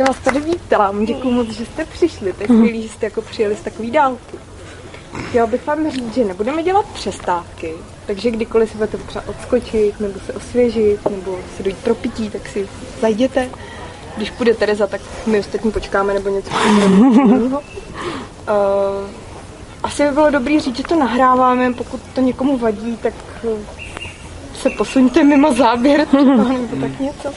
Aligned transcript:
Já 0.00 0.06
vás 0.06 0.18
tady 0.18 0.40
vítám, 0.40 1.04
děkuji 1.04 1.30
moc, 1.30 1.48
že 1.48 1.66
jste 1.66 1.84
přišli. 1.84 2.32
To 2.32 2.42
je 2.42 2.46
skvělý, 2.46 2.82
že 2.82 2.88
jste 2.88 3.06
jako 3.06 3.22
přijeli 3.22 3.56
z 3.56 3.60
takový 3.60 3.90
dálky. 3.90 4.38
Chtěla 5.28 5.46
bych 5.46 5.66
vám 5.66 5.90
říct, 5.90 6.14
že 6.14 6.24
nebudeme 6.24 6.62
dělat 6.62 6.86
přestávky, 6.86 7.74
takže 8.06 8.30
kdykoliv 8.30 8.70
si 8.70 8.76
budete 8.76 8.98
třeba 8.98 9.24
odskočit, 9.28 10.00
nebo 10.00 10.20
se 10.26 10.32
osvěžit, 10.32 11.10
nebo 11.10 11.38
si 11.56 11.62
dojít 11.62 11.78
pro 11.78 11.94
pití, 11.94 12.30
tak 12.30 12.48
si 12.48 12.68
zajděte. 13.00 13.50
Když 14.16 14.30
půjde 14.30 14.54
Tereza, 14.54 14.86
tak 14.86 15.00
my 15.26 15.40
ostatní 15.40 15.72
počkáme, 15.72 16.14
nebo 16.14 16.28
něco 16.28 16.50
jiného. 16.66 17.58
Uh, 17.58 17.64
asi 19.82 20.02
by 20.02 20.10
bylo 20.10 20.30
dobré 20.30 20.60
říct, 20.60 20.76
že 20.76 20.82
to 20.82 20.96
nahráváme, 20.96 21.72
pokud 21.72 22.00
to 22.14 22.20
někomu 22.20 22.58
vadí, 22.58 22.96
tak 22.96 23.14
se 24.54 24.70
posuňte 24.70 25.24
mimo 25.24 25.54
záběr, 25.54 26.06
třeba, 26.06 26.48
nebo 26.48 26.76
tak 26.80 27.00
něco. 27.00 27.32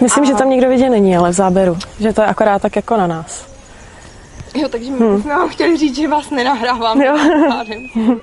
Myslím, 0.00 0.24
že 0.24 0.34
tam 0.34 0.50
nikdo 0.50 0.68
vidět 0.68 0.90
není, 0.90 1.16
ale 1.16 1.30
v 1.30 1.32
záběru. 1.32 1.78
Že 2.00 2.12
to 2.12 2.20
je 2.20 2.26
akorát 2.26 2.62
tak 2.62 2.76
jako 2.76 2.96
na 2.96 3.06
nás. 3.06 3.48
Jo, 4.54 4.68
takže 4.68 4.90
my 4.90 4.98
hmm. 4.98 5.22
jsme 5.22 5.34
vám 5.34 5.48
chtěli 5.48 5.76
říct, 5.76 5.96
že 5.96 6.08
vás 6.08 6.30
nenahráváme. 6.30 7.06
Jo. 7.06 7.18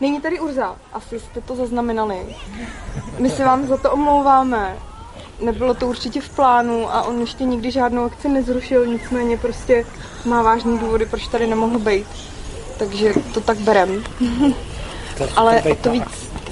Není 0.00 0.20
tady 0.20 0.40
Urza, 0.40 0.76
asi 0.92 1.20
jste 1.20 1.40
to 1.40 1.56
zaznamenali. 1.56 2.16
My 3.18 3.30
se 3.30 3.44
vám 3.44 3.66
za 3.66 3.76
to 3.76 3.92
omlouváme. 3.92 4.76
Nebylo 5.40 5.74
to 5.74 5.86
určitě 5.86 6.20
v 6.20 6.28
plánu 6.28 6.94
a 6.94 7.02
on 7.02 7.20
ještě 7.20 7.44
nikdy 7.44 7.70
žádnou 7.70 8.04
akci 8.04 8.28
nezrušil, 8.28 8.86
nicméně 8.86 9.38
prostě 9.38 9.86
má 10.24 10.42
vážný 10.42 10.78
důvody, 10.78 11.06
proč 11.06 11.26
tady 11.26 11.46
nemohl 11.46 11.78
být. 11.78 12.06
Takže 12.78 13.12
to 13.34 13.40
tak 13.40 13.58
berem. 13.58 14.04
Ale 15.36 15.62
o 15.62 15.74
to 15.74 15.90
víc 15.90 16.04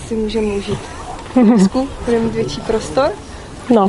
si 0.09 0.15
můžeme 0.15 0.55
užít. 0.55 0.79
Dnesku 1.35 1.89
budeme 2.05 2.25
mít 2.25 2.35
větší 2.35 2.61
prostor. 2.61 3.13
No. 3.71 3.89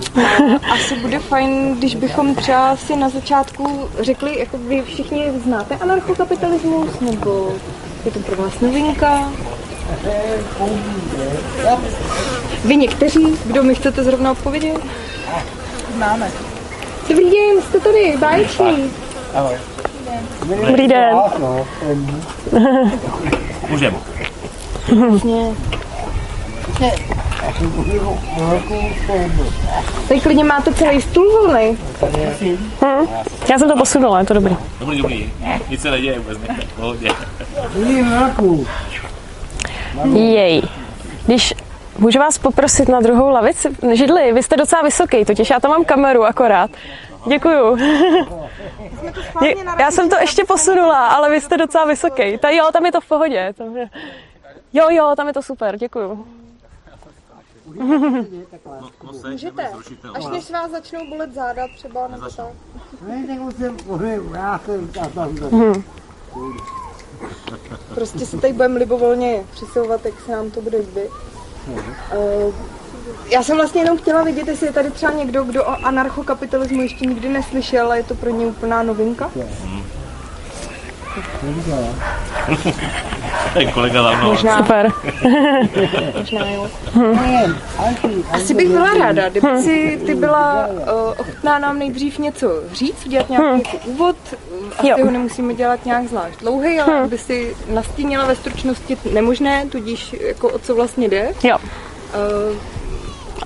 Asi 0.72 0.96
bude 0.96 1.20
fajn, 1.20 1.76
když 1.78 1.96
bychom 1.96 2.36
třeba 2.36 2.76
si 2.76 2.96
na 2.96 3.10
začátku 3.10 3.90
řekli, 4.00 4.40
jako 4.40 4.58
vy 4.58 4.82
všichni 4.82 5.32
znáte 5.44 5.76
anarchokapitalismus, 5.76 7.00
nebo 7.00 7.54
je 8.06 8.12
to 8.12 8.20
pro 8.20 8.44
vás 8.44 8.59
novinka? 8.59 9.32
Vy 12.66 12.76
někteří, 12.76 13.38
kdo 13.45 13.64
mi 13.64 13.76
chcete 13.76 14.04
zrovna 14.04 14.32
odpovědět? 14.32 14.78
Známe. 15.95 16.32
Dobrý 17.10 17.32
den, 17.32 17.62
jste 17.62 17.80
tady, 17.80 18.17
báječní. 18.20 18.92
Ahoj. 19.34 19.56
Dobrý 20.67 20.88
den. 20.88 21.17
Můžeme. 23.70 23.98
Vlastně. 25.10 25.56
Tady 30.08 30.19
klidně 30.22 30.44
máte 30.44 30.73
celý 30.73 31.02
stůl 31.02 31.31
volný. 31.31 31.77
Hm. 32.81 33.08
Já 33.50 33.59
jsem 33.59 33.69
to 33.69 33.77
posunula, 33.77 34.19
je 34.19 34.25
to 34.25 34.33
dobrý. 34.33 34.58
Dobrý, 34.80 34.97
dobrý. 35.02 35.33
Nic 35.69 35.81
se 35.81 35.92
neděje 35.92 36.19
vůbec, 36.19 36.38
ne? 36.47 36.59
Pohodě. 36.75 37.09
Jej. 40.14 40.61
Když 41.25 41.53
můžu 41.97 42.19
vás 42.19 42.38
poprosit 42.38 42.89
na 42.89 43.00
druhou 43.00 43.30
lavici? 43.30 43.70
Židli, 43.94 44.33
vy 44.33 44.44
jste 44.44 44.58
docela 44.58 44.81
vysoký, 44.81 45.25
totiž 45.25 45.49
já 45.49 45.59
tam 45.59 45.72
mám 45.72 45.86
kameru 45.86 46.23
akorát. 46.25 46.72
Děkuju. 47.27 47.77
Já 49.80 49.92
jsem 49.92 50.09
to 50.09 50.16
ještě 50.16 50.44
posunula, 50.45 51.08
ale 51.08 51.30
vy 51.30 51.42
jste 51.42 51.58
docela 51.58 51.86
vysoký. 51.86 52.38
Ta, 52.38 52.49
jo, 52.49 52.70
tam 52.73 52.86
je 52.86 52.92
to 52.92 53.02
v 53.02 53.05
pohodě. 53.05 53.53
Tam 53.58 53.77
je... 53.77 53.89
Jo, 54.73 54.88
jo, 54.89 55.14
tam 55.16 55.27
je 55.27 55.33
to 55.33 55.42
super, 55.42 55.77
děkuju. 55.77 56.25
Můžete, 59.31 59.70
až 60.16 60.26
než 60.31 60.52
vás 60.52 60.72
začnou 60.72 61.09
bolet 61.09 61.34
záda 61.34 61.68
třeba 61.76 62.08
nebo 62.08 62.30
tak. 67.50 67.59
Prostě 67.95 68.26
se 68.26 68.38
tady 68.38 68.54
budeme 68.54 68.80
libovolně 68.80 69.45
přesouvat, 69.52 70.05
jak 70.05 70.14
se 70.26 70.32
nám 70.32 70.52
to 70.52 70.61
bude 70.61 70.77
líbit. 70.77 71.10
Eh, 72.11 72.52
Já 73.30 73.44
jsem 73.44 73.58
vlastně 73.58 73.82
jenom 73.82 73.98
chtěla 73.98 74.23
vidět, 74.23 74.48
jestli 74.48 74.66
je 74.67 74.73
tady 74.73 74.92
třeba 74.92 75.11
někdo, 75.11 75.44
kdo 75.44 75.64
o 75.66 75.86
anarchokapitalismu 75.86 76.82
ještě 76.82 77.05
nikdy 77.05 77.30
neslyšel 77.30 77.92
a 77.92 77.95
je 77.95 78.04
to 78.04 78.16
pro 78.16 78.30
ně 78.30 78.45
úplná 78.45 78.83
novinka. 78.83 79.32
Ten 83.53 83.71
kolega 83.71 84.03
za 84.03 84.11
mnou. 84.11 84.27
Možná, 84.30 84.58
Super. 84.58 84.92
možná 86.20 86.45
jo. 86.49 86.67
Asi 88.31 88.53
bych 88.53 88.70
byla 88.70 88.93
ráda, 88.93 89.30
kdyby 89.30 89.48
si 89.61 90.02
ty 90.05 90.15
byla 90.15 90.67
uh, 90.67 90.77
ochotná 91.17 91.59
nám 91.59 91.80
nejdřív 91.80 92.20
něco 92.20 92.49
říct, 92.73 93.05
udělat 93.05 93.30
nějaký 93.30 93.58
jako 93.58 93.77
úvod. 93.86 94.15
Asi 94.77 94.87
Jo. 94.89 95.05
ho 95.05 95.11
nemusíme 95.11 95.54
dělat 95.54 95.86
nějak 95.86 96.08
zvlášť 96.08 96.39
dlouhý, 96.39 96.80
ale 96.80 96.99
aby 97.02 97.17
si 97.17 97.55
nastínila 97.73 98.25
ve 98.25 98.36
stručnosti 98.36 98.98
nemožné, 99.14 99.65
tudíž 99.71 100.15
jako 100.20 100.49
o 100.49 100.59
co 100.59 100.75
vlastně 100.75 101.08
jde. 101.09 101.31
Jo. 101.43 101.58
Uh, 101.58 102.55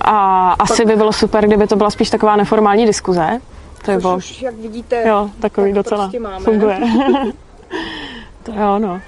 A 0.01 0.51
asi 0.59 0.85
by 0.85 0.95
bylo 0.95 1.13
super, 1.13 1.47
kdyby 1.47 1.67
to 1.67 1.75
byla 1.75 1.89
spíš 1.89 2.09
taková 2.09 2.35
neformální 2.35 2.85
diskuze. 2.85 3.39
To 3.85 3.91
by 3.91 4.01
což 4.01 4.31
už, 4.31 4.41
jak 4.41 4.55
vidíte, 4.55 5.03
jo, 5.07 5.29
takový 5.39 5.73
tak 5.73 5.75
docela 5.83 6.01
prostě 6.03 6.19
máme. 6.19 6.45
funguje. 6.45 6.79
to 8.43 8.51
jo, 8.51 8.79
no. 8.79 9.01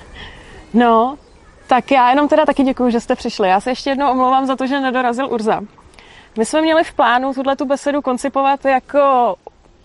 No, 0.73 1.17
tak 1.67 1.91
já 1.91 2.09
jenom 2.09 2.27
teda 2.27 2.45
taky 2.45 2.63
děkuji, 2.63 2.91
že 2.91 2.99
jste 2.99 3.15
přišli. 3.15 3.49
Já 3.49 3.59
se 3.59 3.71
ještě 3.71 3.89
jednou 3.89 4.11
omlouvám 4.11 4.45
za 4.45 4.55
to, 4.55 4.67
že 4.67 4.79
nedorazil 4.79 5.29
Urza. 5.31 5.61
My 6.37 6.45
jsme 6.45 6.61
měli 6.61 6.83
v 6.83 6.93
plánu 6.93 7.33
tuhle 7.33 7.55
tu 7.55 7.65
besedu 7.65 8.01
koncipovat 8.01 8.65
jako 8.65 9.35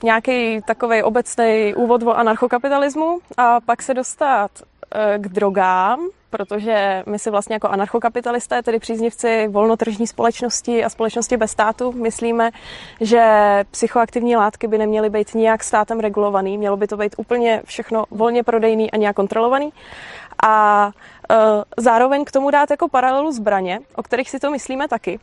nějaký 0.03 0.61
takový 0.67 1.03
obecný 1.03 1.75
úvod 1.77 2.03
o 2.03 2.17
anarchokapitalismu 2.17 3.19
a 3.37 3.61
pak 3.61 3.83
se 3.83 3.95
dostat 3.95 4.51
eh, 4.95 5.19
k 5.19 5.29
drogám, 5.29 6.01
protože 6.37 7.03
my 7.07 7.19
si 7.19 7.31
vlastně 7.31 7.55
jako 7.55 7.69
anarchokapitalisté, 7.69 8.63
tedy 8.63 8.79
příznivci 8.79 9.49
volnotržní 9.49 10.07
společnosti 10.07 10.85
a 10.85 10.89
společnosti 10.89 11.37
bez 11.37 11.51
státu, 11.51 11.93
myslíme, 11.93 12.51
že 13.01 13.25
psychoaktivní 13.71 14.37
látky 14.37 14.67
by 14.69 14.79
neměly 14.79 15.11
být 15.11 15.35
nijak 15.35 15.65
státem 15.65 16.01
regulovaný, 16.01 16.59
mělo 16.59 16.77
by 16.77 16.87
to 16.87 16.97
být 16.97 17.15
úplně 17.19 17.63
všechno 17.65 18.05
volně 18.11 18.43
prodejný 18.43 18.91
a 18.91 18.97
nějak 18.97 19.17
kontrolovaný. 19.17 19.73
A 20.47 20.91
eh, 21.31 21.37
zároveň 21.77 22.25
k 22.25 22.33
tomu 22.33 22.51
dát 22.51 22.71
jako 22.71 22.89
paralelu 22.89 23.33
zbraně, 23.33 23.81
o 23.95 24.03
kterých 24.03 24.31
si 24.31 24.39
to 24.39 24.51
myslíme 24.51 24.89
taky. 24.89 25.19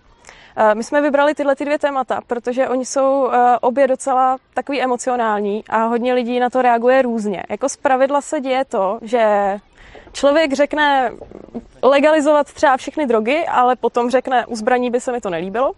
Eh, 0.58 0.76
My 0.76 0.84
jsme 0.84 1.02
vybrali 1.02 1.36
tyhle 1.36 1.56
ty 1.56 1.66
dvě 1.66 1.80
témata, 1.80 2.22
protože 2.28 2.70
oni 2.70 2.86
jsou 2.86 3.30
eh, 3.30 3.58
obě 3.62 3.88
docela 3.88 4.38
takový 4.54 4.82
emocionální 4.82 5.64
a 5.70 5.86
hodně 5.86 6.14
lidí 6.14 6.40
na 6.40 6.50
to 6.50 6.62
reaguje 6.62 7.02
různě. 7.02 7.44
Jako 7.50 7.70
z 7.70 7.78
pravidla 7.78 8.22
se 8.22 8.42
děje 8.42 8.66
to, 8.66 9.00
že 9.02 9.58
člověk 10.14 10.54
řekne 10.54 11.12
legalizovat 11.82 12.54
třeba 12.54 12.78
všechny 12.78 13.06
drogy, 13.06 13.46
ale 13.48 13.76
potom 13.76 14.10
řekne, 14.10 14.46
u 14.46 14.56
zbraní 14.56 14.92
by 14.92 15.00
se 15.00 15.12
mi 15.12 15.22
to 15.22 15.30
nelíbilo. 15.30 15.72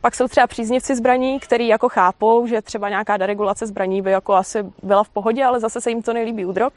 Pak 0.00 0.14
jsou 0.14 0.28
třeba 0.28 0.46
příznivci 0.46 0.96
zbraní, 0.96 1.40
který 1.40 1.68
jako 1.68 1.88
chápou, 1.88 2.46
že 2.46 2.62
třeba 2.62 2.88
nějaká 2.88 3.16
deregulace 3.16 3.66
zbraní 3.66 4.02
by 4.02 4.10
jako 4.10 4.34
asi 4.34 4.64
byla 4.82 5.04
v 5.04 5.08
pohodě, 5.08 5.44
ale 5.44 5.60
zase 5.60 5.80
se 5.80 5.90
jim 5.90 6.02
to 6.02 6.12
nelíbí 6.12 6.44
u 6.44 6.52
drog. 6.52 6.72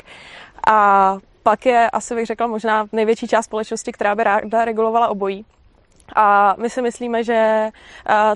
A 0.68 1.18
pak 1.44 1.66
je, 1.66 1.90
asi 1.90 2.16
bych 2.16 2.26
řekla, 2.26 2.48
možná 2.48 2.88
největší 2.92 3.28
část 3.28 3.46
společnosti, 3.46 3.92
která 3.92 4.16
by 4.16 4.24
ráda 4.24 4.66
regulovala 4.66 5.08
obojí. 5.08 5.46
A 6.16 6.56
my 6.58 6.70
si 6.70 6.82
myslíme, 6.82 7.24
že 7.24 7.70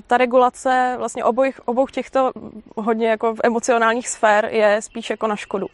ta 0.06 0.16
regulace 0.16 0.94
vlastně 0.98 1.24
obojich, 1.24 1.60
obou 1.64 1.86
těchto 1.86 2.32
hodně 2.76 3.08
jako 3.08 3.34
emocionálních 3.44 4.08
sfér 4.08 4.48
je 4.52 4.82
spíš 4.82 5.10
jako 5.10 5.26
na 5.26 5.36
škodu. 5.36 5.66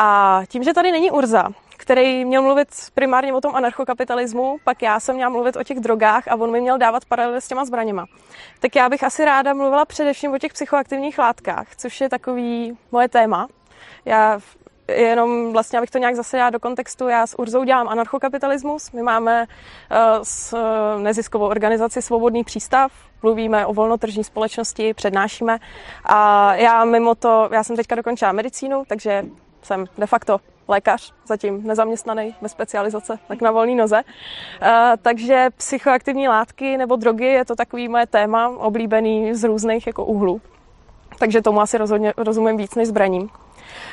A 0.00 0.40
tím, 0.48 0.62
že 0.62 0.74
tady 0.74 0.92
není 0.92 1.10
Urza, 1.10 1.48
který 1.76 2.24
měl 2.24 2.42
mluvit 2.42 2.68
primárně 2.94 3.32
o 3.32 3.40
tom 3.40 3.54
anarchokapitalismu, 3.54 4.56
pak 4.64 4.82
já 4.82 5.00
jsem 5.00 5.14
měla 5.14 5.30
mluvit 5.30 5.56
o 5.56 5.62
těch 5.62 5.80
drogách 5.80 6.28
a 6.28 6.36
on 6.36 6.50
mi 6.50 6.60
měl 6.60 6.78
dávat 6.78 7.04
paralely 7.04 7.40
s 7.40 7.48
těma 7.48 7.64
zbraněma. 7.64 8.06
Tak 8.60 8.76
já 8.76 8.88
bych 8.88 9.04
asi 9.04 9.24
ráda 9.24 9.54
mluvila 9.54 9.84
především 9.84 10.32
o 10.32 10.38
těch 10.38 10.52
psychoaktivních 10.52 11.18
látkách, 11.18 11.76
což 11.76 12.00
je 12.00 12.08
takový 12.08 12.78
moje 12.92 13.08
téma. 13.08 13.48
Já 14.04 14.40
jenom 14.88 15.52
vlastně, 15.52 15.78
abych 15.78 15.90
to 15.90 15.98
nějak 15.98 16.14
zase 16.14 16.36
dala 16.36 16.50
do 16.50 16.60
kontextu, 16.60 17.08
já 17.08 17.26
s 17.26 17.38
Urzou 17.38 17.64
dělám 17.64 17.88
anarchokapitalismus, 17.88 18.92
my 18.92 19.02
máme 19.02 19.46
uh, 19.46 19.96
s 20.22 20.52
uh, 20.52 21.02
neziskovou 21.02 21.46
organizaci 21.46 22.02
Svobodný 22.02 22.44
přístav, 22.44 22.92
mluvíme 23.22 23.66
o 23.66 23.74
volnotržní 23.74 24.24
společnosti, 24.24 24.94
přednášíme 24.94 25.58
a 26.04 26.54
já 26.54 26.84
mimo 26.84 27.14
to, 27.14 27.48
já 27.52 27.64
jsem 27.64 27.76
teďka 27.76 27.94
dokončila 27.94 28.32
medicínu, 28.32 28.84
takže 28.88 29.24
jsem 29.62 29.84
de 29.98 30.06
facto 30.06 30.40
lékař, 30.68 31.12
zatím 31.26 31.66
nezaměstnaný, 31.66 32.34
bez 32.42 32.52
specializace, 32.52 33.18
tak 33.28 33.40
na 33.40 33.50
volný 33.50 33.74
noze. 33.74 34.02
Uh, 34.02 34.68
takže 35.02 35.48
psychoaktivní 35.56 36.28
látky 36.28 36.76
nebo 36.76 36.96
drogy 36.96 37.26
je 37.26 37.44
to 37.44 37.56
takový 37.56 37.88
moje 37.88 38.06
téma, 38.06 38.48
oblíbený 38.48 39.34
z 39.34 39.44
různých 39.44 39.86
jako 39.86 40.04
úhlů. 40.04 40.40
Takže 41.18 41.42
tomu 41.42 41.60
asi 41.60 41.78
rozhodně 41.78 42.12
rozumím 42.16 42.56
víc 42.56 42.74
než 42.74 42.88
zbraním. 42.88 43.30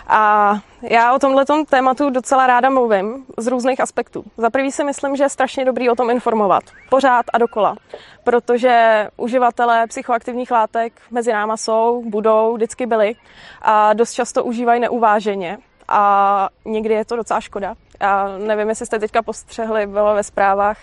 A 0.07 0.53
já 0.81 1.13
o 1.13 1.19
tomhle 1.19 1.45
tématu 1.69 2.09
docela 2.09 2.47
ráda 2.47 2.69
mluvím 2.69 3.25
z 3.37 3.47
různých 3.47 3.79
aspektů. 3.79 4.23
Za 4.37 4.49
prvý 4.49 4.71
si 4.71 4.83
myslím, 4.83 5.15
že 5.15 5.23
je 5.23 5.29
strašně 5.29 5.65
dobrý 5.65 5.89
o 5.89 5.95
tom 5.95 6.09
informovat. 6.09 6.63
Pořád 6.89 7.25
a 7.33 7.37
dokola. 7.37 7.75
Protože 8.23 9.07
uživatelé 9.17 9.87
psychoaktivních 9.87 10.51
látek 10.51 11.01
mezi 11.11 11.33
náma 11.33 11.57
jsou, 11.57 12.03
budou, 12.05 12.53
vždycky 12.53 12.85
byli 12.85 13.15
a 13.61 13.93
dost 13.93 14.13
často 14.13 14.43
užívají 14.43 14.81
neuváženě 14.81 15.57
a 15.91 16.49
někdy 16.65 16.93
je 16.93 17.05
to 17.05 17.15
docela 17.15 17.41
škoda. 17.41 17.75
Já 18.01 18.37
nevím, 18.37 18.69
jestli 18.69 18.85
jste 18.85 18.99
teďka 18.99 19.21
postřehli, 19.21 19.87
bylo 19.87 20.15
ve 20.15 20.23
zprávách, 20.23 20.77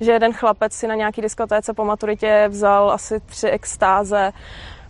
že 0.00 0.12
jeden 0.12 0.32
chlapec 0.32 0.72
si 0.72 0.86
na 0.86 0.94
nějaký 0.94 1.22
diskotéce 1.22 1.74
po 1.74 1.84
maturitě 1.84 2.44
vzal 2.48 2.90
asi 2.90 3.20
tři 3.20 3.48
extáze. 3.48 4.32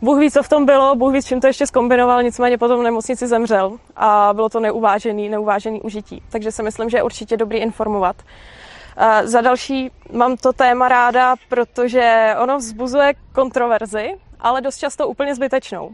Bůh 0.03 0.19
ví, 0.19 0.31
co 0.31 0.43
v 0.43 0.49
tom 0.49 0.67
bylo, 0.67 0.95
Bůh 0.95 1.13
ví, 1.13 1.23
s 1.23 1.27
čím 1.27 1.41
to 1.41 1.47
ještě 1.47 1.67
skombinoval, 1.67 2.23
nicméně 2.23 2.59
potom 2.59 2.81
v 2.81 2.83
nemocnici 2.83 3.27
zemřel 3.27 3.79
a 3.97 4.31
bylo 4.35 4.49
to 4.49 4.61
neuvážený, 4.61 5.29
neuvážený 5.29 5.81
užití. 5.81 6.23
Takže 6.31 6.53
si 6.53 6.63
myslím, 6.63 6.91
že 6.91 6.97
je 6.97 7.03
určitě 7.03 7.37
dobrý 7.37 7.59
informovat. 7.59 8.17
A 8.97 9.27
za 9.27 9.41
další 9.41 9.91
mám 10.13 10.37
to 10.37 10.53
téma 10.53 10.89
ráda, 10.89 11.35
protože 11.49 12.35
ono 12.43 12.59
vzbuzuje 12.59 13.15
kontroverzi, 13.33 14.15
ale 14.41 14.61
dost 14.61 14.79
často 14.79 15.09
úplně 15.09 15.35
zbytečnou 15.35 15.91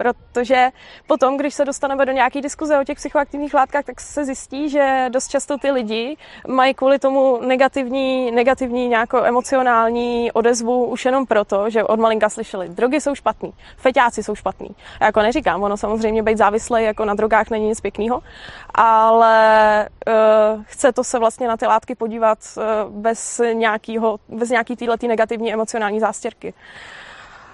protože 0.00 0.68
potom, 1.06 1.36
když 1.36 1.54
se 1.54 1.64
dostaneme 1.64 2.06
do 2.06 2.12
nějaké 2.12 2.40
diskuze 2.40 2.78
o 2.78 2.84
těch 2.84 2.96
psychoaktivních 2.96 3.54
látkách, 3.54 3.84
tak 3.84 4.00
se 4.00 4.24
zjistí, 4.24 4.68
že 4.68 5.06
dost 5.08 5.28
často 5.28 5.58
ty 5.58 5.70
lidi 5.70 6.16
mají 6.48 6.74
kvůli 6.74 6.98
tomu 6.98 7.40
negativní, 7.40 8.30
negativní 8.30 8.88
nějakou 8.88 9.18
emocionální 9.24 10.32
odezvu 10.32 10.84
už 10.84 11.04
jenom 11.04 11.26
proto, 11.26 11.70
že 11.70 11.84
od 11.84 12.00
malinka 12.00 12.28
slyšeli, 12.28 12.68
drogy 12.68 13.00
jsou 13.00 13.14
špatný, 13.14 13.52
feťáci 13.76 14.22
jsou 14.22 14.34
špatný. 14.34 14.68
Já 15.00 15.06
jako 15.06 15.20
neříkám, 15.20 15.62
ono 15.62 15.76
samozřejmě 15.76 16.22
být 16.22 16.38
závislý 16.38 16.84
jako 16.84 17.04
na 17.04 17.14
drogách 17.14 17.50
není 17.50 17.68
nic 17.68 17.80
pěkného, 17.80 18.22
ale 18.74 19.88
uh, 20.08 20.62
chce 20.64 20.92
to 20.92 21.04
se 21.04 21.18
vlastně 21.18 21.48
na 21.48 21.56
ty 21.56 21.66
látky 21.66 21.94
podívat 21.94 22.38
uh, 22.56 22.64
bez, 22.92 23.40
nějakýho, 23.52 24.18
bez 24.28 24.50
nějaký 24.50 24.76
této 24.76 25.06
negativní 25.06 25.52
emocionální 25.52 26.00
zástěrky. 26.00 26.54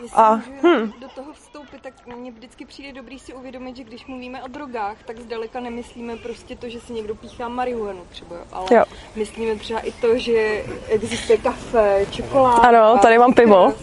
Jestli 0.02 0.16
a, 0.16 0.34
hm. 0.34 0.92
do 1.00 1.08
toho 1.14 1.34
vstoupit, 1.66 1.82
tak 1.82 2.16
mně 2.16 2.30
vždycky 2.30 2.64
přijde 2.64 2.92
dobrý 2.92 3.18
si 3.18 3.34
uvědomit, 3.34 3.76
že 3.76 3.84
když 3.84 4.06
mluvíme 4.06 4.42
o 4.42 4.48
drogách, 4.48 4.96
tak 5.04 5.20
zdaleka 5.20 5.60
nemyslíme 5.60 6.16
prostě 6.16 6.56
to, 6.56 6.68
že 6.68 6.80
si 6.80 6.92
někdo 6.92 7.14
píchá 7.14 7.48
marihuanu 7.48 8.00
třeba, 8.10 8.36
ale 8.52 8.66
jo. 8.70 8.84
myslíme 9.16 9.56
třeba 9.56 9.80
i 9.80 9.92
to, 9.92 10.18
že 10.18 10.64
existuje 10.88 11.38
kafe, 11.38 12.06
čokoláda. 12.10 12.62
Ano, 12.62 12.98
tady 13.02 13.18
mám 13.18 13.34
pivo. 13.34 13.74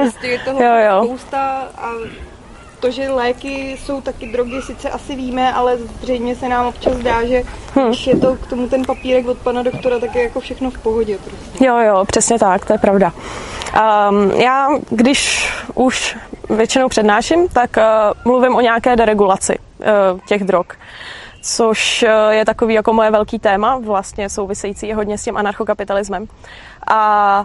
Prostě 0.00 0.26
je 0.26 0.38
toho 0.38 0.62
jo, 0.64 0.74
jo. 0.76 1.04
spousta 1.04 1.70
a 1.76 1.92
to, 2.80 2.90
že 2.90 3.10
léky 3.10 3.76
jsou 3.78 4.00
taky 4.00 4.32
drogy, 4.32 4.62
sice 4.62 4.90
asi 4.90 5.16
víme, 5.16 5.52
ale 5.52 5.78
zřejmě 5.78 6.36
se 6.36 6.48
nám 6.48 6.66
občas 6.66 6.94
zdá, 6.94 7.24
že 7.24 7.42
hmm. 7.74 7.86
když 7.86 8.06
je 8.06 8.16
to 8.16 8.36
k 8.36 8.46
tomu 8.46 8.68
ten 8.68 8.84
papírek 8.84 9.28
od 9.28 9.38
pana 9.38 9.62
doktora, 9.62 9.98
tak 9.98 10.14
je 10.14 10.22
jako 10.22 10.40
všechno 10.40 10.70
v 10.70 10.78
pohodě. 10.78 11.18
Prostě. 11.18 11.64
Jo, 11.64 11.78
jo, 11.78 12.04
přesně 12.04 12.38
tak, 12.38 12.64
to 12.64 12.72
je 12.72 12.78
pravda. 12.78 13.12
Um, 14.10 14.30
já, 14.30 14.68
když 14.90 15.50
už 15.74 16.16
většinou 16.50 16.88
přednáším, 16.88 17.48
tak 17.48 17.70
uh, 17.76 17.82
mluvím 18.24 18.54
o 18.54 18.60
nějaké 18.60 18.96
deregulaci 18.96 19.58
uh, 19.58 20.20
těch 20.28 20.44
drog 20.44 20.66
což 21.42 22.02
uh, 22.02 22.32
je 22.32 22.44
takový 22.44 22.74
jako 22.74 22.92
moje 22.92 23.10
velký 23.10 23.38
téma, 23.38 23.78
vlastně 23.78 24.28
související 24.28 24.92
hodně 24.92 25.18
s 25.18 25.24
tím 25.24 25.36
anarchokapitalismem. 25.36 26.26
A 26.90 27.44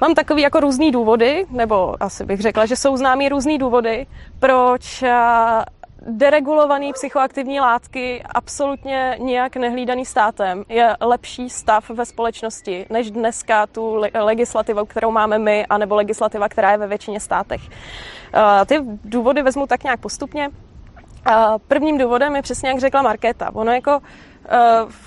Mám 0.00 0.14
takový 0.14 0.42
jako 0.42 0.60
různý 0.60 0.90
důvody, 0.90 1.46
nebo 1.50 1.94
asi 2.00 2.24
bych 2.24 2.40
řekla, 2.40 2.66
že 2.66 2.76
jsou 2.76 2.96
známý 2.96 3.28
různý 3.28 3.58
důvody, 3.58 4.06
proč 4.38 5.02
eh, 5.02 5.64
deregulované 6.06 6.92
psychoaktivní 6.92 7.60
látky 7.60 8.22
absolutně 8.34 9.16
nijak 9.20 9.56
nehlídaný 9.56 10.04
státem 10.04 10.64
je 10.68 10.96
lepší 11.00 11.50
stav 11.50 11.90
ve 11.90 12.06
společnosti, 12.06 12.86
než 12.90 13.10
dneska 13.10 13.66
tu 13.66 14.02
legislativu, 14.14 14.84
kterou 14.84 15.10
máme 15.10 15.38
my, 15.38 15.66
anebo 15.66 15.94
legislativa, 15.94 16.48
která 16.48 16.70
je 16.70 16.78
ve 16.78 16.86
většině 16.86 17.20
státech. 17.20 17.60
Eh, 18.34 18.66
ty 18.66 18.80
důvody 19.04 19.42
vezmu 19.42 19.66
tak 19.66 19.84
nějak 19.84 20.00
postupně. 20.00 20.48
Eh, 21.28 21.32
prvním 21.68 21.98
důvodem 21.98 22.36
je 22.36 22.42
přesně, 22.42 22.68
jak 22.68 22.78
řekla 22.78 23.02
Markéta. 23.02 23.50
Ono 23.54 23.72
jako 23.72 24.00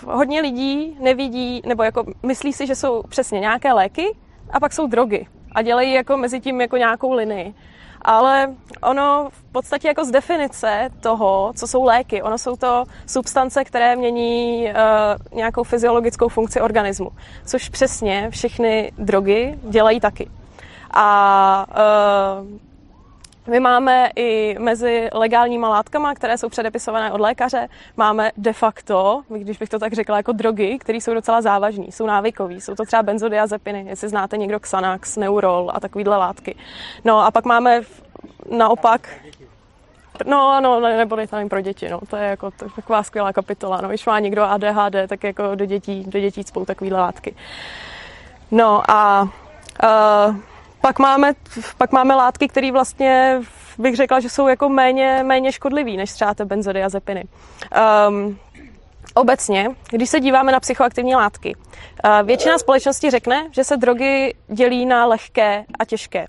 hodně 0.06 0.42
lidí 0.42 0.98
nevidí, 1.00 1.62
nebo 1.66 1.84
jako 1.84 2.04
myslí 2.24 2.54
si, 2.54 2.68
že 2.68 2.76
jsou 2.76 3.04
přesně 3.10 3.40
nějaké 3.40 3.74
léky, 3.74 4.16
a 4.50 4.60
pak 4.60 4.74
jsou 4.74 4.88
drogy 4.88 5.28
a 5.52 5.62
dělají 5.62 5.94
jako 5.94 6.18
mezi 6.18 6.40
tím 6.40 6.62
jako 6.62 6.78
nějakou 6.78 7.14
linii. 7.14 7.54
Ale 8.02 8.56
ono 8.82 9.30
v 9.32 9.44
podstatě 9.52 9.88
jako 9.88 10.06
z 10.06 10.12
definice 10.12 10.90
toho, 11.00 11.54
co 11.56 11.68
jsou 11.68 11.84
léky, 11.84 12.22
ono 12.22 12.38
jsou 12.38 12.56
to 12.56 12.84
substance, 13.06 13.64
které 13.64 13.96
mění 13.96 14.66
uh, 14.66 15.38
nějakou 15.38 15.64
fyziologickou 15.64 16.28
funkci 16.28 16.62
organismu, 16.62 17.10
což 17.46 17.70
přesně 17.70 18.30
všechny 18.30 18.92
drogy 18.98 19.60
dělají 19.64 20.00
taky. 20.00 20.30
A 20.94 21.66
uh, 22.42 22.69
my 23.48 23.60
máme 23.60 24.10
i 24.16 24.56
mezi 24.60 25.10
legálníma 25.14 25.70
látkama, 25.70 26.14
které 26.14 26.38
jsou 26.38 26.50
předepisované 26.50 27.12
od 27.12 27.22
lékaře, 27.22 27.68
máme 27.98 28.32
de 28.38 28.54
facto, 28.54 29.22
když 29.30 29.58
bych 29.58 29.70
to 29.70 29.80
tak 29.80 29.94
řekla, 29.94 30.18
jako 30.18 30.32
drogy, 30.32 30.78
které 30.80 30.98
jsou 30.98 31.14
docela 31.14 31.42
závažní, 31.42 31.92
jsou 31.92 32.06
návykový, 32.06 32.62
jsou 32.62 32.76
to 32.76 32.86
třeba 32.86 33.04
benzodiazepiny, 33.04 33.86
jestli 33.88 34.10
znáte 34.10 34.38
někdo 34.38 34.60
Xanax, 34.60 35.18
Neurol 35.18 35.72
a 35.74 35.80
takovýhle 35.80 36.18
látky. 36.18 36.56
No 37.06 37.26
a 37.26 37.32
pak 37.32 37.46
máme 37.46 37.82
naopak 38.58 39.10
No, 40.26 40.62
no, 40.62 40.80
ne, 40.80 40.98
nebo 40.98 41.18
tam 41.28 41.50
pro 41.50 41.62
děti, 41.62 41.90
no, 41.90 42.00
to 42.10 42.16
je 42.16 42.28
jako 42.28 42.52
to 42.52 42.66
je 42.66 42.72
taková 42.76 43.04
skvělá 43.04 43.34
kapitola, 43.34 43.82
no, 43.82 43.90
když 43.90 44.06
má 44.06 44.20
někdo 44.20 44.44
ADHD, 44.44 44.96
tak 45.08 45.24
jako 45.24 45.56
do 45.56 45.66
dětí, 45.66 46.04
do 46.08 46.20
dětí 46.20 46.44
spou 46.44 46.66
takovýhle 46.66 47.00
látky. 47.00 47.36
No 48.52 48.92
a 48.92 49.22
uh, 49.84 50.36
pak 50.82 51.00
máme, 51.00 51.34
pak 51.78 51.92
máme 51.92 52.16
látky, 52.16 52.48
které 52.48 52.72
vlastně 52.72 53.42
bych 53.78 53.96
řekla, 53.96 54.20
že 54.20 54.30
jsou 54.30 54.48
jako 54.48 54.70
méně, 54.70 55.24
méně 55.26 55.52
škodlivý 55.52 55.98
než 55.98 56.12
třeba 56.12 56.34
ty 56.34 56.46
benzodiazepiny. 56.46 57.24
Um, 58.08 58.38
Obecně, 59.14 59.70
když 59.92 60.10
se 60.10 60.20
díváme 60.20 60.52
na 60.52 60.60
psychoaktivní 60.60 61.16
látky, 61.16 61.56
uh, 61.56 62.28
většina 62.28 62.58
společnosti 62.58 63.10
řekne, 63.10 63.48
že 63.52 63.64
se 63.64 63.78
drogy 63.78 64.36
dělí 64.48 64.86
na 64.86 65.06
lehké 65.06 65.66
a 65.80 65.86
těžké 65.86 66.28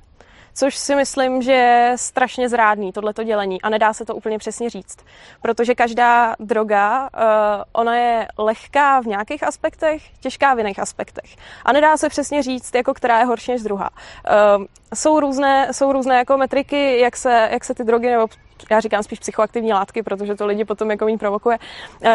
což 0.54 0.76
si 0.76 0.94
myslím, 0.94 1.42
že 1.42 1.52
je 1.52 1.92
strašně 1.96 2.48
zrádný, 2.48 2.92
tohleto 2.92 3.24
dělení 3.24 3.62
a 3.62 3.68
nedá 3.68 3.92
se 3.92 4.04
to 4.04 4.14
úplně 4.14 4.38
přesně 4.38 4.70
říct, 4.70 4.98
protože 5.42 5.74
každá 5.74 6.36
droga, 6.40 7.00
uh, 7.00 7.62
ona 7.72 7.96
je 7.96 8.28
lehká 8.38 9.00
v 9.00 9.06
nějakých 9.06 9.42
aspektech, 9.42 10.02
těžká 10.20 10.54
v 10.54 10.58
jiných 10.58 10.78
aspektech 10.78 11.36
a 11.64 11.72
nedá 11.72 11.96
se 11.96 12.08
přesně 12.08 12.42
říct, 12.42 12.74
jako 12.74 12.94
která 12.94 13.18
je 13.18 13.24
horší 13.24 13.50
než 13.50 13.62
druhá. 13.62 13.90
Uh, 13.90 14.64
jsou 14.94 15.20
různé, 15.20 15.68
jsou 15.72 15.92
různé 15.92 16.16
jako 16.16 16.36
metriky, 16.36 17.00
jak 17.00 17.16
se, 17.16 17.48
jak 17.52 17.64
se 17.64 17.74
ty 17.74 17.84
drogy 17.84 18.10
nebo 18.10 18.26
já 18.70 18.80
říkám 18.80 19.02
spíš 19.02 19.18
psychoaktivní 19.18 19.72
látky, 19.72 20.02
protože 20.02 20.34
to 20.34 20.46
lidi 20.46 20.64
potom 20.64 20.90
jako 20.90 21.04
méně 21.04 21.18
provokuje, 21.18 21.58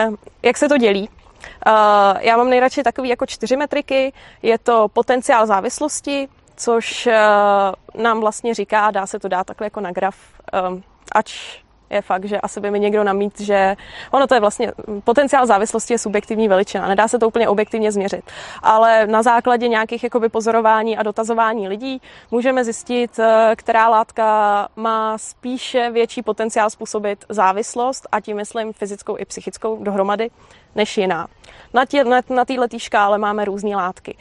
uh, 0.08 0.16
jak 0.44 0.58
se 0.58 0.70
to 0.70 0.78
dělí. 0.78 1.10
Já 2.20 2.38
mám 2.38 2.50
nejradši 2.50 2.84
takový 2.84 3.10
jako 3.10 3.26
čtyři 3.26 3.58
metriky. 3.58 4.14
Je 4.42 4.58
to 4.58 4.88
potenciál 4.88 5.46
závislosti, 5.46 6.28
což 6.56 7.08
uh, 7.08 8.02
nám 8.04 8.20
vlastně 8.20 8.54
říká, 8.54 8.92
dá 8.92 9.08
se 9.08 9.20
to 9.20 9.28
dát 9.28 9.48
takhle 9.48 9.66
jako 9.66 9.82
na 9.82 9.92
graf, 9.92 10.16
um, 10.70 10.84
ač 11.12 11.60
je 11.90 12.02
fakt, 12.02 12.26
že 12.26 12.42
asi 12.42 12.60
by 12.60 12.72
mi 12.72 12.80
někdo 12.80 13.04
namít, 13.04 13.42
že 13.42 13.76
ono 14.12 14.28
to 14.28 14.34
je 14.34 14.40
vlastně, 14.40 14.72
potenciál 15.04 15.46
závislosti 15.46 15.94
je 15.94 16.00
subjektivní 16.00 16.48
veličina, 16.48 16.88
nedá 16.88 17.08
se 17.08 17.20
to 17.20 17.28
úplně 17.28 17.50
objektivně 17.50 17.92
změřit, 17.92 18.32
ale 18.62 19.08
na 19.08 19.24
základě 19.24 19.68
nějakých 19.68 20.04
jakoby 20.04 20.30
pozorování 20.30 20.98
a 20.98 21.04
dotazování 21.04 21.68
lidí 21.68 22.02
můžeme 22.32 22.64
zjistit, 22.64 23.20
eh, 23.20 23.54
která 23.56 23.90
látka 23.90 24.68
má 24.76 25.18
spíše 25.18 25.90
větší 25.92 26.22
potenciál 26.22 26.70
způsobit 26.70 27.26
závislost 27.30 28.08
a 28.12 28.20
tím 28.20 28.38
myslím 28.38 28.74
fyzickou 28.74 29.18
i 29.18 29.26
psychickou 29.26 29.84
dohromady, 29.84 30.30
než 30.76 30.98
jiná. 30.98 31.28
Na, 31.74 31.86
tě, 31.86 32.04
na, 32.04 32.46
této 32.46 32.80
škále 32.80 33.18
máme 33.18 33.46
různé 33.46 33.76
látky. 33.76 34.18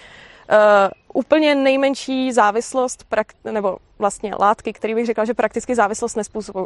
Uh, 0.50 0.90
úplně 1.14 1.54
nejmenší 1.54 2.32
závislost, 2.32 3.04
nebo 3.52 3.76
vlastně 3.98 4.34
látky, 4.40 4.72
které 4.72 4.94
bych 4.94 5.06
řekla, 5.06 5.24
že 5.24 5.34
prakticky 5.34 5.74
závislost 5.74 6.18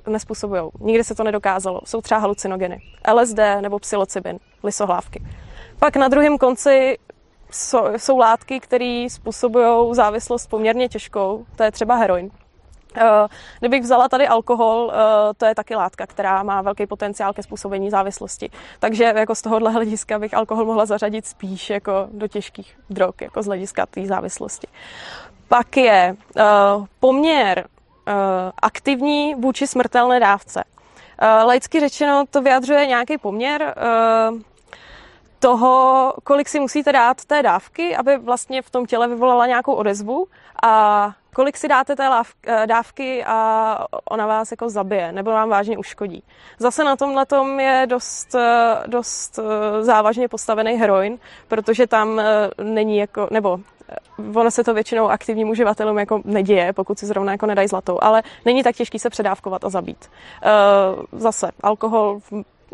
nespůsobují. 0.06 0.62
Nikdy 0.80 1.04
se 1.04 1.14
to 1.14 1.24
nedokázalo. 1.24 1.80
Jsou 1.84 2.00
třeba 2.00 2.20
halucinogeny. 2.20 2.78
LSD 3.14 3.38
nebo 3.60 3.78
psilocybin, 3.78 4.38
lisohlávky. 4.62 5.22
Pak 5.78 5.96
na 5.96 6.08
druhém 6.08 6.38
konci 6.38 6.98
jsou, 7.50 7.84
jsou 7.96 8.18
látky, 8.18 8.60
které 8.60 9.06
způsobují 9.10 9.94
závislost 9.94 10.46
poměrně 10.46 10.88
těžkou. 10.88 11.46
To 11.56 11.62
je 11.62 11.72
třeba 11.72 11.94
heroin. 11.94 12.30
Eh, 12.96 13.28
kdybych 13.58 13.82
vzala 13.82 14.08
tady 14.08 14.28
alkohol, 14.28 14.92
eh, 14.92 15.34
to 15.34 15.46
je 15.46 15.54
taky 15.54 15.74
látka, 15.74 16.06
která 16.06 16.42
má 16.42 16.62
velký 16.62 16.86
potenciál 16.86 17.32
ke 17.32 17.42
způsobení 17.42 17.90
závislosti. 17.90 18.50
Takže 18.78 19.04
jako 19.04 19.34
z 19.34 19.42
tohohle 19.42 19.70
hlediska 19.72 20.18
bych 20.18 20.34
alkohol 20.34 20.64
mohla 20.64 20.86
zařadit 20.86 21.26
spíš 21.26 21.70
jako 21.70 22.08
do 22.12 22.28
těžkých 22.28 22.78
drog, 22.90 23.14
jako 23.20 23.42
z 23.42 23.46
hlediska 23.46 23.86
té 23.86 24.06
závislosti. 24.06 24.66
Pak 25.48 25.76
je 25.76 26.16
uh, 26.36 26.86
poměr 27.00 27.68
aktivní 28.62 29.34
vůči 29.34 29.66
smrtelné 29.66 30.20
dávce. 30.20 30.64
Laicky 31.20 31.80
řečeno 31.80 32.24
to 32.30 32.42
vyjadřuje 32.42 32.86
nějaký 32.86 33.18
poměr 33.18 33.74
toho, 35.38 36.14
kolik 36.24 36.48
si 36.48 36.60
musíte 36.60 36.92
dát 36.92 37.24
té 37.24 37.42
dávky, 37.42 37.96
aby 37.96 38.16
vlastně 38.16 38.62
v 38.62 38.70
tom 38.70 38.86
těle 38.86 39.08
vyvolala 39.08 39.46
nějakou 39.46 39.72
odezvu 39.72 40.26
a 40.62 41.12
kolik 41.34 41.56
si 41.56 41.68
dáte 41.68 41.96
té 41.96 42.08
eh, 42.46 42.66
dávky 42.66 43.24
a 43.24 43.78
ona 44.10 44.26
vás 44.26 44.50
jako 44.50 44.70
zabije 44.70 45.12
nebo 45.12 45.30
vám 45.30 45.48
vážně 45.48 45.78
uškodí. 45.78 46.22
Zase 46.58 46.84
na 46.84 46.96
tomhle 46.96 47.26
tom 47.26 47.60
je 47.60 47.86
dost, 47.88 48.34
eh, 48.34 48.76
dost 48.86 49.38
eh, 49.38 49.82
závažně 49.82 50.28
postavený 50.28 50.72
heroin, 50.72 51.18
protože 51.48 51.86
tam 51.86 52.20
není 52.62 52.98
jako, 52.98 53.28
nebo 53.30 53.60
ono 54.34 54.50
se 54.50 54.64
to 54.64 54.74
většinou 54.74 55.08
aktivním 55.08 55.48
uživatelům 55.48 55.98
jako 55.98 56.20
neděje, 56.24 56.72
pokud 56.72 56.98
si 56.98 57.06
zrovna 57.06 57.32
jako 57.32 57.46
nedají 57.46 57.68
zlatou, 57.68 57.98
ale 58.00 58.22
není 58.44 58.62
tak 58.62 58.76
těžký 58.76 58.98
se 58.98 59.10
předávkovat 59.10 59.64
a 59.64 59.68
zabít. 59.68 60.10
Zase 61.12 61.50
alkohol 61.60 62.20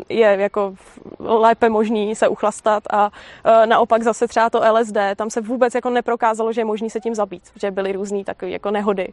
je 0.09 0.37
jako 0.39 0.73
lépe 1.19 1.69
možný 1.69 2.15
se 2.15 2.27
uchlastat 2.27 2.83
a 2.89 3.11
e, 3.43 3.65
naopak 3.65 4.03
zase 4.03 4.27
třeba 4.27 4.49
to 4.49 4.61
LSD, 4.73 4.97
tam 5.15 5.29
se 5.29 5.41
vůbec 5.41 5.75
jako 5.75 5.89
neprokázalo, 5.89 6.53
že 6.53 6.61
je 6.61 6.65
možný 6.65 6.89
se 6.89 6.99
tím 6.99 7.15
zabít, 7.15 7.43
že 7.55 7.71
byly 7.71 7.91
různý 7.91 8.23
takové 8.23 8.51
jako 8.51 8.71
nehody, 8.71 9.07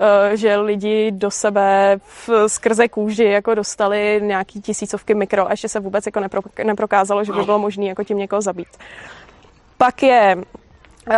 e, 0.00 0.36
že 0.36 0.56
lidi 0.56 1.10
do 1.10 1.30
sebe 1.30 1.98
skrze 2.46 2.88
kůži 2.88 3.24
jako 3.24 3.54
dostali 3.54 4.20
nějaký 4.22 4.60
tisícovky 4.60 5.14
mikro 5.14 5.46
a 5.46 5.50
ještě 5.50 5.68
se 5.68 5.80
vůbec 5.80 6.06
jako 6.06 6.20
nepro, 6.20 6.40
neprokázalo, 6.64 7.24
že 7.24 7.32
by 7.32 7.42
bylo 7.42 7.58
možné 7.58 7.84
jako 7.84 8.04
tím 8.04 8.18
někoho 8.18 8.40
zabít. 8.40 8.68
Pak 9.78 10.02
je 10.02 10.36
uh, 10.36 11.14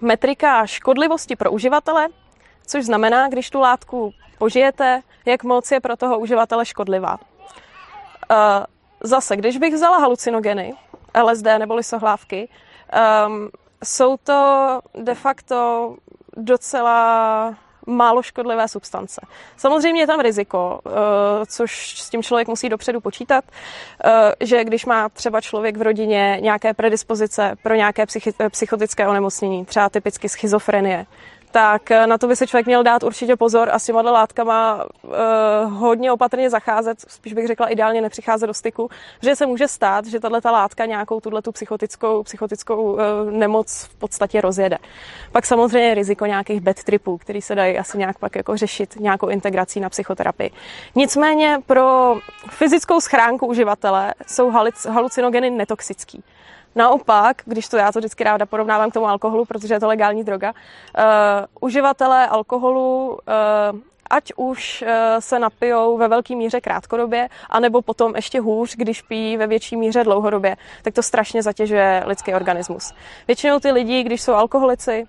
metrika 0.00 0.66
škodlivosti 0.66 1.36
pro 1.36 1.50
uživatele, 1.50 2.08
což 2.66 2.84
znamená, 2.84 3.28
když 3.28 3.50
tu 3.50 3.60
látku 3.60 4.12
požijete, 4.38 5.02
jak 5.26 5.44
moc 5.44 5.70
je 5.70 5.80
pro 5.80 5.96
toho 5.96 6.18
uživatele 6.18 6.66
škodlivá. 6.66 7.18
Uh, 8.30 8.36
zase, 9.00 9.36
když 9.36 9.58
bych 9.58 9.74
vzala 9.74 9.98
halucinogeny, 9.98 10.74
LSD 11.22 11.46
nebo 11.58 11.74
lisohlávky, 11.74 12.48
um, 13.26 13.50
jsou 13.84 14.16
to 14.16 14.80
de 14.94 15.14
facto 15.14 15.96
docela 16.36 17.54
málo 17.86 18.22
škodlivé 18.22 18.68
substance. 18.68 19.20
Samozřejmě 19.56 20.02
je 20.02 20.06
tam 20.06 20.20
riziko, 20.20 20.80
uh, 20.84 20.92
což 21.46 21.98
s 21.98 22.10
tím 22.10 22.22
člověk 22.22 22.48
musí 22.48 22.68
dopředu 22.68 23.00
počítat, 23.00 23.44
uh, 23.44 24.10
že 24.40 24.64
když 24.64 24.86
má 24.86 25.08
třeba 25.08 25.40
člověk 25.40 25.76
v 25.76 25.82
rodině 25.82 26.38
nějaké 26.40 26.74
predispozice 26.74 27.56
pro 27.62 27.74
nějaké 27.74 28.06
psychotické 28.50 29.08
onemocnění, 29.08 29.64
třeba 29.64 29.88
typicky 29.88 30.28
schizofrenie, 30.28 31.06
tak 31.54 31.90
eh, 31.90 32.06
na 32.06 32.18
to 32.18 32.26
by 32.26 32.36
se 32.36 32.46
člověk 32.46 32.66
měl 32.66 32.82
dát 32.82 33.02
určitě 33.02 33.36
pozor 33.36 33.68
a 33.72 33.78
s 33.78 33.84
těma 33.84 34.02
látkama 34.02 34.84
uh, 35.02 35.12
hodně 35.72 36.12
opatrně 36.12 36.50
zacházet, 36.50 37.00
spíš 37.08 37.32
bych 37.32 37.46
řekla 37.46 37.66
ideálně 37.66 38.00
nepřicházet 38.00 38.46
do 38.46 38.54
styku, 38.54 38.90
že 39.22 39.36
se 39.36 39.46
může 39.46 39.68
stát, 39.68 40.06
že 40.06 40.20
tato 40.20 40.52
látka 40.52 40.86
nějakou 40.86 41.20
tuhle 41.20 41.42
tu 41.42 41.52
psychotickou, 41.52 42.22
psychotickou 42.22 42.92
uh, 42.92 43.00
nemoc 43.30 43.84
v 43.84 43.94
podstatě 43.94 44.40
rozjede. 44.40 44.78
Pak 45.32 45.46
samozřejmě 45.46 45.94
riziko 45.94 46.26
nějakých 46.26 46.60
bad 46.60 46.84
tripů, 46.84 47.18
který 47.18 47.42
se 47.42 47.54
dají 47.54 47.78
asi 47.78 47.98
nějak 47.98 48.18
pak 48.18 48.36
jako 48.36 48.56
řešit 48.56 48.96
nějakou 49.00 49.28
integrací 49.28 49.80
na 49.80 49.88
psychoterapii. 49.88 50.50
Nicméně 50.94 51.58
pro 51.66 52.16
fyzickou 52.50 53.00
schránku 53.00 53.46
uživatele 53.46 54.14
jsou 54.26 54.50
halucinogeny 54.88 55.50
netoxický. 55.50 56.24
Naopak, 56.74 57.42
když 57.44 57.68
to 57.68 57.76
já 57.76 57.92
to 57.92 57.98
vždycky 57.98 58.24
ráda 58.24 58.46
porovnávám 58.46 58.90
k 58.90 58.94
tomu 58.94 59.06
alkoholu, 59.06 59.44
protože 59.44 59.74
je 59.74 59.80
to 59.80 59.88
legální 59.88 60.24
droga, 60.24 60.52
uh, 60.52 61.04
uživatelé 61.60 62.28
alkoholu 62.28 63.08
uh, 63.08 63.80
ať 64.10 64.32
už 64.36 64.84
se 65.18 65.38
napijou 65.38 65.96
ve 65.96 66.08
velké 66.08 66.36
míře 66.36 66.60
krátkodobě, 66.60 67.28
anebo 67.50 67.82
potom 67.82 68.16
ještě 68.16 68.40
hůř, 68.40 68.76
když 68.76 69.02
pijí 69.02 69.36
ve 69.36 69.46
větší 69.46 69.76
míře 69.76 70.04
dlouhodobě, 70.04 70.56
tak 70.82 70.94
to 70.94 71.02
strašně 71.02 71.42
zatěžuje 71.42 72.02
lidský 72.06 72.34
organismus. 72.34 72.92
Většinou 73.26 73.58
ty 73.58 73.70
lidi, 73.70 74.02
když 74.02 74.22
jsou 74.22 74.32
alkoholici, 74.32 75.06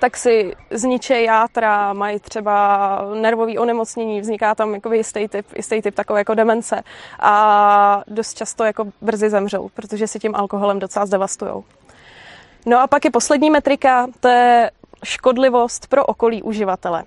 tak 0.00 0.16
si 0.16 0.52
zničejí 0.70 1.24
játra, 1.24 1.92
mají 1.92 2.20
třeba 2.20 2.98
nervové 3.14 3.58
onemocnění, 3.58 4.20
vzniká 4.20 4.54
tam 4.54 4.74
jako 4.74 4.92
jistý 4.92 5.28
typ, 5.28 5.46
jistý 5.56 5.82
typ 5.82 5.94
takové 5.94 6.20
jako 6.20 6.34
demence 6.34 6.82
a 7.20 8.02
dost 8.06 8.34
často 8.34 8.64
jako 8.64 8.84
brzy 9.00 9.30
zemřou, 9.30 9.68
protože 9.74 10.06
si 10.06 10.18
tím 10.18 10.34
alkoholem 10.34 10.78
docela 10.78 11.06
zdevastujou. 11.06 11.64
No 12.66 12.80
a 12.80 12.86
pak 12.86 13.04
je 13.04 13.10
poslední 13.10 13.50
metrika, 13.50 14.06
to 14.20 14.28
je 14.28 14.70
škodlivost 15.04 15.86
pro 15.86 16.06
okolí 16.06 16.42
uživatele. 16.42 17.04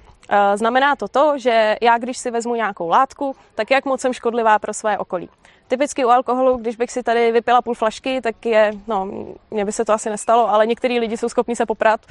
Znamená 0.56 0.96
to 0.96 1.08
to, 1.08 1.38
že 1.38 1.78
já, 1.82 1.98
když 1.98 2.18
si 2.18 2.32
vezmu 2.32 2.56
nějakou 2.56 2.90
látku, 2.90 3.36
tak 3.56 3.72
jak 3.72 3.86
moc 3.86 4.02
jsem 4.02 4.14
škodlivá 4.14 4.60
pro 4.60 4.74
své 4.74 4.98
okolí. 4.98 5.30
Typicky 5.70 6.06
u 6.06 6.10
alkoholu, 6.10 6.58
když 6.58 6.76
bych 6.76 6.92
si 6.92 7.04
tady 7.04 7.32
vypila 7.32 7.62
půl 7.62 7.74
flašky, 7.74 8.22
tak 8.22 8.46
je, 8.46 8.72
no, 8.88 9.08
mně 9.52 9.66
by 9.66 9.72
se 9.72 9.86
to 9.86 9.94
asi 9.94 10.10
nestalo, 10.10 10.50
ale 10.50 10.68
některý 10.68 11.00
lidi 11.00 11.18
jsou 11.18 11.30
schopni 11.30 11.56
se 11.56 11.66
poprat, 11.66 12.02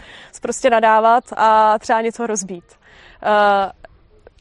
prostě 0.41 0.71
nadávat 0.71 1.25
a 1.37 1.79
třeba 1.79 2.01
něco 2.01 2.27
rozbít. 2.27 2.65
Uh, 2.65 3.73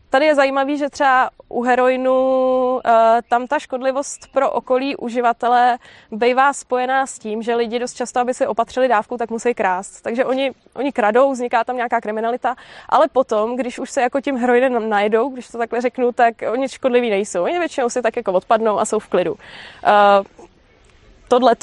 Tady 0.09 0.25
je 0.25 0.35
zajímavý, 0.35 0.77
že 0.77 0.89
třeba 0.89 1.29
u 1.49 1.61
heroinu 1.61 2.79
eh, 2.85 3.21
tam 3.29 3.47
ta 3.47 3.59
škodlivost 3.59 4.31
pro 4.31 4.51
okolí 4.51 4.95
uživatele 4.95 5.77
bývá 6.11 6.53
spojená 6.53 7.05
s 7.05 7.19
tím, 7.19 7.41
že 7.41 7.55
lidi 7.55 7.79
dost 7.79 7.93
často, 7.93 8.19
aby 8.19 8.33
si 8.33 8.47
opatřili 8.47 8.87
dávku, 8.87 9.17
tak 9.17 9.29
musí 9.29 9.53
krást. 9.53 10.01
Takže 10.03 10.25
oni, 10.25 10.51
oni 10.73 10.91
kradou, 10.91 11.31
vzniká 11.31 11.63
tam 11.63 11.75
nějaká 11.75 12.01
kriminalita, 12.01 12.55
ale 12.89 13.07
potom, 13.07 13.55
když 13.55 13.79
už 13.79 13.91
se 13.91 14.01
jako 14.01 14.21
tím 14.21 14.37
heroinem 14.37 14.89
najdou, 14.89 15.29
když 15.29 15.47
to 15.47 15.57
takhle 15.57 15.81
řeknu, 15.81 16.11
tak 16.11 16.35
oni 16.51 16.69
škodliví 16.69 17.09
nejsou. 17.09 17.43
Oni 17.43 17.59
většinou 17.59 17.89
si 17.89 18.01
tak 18.01 18.15
jako 18.15 18.33
odpadnou 18.33 18.79
a 18.79 18.85
jsou 18.85 18.99
v 18.99 19.07
klidu. 19.07 19.31
Uh, 19.31 19.37
Tohle 21.27 21.55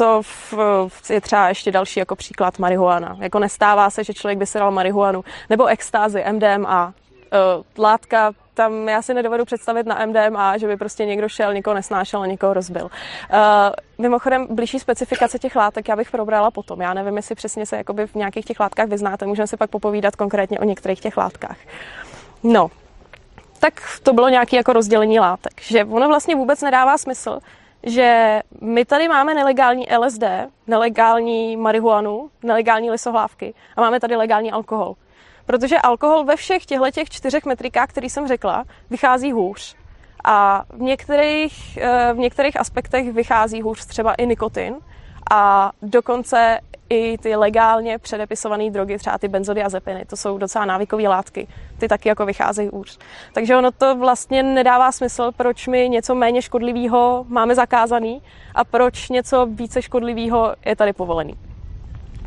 je 1.10 1.20
třeba 1.20 1.48
ještě 1.48 1.72
další 1.72 2.00
jako 2.00 2.16
příklad 2.16 2.58
marihuana. 2.58 3.16
Jako 3.20 3.38
nestává 3.38 3.90
se, 3.90 4.04
že 4.04 4.14
člověk 4.14 4.38
by 4.38 4.46
si 4.46 4.58
dal 4.58 4.70
marihuanu 4.70 5.24
nebo 5.50 5.66
extázy, 5.66 6.24
MDMA, 6.32 6.94
látka, 7.79 8.33
tam 8.55 8.88
já 8.88 9.03
si 9.03 9.14
nedovedu 9.14 9.45
představit 9.45 9.87
na 9.87 10.07
MDMA, 10.07 10.59
že 10.59 10.67
by 10.67 10.76
prostě 10.76 11.07
někdo 11.07 11.29
šel, 11.29 11.55
někoho 11.55 11.75
nesnášel 11.75 12.23
a 12.23 12.26
někoho 12.26 12.55
rozbil. 12.55 12.85
Uh, 12.85 12.91
mimochodem, 13.99 14.47
blížší 14.50 14.79
specifikace 14.79 15.38
těch 15.38 15.57
látek 15.57 15.88
já 15.88 15.97
bych 15.97 16.11
probrala 16.11 16.50
potom. 16.50 16.81
Já 16.81 16.95
nevím, 16.95 17.17
jestli 17.17 17.35
přesně 17.35 17.67
se 17.67 17.76
jakoby 17.76 18.07
v 18.07 18.14
nějakých 18.14 18.45
těch 18.45 18.61
látkách 18.61 18.88
vyznáte, 18.88 19.26
můžeme 19.26 19.47
si 19.47 19.57
pak 19.57 19.71
popovídat 19.71 20.17
konkrétně 20.17 20.59
o 20.59 20.64
některých 20.64 21.00
těch 21.00 21.17
látkách. 21.17 21.57
No, 22.43 22.71
tak 23.59 23.81
to 24.03 24.12
bylo 24.12 24.29
nějaké 24.29 24.57
jako 24.57 24.73
rozdělení 24.73 25.21
látek, 25.21 25.61
že 25.61 25.85
ono 25.85 26.09
vlastně 26.09 26.37
vůbec 26.37 26.62
nedává 26.62 26.99
smysl, 26.99 27.41
že 27.83 28.41
my 28.61 28.85
tady 28.85 29.09
máme 29.09 29.35
nelegální 29.35 29.87
LSD, 29.99 30.25
nelegální 30.67 31.57
marihuanu, 31.57 32.31
nelegální 32.43 32.91
lisohlávky 32.91 33.55
a 33.76 33.81
máme 33.81 34.00
tady 34.00 34.17
legální 34.17 34.53
alkohol. 34.53 34.95
Protože 35.46 35.78
alkohol 35.78 36.24
ve 36.24 36.36
všech 36.36 36.66
těchto 36.66 36.90
těch 36.90 37.10
čtyřech 37.10 37.44
metrikách, 37.44 37.88
který 37.88 38.10
jsem 38.10 38.28
řekla, 38.28 38.64
vychází 38.90 39.32
hůř. 39.32 39.76
A 40.24 40.64
v 40.68 40.80
některých, 40.80 41.76
eh, 41.76 42.12
v 42.14 42.18
některých 42.18 42.60
aspektech 42.60 43.12
vychází 43.12 43.62
hůř 43.62 43.86
třeba 43.86 44.14
i 44.14 44.26
nikotin 44.26 44.74
a 45.30 45.72
dokonce 45.82 46.60
i 46.88 47.18
ty 47.18 47.36
legálně 47.36 47.98
předepisované 47.98 48.70
drogy, 48.70 48.98
třeba 48.98 49.18
ty 49.18 49.28
benzodiazepiny, 49.28 50.04
to 50.04 50.16
jsou 50.16 50.38
docela 50.38 50.64
návykové 50.64 51.08
látky, 51.08 51.48
ty 51.78 51.88
taky 51.88 52.08
jako 52.08 52.26
vycházejí 52.26 52.68
hůř. 52.72 52.98
Takže 53.32 53.56
ono 53.56 53.72
to 53.72 53.96
vlastně 53.96 54.42
nedává 54.42 54.92
smysl, 54.92 55.32
proč 55.36 55.66
my 55.66 55.88
něco 55.88 56.14
méně 56.14 56.42
škodlivého 56.42 57.24
máme 57.28 57.54
zakázaný 57.54 58.22
a 58.54 58.64
proč 58.64 59.08
něco 59.08 59.46
více 59.46 59.82
škodlivého 59.82 60.54
je 60.66 60.76
tady 60.76 60.92
povolený. 60.92 61.34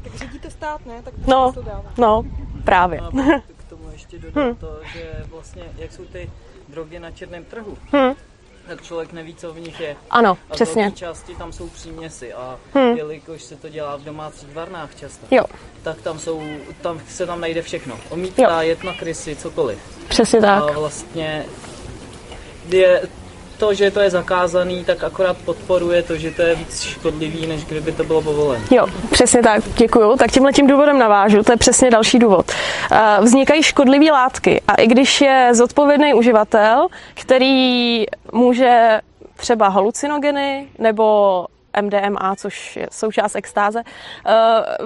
Tak 0.03 0.13
řídí 0.15 0.39
to 0.39 0.49
stát, 0.49 0.85
ne? 0.85 1.01
Tak 1.03 1.13
no, 1.27 1.53
no, 1.97 2.23
právě. 2.67 2.99
A 2.99 3.09
k 3.57 3.69
tomu 3.69 3.91
ještě 3.91 4.19
dodám 4.19 4.45
hmm. 4.45 4.55
to, 4.55 4.79
že 4.93 5.23
vlastně, 5.29 5.63
jak 5.77 5.91
jsou 5.91 6.05
ty 6.05 6.29
drogy 6.69 6.99
na 6.99 7.11
černém 7.11 7.45
trhu, 7.45 7.77
hmm. 7.91 8.13
tak 8.67 8.81
člověk 8.81 9.13
neví, 9.13 9.35
co 9.35 9.53
v 9.53 9.59
nich 9.59 9.79
je. 9.79 9.95
Ano, 10.09 10.37
a 10.49 10.53
přesně. 10.53 10.87
A 10.87 10.89
části 10.89 11.35
tam 11.35 11.51
jsou 11.51 11.69
příměsi 11.69 12.33
a 12.33 12.59
hmm. 12.73 12.97
jelikož 12.97 13.43
se 13.43 13.55
to 13.55 13.69
dělá 13.69 13.95
v 13.95 14.03
domácích 14.03 14.53
varnách 14.53 14.95
často, 14.95 15.25
jo. 15.31 15.43
tak 15.83 16.01
tam, 16.01 16.19
jsou, 16.19 16.43
tam 16.81 17.01
se 17.07 17.25
tam 17.25 17.41
najde 17.41 17.61
všechno. 17.61 17.99
Omítka, 18.09 18.61
jet 18.61 18.83
na 18.83 18.93
krysy, 18.93 19.35
cokoliv. 19.35 19.79
Přesně 20.09 20.41
tak. 20.41 20.63
A 20.63 20.79
vlastně 20.79 21.45
je 22.69 23.01
to, 23.57 23.73
že 23.73 23.91
to 23.91 23.99
je 23.99 24.09
zakázaný, 24.09 24.85
tak 24.85 25.03
akorát 25.03 25.37
podporuje 25.37 26.03
to, 26.03 26.17
že 26.17 26.31
to 26.31 26.41
je 26.41 26.55
víc 26.55 26.81
škodlivý, 26.81 27.47
než 27.47 27.65
kdyby 27.65 27.91
to 27.91 28.03
bylo 28.03 28.21
povolené. 28.21 28.65
Jo, 28.71 28.85
přesně 29.11 29.43
tak, 29.43 29.63
děkuju. 29.77 30.15
Tak 30.15 30.31
tímhle 30.31 30.53
tím 30.53 30.67
důvodem 30.67 30.99
navážu, 30.99 31.43
to 31.43 31.51
je 31.51 31.57
přesně 31.57 31.91
další 31.91 32.19
důvod. 32.19 32.51
Eh, 32.91 33.17
vznikají 33.21 33.63
škodlivé 33.63 34.11
látky 34.11 34.61
a 34.67 34.75
i 34.75 34.87
když 34.87 35.21
je 35.21 35.49
zodpovědný 35.53 36.13
uživatel, 36.13 36.87
který 37.13 38.05
může 38.33 39.01
třeba 39.35 39.67
halucinogeny 39.67 40.67
nebo 40.79 41.45
MDMA, 41.81 42.35
což 42.35 42.75
je 42.75 42.87
součást 42.91 43.35
extáze, 43.35 43.83
eh, 43.83 44.33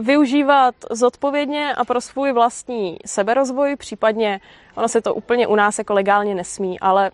využívat 0.01 0.75
zodpovědně 0.89 1.73
a 1.73 1.85
pro 1.85 2.01
svůj 2.01 2.31
vlastní 2.31 2.97
seberozvoj, 3.05 3.75
případně 3.75 4.39
ono 4.75 4.87
se 4.87 5.01
to 5.01 5.13
úplně 5.13 5.47
u 5.47 5.55
nás 5.55 5.77
jako 5.77 5.93
legálně 5.93 6.35
nesmí, 6.35 6.79
ale 6.79 7.11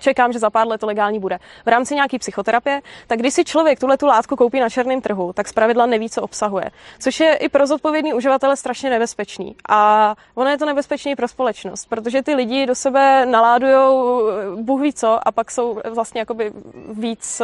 čekám, 0.00 0.32
že 0.32 0.38
za 0.38 0.50
pár 0.50 0.66
let 0.66 0.80
to 0.80 0.86
legální 0.86 1.18
bude. 1.18 1.38
V 1.64 1.68
rámci 1.68 1.94
nějaký 1.94 2.18
psychoterapie, 2.18 2.80
tak 3.06 3.18
když 3.18 3.34
si 3.34 3.44
člověk 3.44 3.80
tuhle 3.80 3.96
tu 3.96 4.06
látku 4.06 4.36
koupí 4.36 4.60
na 4.60 4.68
černém 4.68 5.00
trhu, 5.00 5.32
tak 5.32 5.48
zpravidla 5.48 5.86
neví, 5.86 6.10
co 6.10 6.22
obsahuje. 6.22 6.70
Což 6.98 7.20
je 7.20 7.34
i 7.34 7.48
pro 7.48 7.66
zodpovědný 7.66 8.14
uživatele 8.14 8.56
strašně 8.56 8.90
nebezpečný. 8.90 9.56
A 9.68 10.14
ono 10.34 10.50
je 10.50 10.58
to 10.58 10.66
nebezpečný 10.66 11.16
pro 11.16 11.28
společnost, 11.28 11.86
protože 11.88 12.22
ty 12.22 12.34
lidi 12.34 12.66
do 12.66 12.74
sebe 12.74 13.26
naládujou 13.26 14.22
Bůh 14.56 14.80
ví 14.80 14.92
co 14.92 15.28
a 15.28 15.32
pak 15.32 15.50
jsou 15.50 15.80
vlastně 15.90 16.18
jakoby 16.18 16.52
víc, 16.92 17.42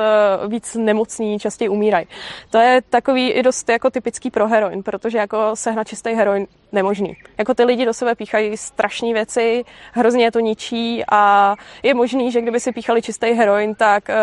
víc 0.48 0.74
nemocní, 0.74 1.38
častěji 1.38 1.68
umírají. 1.68 2.06
To 2.50 2.58
je 2.58 2.82
takový 2.82 3.30
i 3.30 3.42
dost 3.42 3.68
jako 3.68 3.90
typický 3.90 4.30
pro 4.30 4.48
heroin, 4.48 4.82
protože 4.82 5.18
jako 5.18 5.50
sehnat 5.54 5.88
čistý 5.88 6.10
heroin 6.10 6.46
nemožný. 6.72 7.16
Jako 7.38 7.54
ty 7.54 7.64
lidi 7.64 7.86
do 7.86 7.94
sebe 7.94 8.14
píchají 8.14 8.56
strašné 8.56 9.12
věci, 9.12 9.64
hrozně 9.92 10.24
je 10.24 10.32
to 10.32 10.40
ničí 10.40 11.04
a 11.12 11.54
je 11.82 11.94
možný, 11.94 12.32
že 12.32 12.40
kdyby 12.40 12.60
si 12.60 12.72
píchali 12.72 13.02
čistý 13.02 13.26
heroin, 13.26 13.74
tak 13.74 14.08
uh, 14.08 14.14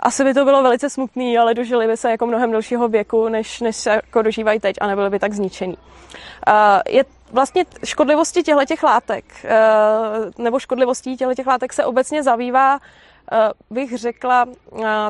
asi 0.00 0.24
by 0.24 0.34
to 0.34 0.44
bylo 0.44 0.62
velice 0.62 0.90
smutný, 0.90 1.38
ale 1.38 1.54
dožili 1.54 1.86
by 1.86 1.96
se 1.96 2.10
jako 2.10 2.26
mnohem 2.26 2.50
delšího 2.50 2.88
věku, 2.88 3.28
než, 3.28 3.60
než 3.60 3.76
se 3.76 3.90
jako 3.90 4.22
dožívají 4.22 4.60
teď 4.60 4.76
a 4.80 4.86
nebyli 4.86 5.10
by 5.10 5.18
tak 5.18 5.32
zničený. 5.32 5.76
Uh, 5.76 6.52
je 6.88 7.04
vlastně 7.32 7.64
škodlivosti 7.84 8.42
těchto 8.42 8.86
látek, 8.86 9.24
uh, 9.44 10.44
nebo 10.44 10.58
škodlivostí 10.58 11.16
těchto 11.16 11.50
látek 11.50 11.72
se 11.72 11.84
obecně 11.84 12.22
zabývá, 12.22 12.74
uh, 12.74 13.38
bych 13.70 13.98
řekla, 13.98 14.46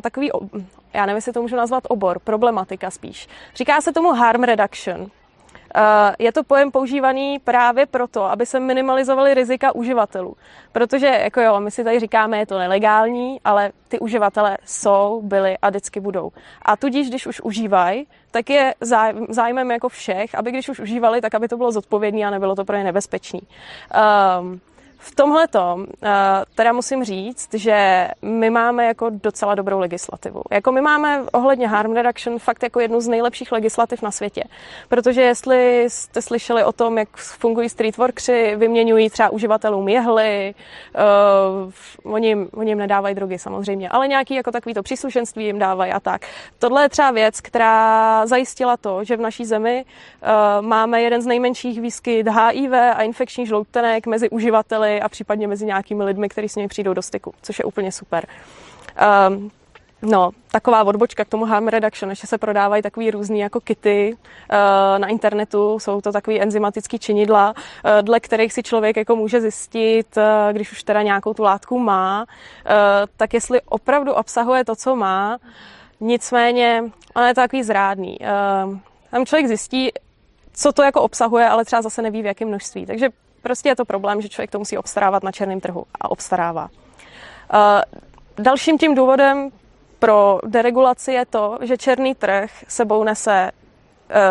takový, 0.02 0.30
já 0.94 1.06
nevím, 1.06 1.16
jestli 1.16 1.32
to 1.32 1.42
můžu 1.42 1.56
nazvat 1.56 1.84
obor, 1.88 2.18
problematika 2.18 2.90
spíš. 2.90 3.28
Říká 3.54 3.80
se 3.80 3.92
tomu 3.92 4.12
harm 4.12 4.42
reduction. 4.42 5.10
Eh, 5.78 6.14
je 6.18 6.32
to 6.32 6.44
pojem 6.44 6.70
používaný 6.70 7.38
právě 7.38 7.86
proto, 7.86 8.24
aby 8.24 8.46
se 8.46 8.60
minimalizovaly 8.60 9.34
rizika 9.34 9.74
uživatelů. 9.74 10.36
Protože, 10.72 11.06
jako 11.06 11.40
jo, 11.40 11.60
my 11.60 11.70
si 11.70 11.84
tady 11.84 12.00
říkáme, 12.00 12.38
je 12.38 12.46
to 12.46 12.58
nelegální, 12.58 13.40
ale 13.44 13.72
ty 13.88 13.98
uživatelé 13.98 14.58
jsou, 14.64 15.20
byli 15.24 15.58
a 15.62 15.68
vždycky 15.70 16.00
budou. 16.00 16.30
A 16.62 16.76
tudíž, 16.76 17.08
když 17.08 17.26
už 17.26 17.40
užívají, 17.40 18.06
tak 18.30 18.50
je 18.50 18.74
zájmem 19.28 19.70
jako 19.70 19.88
všech, 19.88 20.34
aby 20.34 20.50
když 20.50 20.68
už 20.68 20.80
užívali, 20.80 21.20
tak 21.20 21.34
aby 21.34 21.48
to 21.48 21.56
bylo 21.56 21.72
zodpovědné 21.72 22.26
a 22.26 22.30
nebylo 22.30 22.54
to 22.54 22.64
pro 22.64 22.76
ně 22.76 22.84
nebezpečné. 22.84 23.40
Um, 24.40 24.60
v 24.98 25.14
tomhle 25.14 25.48
tom 25.48 25.86
eh, 26.02 26.08
teda 26.54 26.72
musím 26.72 27.04
říct, 27.04 27.54
že 27.54 28.08
my 28.22 28.50
máme 28.50 28.86
jako 28.86 29.10
docela 29.10 29.54
dobrou 29.54 29.78
legislativu. 29.78 30.42
Jako 30.50 30.72
my 30.72 30.80
máme 30.80 31.22
ohledně 31.32 31.68
harm 31.68 31.92
reduction 31.92 32.38
fakt 32.38 32.62
jako 32.62 32.80
jednu 32.80 33.00
z 33.00 33.08
nejlepších 33.08 33.52
legislativ 33.52 34.02
na 34.02 34.10
světě. 34.10 34.44
Protože 34.88 35.22
jestli 35.22 35.84
jste 35.88 36.22
slyšeli 36.22 36.64
o 36.64 36.72
tom, 36.72 36.98
jak 36.98 37.16
fungují 37.16 37.68
streetworkři, 37.68 38.56
vyměňují 38.56 39.10
třeba 39.10 39.30
uživatelům 39.30 39.88
jehly, 39.88 40.54
uh, 42.04 42.12
oni, 42.14 42.36
oni 42.36 42.70
jim 42.70 42.78
nedávají 42.78 43.14
drogy 43.14 43.38
samozřejmě, 43.38 43.88
ale 43.88 44.08
nějaký 44.08 44.34
jako 44.34 44.50
takovýto 44.50 44.82
příslušenství 44.82 45.44
jim 45.44 45.58
dávají 45.58 45.92
a 45.92 46.00
tak. 46.00 46.22
Tohle 46.58 46.82
je 46.82 46.88
třeba 46.88 47.10
věc, 47.10 47.40
která 47.40 48.26
zajistila 48.26 48.76
to, 48.76 49.04
že 49.04 49.16
v 49.16 49.20
naší 49.20 49.44
zemi 49.44 49.84
uh, 49.84 50.66
máme 50.66 51.02
jeden 51.02 51.22
z 51.22 51.26
nejmenších 51.26 51.80
výskyt 51.80 52.28
HIV 52.28 52.72
a 52.72 53.02
infekčních 53.02 53.48
žloutenek 53.48 54.06
mezi 54.06 54.30
uživateli 54.30 54.85
a 55.00 55.08
případně 55.08 55.48
mezi 55.48 55.66
nějakými 55.66 56.04
lidmi, 56.04 56.28
kteří 56.28 56.48
s 56.48 56.56
nimi 56.56 56.68
přijdou 56.68 56.94
do 56.94 57.02
styku, 57.02 57.34
což 57.42 57.58
je 57.58 57.64
úplně 57.64 57.92
super. 57.92 58.26
Um, 59.28 59.50
No, 60.02 60.30
taková 60.50 60.84
odbočka 60.84 61.24
k 61.24 61.28
tomu 61.28 61.44
harm 61.44 61.68
reduction, 61.68 62.10
ještě 62.10 62.26
se 62.26 62.38
prodávají 62.38 62.82
takový 62.82 63.10
různý 63.10 63.40
jako 63.40 63.60
kity 63.60 64.16
uh, 64.16 64.98
na 64.98 65.08
internetu, 65.08 65.78
jsou 65.78 66.00
to 66.00 66.12
takový 66.12 66.40
enzymatický 66.40 66.98
činidla, 66.98 67.54
uh, 67.56 68.02
dle 68.02 68.20
kterých 68.20 68.52
si 68.52 68.62
člověk 68.62 68.96
jako 68.96 69.16
může 69.16 69.40
zjistit, 69.40 70.16
uh, 70.16 70.22
když 70.52 70.72
už 70.72 70.82
teda 70.82 71.02
nějakou 71.02 71.34
tu 71.34 71.42
látku 71.42 71.78
má, 71.78 72.26
tak 73.16 73.34
jestli 73.34 73.60
opravdu 73.60 74.12
obsahuje 74.12 74.64
to, 74.64 74.76
co 74.76 74.96
má, 74.96 75.38
nicméně 76.00 76.84
ono 77.14 77.26
je 77.26 77.34
to 77.34 77.40
takový 77.40 77.62
zrádný. 77.62 78.18
Uh, 78.20 78.78
tam 79.10 79.26
člověk 79.26 79.46
zjistí, 79.46 79.90
co 80.52 80.72
to 80.72 80.82
jako 80.82 81.02
obsahuje, 81.02 81.48
ale 81.48 81.64
třeba 81.64 81.82
zase 81.82 82.02
neví 82.02 82.22
v 82.22 82.26
jakém 82.26 82.48
množství. 82.48 82.86
Takže 82.86 83.08
Prostě 83.46 83.68
je 83.68 83.76
to 83.76 83.84
problém, 83.84 84.20
že 84.20 84.28
člověk 84.28 84.50
to 84.50 84.58
musí 84.58 84.78
obstarávat 84.78 85.22
na 85.22 85.32
černém 85.32 85.60
trhu 85.60 85.84
a 86.00 86.10
obstarává. 86.10 86.68
Dalším 88.38 88.78
tím 88.78 88.94
důvodem 88.94 89.50
pro 89.98 90.38
deregulaci 90.46 91.12
je 91.12 91.26
to, 91.26 91.58
že 91.62 91.76
černý 91.76 92.14
trh 92.14 92.50
sebou 92.68 93.04
nese 93.04 93.50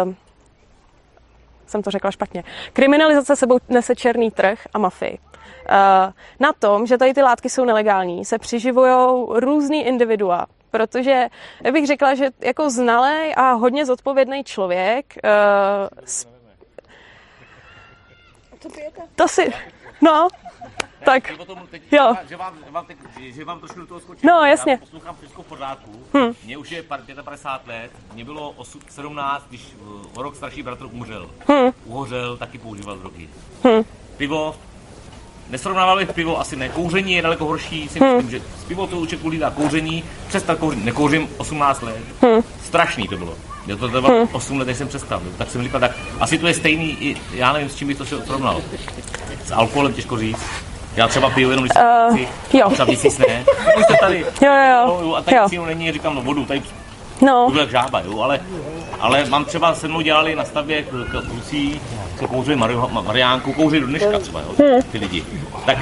um, 0.04 0.16
jsem 1.68 1.84
to 1.84 1.92
řekla 1.92 2.12
špatně. 2.12 2.44
Kriminalizace 2.74 3.36
sebou 3.36 3.58
nese 3.70 3.96
černý 3.96 4.32
trh 4.32 4.68
a 4.74 4.80
mafii. 4.80 5.18
Uh, 5.18 6.14
na 6.40 6.54
tom, 6.54 6.86
že 6.86 6.98
tady 6.98 7.14
ty 7.14 7.22
látky 7.22 7.50
jsou 7.50 7.66
nelegální, 7.66 8.26
se 8.26 8.40
přiživují 8.40 9.26
různý 9.30 9.86
individua, 9.86 10.46
protože 10.72 11.28
já 11.64 11.72
bych 11.72 11.88
řekla, 11.88 12.16
že 12.16 12.30
jako 12.42 12.70
znalý 12.70 13.36
a 13.36 13.52
hodně 13.52 13.86
zodpovědný 13.86 14.44
člověk 14.44 15.16
uh, 15.24 16.26
co 18.66 18.76
pijete? 18.76 19.02
To 19.16 19.28
si, 19.28 19.54
no, 20.02 20.28
tak, 21.06 21.32
jo. 21.92 22.16
Že 22.30 22.36
vám, 22.36 22.54
vám 22.70 22.86
teď, 22.86 22.98
že 23.20 23.46
vám 23.46 23.60
trošku 23.60 23.80
do 23.80 23.88
toho 23.88 24.00
skočím. 24.00 24.30
No, 24.30 24.46
jasně. 24.46 24.72
Já 24.72 24.78
poslouchám 24.78 25.16
všechno 25.16 25.44
v 25.44 25.46
pořádku. 25.46 25.92
Hm. 26.18 26.34
Mně 26.46 26.58
už 26.58 26.72
je 26.72 26.84
55 26.84 27.74
let, 27.74 27.92
mně 28.14 28.26
bylo 28.26 28.52
8, 28.52 28.82
17, 28.90 29.46
když 29.50 29.76
o 30.16 30.22
rok 30.22 30.36
starší 30.36 30.64
bratr 30.64 30.86
umřel. 30.86 31.30
Hm. 31.52 31.72
Uhořel, 31.86 32.38
taky 32.38 32.58
používal 32.58 32.98
drogy. 32.98 33.30
Hm. 33.68 33.84
Pivo, 34.18 34.56
nesrovnával 35.50 35.98
bych 35.98 36.14
pivo, 36.14 36.40
asi 36.40 36.56
ne. 36.56 36.70
Kouření 36.70 37.14
je 37.14 37.22
daleko 37.22 37.46
horší, 37.46 37.90
si 37.90 38.00
Hm. 38.00 38.06
myslím, 38.06 38.32
že 38.32 38.40
z 38.40 38.64
pivo 38.64 38.88
to 38.88 38.98
určitě 39.00 39.22
kulí 39.22 39.42
kouření, 39.56 40.04
přestat 40.28 40.60
kouřit, 40.60 40.86
nekouřím 40.86 41.30
18 41.38 41.82
let. 41.82 42.04
Hm. 42.22 42.42
Strašný 42.64 43.08
to 43.08 43.18
bylo. 43.18 43.38
Já 43.68 43.76
to 43.76 43.88
trvalo 43.90 44.28
8 44.32 44.58
let, 44.60 44.68
než 44.68 44.78
jsem 44.78 44.88
přestal. 44.88 45.22
Tak 45.38 45.52
jsem 45.52 45.64
říkal, 45.64 45.80
tak 45.80 45.92
asi 46.20 46.38
to 46.38 46.48
je 46.48 46.54
stejný, 46.54 46.98
i, 47.00 47.18
já 47.34 47.54
nevím, 47.54 47.70
s 47.70 47.76
čím 47.76 47.88
bych 47.88 47.98
to 47.98 48.06
si 48.06 48.16
srovnal. 48.26 48.62
S 49.46 49.52
alkoholem 49.52 49.94
těžko 49.94 50.18
říct. 50.18 50.40
Já 50.96 51.08
třeba 51.08 51.30
piju 51.30 51.50
jenom, 51.50 51.66
když 51.66 51.72
Uh, 52.10 52.18
si, 52.18 52.28
jo. 52.58 52.70
třeba 52.70 52.86
měsíc 52.86 53.18
ne. 53.18 53.46
Vy 53.78 53.84
jste 53.84 53.96
tady. 54.00 54.20
Jo, 54.42 54.52
jo, 54.54 54.86
No, 54.88 55.00
jo. 55.08 55.14
a 55.16 55.22
tady 55.22 55.56
jo. 55.56 55.66
není, 55.66 55.92
říkám, 55.92 56.16
no 56.16 56.22
vodu, 56.22 56.46
tady 56.46 56.62
No, 57.22 57.46
budu 57.48 57.60
jak 57.60 57.70
žába, 57.72 58.00
jo, 58.06 58.20
ale, 58.22 58.40
ale 59.00 59.26
mám 59.26 59.46
třeba 59.46 59.76
se 59.76 59.88
mnou 59.88 60.02
dělali 60.02 60.36
na 60.36 60.46
stavbě 60.46 60.84
kluci, 61.28 61.82
co 62.20 62.28
kouřili 62.28 62.58
Mario- 62.58 63.04
Mariánku, 63.04 63.54
kouří 63.54 63.80
do 63.80 63.88
dneška 63.88 64.20
třeba, 64.20 64.42
jo, 64.42 64.82
ty 64.92 64.98
lidi. 64.98 65.24
Tak 65.66 65.78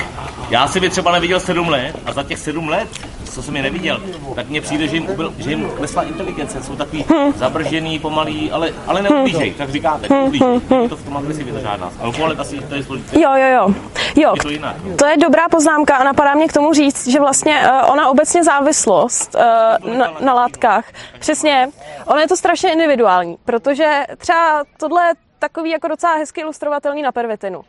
já 0.49 0.67
jsem 0.67 0.83
je 0.83 0.89
třeba 0.89 1.11
neviděl 1.11 1.39
sedm 1.39 1.69
let 1.69 1.95
a 2.05 2.11
za 2.13 2.23
těch 2.23 2.39
sedm 2.39 2.69
let, 2.69 2.87
co 3.33 3.43
jsem 3.43 3.55
je 3.55 3.61
neviděl, 3.63 4.01
tak 4.35 4.49
mně 4.49 4.61
přijde, 4.61 4.87
že 4.87 4.95
jim, 4.95 5.09
ubyl, 5.09 5.33
že 5.37 5.49
jim 5.49 5.69
klesla 5.77 6.03
inteligence, 6.03 6.63
jsou 6.63 6.75
takový 6.75 7.05
zabržený, 7.35 7.99
pomalý, 7.99 8.51
ale, 8.51 8.71
ale 8.87 9.01
neublížej, 9.01 9.53
tak 9.53 9.69
říkáte, 9.69 10.07
neublížej. 10.09 10.59
To 10.89 10.95
v 10.95 11.03
tom 11.05 11.17
agresivě 11.17 11.53
to 11.53 11.59
žádná. 11.59 11.91
Alkohol 11.99 12.35
asi 12.37 12.57
to 12.57 12.75
je 12.75 12.83
složité. 12.83 13.19
jo, 13.21 13.29
jo, 13.35 13.47
jo. 13.55 13.73
Jo, 14.15 14.33
Je 14.35 14.41
to 14.41 14.49
jinak. 14.49 14.75
to 14.97 15.05
je 15.05 15.17
dobrá 15.17 15.49
poznámka 15.49 15.95
a 15.95 16.03
napadá 16.03 16.33
mě 16.33 16.47
k 16.47 16.53
tomu 16.53 16.73
říct, 16.73 17.07
že 17.07 17.19
vlastně 17.19 17.61
uh, 17.83 17.91
ona 17.91 18.09
obecně 18.09 18.43
závislost 18.43 19.35
uh, 19.35 19.93
na, 19.97 20.11
na 20.19 20.33
látkách, 20.33 20.85
přesně, 21.19 21.69
ona 22.05 22.21
je 22.21 22.27
to 22.27 22.37
strašně 22.37 22.71
individuální, 22.73 23.37
protože 23.45 24.05
třeba 24.17 24.63
tohle 24.79 25.13
takový 25.43 25.69
jako 25.69 25.87
docela 25.87 26.15
hezky 26.15 26.41
ilustrovatelný 26.41 27.01
na 27.01 27.11
pervitinu. 27.11 27.59
Uh, 27.59 27.63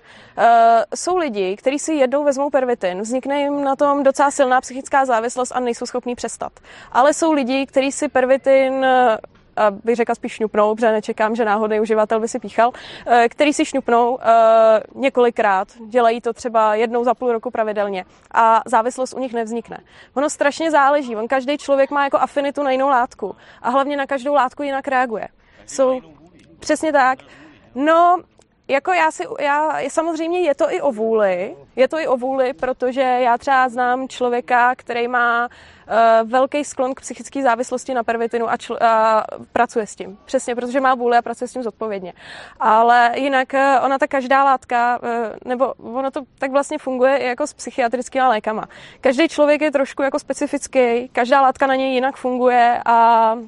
jsou 0.94 1.16
lidi, 1.16 1.56
kteří 1.56 1.78
si 1.78 1.92
jednou 1.94 2.24
vezmou 2.24 2.50
pervitin, 2.50 3.00
vznikne 3.00 3.40
jim 3.40 3.64
na 3.64 3.76
tom 3.76 4.02
docela 4.02 4.30
silná 4.30 4.60
psychická 4.60 5.04
závislost 5.04 5.52
a 5.52 5.60
nejsou 5.60 5.86
schopní 5.86 6.14
přestat. 6.14 6.52
Ale 6.92 7.14
jsou 7.14 7.32
lidi, 7.32 7.66
kteří 7.66 7.92
si 7.92 8.08
pervitin 8.08 8.84
eh, 8.84 9.18
a 9.56 9.70
bych 9.70 9.96
řekla 9.96 10.14
spíš 10.14 10.32
šňupnou, 10.32 10.74
protože 10.74 10.92
nečekám, 10.92 11.34
že 11.34 11.44
náhodný 11.44 11.80
uživatel 11.80 12.20
by 12.20 12.28
si 12.28 12.38
píchal, 12.38 12.72
eh, 13.06 13.28
který 13.28 13.52
si 13.52 13.64
šňupnou 13.64 14.18
několikrát, 14.94 15.68
dělají 15.86 16.20
to 16.20 16.32
třeba 16.32 16.74
jednou 16.74 17.04
za 17.04 17.14
půl 17.14 17.32
roku 17.32 17.50
pravidelně 17.50 18.04
a 18.34 18.62
závislost 18.66 19.14
u 19.14 19.18
nich 19.18 19.32
nevznikne. 19.32 19.78
Ono 20.14 20.30
strašně 20.30 20.70
záleží, 20.70 21.16
on 21.16 21.28
každý 21.28 21.58
člověk 21.58 21.90
má 21.90 22.04
jako 22.04 22.18
afinitu 22.18 22.62
na 22.62 22.70
jinou 22.70 22.88
látku 22.88 23.36
a 23.62 23.70
hlavně 23.70 23.96
na 23.96 24.06
každou 24.06 24.34
látku 24.34 24.62
jinak 24.62 24.88
reaguje. 24.88 25.28
Jsou, 25.66 26.00
přesně 26.60 26.92
tak. 26.92 27.18
No, 27.74 28.22
jako 28.68 28.92
já 28.92 29.10
si, 29.10 29.24
já, 29.40 29.78
samozřejmě 29.88 30.40
je 30.40 30.54
to 30.54 30.72
i 30.72 30.80
o 30.80 30.92
vůli, 30.92 31.56
je 31.76 31.88
to 31.88 31.98
i 31.98 32.06
o 32.06 32.16
vůli, 32.16 32.52
protože 32.52 33.00
já 33.00 33.38
třeba 33.38 33.68
znám 33.68 34.08
člověka, 34.08 34.74
který 34.74 35.08
má 35.08 35.48
uh, 35.48 36.30
velký 36.30 36.64
sklon 36.64 36.94
k 36.94 37.00
psychické 37.00 37.42
závislosti 37.42 37.94
na 37.94 38.02
pervitinu 38.02 38.50
a, 38.50 38.56
čl- 38.56 38.84
a 38.84 39.24
pracuje 39.52 39.86
s 39.86 39.96
tím. 39.96 40.18
Přesně, 40.24 40.54
protože 40.54 40.80
má 40.80 40.94
vůli 40.94 41.16
a 41.16 41.22
pracuje 41.22 41.48
s 41.48 41.52
tím 41.52 41.62
zodpovědně. 41.62 42.12
Ale 42.60 43.12
jinak 43.14 43.52
uh, 43.52 43.84
ona 43.84 43.98
ta 43.98 44.06
každá 44.06 44.44
látka, 44.44 44.98
uh, 45.02 45.08
nebo 45.44 45.74
ono 45.74 46.10
to 46.10 46.22
tak 46.38 46.50
vlastně 46.50 46.78
funguje 46.78 47.16
i 47.16 47.26
jako 47.26 47.46
s 47.46 47.52
psychiatrickými 47.52 48.26
lékama. 48.26 48.64
Každý 49.00 49.28
člověk 49.28 49.60
je 49.60 49.70
trošku 49.70 50.02
jako 50.02 50.18
specifický, 50.18 51.08
každá 51.08 51.42
látka 51.42 51.66
na 51.66 51.74
něj 51.74 51.94
jinak 51.94 52.16
funguje 52.16 52.82
a 52.86 53.38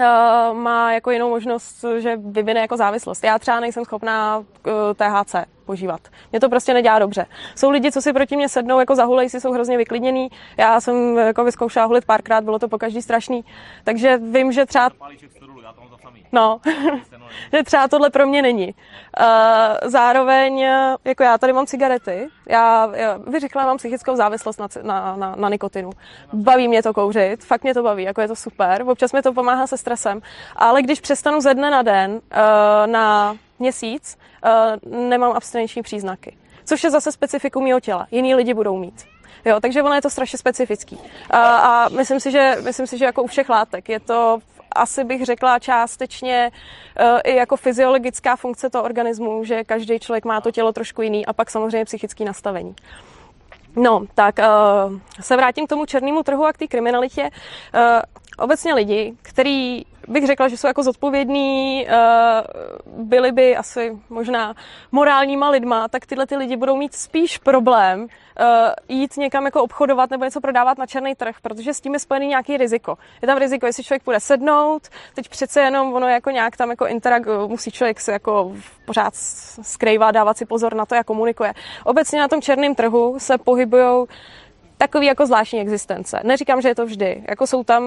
uh, 0.00 0.56
má 0.56 0.92
jako 0.92 1.10
jinou 1.10 1.30
možnost, 1.30 1.84
že 1.98 2.16
vyvine 2.16 2.60
jako 2.60 2.76
závislost. 2.76 3.24
Já 3.24 3.38
třeba 3.38 3.60
nejsem 3.60 3.84
schopná 3.84 4.38
uh, 4.38 4.44
THC 4.94 5.34
požívat. 5.64 6.00
Mě 6.32 6.40
to 6.40 6.48
prostě 6.48 6.74
nedělá 6.74 6.98
dobře. 6.98 7.26
Jsou 7.54 7.70
lidi, 7.70 7.92
co 7.92 8.02
si 8.02 8.12
proti 8.12 8.36
mě 8.36 8.48
sednou, 8.48 8.80
jako 8.80 8.94
zahulej 8.94 9.28
si, 9.28 9.40
jsou 9.40 9.52
hrozně 9.52 9.76
vyklidněný. 9.76 10.28
Já 10.56 10.80
jsem 10.80 11.18
jako 11.18 11.44
vyzkoušela 11.44 11.86
hulit 11.86 12.04
párkrát, 12.04 12.44
bylo 12.44 12.58
to 12.58 12.68
po 12.68 12.78
každý 12.78 13.02
strašný. 13.02 13.44
Takže 13.84 14.16
vím, 14.16 14.52
že 14.52 14.66
třeba... 14.66 14.90
No, 16.32 16.60
třeba 17.64 17.88
tohle 17.88 18.10
pro 18.10 18.26
mě 18.26 18.42
není. 18.42 18.74
Uh, 19.20 19.90
zároveň, 19.90 20.66
jako 21.04 21.22
já 21.22 21.38
tady 21.38 21.52
mám 21.52 21.66
cigarety, 21.66 22.28
já, 22.48 22.90
já 22.94 23.18
bych 23.18 23.40
řekla, 23.40 23.64
mám 23.64 23.76
psychickou 23.76 24.16
závislost 24.16 24.60
na, 24.60 24.68
na, 24.82 25.16
na, 25.16 25.36
na 25.36 25.48
nikotinu. 25.48 25.90
Baví 26.32 26.68
mě 26.68 26.82
to 26.82 26.94
kouřit, 26.94 27.44
fakt 27.44 27.62
mě 27.62 27.74
to 27.74 27.82
baví, 27.82 28.02
jako 28.02 28.20
je 28.20 28.28
to 28.28 28.36
super. 28.36 28.84
Občas 28.86 29.12
mi 29.12 29.22
to 29.22 29.32
pomáhá 29.32 29.66
se 29.66 29.78
stresem, 29.78 30.20
ale 30.56 30.82
když 30.82 31.00
přestanu 31.00 31.40
ze 31.40 31.54
dne 31.54 31.70
na 31.70 31.82
den 31.82 32.12
uh, 32.12 32.20
na 32.86 33.36
měsíc, 33.58 34.18
uh, 34.44 34.98
nemám 35.08 35.32
abstinenční 35.32 35.82
příznaky. 35.82 36.36
Což 36.64 36.84
je 36.84 36.90
zase 36.90 37.12
specifikum 37.12 37.64
mého 37.64 37.80
těla. 37.80 38.06
Jiní 38.10 38.34
lidi 38.34 38.54
budou 38.54 38.78
mít. 38.78 39.04
Jo, 39.44 39.60
takže 39.60 39.82
ono 39.82 39.94
je 39.94 40.02
to 40.02 40.10
strašně 40.10 40.38
specifický. 40.38 40.98
A, 41.30 41.56
a 41.56 41.88
myslím 41.88 42.20
si, 42.20 42.30
že, 42.30 42.56
myslím 42.64 42.86
si, 42.86 42.98
že 42.98 43.04
jako 43.04 43.22
u 43.22 43.26
všech 43.26 43.48
látek 43.48 43.88
je 43.88 44.00
to 44.00 44.38
asi 44.74 45.04
bych 45.04 45.24
řekla 45.24 45.58
částečně 45.58 46.50
uh, 47.00 47.18
i 47.24 47.36
jako 47.36 47.56
fyziologická 47.56 48.36
funkce 48.36 48.70
toho 48.70 48.84
organismu, 48.84 49.44
že 49.44 49.64
každý 49.64 49.98
člověk 49.98 50.24
má 50.24 50.40
to 50.40 50.50
tělo 50.50 50.72
trošku 50.72 51.02
jiný 51.02 51.26
a 51.26 51.32
pak 51.32 51.50
samozřejmě 51.50 51.84
psychické 51.84 52.24
nastavení. 52.24 52.74
No, 53.76 54.04
tak 54.14 54.38
uh, 54.38 54.44
se 55.20 55.36
vrátím 55.36 55.66
k 55.66 55.68
tomu 55.68 55.86
černému 55.86 56.22
trhu 56.22 56.46
a 56.46 56.52
k 56.52 56.58
té 56.58 56.66
kriminalitě. 56.66 57.30
Uh, 57.74 57.80
obecně 58.38 58.74
lidi, 58.74 59.14
který 59.22 59.84
bych 60.08 60.26
řekla, 60.26 60.48
že 60.48 60.56
jsou 60.56 60.66
jako 60.66 60.82
zodpovědní, 60.82 61.86
eh, 61.88 61.94
byli 62.86 63.32
by 63.32 63.56
asi 63.56 63.98
možná 64.08 64.54
morálníma 64.92 65.50
lidma, 65.50 65.88
tak 65.88 66.06
tyhle 66.06 66.26
ty 66.26 66.36
lidi 66.36 66.56
budou 66.56 66.76
mít 66.76 66.94
spíš 66.94 67.38
problém 67.38 68.06
eh, 68.40 68.74
jít 68.88 69.16
někam 69.16 69.44
jako 69.44 69.62
obchodovat 69.62 70.10
nebo 70.10 70.24
něco 70.24 70.40
prodávat 70.40 70.78
na 70.78 70.86
černý 70.86 71.14
trh, 71.14 71.36
protože 71.42 71.74
s 71.74 71.80
tím 71.80 71.92
je 71.92 71.98
spojený 71.98 72.26
nějaký 72.26 72.56
riziko. 72.56 72.98
Je 73.22 73.26
tam 73.26 73.38
riziko, 73.38 73.66
jestli 73.66 73.84
člověk 73.84 74.04
bude 74.04 74.20
sednout, 74.20 74.88
teď 75.14 75.28
přece 75.28 75.60
jenom 75.60 75.94
ono 75.94 76.08
jako 76.08 76.30
nějak 76.30 76.56
tam 76.56 76.70
jako 76.70 76.86
interag, 76.86 77.22
musí 77.46 77.70
člověk 77.70 78.00
se 78.00 78.12
jako 78.12 78.52
pořád 78.84 79.14
skrývat, 79.62 80.14
dávat 80.14 80.38
si 80.38 80.46
pozor 80.46 80.74
na 80.74 80.86
to, 80.86 80.94
jak 80.94 81.06
komunikuje. 81.06 81.52
Obecně 81.84 82.20
na 82.20 82.28
tom 82.28 82.42
černém 82.42 82.74
trhu 82.74 83.14
se 83.18 83.38
pohybují 83.38 84.06
takový 84.78 85.06
jako 85.06 85.26
zvláštní 85.26 85.60
existence. 85.60 86.20
Neříkám, 86.24 86.60
že 86.60 86.68
je 86.68 86.74
to 86.74 86.86
vždy. 86.86 87.24
Jako 87.28 87.46
jsou 87.46 87.64
tam, 87.64 87.84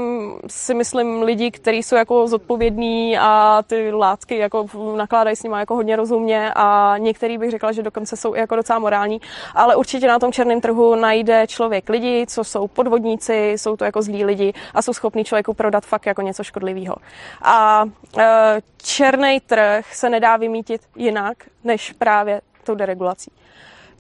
si 0.48 0.74
myslím, 0.74 1.22
lidi, 1.22 1.52
kteří 1.52 1.84
jsou 1.84 1.96
jako 1.96 2.28
zodpovědní 2.28 3.18
a 3.18 3.64
ty 3.68 3.92
látky 3.92 4.38
jako 4.38 4.66
nakládají 4.96 5.36
s 5.36 5.44
nimi 5.44 5.56
jako 5.60 5.76
hodně 5.76 5.96
rozumně 5.96 6.52
a 6.56 6.96
některý 6.98 7.38
bych 7.38 7.52
řekla, 7.52 7.72
že 7.72 7.84
dokonce 7.84 8.18
jsou 8.18 8.36
i 8.36 8.40
jako 8.40 8.56
docela 8.56 8.80
morální, 8.80 9.22
ale 9.56 9.76
určitě 9.76 10.08
na 10.08 10.20
tom 10.20 10.32
černém 10.32 10.62
trhu 10.62 10.96
najde 10.96 11.48
člověk 11.48 11.90
lidi, 11.90 12.26
co 12.28 12.44
jsou 12.44 12.68
podvodníci, 12.68 13.54
jsou 13.58 13.78
to 13.78 13.86
jako 13.86 14.02
zlí 14.02 14.26
lidi 14.26 14.54
a 14.74 14.82
jsou 14.82 14.94
schopní 14.94 15.24
člověku 15.24 15.54
prodat 15.54 15.86
fakt 15.86 16.06
jako 16.06 16.22
něco 16.22 16.44
škodlivého. 16.44 16.96
A 17.42 17.86
e, 18.18 18.62
černý 18.78 19.40
trh 19.40 19.96
se 19.96 20.10
nedá 20.10 20.38
vymítit 20.38 20.82
jinak, 20.96 21.38
než 21.64 21.92
právě 21.92 22.42
tou 22.64 22.76
deregulací. 22.76 23.32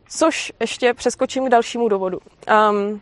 Což 0.10 0.54
ještě 0.60 0.94
přeskočím 0.94 1.46
k 1.46 1.50
dalšímu 1.50 1.90
důvodu. 1.90 2.20
Um, 2.70 3.02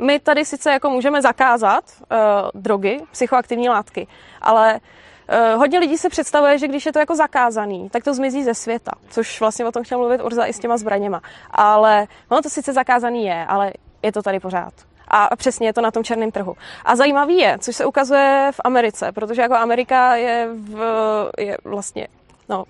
my 0.00 0.18
tady 0.18 0.44
sice 0.44 0.70
jako 0.70 0.90
můžeme 0.90 1.22
zakázat 1.22 1.84
uh, 1.98 2.60
drogy, 2.62 3.00
psychoaktivní 3.12 3.68
látky, 3.68 4.06
ale 4.40 4.74
uh, 4.74 5.58
hodně 5.58 5.78
lidí 5.78 5.98
se 5.98 6.08
představuje, 6.08 6.58
že 6.58 6.68
když 6.68 6.86
je 6.86 6.92
to 6.92 6.98
jako 6.98 7.16
zakázaný, 7.16 7.90
tak 7.90 8.04
to 8.04 8.14
zmizí 8.14 8.44
ze 8.44 8.54
světa, 8.54 8.92
což 9.10 9.40
vlastně 9.40 9.64
o 9.64 9.72
tom 9.72 9.84
chtěl 9.84 9.98
mluvit 9.98 10.20
Urza 10.22 10.46
i 10.46 10.52
s 10.52 10.58
těma 10.58 10.76
zbraněma. 10.76 11.20
Ale 11.50 12.06
ono 12.28 12.42
to 12.42 12.50
sice 12.50 12.72
zakázaný 12.72 13.26
je, 13.26 13.44
ale 13.48 13.72
je 14.02 14.12
to 14.12 14.22
tady 14.22 14.40
pořád. 14.40 14.72
A 15.08 15.36
přesně 15.36 15.68
je 15.68 15.72
to 15.72 15.80
na 15.80 15.90
tom 15.90 16.04
černém 16.04 16.30
trhu. 16.30 16.54
A 16.84 16.96
zajímavý 16.96 17.38
je, 17.38 17.58
což 17.58 17.76
se 17.76 17.84
ukazuje 17.84 18.50
v 18.52 18.60
Americe, 18.64 19.12
protože 19.12 19.42
jako 19.42 19.54
Amerika 19.54 20.14
je, 20.14 20.48
v, 20.52 21.30
je 21.38 21.56
vlastně 21.64 22.08
no, 22.48 22.64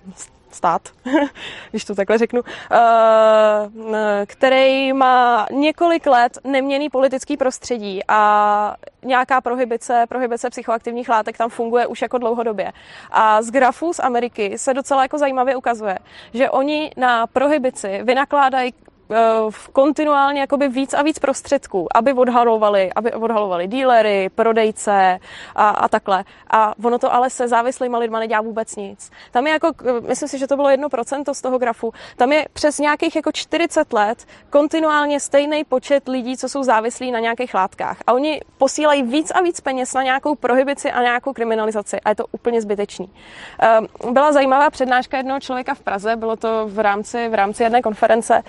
stát, 0.55 0.81
když 1.71 1.85
to 1.85 1.95
takhle 1.95 2.17
řeknu, 2.17 2.41
eh, 2.71 4.25
který 4.25 4.93
má 4.93 5.47
několik 5.51 6.05
let 6.07 6.37
neměný 6.43 6.89
politický 6.89 7.37
prostředí 7.37 8.01
a 8.07 8.75
nějaká 9.03 9.41
prohibice, 9.41 10.05
prohibice 10.09 10.49
psychoaktivních 10.49 11.09
látek 11.09 11.37
tam 11.37 11.49
funguje 11.49 11.87
už 11.87 12.01
jako 12.01 12.17
dlouhodobě. 12.17 12.71
A 13.11 13.41
z 13.41 13.51
grafů 13.51 13.93
z 13.93 13.99
Ameriky 13.99 14.57
se 14.57 14.73
docela 14.73 15.01
jako 15.01 15.17
zajímavě 15.17 15.55
ukazuje, 15.55 15.99
že 16.33 16.49
oni 16.49 16.91
na 16.97 17.27
prohibici 17.27 17.99
vynakládají 18.03 18.73
kontinuálně 19.73 20.41
jakoby 20.41 20.67
víc 20.67 20.93
a 20.93 21.01
víc 21.01 21.19
prostředků, 21.19 21.87
aby 21.95 22.13
odhalovali, 22.13 22.93
aby 22.95 23.13
odhalovali 23.13 23.67
dílery, 23.67 24.29
prodejce 24.35 25.19
a, 25.55 25.69
a 25.69 25.87
takhle. 25.87 26.23
A 26.49 26.73
ono 26.83 26.99
to 26.99 27.13
ale 27.13 27.29
se 27.29 27.47
závislými 27.47 27.97
lidma 27.97 28.19
nedělá 28.19 28.41
vůbec 28.41 28.75
nic. 28.75 29.11
Tam 29.31 29.47
je 29.47 29.53
jako, 29.53 29.71
myslím 30.07 30.29
si, 30.29 30.39
že 30.39 30.47
to 30.47 30.55
bylo 30.55 30.69
jedno 30.69 30.89
procento 30.89 31.33
z 31.33 31.41
toho 31.41 31.57
grafu, 31.57 31.93
tam 32.15 32.31
je 32.31 32.45
přes 32.53 32.79
nějakých 32.79 33.15
jako 33.15 33.31
40 33.31 33.93
let 33.93 34.25
kontinuálně 34.49 35.19
stejný 35.19 35.63
počet 35.63 36.07
lidí, 36.07 36.37
co 36.37 36.49
jsou 36.49 36.63
závislí 36.63 37.11
na 37.11 37.19
nějakých 37.19 37.53
látkách. 37.53 37.97
A 38.07 38.13
oni 38.13 38.41
posílají 38.57 39.03
víc 39.03 39.31
a 39.31 39.41
víc 39.41 39.61
peněz 39.61 39.93
na 39.93 40.03
nějakou 40.03 40.35
prohibici 40.35 40.91
a 40.91 41.01
nějakou 41.01 41.33
kriminalizaci. 41.33 42.01
A 42.01 42.09
je 42.09 42.15
to 42.15 42.25
úplně 42.31 42.61
zbytečný. 42.61 43.09
Ehm, 43.59 43.87
byla 44.11 44.31
zajímavá 44.31 44.69
přednáška 44.69 45.17
jednoho 45.17 45.39
člověka 45.39 45.73
v 45.73 45.79
Praze, 45.79 46.15
bylo 46.15 46.35
to 46.35 46.67
v 46.67 46.79
rámci, 46.79 47.29
v 47.29 47.33
rámci 47.33 47.63
jedné 47.63 47.81
konference 47.81 48.43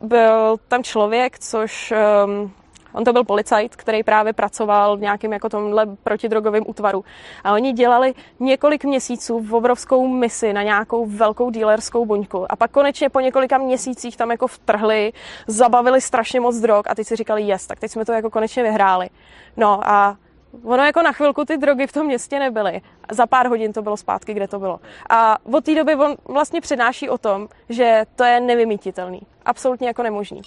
byl 0.00 0.56
tam 0.68 0.82
člověk, 0.82 1.38
což 1.38 1.92
um, 2.24 2.52
On 2.96 3.04
to 3.04 3.12
byl 3.12 3.24
policajt, 3.24 3.76
který 3.76 4.02
právě 4.02 4.32
pracoval 4.32 4.96
v 4.96 5.00
nějakém 5.00 5.32
jako 5.32 5.48
tomhle 5.48 5.86
protidrogovém 5.86 6.64
útvaru. 6.66 7.04
A 7.44 7.52
oni 7.52 7.72
dělali 7.72 8.14
několik 8.40 8.84
měsíců 8.84 9.40
v 9.40 9.54
obrovskou 9.54 10.08
misi 10.08 10.52
na 10.52 10.62
nějakou 10.62 11.06
velkou 11.06 11.50
dílerskou 11.50 12.06
buňku. 12.06 12.52
A 12.52 12.56
pak 12.56 12.70
konečně 12.70 13.08
po 13.08 13.20
několika 13.20 13.58
měsících 13.58 14.16
tam 14.16 14.30
jako 14.30 14.46
vtrhli, 14.46 15.12
zabavili 15.46 16.00
strašně 16.00 16.40
moc 16.40 16.56
drog 16.56 16.82
a 16.86 16.94
teď 16.94 17.06
si 17.06 17.16
říkali, 17.16 17.42
yes, 17.42 17.66
tak 17.66 17.80
teď 17.80 17.90
jsme 17.90 18.04
to 18.04 18.12
jako 18.12 18.30
konečně 18.30 18.62
vyhráli. 18.62 19.08
No 19.56 19.80
a 19.90 20.16
Ono 20.64 20.84
jako 20.84 21.02
na 21.02 21.12
chvilku 21.12 21.44
ty 21.44 21.56
drogy 21.56 21.86
v 21.86 21.92
tom 21.92 22.06
městě 22.06 22.38
nebyly. 22.38 22.80
Za 23.10 23.26
pár 23.26 23.48
hodin 23.48 23.72
to 23.72 23.82
bylo 23.82 23.96
zpátky, 23.96 24.34
kde 24.34 24.48
to 24.48 24.58
bylo. 24.58 24.80
A 25.10 25.38
od 25.44 25.64
té 25.64 25.74
doby 25.74 25.94
on 25.94 26.16
vlastně 26.24 26.60
přednáší 26.60 27.08
o 27.08 27.18
tom, 27.18 27.48
že 27.68 28.04
to 28.16 28.24
je 28.24 28.40
nevymítitelný. 28.40 29.20
Absolutně 29.44 29.86
jako 29.86 30.02
nemožný. 30.02 30.42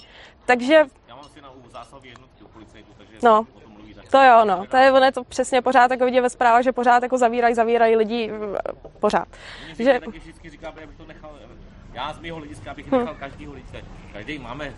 Takže... 0.45 0.85
Já 1.07 1.15
mám 1.15 1.23
si 1.23 1.41
na 1.41 1.49
zásahu 1.69 2.01
jednotky 2.03 2.43
policajtu, 2.53 2.89
takže 2.97 3.17
no. 3.23 3.47
To 4.11 4.23
jo, 4.23 4.45
no. 4.45 4.65
To 4.65 4.77
je, 4.77 4.91
ono 4.91 5.05
je 5.05 5.11
to 5.11 5.23
přesně 5.23 5.61
pořád 5.61 5.91
jako 5.91 6.05
vidět 6.05 6.21
ve 6.21 6.29
zprávách, 6.29 6.63
že 6.63 6.71
pořád 6.71 7.03
jako 7.03 7.17
zavírají, 7.17 7.55
zavírají 7.55 7.95
lidi 7.95 8.31
pořád. 8.99 9.27
Že... 9.79 9.99
Taky 9.99 10.19
vždycky 10.19 10.49
říká, 10.49 10.69
abych 10.69 10.89
to 10.97 11.05
nechal, 11.05 11.31
já 11.93 12.13
z 12.13 12.19
mého 12.19 12.37
hlediska 12.37 12.73
bych 12.73 12.91
nechal 12.91 13.13
hm. 13.13 13.17
každýho 13.19 13.53
lidce. 13.53 13.81
Každý 14.13 14.39
máme 14.39 14.73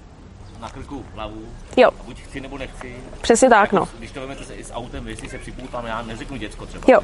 na 0.61 0.69
krku 0.69 1.05
hlavu. 1.13 1.41
Jo. 1.77 1.89
A 1.99 2.03
buď 2.03 2.21
chci 2.21 2.41
nebo 2.41 2.57
nechci. 2.57 2.95
Přesně 3.21 3.49
tak, 3.49 3.73
no. 3.73 3.87
Když 3.97 4.11
to 4.11 4.19
vezmete 4.19 4.45
se 4.45 4.55
i 4.55 4.63
s 4.63 4.73
autem, 4.73 5.07
jestli 5.07 5.29
se 5.29 5.37
připoutám 5.37 5.85
já, 5.85 6.01
neřeknu 6.01 6.37
děcko 6.37 6.65
třeba. 6.65 6.85
Jo. 6.87 6.99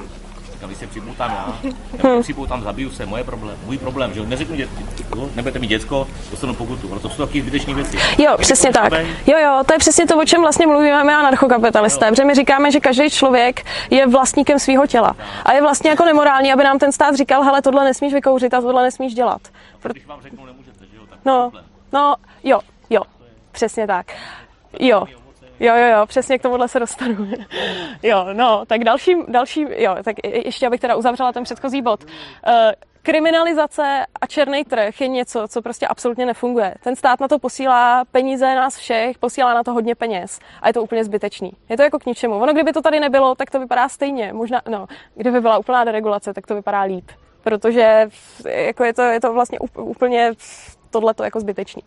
Říkám, 0.54 0.70
když 0.70 0.80
se 0.80 0.88
připoutám 0.88 1.32
já, 1.32 1.60
nebo 1.63 2.10
hmm. 2.10 2.22
připoutám, 2.22 2.63
zabiju 2.63 2.91
se, 2.91 3.06
moje 3.06 3.24
problém, 3.24 3.58
můj 3.65 3.78
problém, 3.78 4.13
že 4.13 4.20
jo, 4.20 4.26
neřeknu 4.26 4.56
děcko, 4.56 5.30
nebudete 5.36 5.60
mít 5.60 5.67
děcko, 5.67 6.08
dostanu 6.32 6.56
pokutu, 6.56 6.91
ale 6.91 7.00
to 7.00 7.10
jsou 7.10 7.26
taky 7.26 7.41
zbytečné 7.41 7.74
věci. 7.74 7.98
Jo, 8.17 8.36
přesně 8.38 8.72
tak. 8.72 8.93
Jo, 9.28 9.38
jo, 9.38 9.63
to 9.65 9.74
je 9.74 9.80
přesně 9.80 10.06
to, 10.06 10.17
o 10.17 10.26
čem 10.26 10.41
vlastně 10.41 10.67
mluvíme 10.67 11.04
my 11.04 11.13
anarchokapitalisté, 11.13 12.10
protože 12.10 12.26
my 12.26 12.36
říkáme, 12.36 12.72
že 12.72 12.80
každý 12.80 13.10
člověk 13.10 13.65
je 13.89 14.08
vlastníkem 14.08 14.60
svého 14.60 14.88
těla. 14.88 15.15
A 15.46 15.54
je 15.54 15.62
vlastně 15.62 15.89
jako 15.89 16.06
nemorální, 16.06 16.54
aby 16.54 16.63
nám 16.63 16.80
ten 16.80 16.91
stát 16.91 17.15
říkal, 17.15 17.43
hele, 17.43 17.62
tohle 17.62 17.84
nesmíš 17.84 18.13
vykouřit 18.13 18.54
a 18.54 18.62
tohle 18.62 18.84
nesmíš 18.84 19.13
dělat. 19.13 19.41
Když 19.84 20.06
vám 20.06 20.22
řeknu, 20.22 20.46
nemůžete, 20.46 20.86
že 20.91 20.98
jo, 20.98 21.04
tak 21.10 21.20
no, 21.26 21.52
no, 21.93 22.15
jo, 22.43 22.60
jo, 22.60 22.60
Přesně 23.58 23.88
tak. 23.88 24.06
Jo. 24.80 25.06
Jo, 25.60 25.76
jo, 25.76 25.88
jo, 25.88 26.06
přesně 26.06 26.39
k 26.39 26.41
tomuhle 26.41 26.67
se 26.67 26.80
dostanu. 26.80 27.28
jo, 28.04 28.26
no, 28.34 28.65
tak 28.65 28.84
další, 28.84 29.15
další, 29.28 29.65
jo, 29.78 29.96
tak 30.04 30.15
ještě 30.24 30.67
abych 30.67 30.80
teda 30.80 30.96
uzavřela 30.96 31.32
ten 31.32 31.43
předchozí 31.43 31.82
bod. 31.82 32.04
Uh, 32.04 32.12
kriminalizace 33.04 34.06
a 34.22 34.28
černý 34.28 34.63
trh 34.63 35.02
je 35.02 35.08
něco, 35.08 35.48
co 35.48 35.62
prostě 35.62 35.88
absolutně 35.88 36.26
nefunguje. 36.26 36.76
Ten 36.84 36.96
stát 36.96 37.20
na 37.20 37.28
to 37.28 37.39
posílá 37.39 38.06
peníze 38.12 38.56
nás 38.56 38.78
všech, 38.78 39.17
posílá 39.17 39.54
na 39.54 39.63
to 39.63 39.74
hodně 39.74 39.96
peněz 39.96 40.39
a 40.62 40.67
je 40.67 40.74
to 40.74 40.84
úplně 40.84 41.04
zbytečný. 41.04 41.52
Je 41.70 41.78
to 41.78 41.84
jako 41.84 42.00
k 42.00 42.06
ničemu. 42.06 42.36
Ono, 42.36 42.54
kdyby 42.54 42.74
to 42.74 42.82
tady 42.82 43.00
nebylo, 43.00 43.36
tak 43.36 43.52
to 43.52 43.60
vypadá 43.60 43.89
stejně. 43.89 44.34
Možná, 44.34 44.62
no, 44.70 44.88
kdyby 45.15 45.41
byla 45.41 45.58
úplná 45.58 45.84
deregulace, 45.84 46.34
tak 46.34 46.48
to 46.48 46.56
vypadá 46.56 46.82
líp. 46.82 47.12
Protože 47.43 48.10
jako 48.46 48.84
je, 48.84 48.93
to, 48.93 49.02
je 49.02 49.20
to 49.22 49.34
vlastně 49.34 49.60
úplně 49.60 50.34
tohle 50.89 51.13
to 51.13 51.24
jako 51.24 51.39
zbytečný. 51.39 51.84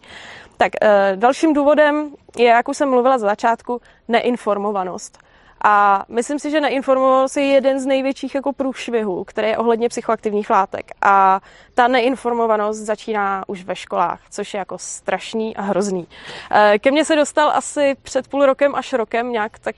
Tak 0.60 0.72
eh, 0.82 1.12
dalším 1.16 1.52
důvodem 1.52 2.10
je, 2.36 2.46
jak 2.46 2.68
už 2.68 2.76
jsem 2.76 2.90
mluvila 2.90 3.18
za 3.18 3.26
začátku, 3.26 3.80
neinformovanost. 4.08 5.18
A 5.64 6.04
myslím 6.08 6.38
si, 6.38 6.50
že 6.50 6.60
neinformoval 6.60 7.28
se 7.28 7.40
jeden 7.42 7.80
z 7.80 7.86
největších 7.86 8.34
jako 8.34 8.52
průšvihů, 8.52 9.24
který 9.24 9.48
je 9.48 9.58
ohledně 9.58 9.88
psychoaktivních 9.88 10.50
látek. 10.50 10.90
A 11.02 11.40
ta 11.74 11.88
neinformovanost 11.88 12.80
začíná 12.80 13.44
už 13.46 13.64
ve 13.64 13.76
školách, 13.76 14.20
což 14.30 14.54
je 14.54 14.58
jako 14.58 14.78
strašný 14.78 15.56
a 15.56 15.62
hrozný. 15.62 16.06
Eh, 16.50 16.78
ke 16.78 16.90
mně 16.90 17.04
se 17.04 17.16
dostal 17.16 17.50
asi 17.54 17.96
před 18.02 18.28
půl 18.28 18.46
rokem 18.46 18.74
až 18.74 18.92
rokem 18.92 19.32
nějak 19.32 19.58
tak 19.58 19.76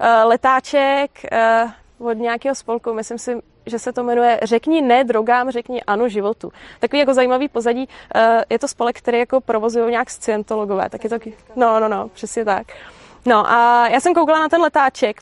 eh, 0.00 0.24
letáček 0.24 1.10
od 1.98 2.12
nějakého 2.12 2.54
spolku, 2.54 2.94
myslím 2.94 3.18
si, 3.18 3.40
že 3.66 3.78
se 3.78 3.92
to 3.92 4.04
jmenuje 4.04 4.40
Řekni 4.42 4.82
ne 4.82 5.04
drogám, 5.04 5.50
řekni 5.50 5.82
ano 5.82 6.08
životu. 6.08 6.52
Takový 6.80 7.00
jako 7.00 7.14
zajímavý 7.14 7.48
pozadí. 7.48 7.88
Je 8.50 8.58
to 8.58 8.68
spolek, 8.68 8.98
který 8.98 9.18
jako 9.18 9.40
provozují 9.40 9.90
nějak 9.90 10.10
scientologové. 10.10 10.88
Tak 10.90 11.04
je 11.04 11.10
to, 11.10 11.16
no, 11.56 11.80
no, 11.80 11.88
no, 11.88 12.08
přesně 12.08 12.44
tak. 12.44 12.66
No 13.26 13.50
a 13.50 13.88
já 13.88 14.00
jsem 14.00 14.14
koukala 14.14 14.38
na 14.38 14.48
ten 14.48 14.60
letáček 14.60 15.20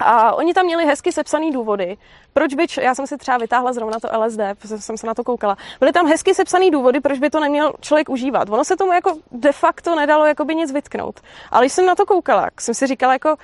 a 0.00 0.34
oni 0.34 0.54
tam 0.54 0.66
měli 0.66 0.86
hezky 0.86 1.12
sepsaný 1.12 1.52
důvody, 1.52 1.96
proč 2.32 2.54
by, 2.54 2.66
já 2.80 2.94
jsem 2.94 3.06
si 3.06 3.16
třeba 3.16 3.38
vytáhla 3.38 3.72
zrovna 3.72 4.00
to 4.00 4.08
LSD, 4.20 4.40
protože 4.58 4.78
jsem 4.78 4.96
se 4.96 5.06
na 5.06 5.14
to 5.14 5.24
koukala. 5.24 5.56
Byly 5.80 5.92
tam 5.92 6.06
hezky 6.06 6.34
sepsaný 6.34 6.70
důvody, 6.70 7.00
proč 7.00 7.18
by 7.18 7.30
to 7.30 7.40
neměl 7.40 7.72
člověk 7.80 8.08
užívat. 8.08 8.50
Ono 8.50 8.64
se 8.64 8.76
tomu 8.76 8.92
jako 8.92 9.16
de 9.32 9.52
facto 9.52 9.96
nedalo 9.96 10.26
jakoby 10.26 10.54
nic 10.54 10.72
vytknout. 10.72 11.20
Ale 11.50 11.62
když 11.62 11.72
jsem 11.72 11.86
na 11.86 11.94
to 11.94 12.06
koukala, 12.06 12.48
jsem 12.60 12.74
si 12.74 12.86
říkala 12.86 13.12
jako, 13.12 13.36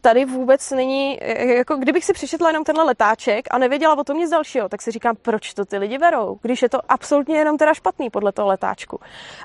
tady 0.00 0.24
vůbec 0.24 0.70
není, 0.70 1.18
jako 1.56 1.76
kdybych 1.76 2.04
si 2.04 2.12
přečetla 2.12 2.48
jenom 2.48 2.64
tenhle 2.64 2.84
letáček 2.84 3.46
a 3.50 3.58
nevěděla 3.58 3.98
o 3.98 4.04
tom 4.04 4.16
nic 4.16 4.30
dalšího, 4.30 4.68
tak 4.68 4.82
si 4.82 4.90
říkám, 4.90 5.16
proč 5.22 5.54
to 5.54 5.64
ty 5.64 5.78
lidi 5.78 5.98
berou, 5.98 6.38
když 6.42 6.62
je 6.62 6.68
to 6.68 6.78
absolutně 6.88 7.38
jenom 7.38 7.58
teda 7.58 7.74
špatný 7.74 8.10
podle 8.10 8.32
toho 8.32 8.48
letáčku. 8.48 9.00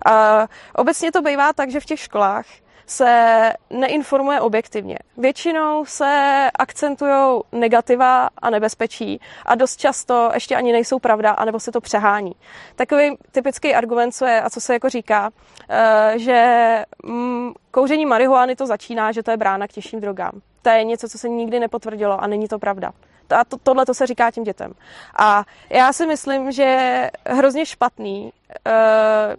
A 0.05 0.47
obecně 0.75 1.11
to 1.11 1.21
bývá 1.21 1.53
tak, 1.53 1.71
že 1.71 1.79
v 1.79 1.85
těch 1.85 1.99
školách 1.99 2.45
se 2.87 3.53
neinformuje 3.69 4.41
objektivně. 4.41 4.97
Většinou 5.17 5.85
se 5.85 6.49
akcentují 6.59 7.41
negativa 7.51 8.29
a 8.37 8.49
nebezpečí 8.49 9.21
a 9.45 9.55
dost 9.55 9.77
často 9.77 10.31
ještě 10.33 10.55
ani 10.55 10.71
nejsou 10.71 10.99
pravda, 10.99 11.31
anebo 11.31 11.59
se 11.59 11.71
to 11.71 11.81
přehání. 11.81 12.31
Takový 12.75 13.17
typický 13.31 13.75
argument, 13.75 14.11
co 14.11 14.25
je 14.25 14.41
a 14.41 14.49
co 14.49 14.61
se 14.61 14.73
jako 14.73 14.89
říká, 14.89 15.29
eh, 15.69 16.13
že 16.15 16.83
mm, 17.03 17.53
kouření 17.71 18.05
marihuany 18.05 18.55
to 18.55 18.65
začíná, 18.65 19.11
že 19.11 19.23
to 19.23 19.31
je 19.31 19.37
brána 19.37 19.67
k 19.67 19.71
těžším 19.71 20.01
drogám. 20.01 20.41
To 20.61 20.69
je 20.69 20.83
něco, 20.83 21.09
co 21.09 21.17
se 21.17 21.29
nikdy 21.29 21.59
nepotvrdilo 21.59 22.23
a 22.23 22.27
není 22.27 22.47
to 22.47 22.59
pravda. 22.59 22.91
A 23.29 23.45
to, 23.45 23.57
tohle 23.63 23.85
to 23.85 23.93
se 23.93 24.07
říká 24.07 24.31
těm 24.31 24.43
dětem. 24.43 24.73
A 25.15 25.43
já 25.69 25.93
si 25.93 26.07
myslím, 26.07 26.51
že 26.51 26.63
je 26.63 27.11
hrozně 27.25 27.65
špatný 27.65 28.33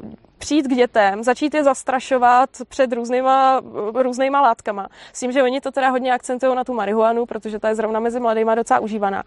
uh, 0.05 0.11
přijít 0.39 0.67
k 0.67 0.75
dětem, 0.75 1.23
začít 1.23 1.55
je 1.55 1.65
zastrašovat 1.65 2.51
před 2.69 2.93
různýma, 2.93 3.61
různýma 3.95 4.41
látkama. 4.41 4.89
S 5.13 5.21
tím, 5.21 5.33
že 5.33 5.43
oni 5.43 5.61
to 5.61 5.71
teda 5.71 5.89
hodně 5.89 6.13
akcentují 6.13 6.57
na 6.57 6.65
tu 6.65 6.75
marihuanu, 6.75 7.27
protože 7.27 7.59
ta 7.59 7.69
je 7.69 7.75
zrovna 7.75 8.01
mezi 8.01 8.21
mladýma 8.21 8.55
docela 8.55 8.81
užívaná. 8.81 9.23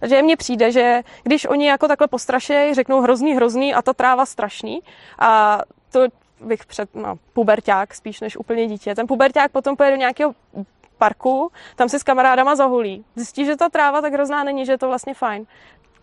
Takže 0.00 0.22
mně 0.22 0.36
přijde, 0.36 0.72
že 0.72 1.02
když 1.22 1.46
oni 1.46 1.66
jako 1.66 1.88
takhle 1.88 2.08
postrašejí, 2.08 2.74
řeknou 2.74 3.00
hrozný, 3.00 3.34
hrozný 3.34 3.74
a 3.74 3.82
ta 3.82 3.92
tráva 3.92 4.26
strašný 4.26 4.80
a 5.18 5.60
to 5.92 6.00
bych 6.40 6.66
před, 6.66 6.94
no, 6.94 7.14
puberták 7.32 7.94
spíš 7.94 8.20
než 8.20 8.36
úplně 8.36 8.66
dítě. 8.66 8.94
Ten 8.94 9.06
puberták 9.06 9.52
potom 9.52 9.76
pojede 9.76 9.96
do 9.96 10.00
nějakého 10.00 10.34
parku, 10.98 11.50
tam 11.76 11.88
si 11.88 11.98
s 11.98 12.02
kamarádama 12.02 12.56
zahulí. 12.56 13.04
Zjistí, 13.16 13.44
že 13.44 13.56
ta 13.56 13.68
tráva 13.68 14.00
tak 14.00 14.12
hrozná 14.12 14.44
není, 14.44 14.66
že 14.66 14.72
je 14.72 14.78
to 14.78 14.88
vlastně 14.88 15.14
fajn 15.14 15.46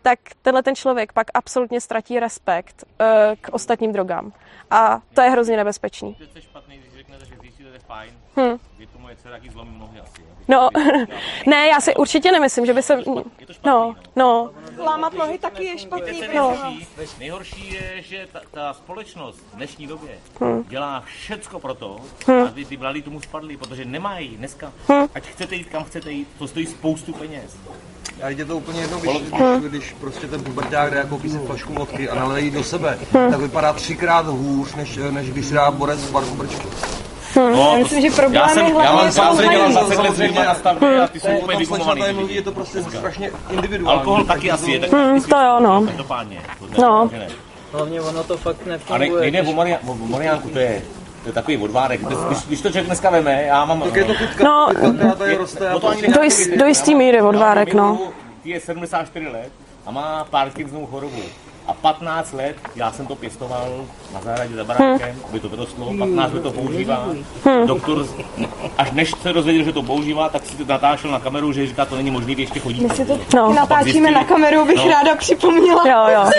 tak 0.01 0.19
tenhle 0.41 0.63
ten 0.63 0.75
člověk 0.75 1.13
pak 1.13 1.27
absolutně 1.33 1.81
ztratí 1.81 2.19
respekt 2.19 2.83
uh, 2.83 3.07
k 3.41 3.49
ostatním 3.51 3.93
drogám. 3.93 4.33
A 4.71 5.01
to 5.13 5.21
je 5.21 5.29
hrozně 5.29 5.57
nebezpečný. 5.57 6.15
To 6.15 6.23
je 6.35 6.41
špatný, 6.41 6.77
když 6.77 6.93
řeknete, 6.93 7.25
že 7.25 7.35
zjistíte, 7.41 7.69
že 7.69 7.75
je 7.75 7.79
fajn. 7.79 8.13
Hmm. 8.35 8.59
Je 8.77 8.87
to 8.87 8.99
moje 8.99 9.15
dcera, 9.15 9.37
zlomí 9.51 9.79
nohy 9.79 9.99
asi. 9.99 10.30
No, 10.51 10.69
ne, 11.47 11.67
já 11.67 11.81
si 11.81 11.95
určitě 11.95 12.31
nemyslím, 12.31 12.65
že 12.65 12.73
by 12.73 12.81
se... 12.83 12.99
No, 13.65 13.95
no. 14.15 14.51
Lámat 14.77 15.13
nohy 15.13 15.37
taky 15.37 15.65
je 15.65 15.77
špatný. 15.77 16.21
No. 16.35 16.57
Nejhorší 17.19 17.73
je, 17.73 18.01
že 18.01 18.27
ta, 18.31 18.39
ta 18.51 18.73
společnost 18.73 19.39
v 19.53 19.55
dnešní 19.55 19.87
době 19.87 20.11
hmm. 20.41 20.63
dělá 20.63 21.03
všecko 21.05 21.59
pro 21.59 21.73
to, 21.73 21.97
hmm. 22.27 22.41
aby 22.41 22.65
ty 22.65 22.77
mladí 22.77 23.01
tomu 23.01 23.21
spadli, 23.21 23.57
protože 23.57 23.85
nemají 23.85 24.37
dneska, 24.37 24.73
hmm. 24.87 25.07
ať 25.15 25.23
chcete 25.23 25.55
jít 25.55 25.69
kam 25.69 25.83
chcete 25.83 26.11
jít, 26.11 26.27
to 26.39 26.47
stojí 26.47 26.65
spoustu 26.65 27.13
peněz. 27.13 27.57
A 28.23 28.29
je 28.29 28.45
to 28.45 28.57
úplně 28.57 28.81
jedno, 28.81 28.99
když, 28.99 29.21
když, 29.21 29.69
když 29.69 29.93
prostě 29.93 30.27
ten 30.27 30.43
puberták 30.43 30.91
jde 30.91 30.97
jako 30.97 31.19
si 31.19 31.39
flašku 31.45 31.73
vodky 31.73 32.09
a 32.09 32.15
nalejí 32.15 32.51
do 32.51 32.63
sebe, 32.63 32.99
tak 33.11 33.39
vypadá 33.39 33.73
třikrát 33.73 34.27
hůř, 34.27 34.75
než, 34.75 34.99
než 35.09 35.31
když 35.31 35.45
si 35.45 35.53
dá 35.53 35.71
borec 35.71 35.99
v 35.99 36.11
barku 36.11 36.35
brčky. 36.35 36.67
Hmm. 37.35 37.51
No, 37.53 37.71
já 37.71 37.77
myslím, 37.77 38.01
že 38.01 38.09
problém 38.11 38.33
já 38.33 38.47
jsem, 38.47 38.65
je 38.65 38.71
já 38.71 38.77
mám 38.77 38.93
hlavně 38.93 39.11
samozřejmě. 39.11 39.57
20 39.57 39.97
let 40.01 40.15
s 40.15 40.19
lidma 40.19 40.43
na 40.43 40.55
stavbě 40.55 41.01
a 41.01 41.07
ty 41.07 41.19
jsou 41.19 41.27
O 41.27 41.39
úplně 41.39 41.57
vygumovaný. 41.57 42.01
mluví, 42.13 42.35
je 42.35 42.41
to 42.41 42.51
prostě 42.51 42.83
strašně 42.83 43.31
individuální. 43.51 43.99
Alkohol 43.99 44.23
taky 44.23 44.51
asi 44.51 44.71
je, 44.71 44.79
Hmm, 44.79 45.21
to 45.23 45.35
jo, 45.39 45.59
no. 45.59 45.87
No. 46.77 47.09
Hlavně 47.73 48.01
ono 48.01 48.23
to 48.23 48.37
fakt 48.37 48.57
A 48.65 48.69
ne, 48.69 48.71
nefunguje. 48.71 49.21
nejde 49.21 49.41
když- 49.41 49.53
o, 49.87 49.95
Mariánku, 50.07 50.49
to 50.49 50.59
je, 50.59 50.81
to 51.23 51.29
je 51.29 51.33
takový 51.33 51.57
odvárek. 51.57 52.01
Když, 52.05 52.17
když, 52.47 52.61
to 52.61 52.69
člověk 52.69 52.85
dneska 52.85 53.09
veme, 53.09 53.43
já 53.43 53.65
mám... 53.65 53.81
Tak 53.81 53.95
je 53.95 54.03
to 54.03 54.13
kytka, 54.13 54.43
No. 54.43 54.67
která 54.95 55.15
tady 55.15 55.35
roste 55.37 55.69
a 55.69 55.73
No 55.73 55.79
to 55.79 55.87
ani 55.87 56.01
prostě- 56.01 56.19
Do 56.19 56.23
jist- 56.23 56.57
do 56.57 56.65
jistý 56.65 56.95
míry 56.95 57.21
odvárek, 57.21 57.73
no. 57.73 57.99
Ty 58.43 58.49
je 58.49 58.59
74 58.59 59.27
let 59.27 59.49
a 59.85 59.91
má 59.91 60.27
Parkinsonovu 60.29 60.85
chorobu. 60.85 61.21
A 61.67 61.73
15 61.73 62.33
let, 62.33 62.55
já 62.75 62.91
jsem 62.91 63.07
to 63.07 63.15
pěstoval 63.15 63.69
na 64.13 64.21
zahradě 64.21 64.55
za 64.55 64.63
barákem, 64.63 65.15
aby 65.29 65.39
to 65.39 65.49
vyrostlo, 65.49 65.93
15 65.99 66.33
let 66.33 66.43
to 66.43 66.51
používá. 66.51 67.05
Doktor, 67.65 68.05
až 68.77 68.91
než 68.91 69.11
se 69.21 69.33
dozvěděl, 69.33 69.63
že 69.63 69.73
to 69.73 69.83
používá, 69.83 70.29
tak 70.29 70.45
si 70.45 70.55
to 70.57 70.65
natáčel 70.65 71.11
na 71.11 71.19
kameru, 71.19 71.51
že 71.53 71.67
říká, 71.67 71.85
to 71.85 71.95
není 71.95 72.11
možný, 72.11 72.35
vy 72.35 72.41
ještě 72.43 72.59
chodí. 72.59 72.81
My 72.83 72.89
si 72.95 73.05
to 73.05 73.19
No. 73.35 73.53
natáčíme 73.53 73.83
zjistili- 73.91 74.11
na 74.11 74.23
kameru, 74.23 74.65
bych 74.65 74.75
No. 74.85 74.87
ráda 74.91 75.15
připomněla. 75.15 75.83
Jo, 75.87 76.07
jo. 76.13 76.29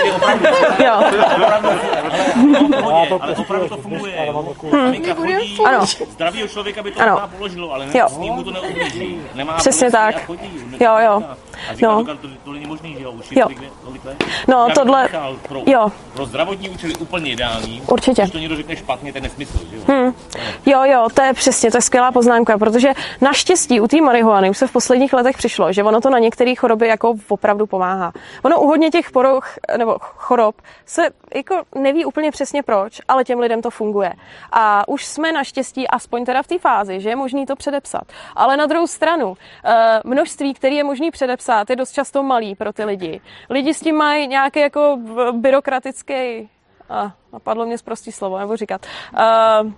Jo. 0.84 0.94
Opravdu, 1.34 1.68
opravdu, 2.76 3.22
ale 3.22 3.34
opravdu 3.36 3.68
to 3.68 3.76
funguje. 3.76 4.32
Maminka 4.72 5.14
chodí, 5.14 5.58
Ano. 5.66 5.86
zdravýho 6.10 6.48
člověka 6.48 6.82
by 6.82 6.90
to 6.92 7.00
Ano. 7.02 7.20
položilo, 7.38 7.72
ale 7.74 7.86
Jo. 7.94 8.06
s 8.08 8.16
ním 8.18 8.32
mu 8.32 8.42
to 8.44 8.50
neublíží. 8.50 9.18
Nemá 9.34 9.52
Přesně 9.56 9.90
tak. 9.90 10.30
Jo, 10.80 10.96
jo. 11.04 11.22
A 11.70 11.74
říká, 11.74 11.88
No. 11.88 12.02
no. 12.02 12.16
to, 12.16 12.28
to 12.44 12.52
není 12.52 12.66
možný, 12.66 12.94
že 12.98 13.04
jo, 13.04 13.10
už 13.12 13.30
je 13.32 13.38
Jo. 13.40 13.46
tolik, 13.84 14.04
let-. 14.04 14.24
No, 14.48 14.66
Já 14.68 14.74
tohle- 14.74 15.08
Pro, 15.48 15.62
jo. 15.66 15.92
pro 16.14 16.26
zdravotní 16.26 16.68
účely 16.68 16.94
úplně 16.94 17.30
ideální. 17.32 17.82
Určitě. 17.90 18.22
Když 18.22 18.32
to 18.32 18.38
někdo 18.38 18.56
řekne 18.56 18.76
špatně, 18.76 19.12
je 19.14 19.20
nesmysl, 19.20 19.58
že 19.70 19.76
jo. 19.92 20.12
Jo, 20.66 20.82
jo, 20.84 21.08
to 21.14 21.22
je 21.22 21.32
přesně, 21.32 21.70
to 21.70 21.76
je 21.76 21.82
skvělá 21.82 22.12
poznámka, 22.12 22.58
protože 22.58 22.92
naštěstí 23.20 23.80
u 23.80 23.88
té 23.88 24.00
marihuany 24.00 24.50
už 24.50 24.58
se 24.58 24.66
v 24.66 24.72
posledních 24.72 25.12
letech 25.12 25.36
přišlo, 25.36 25.72
že 25.72 25.82
ono 25.84 26.00
to 26.00 26.10
na 26.10 26.18
některé 26.18 26.54
choroby 26.54 26.88
jako 26.88 27.14
opravdu 27.28 27.66
pomáhá. 27.66 28.12
Ono 28.42 28.60
u 28.60 28.66
hodně 28.66 28.90
těch 28.90 29.10
poroch 29.10 29.48
nebo 29.78 29.96
chorob 30.00 30.54
se 30.86 31.08
jako 31.34 31.62
neví 31.74 32.04
úplně 32.04 32.30
přesně 32.30 32.62
proč, 32.62 33.00
ale 33.08 33.24
těm 33.24 33.38
lidem 33.38 33.62
to 33.62 33.70
funguje. 33.70 34.12
A 34.52 34.88
už 34.88 35.04
jsme 35.06 35.32
naštěstí 35.32 35.88
aspoň 35.88 36.24
teda 36.24 36.42
v 36.42 36.46
té 36.46 36.58
fázi, 36.58 37.00
že 37.00 37.08
je 37.08 37.16
možný 37.16 37.46
to 37.46 37.56
předepsat. 37.56 38.02
Ale 38.36 38.56
na 38.56 38.66
druhou 38.66 38.86
stranu, 38.86 39.36
eh, 39.64 40.00
množství, 40.04 40.54
který 40.54 40.76
je 40.76 40.84
možný 40.84 41.10
předepsat, 41.10 41.51
je 41.70 41.76
dost 41.76 41.92
často 41.92 42.22
malý 42.22 42.54
pro 42.54 42.72
ty 42.72 42.84
lidi. 42.84 43.20
Lidi 43.50 43.74
s 43.74 43.80
tím 43.80 43.96
mají 43.96 44.28
nějaký 44.28 44.60
jako 44.60 44.98
byrokratický 45.32 46.48
a 46.88 47.12
napadlo 47.32 47.66
mě 47.66 47.78
zprostý 47.78 48.12
slovo, 48.12 48.38
nebo 48.38 48.56
říkat. 48.56 48.86
Uh, 49.12 49.72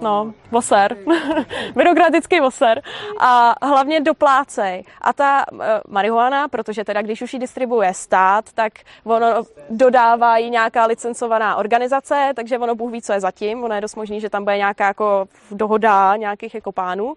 no, 0.00 0.32
voser, 0.50 0.96
byrokratický 1.74 2.40
voser 2.40 2.82
a 3.20 3.54
hlavně 3.66 4.00
doplácej. 4.00 4.84
A 5.00 5.12
ta 5.12 5.44
uh, 5.52 5.58
marihuana, 5.88 6.48
protože 6.48 6.84
teda 6.84 7.02
když 7.02 7.22
už 7.22 7.32
ji 7.32 7.38
distribuje 7.38 7.94
stát, 7.94 8.44
tak 8.54 8.72
ono 9.04 9.26
dodává 9.70 10.38
jí 10.38 10.50
nějaká 10.50 10.86
licencovaná 10.86 11.56
organizace, 11.56 12.32
takže 12.36 12.58
ono 12.58 12.74
Bůh 12.74 12.92
ví, 12.92 13.02
co 13.02 13.12
je 13.12 13.20
zatím. 13.20 13.64
Ono 13.64 13.74
je 13.74 13.80
dost 13.80 13.94
možný, 13.94 14.20
že 14.20 14.30
tam 14.30 14.44
bude 14.44 14.56
nějaká 14.56 14.86
jako 14.86 15.28
dohoda 15.50 16.16
nějakých 16.16 16.54
jako 16.54 16.72
pánů 16.72 17.14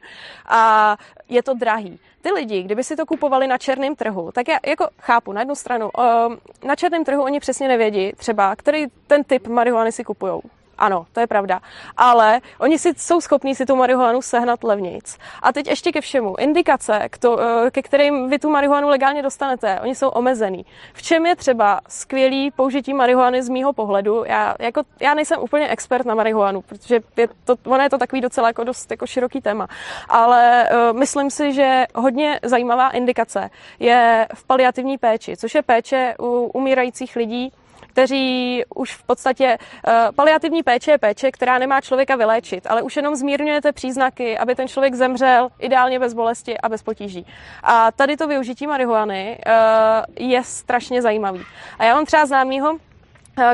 a 0.48 0.96
je 1.30 1.44
to 1.44 1.54
drahý. 1.54 2.00
Ty 2.22 2.32
lidi, 2.32 2.64
kdyby 2.64 2.84
si 2.84 2.96
to 2.96 3.06
kupovali 3.06 3.48
na 3.48 3.58
černém 3.58 3.96
trhu, 3.96 4.32
tak 4.32 4.48
já 4.48 4.58
jako 4.68 4.88
chápu, 5.00 5.32
na 5.32 5.42
jednu 5.42 5.56
stranu, 5.56 5.90
um, 5.98 6.38
na 6.64 6.76
černém 6.76 7.06
trhu 7.06 7.24
oni 7.24 7.40
přesně 7.40 7.68
nevědí 7.68 8.12
třeba, 8.16 8.56
který 8.56 8.86
ten 9.08 9.24
typ 9.24 9.48
marihuany 9.48 9.92
si 9.92 10.04
kupujou. 10.04 10.42
Ano, 10.80 11.06
to 11.14 11.20
je 11.20 11.28
pravda. 11.28 11.60
Ale 11.98 12.42
oni 12.60 12.80
si 12.80 12.94
jsou 12.98 13.22
schopní 13.22 13.56
si 13.56 13.66
tu 13.66 13.76
marihuanu 13.76 14.22
sehnat 14.22 14.64
levnějc. 14.64 15.18
A 15.42 15.54
teď 15.54 15.68
ještě 15.68 15.92
ke 15.92 16.02
všemu. 16.02 16.36
Indikace, 16.40 17.10
k 17.10 17.18
to, 17.18 17.40
eh, 17.40 17.72
ke 17.72 17.82
kterým 17.82 18.30
vy 18.30 18.40
tu 18.40 18.50
marihuanu 18.50 18.90
legálně 18.90 19.22
dostanete, 19.22 19.80
oni 19.80 19.96
jsou 19.96 20.10
omezený. 20.10 20.66
V 20.94 21.02
čem 21.02 21.26
je 21.26 21.36
třeba 21.36 21.82
skvělý 21.88 22.52
použití 22.52 22.94
marihuany 22.94 23.44
z 23.44 23.50
mýho 23.50 23.74
pohledu? 23.74 24.24
Já, 24.28 24.56
jako, 24.60 24.82
já 25.02 25.14
nejsem 25.14 25.40
úplně 25.40 25.68
expert 25.68 26.06
na 26.06 26.16
marihuanu, 26.16 26.62
protože 26.62 27.00
je 27.18 27.28
to, 27.46 27.56
ono 27.66 27.84
je 27.84 27.90
to 27.90 27.98
takový 27.98 28.22
docela 28.22 28.48
jako 28.48 28.64
dost 28.64 28.92
jako 28.92 29.08
široký 29.08 29.42
téma. 29.42 29.68
Ale 30.10 30.70
uh, 30.72 30.98
myslím 30.98 31.30
si, 31.30 31.54
že 31.54 31.86
hodně 31.96 32.40
zajímavá 32.44 32.90
indikace 32.90 33.50
je 33.80 34.28
v 34.34 34.44
paliativní 34.44 34.98
péči, 34.98 35.38
což 35.38 35.56
je 35.56 35.62
péče 35.62 36.16
u 36.20 36.52
umírajících 36.54 37.16
lidí, 37.16 37.52
kteří 38.00 38.64
už 38.76 38.96
v 38.96 39.04
podstatě 39.04 39.58
uh, 39.58 39.94
paliativní 40.16 40.64
péče 40.64 40.92
je 40.92 40.98
péče, 40.98 41.32
která 41.32 41.60
nemá 41.60 41.82
člověka 41.82 42.16
vyléčit, 42.16 42.68
ale 42.68 42.82
už 42.82 42.96
jenom 42.96 43.16
zmírňujete 43.16 43.72
příznaky, 43.72 44.38
aby 44.38 44.56
ten 44.56 44.68
člověk 44.68 44.96
zemřel 44.96 45.50
ideálně 45.60 46.00
bez 46.00 46.14
bolesti 46.14 46.58
a 46.58 46.70
bez 46.70 46.84
potíží. 46.84 47.26
A 47.64 47.92
tady 47.92 48.18
to 48.18 48.28
využití 48.28 48.68
marihuany 48.68 49.38
uh, 49.48 50.28
je 50.28 50.44
strašně 50.44 51.02
zajímavý. 51.02 51.42
A 51.80 51.84
já 51.84 51.96
mám 51.96 52.06
třeba 52.06 52.26
známýho, 52.26 52.72
Eh, 52.72 52.89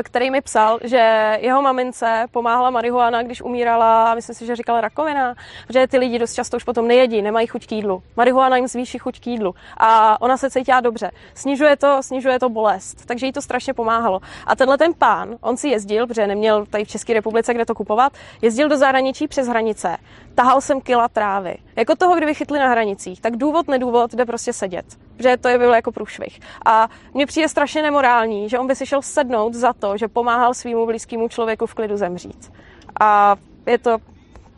který 0.02 0.30
mi 0.30 0.40
psal, 0.40 0.78
že 0.84 1.32
jeho 1.40 1.62
mamince 1.62 2.26
pomáhala 2.30 2.70
marihuana, 2.70 3.22
když 3.22 3.42
umírala, 3.42 4.14
myslím 4.14 4.34
si, 4.34 4.46
že 4.46 4.56
říkala 4.56 4.80
rakovina, 4.80 5.34
že 5.68 5.86
ty 5.86 5.98
lidi 5.98 6.18
dost 6.18 6.34
často 6.34 6.56
už 6.56 6.64
potom 6.64 6.88
nejedí, 6.88 7.22
nemají 7.22 7.46
chuť 7.46 7.66
k 7.66 7.72
jídlu. 7.72 8.02
Marihuana 8.16 8.56
jim 8.56 8.68
zvýší 8.68 8.98
chuť 8.98 9.20
k 9.20 9.26
jídlu 9.26 9.54
a 9.76 10.20
ona 10.20 10.36
se 10.36 10.50
cítila 10.50 10.80
dobře. 10.80 11.10
Snižuje 11.34 11.76
to, 11.76 12.02
snižuje 12.02 12.38
to 12.38 12.48
bolest, 12.48 13.06
takže 13.06 13.26
jí 13.26 13.32
to 13.32 13.42
strašně 13.42 13.74
pomáhalo. 13.74 14.20
A 14.46 14.56
tenhle 14.56 14.78
ten 14.78 14.94
pán, 14.94 15.36
on 15.40 15.56
si 15.56 15.68
jezdil, 15.68 16.06
protože 16.06 16.26
neměl 16.26 16.66
tady 16.66 16.84
v 16.84 16.88
České 16.88 17.12
republice 17.14 17.54
kde 17.54 17.64
to 17.64 17.74
kupovat, 17.74 18.12
jezdil 18.42 18.68
do 18.68 18.76
zahraničí 18.76 19.28
přes 19.28 19.48
hranice, 19.48 19.96
tahal 20.34 20.60
jsem 20.60 20.80
kila 20.80 21.08
trávy. 21.08 21.56
Jako 21.76 21.96
toho, 21.96 22.16
kdyby 22.16 22.34
chytli 22.34 22.58
na 22.58 22.68
hranicích, 22.68 23.20
tak 23.20 23.36
důvod, 23.36 23.68
nedůvod 23.68 24.14
jde 24.14 24.24
prostě 24.24 24.52
sedět 24.52 24.86
že 25.18 25.36
to 25.36 25.48
je 25.48 25.58
bylo 25.58 25.74
jako 25.74 25.92
průšvih. 25.92 26.40
A 26.66 26.88
mně 27.14 27.26
přijde 27.26 27.48
strašně 27.48 27.82
nemorální, 27.82 28.48
že 28.48 28.58
on 28.58 28.66
by 28.66 28.76
si 28.76 28.86
šel 28.86 29.02
sednout 29.02 29.54
za 29.54 29.72
to, 29.72 29.96
že 29.96 30.08
pomáhal 30.08 30.54
svýmu 30.54 30.86
blízkému 30.86 31.28
člověku 31.28 31.66
v 31.66 31.74
klidu 31.74 31.96
zemřít. 31.96 32.52
A 33.00 33.36
je 33.66 33.78
to 33.78 33.98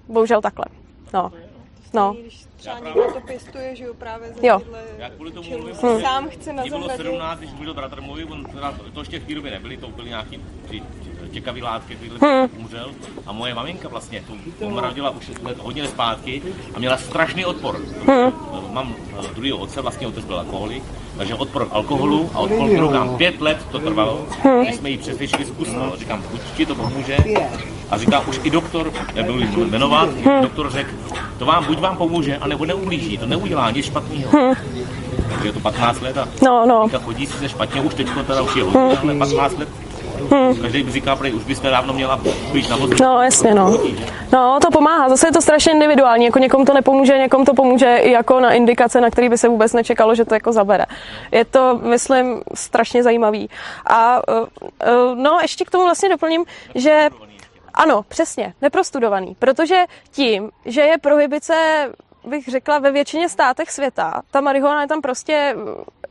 bohužel 0.09 0.43
takhle. 0.43 0.65
No. 1.15 1.33
No. 1.95 2.17
Když 2.21 2.45
třeba 2.57 2.79
někdo 2.79 3.13
to 3.13 3.21
pěstuje, 3.21 3.77
že 3.77 3.85
jo, 3.85 3.95
právě 3.95 4.29
za 4.33 4.41
Jo. 4.43 4.59
tyhle 4.59 4.83
Já 4.99 5.11
kvůli 5.11 5.33
tomu 5.33 5.51
mluvím, 5.51 5.77
Hmm. 5.83 6.01
Sám 6.01 6.29
chce 6.29 6.53
na 6.53 6.63
Mně 6.63 6.71
bylo 6.71 6.87
zahradě. 6.87 7.11
17, 7.11 7.39
když 7.39 7.53
můj 7.53 7.75
bratr 7.75 8.01
mluví, 8.01 8.25
on 8.25 8.45
teda, 8.45 8.75
to 8.95 9.01
ještě 9.01 9.21
v 9.21 9.27
té 9.27 9.35
době 9.35 9.51
nebyly, 9.51 9.77
to 9.77 9.89
byly 9.89 10.09
nějaký 10.09 10.41
ty 10.71 10.83
těkavý 11.31 11.63
látky, 11.63 11.95
Hmm. 11.95 12.19
tyhle 12.19 12.49
umřel. 12.59 12.91
A 13.27 13.33
moje 13.33 13.55
maminka 13.55 13.89
vlastně, 13.89 14.23
tu 14.27 14.65
umradila 14.67 15.11
už 15.11 15.31
let, 15.43 15.59
hodně 15.61 15.83
let 15.83 15.91
zpátky 15.91 16.43
a 16.75 16.79
měla 16.79 16.97
strašný 16.97 17.45
odpor. 17.45 17.81
Hmm. 18.07 18.33
Mám 18.73 18.95
eh, 19.19 19.35
druhého 19.35 19.59
otce, 19.59 19.81
vlastně 19.81 20.07
otec 20.07 20.25
byl 20.25 20.39
alkoholik, 20.39 20.83
takže 21.17 21.35
odpor 21.35 21.67
k 21.69 21.73
alkoholu 21.73 22.31
a 22.35 22.39
odpor 22.39 22.69
k 22.71 22.77
drogám. 22.77 23.17
Pět 23.17 23.41
let 23.41 23.59
to 23.73 23.79
trvalo, 23.79 24.27
Hmm. 24.43 24.65
než 24.65 24.75
jsme 24.77 24.91
ji 24.91 24.99
přesvědčili 24.99 25.45
zkusno. 25.45 25.93
Říkám, 25.99 26.23
buď 26.31 26.41
ti 26.57 26.67
to 26.67 26.75
pomůže. 26.75 27.17
A 27.91 27.99
říká, 27.99 28.21
už 28.21 28.41
i 28.43 28.51
doktor, 28.51 28.93
nebudu 29.15 29.39
ji 29.39 29.47
jmenovat, 29.71 30.09
Hmm. 30.25 30.43
doktor 30.43 30.71
řekl, 30.71 30.91
to 31.39 31.47
vám 31.47 31.65
buď 31.65 31.79
vám 31.81 31.97
pomůže, 31.97 32.37
anebo 32.37 32.65
neublíží, 32.65 33.19
to 33.19 33.27
neudělá 33.27 33.71
nic 33.71 33.87
špatného. 33.87 34.31
Takže 35.29 35.49
je 35.49 35.53
to 35.53 35.61
15 35.61 36.01
let 36.01 36.19
a 36.19 36.23
Hmm. 36.23 36.33
No, 36.45 36.67
no. 36.67 36.89
chodí 37.05 37.27
sice 37.27 37.49
špatně, 37.49 37.81
už 37.81 37.95
teďko 37.95 38.23
teda 38.23 38.43
už 38.43 38.57
je 38.57 38.63
hodně, 38.63 38.99
ale 39.03 39.15
15 39.15 39.59
let. 39.59 39.69
Každý 40.63 40.83
by 40.83 40.91
říkal, 40.91 41.17
prej, 41.17 41.35
už 41.35 41.45
byste 41.45 41.71
dávno 41.71 41.93
měla 41.93 42.21
být 42.53 42.71
na 42.71 42.77
vodu. 42.77 42.97
No, 43.01 43.23
jasně, 43.23 43.55
no. 43.55 43.81
No, 44.33 44.59
to 44.63 44.71
pomáhá. 44.71 45.09
Zase 45.09 45.29
je 45.29 45.33
to 45.33 45.41
strašně 45.41 45.73
individuální. 45.73 46.25
Jako 46.25 46.39
někomu 46.39 46.65
to 46.65 46.75
nepomůže, 46.75 47.19
někomu 47.19 47.45
to 47.45 47.55
pomůže 47.55 47.97
i 47.97 48.11
jako 48.11 48.41
na 48.41 48.53
indikace, 48.53 49.01
na 49.01 49.11
který 49.11 49.29
by 49.29 49.39
se 49.39 49.49
vůbec 49.49 49.73
nečekalo, 49.73 50.15
že 50.15 50.25
to 50.25 50.35
jako 50.35 50.53
zabere. 50.53 50.85
Je 51.33 51.45
to, 51.45 51.81
myslím, 51.83 52.43
strašně 52.55 53.03
zajímavý. 53.03 53.51
A 53.87 54.29
uh, 54.29 54.39
uh, 54.39 55.19
no, 55.19 55.39
ještě 55.43 55.65
k 55.65 55.71
tomu 55.71 55.85
vlastně 55.85 56.09
doplním, 56.09 56.45
že 56.75 57.09
ano, 57.75 58.03
přesně, 58.09 58.55
neprostudovaný. 58.63 59.37
Protože 59.39 59.85
tím, 60.11 60.51
že 60.65 60.81
je 60.81 60.99
prohibice 60.99 61.55
bych 62.25 62.49
řekla, 62.49 62.79
ve 62.79 62.91
většině 62.91 63.29
státech 63.29 63.71
světa. 63.71 64.23
Ta 64.31 64.41
marihuana 64.41 64.83
je 64.83 64.89
tam 64.89 65.01
prostě, 65.01 65.57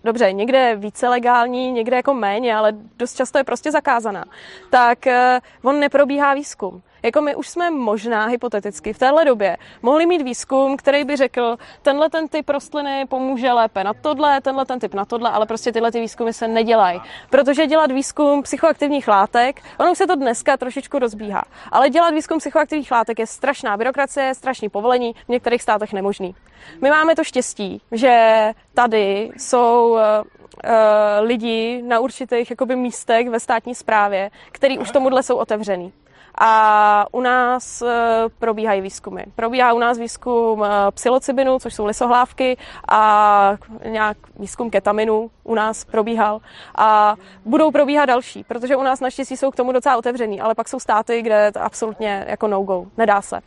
dobře, 0.03 0.33
někde 0.33 0.75
více 0.75 1.09
legální, 1.09 1.71
někde 1.71 1.95
jako 1.95 2.13
méně, 2.13 2.55
ale 2.55 2.73
dost 2.97 3.15
často 3.15 3.37
je 3.37 3.43
prostě 3.43 3.71
zakázaná. 3.71 4.25
Tak 4.69 5.07
eh, 5.07 5.39
on 5.63 5.79
neprobíhá 5.79 6.33
výzkum. 6.33 6.81
Jako 7.07 7.21
my 7.21 7.35
už 7.35 7.49
jsme 7.49 7.71
možná 7.71 8.25
hypoteticky 8.25 8.93
v 8.93 8.97
téhle 8.97 9.25
době 9.25 9.57
mohli 9.81 10.05
mít 10.05 10.21
výzkum, 10.21 10.77
který 10.77 11.03
by 11.03 11.15
řekl, 11.15 11.57
tenhle 11.81 12.09
ten 12.09 12.27
typ 12.27 12.49
rostliny 12.49 13.05
pomůže 13.09 13.51
lépe 13.51 13.83
na 13.83 13.93
tohle, 13.93 14.41
tenhle 14.41 14.65
ten 14.65 14.79
typ 14.79 14.93
na 14.93 15.05
tohle, 15.05 15.29
ale 15.29 15.45
prostě 15.45 15.71
tyhle 15.71 15.91
ty 15.91 15.99
výzkumy 15.99 16.33
se 16.33 16.47
nedělají. 16.47 17.01
Protože 17.29 17.67
dělat 17.67 17.91
výzkum 17.91 18.43
psychoaktivních 18.43 19.07
látek, 19.07 19.61
ono 19.79 19.95
se 19.95 20.07
to 20.07 20.15
dneska 20.15 20.57
trošičku 20.57 20.99
rozbíhá, 20.99 21.43
ale 21.71 21.89
dělat 21.89 22.09
výzkum 22.09 22.39
psychoaktivních 22.39 22.91
látek 22.91 23.19
je 23.19 23.27
strašná 23.27 23.77
byrokracie, 23.77 24.35
strašný 24.35 24.69
povolení, 24.69 25.15
v 25.25 25.29
některých 25.29 25.61
státech 25.61 25.93
nemožný. 25.93 26.35
My 26.81 26.89
máme 26.89 27.15
to 27.15 27.23
štěstí, 27.23 27.81
že 27.91 28.51
tady 28.73 29.31
jsou 29.37 29.97
eh, 29.97 30.23
eh, 30.63 31.19
lidi 31.19 31.81
na 31.81 31.99
určitých 31.99 32.49
jakoby, 32.49 32.75
místech 32.75 33.29
ve 33.29 33.39
státní 33.39 33.75
správě, 33.75 34.29
který 34.51 34.79
už 34.79 34.91
tomuhle 34.91 35.23
jsou 35.23 35.35
otevřený. 35.35 35.93
A 36.41 37.05
u 37.11 37.21
nás 37.21 37.81
eh, 37.81 38.23
probíhají 38.39 38.81
výzkumy. 38.81 39.21
Probíhá 39.35 39.73
u 39.73 39.79
nás 39.79 39.97
výzkum 39.97 40.63
eh, 40.63 40.69
psilocybinu, 40.91 41.59
což 41.59 41.73
jsou 41.73 41.85
lisohlávky, 41.85 42.57
a 42.87 43.55
nějak 43.85 44.17
výzkum 44.39 44.69
ketaminu 44.69 45.31
u 45.43 45.55
nás 45.55 45.85
probíhal. 45.85 46.39
A 46.75 47.15
budou 47.45 47.71
probíhat 47.71 48.05
další, 48.05 48.43
protože 48.43 48.75
u 48.75 48.83
nás 48.83 48.99
naštěstí 48.99 49.37
jsou 49.37 49.51
k 49.51 49.55
tomu 49.55 49.71
docela 49.71 49.97
otevřený, 49.97 50.41
ale 50.41 50.55
pak 50.55 50.67
jsou 50.67 50.79
státy, 50.79 51.21
kde 51.21 51.51
to 51.51 51.61
absolutně 51.61 52.25
jako 52.27 52.47
no-go, 52.47 52.85
nedá 52.97 53.21
se. 53.21 53.39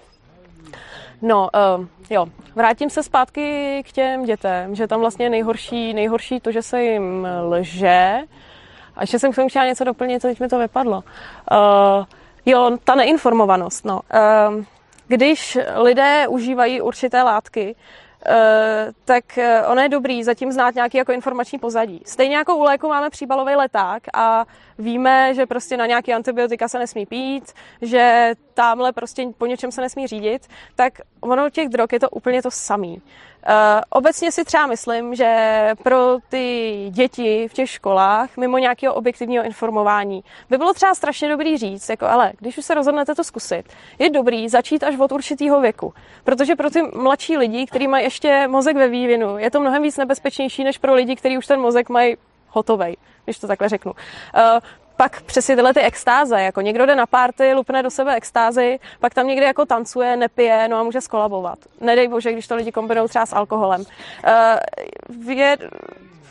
No, 1.23 1.49
uh, 1.79 1.87
jo, 2.11 2.27
vrátím 2.55 2.91
se 2.91 3.03
zpátky 3.03 3.83
k 3.87 3.93
těm 3.93 4.25
dětem, 4.25 4.75
že 4.75 4.87
tam 4.87 5.01
vlastně 5.01 5.31
nejhorší, 5.31 5.95
nejhorší 5.95 6.41
to, 6.41 6.53
že 6.53 6.63
se 6.63 6.83
jim 6.83 7.29
lže. 7.43 8.19
A 8.97 9.01
ještě 9.01 9.19
jsem 9.19 9.33
k 9.33 9.35
tomu 9.35 9.49
chtěla 9.49 9.67
něco 9.67 9.85
doplnit, 9.85 10.23
teď 10.23 10.41
mi 10.41 10.49
to 10.49 10.59
vypadlo. 10.59 10.97
Uh, 10.97 12.05
jo, 12.47 12.79
ta 12.85 12.95
neinformovanost, 12.95 13.85
no. 13.85 14.01
Uh, 14.15 14.65
když 15.09 15.59
lidé 15.75 16.29
užívají 16.29 16.81
určité 16.81 17.23
látky, 17.23 17.77
Uh, 18.27 18.93
tak 19.05 19.25
uh, 19.37 19.71
ono 19.71 19.83
je 19.83 19.89
dobrý 19.89 20.25
zatím 20.25 20.53
znát 20.53 20.75
nějaký 20.75 20.99
jako 20.99 21.13
informační 21.13 21.59
pozadí. 21.59 22.03
Stejně 22.07 22.37
jako 22.37 22.57
u 22.57 22.63
léku 22.63 22.89
máme 22.89 23.11
příbalový 23.11 23.57
leták 23.57 24.03
a 24.15 24.45
víme, 24.79 25.35
že 25.35 25.47
prostě 25.47 25.77
na 25.77 25.87
nějaký 25.87 26.15
antibiotika 26.15 26.69
se 26.69 26.79
nesmí 26.79 27.07
pít, 27.07 27.53
že 27.83 28.33
tamhle 28.55 28.93
prostě 28.93 29.27
po 29.39 29.47
něčem 29.47 29.73
se 29.73 29.81
nesmí 29.81 30.07
řídit, 30.07 30.47
tak 30.75 30.93
ono 31.21 31.51
těch 31.51 31.69
drog 31.69 31.89
je 31.93 32.01
to 32.01 32.11
úplně 32.11 32.43
to 32.43 32.51
samý. 32.51 33.03
Uh, 33.49 33.55
obecně 33.91 34.33
si 34.33 34.45
třeba 34.45 34.67
myslím, 34.67 35.15
že 35.15 35.71
pro 35.83 36.17
ty 36.29 36.87
děti 36.91 37.49
v 37.49 37.53
těch 37.53 37.71
školách, 37.71 38.37
mimo 38.37 38.59
nějakého 38.59 38.95
objektivního 38.95 39.45
informování, 39.45 40.25
by 40.51 40.59
bylo 40.59 40.75
třeba 40.75 40.95
strašně 40.95 41.29
dobrý 41.29 41.59
říct, 41.59 41.89
jako 41.89 42.07
ale 42.07 42.33
když 42.39 42.59
už 42.59 42.65
se 42.65 42.75
rozhodnete 42.75 43.15
to 43.15 43.25
zkusit, 43.25 43.65
je 43.99 44.11
dobrý 44.11 44.49
začít 44.49 44.85
až 44.85 44.99
od 44.99 45.13
určitého 45.13 45.61
věku. 45.61 45.95
Protože 46.25 46.57
pro 46.57 46.71
ty 46.71 46.83
mladší 46.83 47.37
lidi, 47.37 47.67
kteří 47.67 47.89
mají 47.89 48.05
ještě 48.05 48.49
mozek 48.49 48.77
ve 48.77 48.89
vývinu, 48.89 49.39
je 49.39 49.51
to 49.51 49.61
mnohem 49.61 49.83
víc 49.83 49.97
nebezpečnější, 49.97 50.65
než 50.65 50.79
pro 50.79 50.95
lidi, 50.95 51.17
kteří 51.17 51.39
už 51.39 51.47
ten 51.47 51.61
mozek 51.61 51.89
mají 51.89 52.17
hotovej, 52.49 52.97
když 53.25 53.39
to 53.39 53.47
takhle 53.47 53.69
řeknu. 53.69 53.93
Pak 55.01 55.23
přesně 55.23 55.57
tyhle 55.57 55.75
ty 55.75 55.81
extáze, 55.81 56.43
jako 56.43 56.61
někdo 56.61 56.87
jde 56.87 56.95
na 56.95 57.07
párty, 57.07 57.55
lupne 57.55 57.83
do 57.83 57.91
sebe 57.91 58.15
extázy, 58.15 58.79
pak 59.01 59.15
tam 59.15 59.27
někde 59.27 59.47
jako 59.47 59.67
tancuje, 59.67 60.17
nepije, 60.17 60.69
no 60.69 60.77
a 60.77 60.83
může 60.83 61.01
skolabovat. 61.01 61.59
Nedej 61.81 62.09
bože, 62.09 62.33
když 62.33 62.47
to 62.47 62.55
lidi 62.55 62.73
kombinují 62.73 63.09
třeba 63.09 63.27
s 63.27 63.33
alkoholem. 63.33 63.81
Uh, 63.81 65.31
je, 65.31 65.57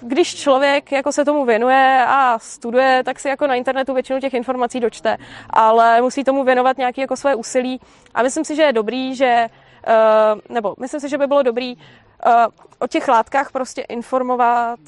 když 0.02 0.36
člověk 0.36 0.92
jako 0.92 1.12
se 1.12 1.26
tomu 1.26 1.46
věnuje 1.46 2.06
a 2.08 2.40
studuje, 2.40 3.04
tak 3.06 3.20
si 3.20 3.28
jako 3.28 3.48
na 3.48 3.56
internetu 3.56 3.94
většinu 3.94 4.20
těch 4.20 4.34
informací 4.34 4.80
dočte, 4.80 5.18
ale 5.50 6.02
musí 6.02 6.24
tomu 6.24 6.44
věnovat 6.44 6.78
nějaké 6.78 7.02
jako 7.02 7.16
své 7.16 7.36
úsilí 7.36 7.82
a 8.14 8.24
myslím 8.24 8.46
si, 8.46 8.56
že 8.56 8.62
je 8.62 8.74
dobrý, 8.74 9.16
že 9.16 9.50
uh, 9.88 10.40
nebo 10.50 10.76
myslím 10.80 11.00
si, 11.00 11.10
že 11.10 11.18
by 11.18 11.28
bylo 11.28 11.44
dobrý 11.44 11.76
uh, 11.76 12.34
o 12.80 12.88
těch 12.88 13.08
látkách 13.08 13.52
prostě 13.52 13.82
informovat 13.82 14.80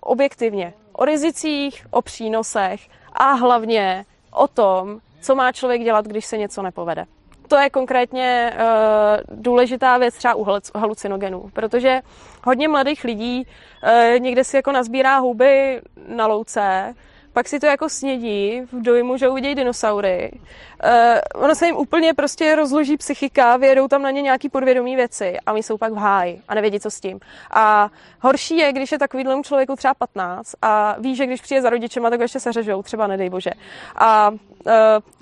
objektivně. 0.00 0.72
O 0.92 1.04
rizicích, 1.04 1.86
o 1.90 2.02
přínosech 2.02 2.80
a 3.16 3.32
hlavně 3.32 4.04
o 4.30 4.48
tom, 4.48 5.00
co 5.20 5.34
má 5.34 5.52
člověk 5.52 5.82
dělat, 5.82 6.06
když 6.06 6.26
se 6.26 6.38
něco 6.38 6.62
nepovede. 6.62 7.04
To 7.48 7.56
je 7.56 7.70
konkrétně 7.70 8.52
uh, 8.54 9.40
důležitá 9.42 9.98
věc 9.98 10.14
třeba 10.14 10.34
u 10.34 10.46
halucinogenů, 10.74 11.50
protože 11.52 12.00
hodně 12.44 12.68
mladých 12.68 13.04
lidí 13.04 13.46
uh, 13.46 14.18
někde 14.18 14.44
si 14.44 14.56
jako 14.56 14.72
nazbírá 14.72 15.18
houby 15.18 15.80
na 16.08 16.26
louce, 16.26 16.94
pak 17.36 17.48
si 17.48 17.60
to 17.60 17.66
jako 17.66 17.88
snědí 17.88 18.60
v 18.72 18.82
dojmu, 18.82 19.16
že 19.16 19.28
uvidějí 19.28 19.54
dinosaury. 19.54 20.30
Uh, 20.32 21.42
ono 21.42 21.54
se 21.54 21.66
jim 21.66 21.76
úplně 21.76 22.14
prostě 22.14 22.54
rozloží 22.54 22.96
psychika, 22.96 23.56
vědou 23.56 23.88
tam 23.88 24.02
na 24.02 24.10
ně 24.10 24.22
nějaký 24.22 24.48
podvědomí 24.48 24.96
věci 24.96 25.36
a 25.46 25.52
oni 25.52 25.62
jsou 25.62 25.78
pak 25.78 25.92
v 25.92 25.96
háji 25.96 26.40
a 26.48 26.54
nevědí, 26.54 26.80
co 26.80 26.90
s 26.90 27.00
tím. 27.00 27.20
A 27.50 27.90
horší 28.20 28.56
je, 28.56 28.72
když 28.72 28.92
je 28.92 28.98
takovýhle 28.98 29.42
člověku 29.42 29.76
třeba 29.76 29.94
15 29.94 30.54
a 30.62 30.96
ví, 30.98 31.16
že 31.16 31.26
když 31.26 31.40
přijde 31.40 31.62
za 31.62 31.70
rodičema, 31.70 32.10
tak 32.10 32.20
ještě 32.20 32.40
seřežou, 32.40 32.82
třeba 32.82 33.06
nedej 33.06 33.30
bože. 33.30 33.50
A 33.96 34.30
uh, 34.30 34.72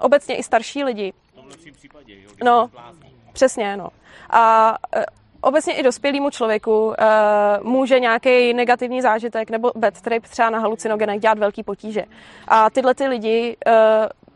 obecně 0.01 0.37
i 0.37 0.43
starší 0.43 0.85
lidi. 0.85 1.13
V 1.33 1.35
tomhle 1.35 1.57
případě, 1.73 2.15
jo, 2.15 2.31
No, 2.45 2.71
přesně, 3.33 3.77
no. 3.77 3.89
A 4.31 4.77
uh, 4.97 5.03
obecně 5.45 5.75
i 5.75 5.83
dospělému 5.83 6.31
člověku 6.31 6.87
uh, 6.87 6.95
může 7.63 8.01
nějaký 8.01 8.55
negativní 8.55 9.03
zážitek 9.03 9.51
nebo 9.51 9.73
bad 9.77 10.01
trip 10.01 10.27
třeba 10.27 10.51
na 10.51 10.59
halucinogenech 10.59 11.21
dělat 11.21 11.39
velký 11.39 11.63
potíže. 11.63 12.05
A 12.49 12.71
tyhle 12.71 12.95
ty 12.95 13.07
lidi 13.07 13.57
uh, 13.67 13.73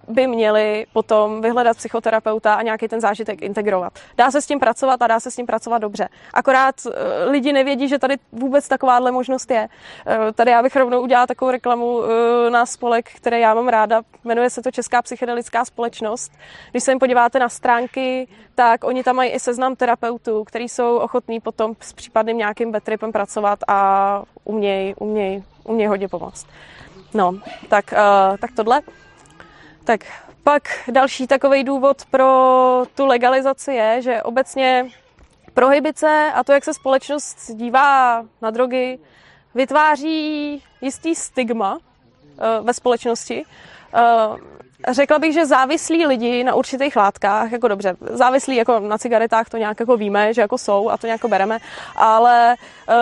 by 0.09 0.26
měli 0.26 0.86
potom 0.92 1.40
vyhledat 1.40 1.76
psychoterapeuta 1.76 2.54
a 2.54 2.62
nějaký 2.62 2.88
ten 2.88 3.00
zážitek 3.00 3.42
integrovat. 3.42 3.92
Dá 4.16 4.30
se 4.30 4.42
s 4.42 4.46
tím 4.46 4.61
pracovat 4.61 5.02
a 5.02 5.06
dá 5.06 5.20
se 5.20 5.30
s 5.30 5.36
tím 5.36 5.46
pracovat 5.46 5.78
dobře. 5.78 6.09
Akorát 6.34 6.74
eh, 6.86 7.24
lidi 7.24 7.52
nevědí, 7.52 7.88
že 7.88 7.98
tady 7.98 8.16
vůbec 8.32 8.68
takováhle 8.68 9.11
možnost 9.11 9.50
je. 9.50 9.68
Eh, 10.06 10.32
tady 10.32 10.50
já 10.50 10.62
bych 10.62 10.76
rovnou 10.76 11.00
udělala 11.00 11.26
takovou 11.26 11.50
reklamu 11.50 12.02
eh, 12.02 12.50
na 12.50 12.66
spolek, 12.66 13.11
který 13.16 13.40
já 13.40 13.54
mám 13.54 13.68
ráda. 13.68 14.02
Jmenuje 14.24 14.50
se 14.50 14.62
to 14.62 14.70
Česká 14.70 15.02
psychedelická 15.02 15.64
společnost. 15.64 16.32
Když 16.70 16.82
se 16.82 16.90
jim 16.90 16.98
podíváte 16.98 17.38
na 17.38 17.48
stránky, 17.48 18.28
tak 18.54 18.84
oni 18.84 19.04
tam 19.04 19.16
mají 19.16 19.30
i 19.30 19.40
seznam 19.40 19.76
terapeutů, 19.76 20.44
kteří 20.44 20.68
jsou 20.68 20.96
ochotní 20.96 21.40
potom 21.40 21.76
s 21.80 21.92
případným 21.92 22.38
nějakým 22.38 22.72
betripem 22.72 23.12
pracovat 23.12 23.59
a 23.68 24.22
umějí, 24.44 24.94
umějí, 24.94 25.44
umějí 25.64 25.88
hodně 25.88 26.09
pomoct. 26.09 26.46
No, 27.14 27.34
tak, 27.68 27.94
tak 28.40 28.50
tohle. 28.56 28.80
Tak 29.89 30.05
pak 30.45 30.62
další 30.89 31.26
takový 31.26 31.64
důvod 31.64 32.05
pro 32.11 32.26
tu 32.95 33.07
legalizaci 33.07 33.72
je, 33.72 34.03
že 34.03 34.22
obecně 34.22 34.86
prohybice 35.55 36.32
a 36.34 36.45
to, 36.45 36.53
jak 36.53 36.64
se 36.64 36.74
společnost 36.74 37.51
dívá 37.55 38.24
na 38.43 38.51
drogy, 38.51 38.99
vytváří 39.55 40.62
jistý 40.80 41.14
stigma 41.14 41.74
uh, 41.74 42.66
ve 42.66 42.74
společnosti. 42.74 43.45
Uh, 43.95 44.36
Řekla 44.89 45.18
bych, 45.18 45.34
že 45.34 45.47
závislí 45.47 46.07
lidi 46.07 46.45
na 46.45 46.55
určitých 46.55 46.97
látkách, 46.97 47.53
jako 47.53 47.68
dobře, 47.68 47.97
závislí 48.01 48.57
jako 48.57 48.80
na 48.80 48.99
cigaretách, 48.99 49.49
to 49.49 49.57
nějak 49.57 49.80
jako 49.80 49.97
víme, 49.97 50.34
že 50.34 50.41
jako 50.41 50.59
jsou 50.59 50.91
a 50.91 50.97
to 50.97 51.07
nějak 51.07 51.24
bereme, 51.24 51.59
ale 51.97 52.55
uh, 52.89 52.97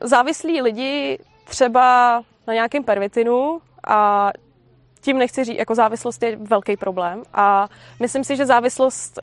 závislí 0.00 0.62
lidi 0.62 1.18
třeba 1.44 2.22
na 2.46 2.54
nějakém 2.54 2.84
pervitinu 2.84 3.60
a 3.86 4.30
tím 5.00 5.18
nechci 5.18 5.44
říct, 5.44 5.58
jako 5.58 5.74
závislost 5.74 6.22
je 6.22 6.36
velký 6.36 6.76
problém 6.76 7.22
a 7.34 7.68
myslím 8.00 8.24
si, 8.24 8.36
že 8.36 8.46
závislost 8.46 9.18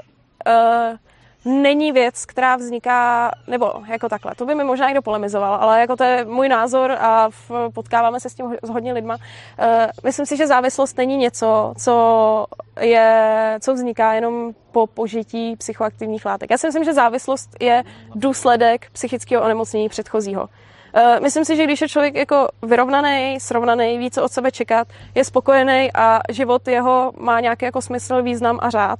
uh, 0.48 0.98
není 1.46 1.92
věc, 1.92 2.26
která 2.26 2.56
vzniká, 2.56 3.32
nebo 3.48 3.74
jako 3.88 4.10
takhle, 4.10 4.36
to 4.36 4.46
by 4.46 4.56
mi 4.56 4.64
možná 4.64 4.88
někdo 4.88 5.02
polemizoval, 5.02 5.54
ale 5.54 5.80
jako 5.80 5.96
to 5.96 6.04
je 6.04 6.26
můj 6.26 6.50
názor 6.50 6.92
a 6.92 7.30
v, 7.30 7.52
potkáváme 7.74 8.20
se 8.20 8.30
s 8.30 8.36
tím 8.36 8.56
s 8.64 8.70
hodně 8.70 8.94
lidma. 8.94 9.16
Uh, 9.16 9.68
myslím 10.04 10.26
si, 10.26 10.38
že 10.38 10.48
závislost 10.48 10.98
není 10.98 11.18
něco, 11.18 11.74
co, 11.78 12.46
je, 12.80 13.58
co 13.62 13.74
vzniká 13.74 14.14
jenom 14.14 14.54
po 14.72 14.88
požití 14.88 15.56
psychoaktivních 15.56 16.26
látek. 16.26 16.52
Já 16.52 16.58
si 16.58 16.68
myslím, 16.68 16.84
že 16.84 16.94
závislost 16.94 17.50
je 17.62 17.84
důsledek 18.16 18.88
psychického 18.92 19.44
onemocnění 19.44 19.90
předchozího. 19.90 20.50
Eh, 20.98 21.20
myslím 21.20 21.46
si, 21.46 21.56
že 21.56 21.64
když 21.64 21.82
je 21.82 21.90
člověk 21.90 22.16
jako 22.16 22.48
vyrovnaný, 22.62 23.40
srovnaný, 23.40 23.98
ví, 23.98 24.12
co 24.12 24.24
od 24.24 24.32
sebe 24.32 24.52
čekat, 24.52 24.88
je 25.16 25.24
spokojený 25.24 25.90
a 25.94 26.20
život 26.30 26.68
jeho 26.68 27.12
má 27.20 27.40
nějaký 27.40 27.66
jako 27.66 27.82
smysl, 27.82 28.24
význam 28.24 28.60
a 28.62 28.70
řád, 28.70 29.00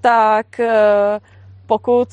tak 0.00 0.60
eh, 0.60 1.20
pokud 1.66 2.08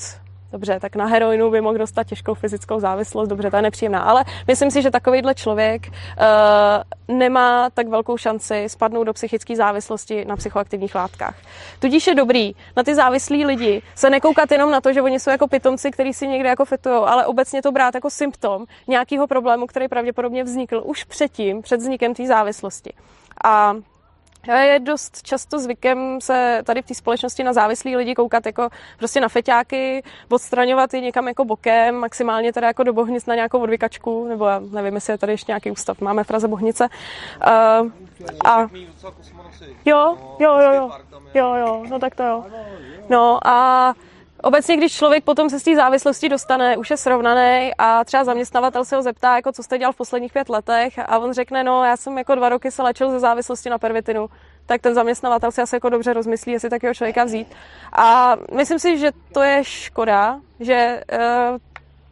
Dobře, 0.54 0.80
tak 0.80 0.96
na 0.96 1.06
heroinu 1.06 1.52
by 1.52 1.62
mohl 1.62 1.78
dostat 1.78 2.04
těžkou 2.04 2.34
fyzickou 2.34 2.80
závislost, 2.80 3.30
dobře, 3.30 3.50
to 3.50 3.56
je 3.56 3.62
nepříjemná, 3.62 4.00
ale 4.00 4.26
myslím 4.48 4.72
si, 4.72 4.82
že 4.82 4.92
takovýhle 4.92 5.36
člověk 5.36 5.88
uh, 5.88 7.16
nemá 7.18 7.70
tak 7.70 7.88
velkou 7.88 8.18
šanci 8.18 8.70
spadnout 8.70 9.04
do 9.04 9.14
psychické 9.14 9.56
závislosti 9.56 10.26
na 10.26 10.36
psychoaktivních 10.36 10.96
látkách. 10.96 11.36
Tudíž 11.80 12.08
je 12.08 12.16
dobrý 12.16 12.52
na 12.78 12.84
ty 12.84 12.96
závislí 12.96 13.46
lidi 13.46 13.82
se 13.96 14.10
nekoukat 14.10 14.52
jenom 14.52 14.72
na 14.72 14.82
to, 14.82 14.94
že 14.94 15.02
oni 15.02 15.20
jsou 15.20 15.30
jako 15.30 15.48
pitomci, 15.48 15.92
kteří 15.92 16.14
si 16.14 16.28
někde 16.28 16.50
jako 16.50 16.66
fitují, 16.66 16.96
ale 16.96 17.26
obecně 17.26 17.62
to 17.62 17.72
brát 17.72 17.96
jako 17.96 18.10
symptom 18.10 18.66
nějakého 18.88 19.28
problému, 19.28 19.68
který 19.68 19.88
pravděpodobně 19.88 20.44
vznikl 20.44 20.82
už 20.86 21.04
předtím, 21.04 21.62
před 21.62 21.78
vznikem 21.78 22.14
té 22.14 22.28
závislosti. 22.28 22.94
A 23.44 23.76
je 24.48 24.80
dost 24.80 25.22
často 25.22 25.60
zvykem 25.60 26.22
se 26.22 26.62
tady 26.64 26.82
v 26.82 26.86
té 26.86 26.94
společnosti 26.94 27.44
na 27.44 27.54
závislí 27.54 27.96
lidi 27.96 28.16
koukat 28.16 28.46
jako 28.46 28.70
prostě 28.98 29.22
na 29.22 29.30
feťáky, 29.30 30.04
odstraňovat 30.30 30.94
je 30.94 31.02
někam 31.02 31.28
jako 31.28 31.46
bokem, 31.46 31.96
maximálně 31.96 32.54
teda 32.54 32.68
jako 32.68 32.84
do 32.84 32.94
Bohnic 32.94 33.26
na 33.26 33.36
nějakou 33.36 33.60
odvykačku, 33.60 34.28
nebo 34.28 34.46
já 34.46 34.60
nevím, 34.60 34.96
jestli 34.96 35.14
je 35.14 35.18
tady 35.18 35.34
ještě 35.34 35.52
nějaký 35.52 35.72
ústav, 35.72 36.02
máme 36.02 36.24
v 36.24 36.28
Praze 36.28 36.48
Bohnice. 36.48 36.90
Uh, 37.48 37.92
a... 38.46 38.68
Jo, 39.86 40.18
jo, 40.40 40.60
jo, 40.60 40.74
jo, 40.74 40.92
jo, 41.34 41.56
jo, 41.56 41.84
no 41.90 42.00
tak 42.00 42.16
to 42.16 42.24
jo. 42.24 42.46
No 43.10 43.48
a 43.48 43.94
Obecně, 44.44 44.78
když 44.78 44.94
člověk 44.94 45.24
potom 45.24 45.50
se 45.50 45.60
z 45.60 45.64
té 45.64 45.76
závislosti 45.76 46.30
dostane, 46.30 46.78
už 46.78 46.90
je 46.90 46.98
srovnaný 46.98 47.72
a 47.78 48.04
třeba 48.04 48.24
zaměstnavatel 48.24 48.86
se 48.86 48.96
ho 48.96 49.02
zeptá, 49.02 49.36
jako 49.36 49.52
co 49.52 49.64
jste 49.64 49.78
dělal 49.78 49.94
v 49.94 49.98
posledních 49.98 50.34
pět 50.34 50.50
letech 50.50 51.00
a 51.00 51.20
on 51.20 51.34
řekne, 51.34 51.64
no 51.64 51.84
já 51.84 51.98
jsem 51.98 52.18
jako 52.18 52.36
dva 52.36 52.50
roky 52.50 52.72
se 52.72 52.84
léčil 52.84 53.12
ze 53.12 53.20
závislosti 53.20 53.70
na 53.70 53.78
pervitinu, 53.78 54.30
tak 54.66 54.82
ten 54.82 54.94
zaměstnavatel 54.94 55.52
si 55.52 55.62
asi 55.62 55.76
jako 55.76 55.90
dobře 55.90 56.14
rozmyslí, 56.14 56.52
jestli 56.52 56.70
takového 56.70 56.94
člověka 56.94 57.24
vzít. 57.24 57.48
A 57.94 58.36
myslím 58.56 58.80
si, 58.80 58.98
že 58.98 59.12
to 59.34 59.42
je 59.42 59.64
škoda, 59.64 60.40
že 60.60 61.04
uh, 61.14 61.58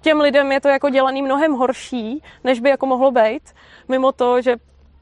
těm 0.01 0.19
lidem 0.19 0.51
je 0.51 0.61
to 0.61 0.67
jako 0.67 0.89
dělaný 0.89 1.21
mnohem 1.21 1.53
horší, 1.53 2.23
než 2.43 2.59
by 2.59 2.69
jako 2.69 2.85
mohlo 2.85 3.11
být, 3.11 3.43
mimo 3.87 4.11
to, 4.11 4.41
že 4.41 4.55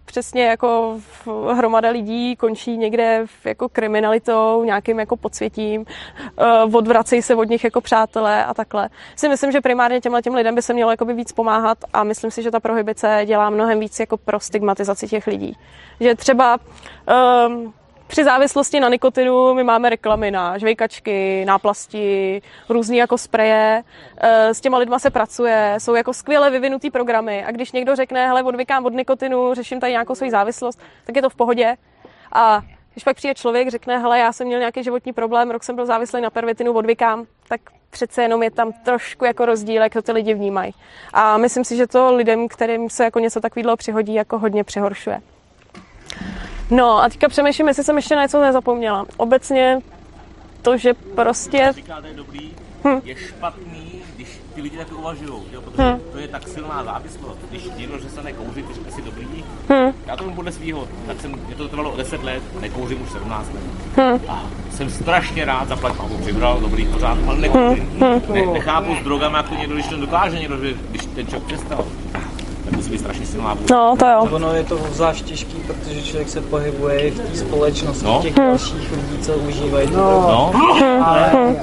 přesně 0.10 0.45
jako 0.45 0.99
hromada 1.53 1.89
lidí 1.89 2.36
končí 2.36 2.78
někde 2.78 3.26
jako 3.45 3.70
kriminalitou, 3.70 4.64
nějakým 4.64 4.99
jako 4.99 5.18
podsvětím, 5.18 5.86
uh, 6.66 6.76
odvracejí 6.76 7.22
se 7.22 7.36
od 7.36 7.43
nich 7.43 7.64
jako 7.64 7.82
přátelé 7.82 8.45
a 8.45 8.53
takhle. 8.53 8.89
Si 9.16 9.30
myslím, 9.30 9.51
že 9.51 9.62
primárně 9.62 10.01
těmhle 10.01 10.22
těm 10.22 10.36
lidem 10.36 10.55
by 10.55 10.62
se 10.62 10.74
mělo 10.74 10.91
víc 11.14 11.32
pomáhat 11.32 11.78
a 11.93 12.03
myslím 12.03 12.32
si, 12.32 12.43
že 12.43 12.51
ta 12.51 12.60
prohybice 12.60 13.22
dělá 13.26 13.49
mnohem 13.49 13.80
víc 13.80 13.99
jako 13.99 14.18
pro 14.18 14.39
stigmatizaci 14.39 15.07
těch 15.07 15.28
lidí. 15.28 15.57
Že 15.99 16.16
třeba 16.16 16.57
um, 17.47 17.74
při 18.10 18.24
závislosti 18.24 18.80
na 18.80 18.89
nikotinu 18.89 19.53
my 19.53 19.64
máme 19.64 19.89
reklamy 19.89 20.32
na 20.32 20.57
žvejkačky, 20.57 21.45
náplasti, 21.45 22.41
různý 22.70 22.97
jako 22.97 23.18
spreje. 23.18 23.84
Eh, 24.18 24.53
s 24.53 24.62
těma 24.62 24.78
lidma 24.78 24.99
se 24.99 25.10
pracuje, 25.10 25.76
jsou 25.78 25.95
jako 25.95 26.14
skvěle 26.14 26.49
vyvinutý 26.49 26.89
programy 26.91 27.45
a 27.45 27.51
když 27.51 27.72
někdo 27.72 27.95
řekne, 27.95 28.28
hele, 28.28 28.43
odvykám 28.43 28.86
od 28.86 28.93
nikotinu, 28.93 29.53
řeším 29.53 29.80
tady 29.80 29.91
nějakou 29.91 30.16
svou 30.16 30.30
závislost, 30.30 30.80
tak 31.05 31.16
je 31.16 31.22
to 31.22 31.30
v 31.30 31.36
pohodě. 31.36 31.76
A 32.34 32.62
když 32.93 33.03
pak 33.03 33.16
přijde 33.16 33.36
člověk, 33.36 33.70
řekne, 33.70 33.99
hele, 33.99 34.20
já 34.20 34.34
jsem 34.34 34.47
měl 34.47 34.60
nějaký 34.60 34.84
životní 34.84 35.14
problém, 35.14 35.51
rok 35.51 35.64
jsem 35.64 35.76
byl 35.76 35.86
závislý 35.86 36.22
na 36.22 36.30
pervitinu, 36.30 36.74
odvykám, 36.74 37.26
tak 37.47 37.62
přece 37.89 38.22
jenom 38.22 38.43
je 38.43 38.51
tam 38.51 38.74
trošku 38.74 39.26
jako 39.26 39.45
rozdíl, 39.45 39.82
jak 39.82 39.93
to 39.93 40.01
ty 40.01 40.12
lidi 40.12 40.34
vnímají. 40.34 40.74
A 41.14 41.38
myslím 41.38 41.64
si, 41.64 41.76
že 41.76 41.88
to 41.88 42.16
lidem, 42.16 42.47
kterým 42.47 42.89
se 42.89 43.03
jako 43.03 43.20
něco 43.20 43.41
takového 43.41 43.78
přihodí, 43.78 44.14
jako 44.14 44.39
hodně 44.39 44.64
přehoršuje. 44.64 45.22
No 46.70 47.04
a 47.04 47.10
teďka 47.10 47.30
přemýšlím, 47.30 47.68
jestli 47.68 47.84
jsem 47.84 47.96
ještě 47.96 48.16
na 48.16 48.22
něco 48.22 48.42
nezapomněla. 48.42 49.06
Obecně 49.18 49.80
to, 50.62 50.78
že 50.78 50.94
prostě... 50.94 51.72
Říkáte, 51.76 52.08
je 52.08 52.14
dobrý, 52.14 52.52
hm. 52.84 53.02
je 53.04 53.16
špatný, 53.16 54.02
když 54.16 54.42
ty 54.56 54.62
lidi 54.62 54.78
tak 54.78 54.92
uvažují, 55.00 55.44
protože 55.66 55.84
hm. 55.84 56.02
to 56.12 56.18
je 56.18 56.28
tak 56.28 56.48
silná 56.48 56.84
závislost. 56.84 57.40
Když 57.50 57.70
někdo, 57.78 58.00
že 58.00 58.10
se 58.10 58.24
nekouří, 58.24 58.64
ty 58.64 58.74
říká 58.74 58.92
si 58.92 59.02
dobrý, 59.02 59.28
hm. 59.70 59.94
já 60.06 60.18
to 60.18 60.24
mám 60.24 60.34
podle 60.34 60.52
svého, 60.52 60.88
tak 61.08 61.22
jsem, 61.22 61.32
mě 61.32 61.56
to 61.56 61.68
trvalo 61.68 61.98
10 61.98 62.24
let, 62.24 62.44
nekouřím 62.62 63.02
už 63.02 63.12
17 63.12 63.52
let. 63.54 63.64
Hm. 63.98 64.26
A 64.28 64.44
jsem 64.72 64.90
strašně 64.90 65.46
rád, 65.46 65.68
zaplatil, 65.68 66.10
jsem 66.10 66.22
přibral, 66.22 66.60
dobrý 66.60 66.88
pořád, 66.88 67.18
ale 67.28 67.38
nekouřím. 67.38 67.84
Hm. 67.84 68.34
Ne, 68.34 68.46
nechápu 68.46 68.96
s 68.96 69.04
drogami, 69.04 69.38
jak 69.38 69.50
to 69.50 69.56
někdo, 69.56 69.74
když 69.74 69.88
to 69.88 69.98
dokáže 69.98 70.40
někdo, 70.40 70.58
když 70.58 71.06
ten 71.16 71.28
člověk 71.28 71.44
přestal 71.48 71.86
tak 72.70 72.78
musí 72.78 72.90
být 72.90 73.00
strašně 73.00 73.26
silná 73.26 73.54
vůle. 73.54 73.68
No, 73.72 73.96
to 74.00 74.06
jo. 74.06 74.28
Ono 74.32 74.54
je 74.54 74.64
to 74.64 74.80
zvlášť 74.92 75.26
těžký, 75.26 75.58
protože 75.68 76.02
člověk 76.02 76.30
se 76.30 76.42
pohybuje 76.42 77.12
v 77.12 77.20
té 77.20 77.38
společnosti 77.38 78.06
no. 78.06 78.20
těch 78.22 78.38
hmm. 78.38 78.48
dalších 78.48 78.92
lidí, 78.92 79.18
co 79.22 79.34
užívají 79.34 79.90
no. 79.92 79.98
no. 79.98 80.52
Hmm. 80.54 81.04
Ale... 81.04 81.28
Hmm. 81.28 81.56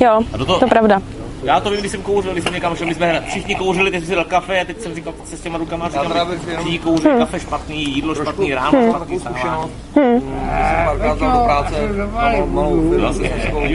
Jo, 0.00 0.20
a 0.32 0.38
to, 0.38 0.44
to, 0.44 0.58
to 0.58 0.66
pravda. 0.66 1.02
Já 1.42 1.60
to 1.60 1.70
vím, 1.70 1.80
když 1.80 1.92
jsem 1.92 2.02
kouřil, 2.02 2.32
když 2.32 2.44
jsem 2.44 2.54
někam 2.54 2.76
šel, 2.76 2.86
my 2.86 2.94
jsme 2.94 3.24
všichni 3.26 3.54
kouřili, 3.54 3.90
teď 3.90 4.06
si 4.06 4.14
dal 4.14 4.24
kafe 4.24 4.60
a 4.60 4.64
teď 4.64 4.80
jsem 4.80 4.94
říkal, 4.94 5.14
se 5.24 5.36
s 5.36 5.40
těma 5.40 5.58
rukama 5.58 5.88
říkám, 5.88 6.12
všichni 6.38 6.78
kouří 6.78 7.08
hmm. 7.08 7.18
kafe 7.18 7.40
špatný, 7.40 7.94
jídlo 7.94 8.14
špatný, 8.14 8.54
ráno 8.54 8.78
hmm. 8.78 8.90
špatný, 8.90 9.18
zkušenost. 9.18 9.70
Hmm. 9.96 10.14
Když 10.14 10.68
jsem 10.68 10.84
párkrát 10.84 11.14
vzal 11.14 11.32
do 11.32 11.44
práce 11.44 11.74
malou, 12.12 12.46
malou 12.46 12.90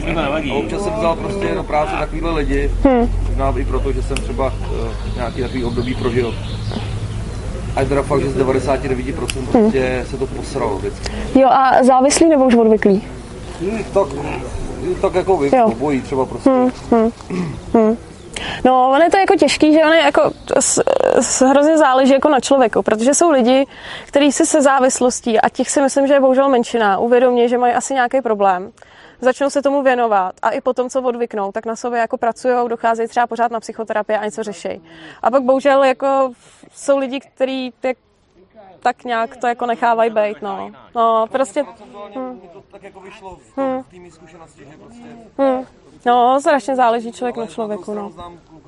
firmu, 0.02 0.20
a 0.52 0.54
občas 0.54 0.84
jsem 0.84 0.94
vzal 0.94 1.16
prostě 1.16 1.56
do 1.56 1.64
práce 1.64 1.92
takovýhle 2.00 2.32
lidi, 2.32 2.72
možná 3.28 3.54
i 3.58 3.66
proto, 3.66 3.92
že 3.92 4.04
jsem 4.04 4.18
třeba 4.18 4.46
uh, 4.46 5.16
nějaký 5.16 5.42
takový 5.42 5.64
období 5.64 5.96
prožil. 5.96 6.36
A 7.76 7.82
je 7.82 7.88
teda 7.88 8.02
fakt, 8.02 8.22
že 8.22 8.30
z 8.30 8.38
99% 8.38 9.48
prostě 9.52 9.96
hmm. 9.98 10.06
se 10.06 10.18
to 10.18 10.28
posralo 10.28 10.78
vždycky. 10.78 11.12
Jo 11.36 11.50
a 11.50 11.84
závislý 11.84 12.30
nebo 12.30 12.46
už 12.46 12.56
odvyklý? 12.56 13.04
Hmm, 13.62 13.84
tak, 13.94 14.08
tak 14.96 15.14
jako 15.14 15.38
vy, 15.38 15.52
obojí 15.66 16.02
třeba 16.02 16.26
prostě. 16.26 16.50
Hmm, 16.50 16.72
hmm, 16.92 17.12
hmm. 17.74 17.98
No, 18.66 18.90
ono 18.90 19.04
je 19.04 19.10
to 19.10 19.18
jako 19.18 19.36
těžký, 19.36 19.74
že 19.74 19.82
ono 19.82 19.94
je 19.94 20.02
jako 20.02 20.32
s, 20.60 20.84
s, 21.22 21.42
hrozně 21.42 21.78
záleží 21.78 22.14
jako 22.14 22.30
na 22.30 22.40
člověku, 22.40 22.82
protože 22.82 23.14
jsou 23.14 23.32
lidi, 23.32 23.66
kteří 24.06 24.32
si 24.32 24.46
se 24.46 24.62
závislostí, 24.62 25.40
a 25.40 25.50
těch 25.50 25.70
si 25.70 25.82
myslím, 25.82 26.08
že 26.08 26.14
je 26.14 26.20
bohužel 26.20 26.50
menšina, 26.50 27.00
uvědomí, 27.00 27.50
že 27.50 27.58
mají 27.58 27.74
asi 27.74 27.94
nějaký 27.94 28.22
problém 28.22 28.72
začnou 29.22 29.50
se 29.50 29.62
tomu 29.62 29.84
věnovat 29.84 30.36
a 30.42 30.50
i 30.50 30.62
potom, 30.62 30.90
co 30.90 31.02
odvyknou, 31.02 31.52
tak 31.52 31.66
na 31.66 31.76
sobě 31.76 32.00
jako 32.00 32.18
pracují, 32.18 32.54
docházejí 32.68 33.08
třeba 33.10 33.28
pořád 33.28 33.52
na 33.52 33.60
psychoterapii 33.60 34.18
a 34.18 34.26
něco 34.26 34.44
řeší. 34.44 34.82
A 35.22 35.32
pak 35.32 35.44
bohužel 35.44 35.84
jako 35.84 36.32
jsou 36.76 36.98
lidi, 36.98 37.20
kteří 37.20 37.74
tak 38.80 39.04
nějak 39.04 39.38
to 39.38 39.48
jako 39.48 39.66
nechávají 39.66 40.10
být, 40.10 40.42
no. 40.42 40.72
No, 40.96 41.26
prostě... 41.32 41.66
Hm. 42.16 42.42
Hm. 43.58 43.84
Hm. 45.38 45.66
No, 46.06 46.42
strašně 46.42 46.76
záleží 46.76 47.12
člověk 47.12 47.38
na 47.38 47.46
člověku, 47.46 47.94
no. 47.94 48.12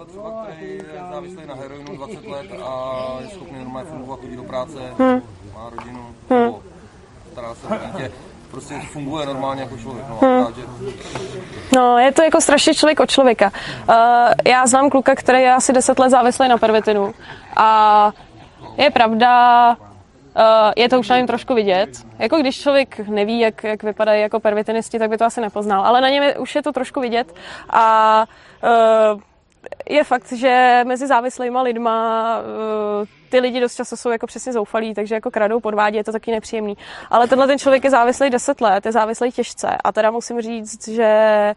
Třeba, 0.07 0.45
který 0.47 0.71
je 0.71 1.03
závislý 1.11 1.45
na 1.47 1.55
heroinu 1.55 1.95
20 1.95 2.27
let 2.27 2.45
a 2.63 3.17
je 3.21 3.27
schopný 3.27 3.59
normálně 3.59 3.89
fungovat, 3.89 4.19
chodí 4.19 4.35
do 4.35 4.43
práce, 4.43 4.79
hm. 4.99 5.21
má 5.53 5.69
rodinu, 5.69 6.15
hm. 6.29 6.53
stará 7.31 7.55
se 7.55 7.67
o 7.67 7.77
dítě 7.85 8.11
prostě 8.51 8.79
funguje 8.79 9.25
normálně 9.25 9.61
jako 9.61 9.77
člověk. 9.77 10.05
No, 10.09 10.17
hmm. 10.21 10.53
že... 10.55 10.61
no 11.75 11.97
je 11.97 12.11
to 12.11 12.23
jako 12.23 12.41
strašně 12.41 12.73
člověk 12.73 12.99
od 12.99 13.09
člověka. 13.09 13.51
Uh, 13.89 13.95
já 14.47 14.67
znám 14.67 14.89
kluka, 14.89 15.15
který 15.15 15.41
je 15.41 15.53
asi 15.53 15.73
10 15.73 15.99
let 15.99 16.09
závislý 16.09 16.47
na 16.47 16.57
pervitinu 16.57 17.13
a 17.55 18.11
je 18.77 18.89
pravda, 18.89 19.77
je 20.75 20.89
to 20.89 20.99
už 20.99 21.09
na 21.09 21.17
něm 21.17 21.27
trošku 21.27 21.53
vidět. 21.53 21.89
Jako 22.19 22.37
když 22.37 22.61
člověk 22.61 22.99
neví, 22.99 23.39
jak, 23.39 23.63
jak 23.63 23.83
vypadají 23.83 24.21
jako 24.21 24.39
pervitinisti, 24.39 24.99
tak 24.99 25.09
by 25.09 25.17
to 25.17 25.25
asi 25.25 25.41
nepoznal. 25.41 25.85
Ale 25.85 26.01
na 26.01 26.09
něm 26.09 26.23
je, 26.23 26.37
už 26.37 26.55
je 26.55 26.61
to 26.61 26.71
trošku 26.71 27.01
vidět 27.01 27.35
a 27.69 28.25
uh, 29.13 29.21
je 29.89 30.03
fakt, 30.03 30.31
že 30.31 30.83
mezi 30.87 31.07
závislýma 31.07 31.61
lidma 31.61 32.37
uh, 32.39 33.07
ty 33.29 33.39
lidi 33.39 33.59
dost 33.59 33.75
často 33.75 33.97
jsou 33.97 34.09
jako 34.09 34.27
přesně 34.27 34.53
zoufalí, 34.53 34.93
takže 34.93 35.15
jako 35.15 35.31
kradou, 35.31 35.59
podvádí, 35.59 35.97
je 35.97 36.03
to 36.03 36.11
taky 36.11 36.31
nepříjemný. 36.31 36.77
Ale 37.09 37.27
tenhle 37.27 37.47
ten 37.47 37.59
člověk 37.59 37.83
je 37.83 37.89
závislý 37.89 38.29
10 38.29 38.61
let, 38.61 38.85
je 38.85 38.91
závislý 38.91 39.31
těžce 39.31 39.67
a 39.83 39.91
teda 39.91 40.11
musím 40.11 40.41
říct, 40.41 40.87
že 40.87 41.53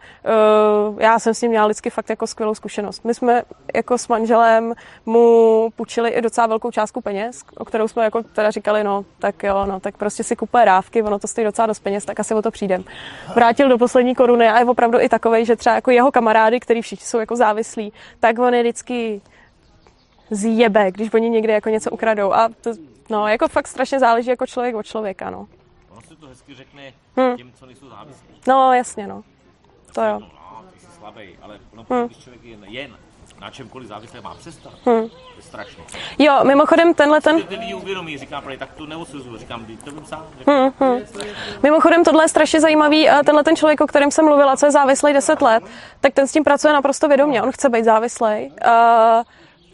uh, 0.90 1.00
já 1.00 1.18
jsem 1.18 1.34
s 1.34 1.42
ním 1.42 1.50
měla 1.50 1.66
vždycky 1.66 1.90
fakt 1.90 2.10
jako 2.10 2.26
skvělou 2.26 2.54
zkušenost. 2.54 3.04
My 3.04 3.14
jsme 3.14 3.42
jako 3.74 3.98
s 3.98 4.08
manželem 4.08 4.74
mu 5.06 5.68
půjčili 5.76 6.10
i 6.10 6.20
docela 6.20 6.46
velkou 6.46 6.70
částku 6.70 7.00
peněz, 7.00 7.42
o 7.56 7.64
kterou 7.64 7.88
jsme 7.88 8.04
jako 8.04 8.22
teda 8.22 8.50
říkali, 8.50 8.84
no 8.84 9.04
tak 9.18 9.42
jo, 9.42 9.66
no 9.66 9.80
tak 9.80 9.96
prostě 9.96 10.24
si 10.24 10.36
kupuje 10.36 10.66
dávky, 10.66 11.02
ono 11.02 11.18
to 11.18 11.26
stojí 11.26 11.44
docela 11.44 11.66
dost 11.66 11.80
peněz, 11.80 12.04
tak 12.04 12.20
asi 12.20 12.34
o 12.34 12.42
to 12.42 12.50
přijdem. 12.50 12.84
Vrátil 13.34 13.68
do 13.68 13.78
poslední 13.78 14.14
koruny 14.14 14.48
a 14.48 14.58
je 14.58 14.64
opravdu 14.64 15.00
i 15.00 15.08
takový, 15.08 15.44
že 15.44 15.56
třeba 15.56 15.74
jako 15.74 15.90
jeho 15.90 16.12
kamarády, 16.12 16.60
který 16.60 16.82
všichni 16.82 17.06
jsou 17.06 17.18
jako 17.18 17.36
závislí, 17.36 17.92
tak 18.22 18.38
on 18.38 18.54
je 18.54 18.62
vždycky 18.62 19.20
zjebe, 20.30 20.90
když 20.90 21.14
oni 21.14 21.30
někde 21.30 21.52
jako 21.52 21.68
něco 21.68 21.90
ukradou. 21.90 22.32
A 22.32 22.48
to, 22.60 22.70
no, 23.10 23.28
jako 23.28 23.48
fakt 23.48 23.68
strašně 23.68 23.98
záleží 23.98 24.30
jako 24.30 24.46
člověk 24.46 24.74
od 24.74 24.86
člověka, 24.86 25.30
no. 25.30 25.48
Ono 25.90 26.00
se 26.00 26.16
to 26.16 26.26
hezky 26.26 26.54
řekne 26.54 26.92
hmm. 27.16 27.36
těm, 27.36 27.52
co 27.52 27.66
nejsou 27.66 27.88
závislí. 27.88 28.28
No, 28.48 28.72
jasně, 28.72 29.06
no. 29.06 29.22
To 29.94 30.02
jo. 30.02 30.20
No, 30.20 30.30
no, 30.34 30.64
ty 30.72 30.80
jsi 30.80 30.86
slabý, 30.86 31.38
ale 31.42 31.60
ono, 31.72 31.86
hmm. 31.90 32.06
když 32.06 32.18
člověk 32.18 32.44
je 32.44 32.58
jen 32.62 32.96
na 33.40 33.50
čemkoliv 33.50 33.88
závislý 33.88 34.20
má 34.20 34.34
přestat. 34.34 34.72
Hmm. 34.84 35.08
Strašné. 35.52 35.84
Jo, 36.18 36.44
mimochodem 36.44 36.94
tenhle 36.94 37.20
ten... 37.20 37.42
Ty 37.42 37.56
lidi 37.56 37.74
uvědomí, 37.74 38.18
říkám, 38.18 38.44
tak 38.58 38.72
to 38.72 38.86
neodsuzuju, 38.86 39.36
říkám, 39.38 39.66
to 39.84 39.90
bym 39.90 40.04
sám. 40.04 40.26
Hmm, 40.46 40.72
hmm. 40.80 41.00
Mimochodem 41.62 42.04
tohle 42.04 42.24
je 42.24 42.28
strašně 42.28 42.60
zajímavý, 42.60 43.08
tenhle 43.24 43.44
ten 43.44 43.56
člověk, 43.56 43.80
o 43.80 43.86
kterém 43.86 44.10
jsem 44.10 44.24
mluvila, 44.24 44.56
co 44.56 44.66
je 44.66 44.72
závislý 44.72 45.12
10 45.12 45.42
let, 45.42 45.64
tak 46.00 46.14
ten 46.14 46.26
s 46.26 46.32
tím 46.32 46.44
pracuje 46.44 46.72
naprosto 46.72 47.08
vědomě, 47.08 47.42
on 47.42 47.52
chce 47.52 47.68
být 47.68 47.84
závislý. 47.84 48.52
Uh, 48.66 49.22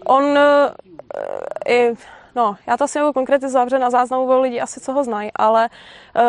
on 0.07 0.24
uh, 0.24 0.39
i, 1.68 1.95
no, 2.35 2.57
já 2.66 2.76
to 2.76 2.85
asi 2.85 2.99
nebudu 2.99 3.12
konkretizovat, 3.12 3.70
že 3.70 3.79
na 3.79 3.91
záznamu 3.91 4.41
lidi 4.41 4.61
asi, 4.61 4.81
co 4.81 4.93
ho 4.93 5.05
znají, 5.05 5.31
ale 5.37 5.68
uh, 6.16 6.22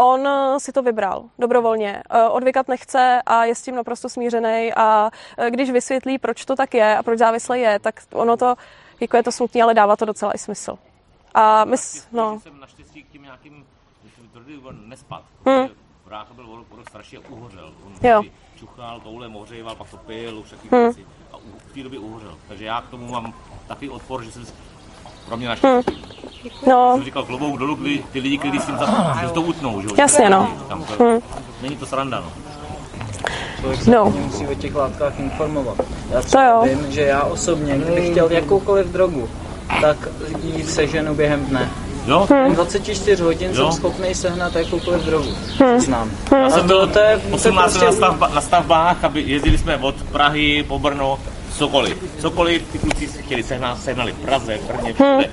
on 0.00 0.28
si 0.58 0.72
to 0.72 0.82
vybral 0.82 1.24
dobrovolně. 1.38 2.02
Uh, 2.14 2.36
odvykat 2.36 2.68
nechce 2.68 3.22
a 3.26 3.44
je 3.44 3.54
s 3.54 3.62
tím 3.62 3.74
naprosto 3.74 4.08
smířený 4.08 4.72
a 4.76 5.10
uh, 5.38 5.46
když 5.46 5.70
vysvětlí, 5.70 6.18
proč 6.18 6.44
to 6.44 6.56
tak 6.56 6.74
je 6.74 6.96
a 6.96 7.02
proč 7.02 7.18
závislý 7.18 7.60
je, 7.60 7.78
tak 7.78 8.02
ono 8.12 8.36
to, 8.36 8.54
jako 9.00 9.16
je 9.16 9.22
to 9.22 9.32
smutný, 9.32 9.62
ale 9.62 9.74
dává 9.74 9.96
to 9.96 10.04
docela 10.04 10.32
i 10.32 10.38
smysl. 10.38 10.78
A 11.34 11.64
my, 11.64 11.76
no. 12.12 12.40
jsem 12.40 12.60
naštěstí 12.60 13.02
k 13.02 13.08
tím 13.08 13.22
nějakým, 13.22 13.66
tvrdý 14.32 14.62
nespad. 14.86 15.22
Hmm. 15.46 15.68
Brácha 16.06 16.34
byl 16.34 16.46
vodu, 16.46 16.66
strašně 16.88 17.18
uhořel. 17.18 17.74
On 17.86 18.08
jo. 18.08 18.22
čuchal, 18.56 19.00
toule 19.00 19.28
mořejval, 19.28 19.76
pak 19.76 19.90
to 19.90 19.96
pil, 19.96 20.42
všechny 20.42 20.70
hmm. 20.72 20.82
věci 20.82 21.06
v 21.66 21.72
té 21.72 21.82
době 21.82 21.98
uhořel. 21.98 22.38
Takže 22.48 22.64
já 22.64 22.80
k 22.80 22.88
tomu 22.88 23.06
mám 23.06 23.34
takový 23.68 23.90
odpor, 23.90 24.24
že 24.24 24.32
jsem 24.32 24.46
pro 25.26 25.36
mě 25.36 25.48
naštěstí. 25.48 25.94
Hmm. 25.94 26.00
No. 26.66 26.92
Jsem 26.94 27.04
říkal 27.04 27.24
klobouk 27.24 27.58
dolů, 27.58 27.74
kdy 27.74 28.04
ty 28.12 28.20
lidi, 28.20 28.38
kteří 28.38 28.58
s 28.58 28.64
tím 28.64 28.78
za, 28.78 29.18
že 29.20 29.28
to 29.28 29.42
utnou, 29.42 29.80
že 29.80 29.88
Jasně, 29.98 30.30
no. 30.30 30.48
Tam 30.68 30.84
to, 30.84 31.04
hmm. 31.04 31.20
Není 31.62 31.76
to 31.76 31.86
sranda, 31.86 32.20
no. 32.20 32.32
Člověk 33.60 33.82
se 33.82 33.90
no. 33.90 34.04
musí 34.04 34.46
o 34.46 34.54
těch 34.54 34.74
látkách 34.74 35.20
informovat. 35.20 35.76
Já 36.10 36.22
to 36.22 36.40
jo. 36.40 36.62
vím, 36.64 36.92
že 36.92 37.00
já 37.00 37.22
osobně, 37.22 37.78
kdybych 37.78 38.10
chtěl 38.10 38.30
jakoukoliv 38.30 38.86
drogu, 38.86 39.28
tak 39.80 40.08
ji 40.42 40.64
seženu 40.64 41.14
během 41.14 41.44
dne. 41.44 41.70
Jo? 42.06 42.26
Hmm. 42.30 42.54
24 42.54 43.22
hodin 43.22 43.50
jo? 43.50 43.54
jsem 43.54 43.72
schopný 43.72 44.14
sehnat 44.14 44.56
jakoukoliv 44.56 45.02
drogu. 45.02 45.34
Hmm. 45.58 45.80
Znám. 45.80 46.10
Hmm. 46.32 46.40
Já 46.42 46.50
jsem 46.50 46.66
byl 46.66 46.86
to 46.86 46.98
je, 46.98 47.20
18 47.30 47.70
prostě... 47.70 47.86
na, 47.86 47.92
stavba, 47.92 48.28
na 48.28 48.40
stavbách, 48.40 49.04
aby 49.04 49.20
jezdili 49.20 49.58
jsme 49.58 49.76
od 49.76 49.94
Prahy 50.02 50.64
po 50.68 50.78
Brno, 50.78 51.18
cokoliv. 51.60 51.96
Cokoliv 52.18 52.62
ty 52.72 52.78
kluci 52.78 53.08
si 53.08 53.22
chtěli 53.22 53.42
sehnat, 53.42 53.82
sehnali 53.82 54.12
v 54.12 54.16
Praze, 54.16 54.58
v 54.58 54.66
Brně, 54.66 54.94
hmm. 54.98 55.24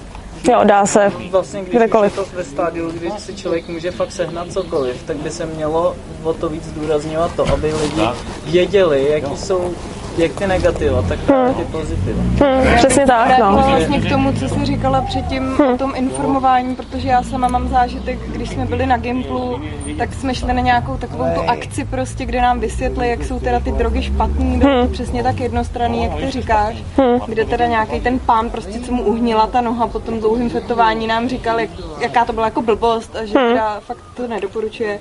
Jo, 0.51 0.59
dá 0.63 0.85
se. 0.85 1.11
Vlastně, 1.31 1.61
když 1.61 1.75
Kdekoliv. 1.75 2.17
je 2.17 2.23
to 2.23 2.29
ve 2.35 2.43
stádiu, 2.43 2.91
kdy 2.91 3.11
si 3.17 3.35
člověk 3.35 3.67
může 3.67 3.91
fakt 3.91 4.11
sehnat 4.11 4.51
cokoliv, 4.51 5.03
tak 5.03 5.17
by 5.17 5.31
se 5.31 5.45
mělo 5.45 5.95
o 6.23 6.33
to 6.33 6.49
víc 6.49 6.63
zdůrazňovat 6.63 7.35
to, 7.35 7.53
aby 7.53 7.73
lidi 7.73 8.01
věděli, 8.45 9.07
jaký 9.09 9.37
jsou 9.37 9.73
jak 10.17 10.31
ty 10.31 10.47
negativa, 10.47 11.01
tak 11.01 11.19
hmm. 11.29 11.53
ty 11.53 11.63
pozitiva. 11.63 12.21
Hmm, 12.21 12.75
přesně 12.77 13.05
tak, 13.05 13.39
no. 13.39 13.51
vlastně 13.51 14.01
k 14.01 14.09
tomu, 14.09 14.33
co 14.33 14.49
jsi 14.49 14.65
říkala 14.65 15.01
předtím 15.01 15.43
hmm. 15.43 15.73
o 15.73 15.77
tom 15.77 15.93
informování, 15.95 16.75
protože 16.75 17.07
já 17.07 17.23
sama 17.23 17.47
mám 17.47 17.69
zážitek, 17.69 18.19
když 18.27 18.49
jsme 18.49 18.65
byli 18.65 18.85
na 18.85 18.97
Gimplu, 18.97 19.61
tak 19.97 20.13
jsme 20.13 20.35
šli 20.35 20.53
na 20.53 20.61
nějakou 20.61 20.97
takovou 20.97 21.25
tu 21.35 21.41
akci 21.41 21.85
prostě, 21.85 22.25
kde 22.25 22.41
nám 22.41 22.59
vysvětli, 22.59 23.09
jak 23.09 23.23
jsou 23.23 23.39
teda 23.39 23.59
ty 23.59 23.71
drogy 23.71 24.01
špatný, 24.01 24.61
hmm. 24.63 24.87
přesně 24.87 25.23
tak 25.23 25.39
jednostranný, 25.39 26.03
jak 26.03 26.15
ty 26.15 26.31
říkáš, 26.31 26.75
hmm. 26.97 27.19
kde 27.27 27.45
teda 27.45 27.65
nějaký 27.65 27.99
ten 27.99 28.19
pán 28.19 28.49
prostě, 28.49 28.79
co 28.79 28.91
mu 28.91 29.03
uhnila 29.03 29.47
ta 29.47 29.61
noha 29.61 29.87
po 29.87 29.99
tom 29.99 30.19
dlouhém 30.19 30.49
fetování, 30.49 31.07
nám 31.07 31.29
říkal, 31.29 31.59
jak, 31.59 31.69
jaká 31.99 32.25
to 32.25 32.33
byla 32.33 32.45
jako 32.45 32.61
blbost 32.61 33.15
a 33.15 33.25
že 33.25 33.39
hmm. 33.39 33.47
teda 33.47 33.79
fakt 33.79 34.03
to 34.15 34.27
nedoporučuje. 34.27 34.99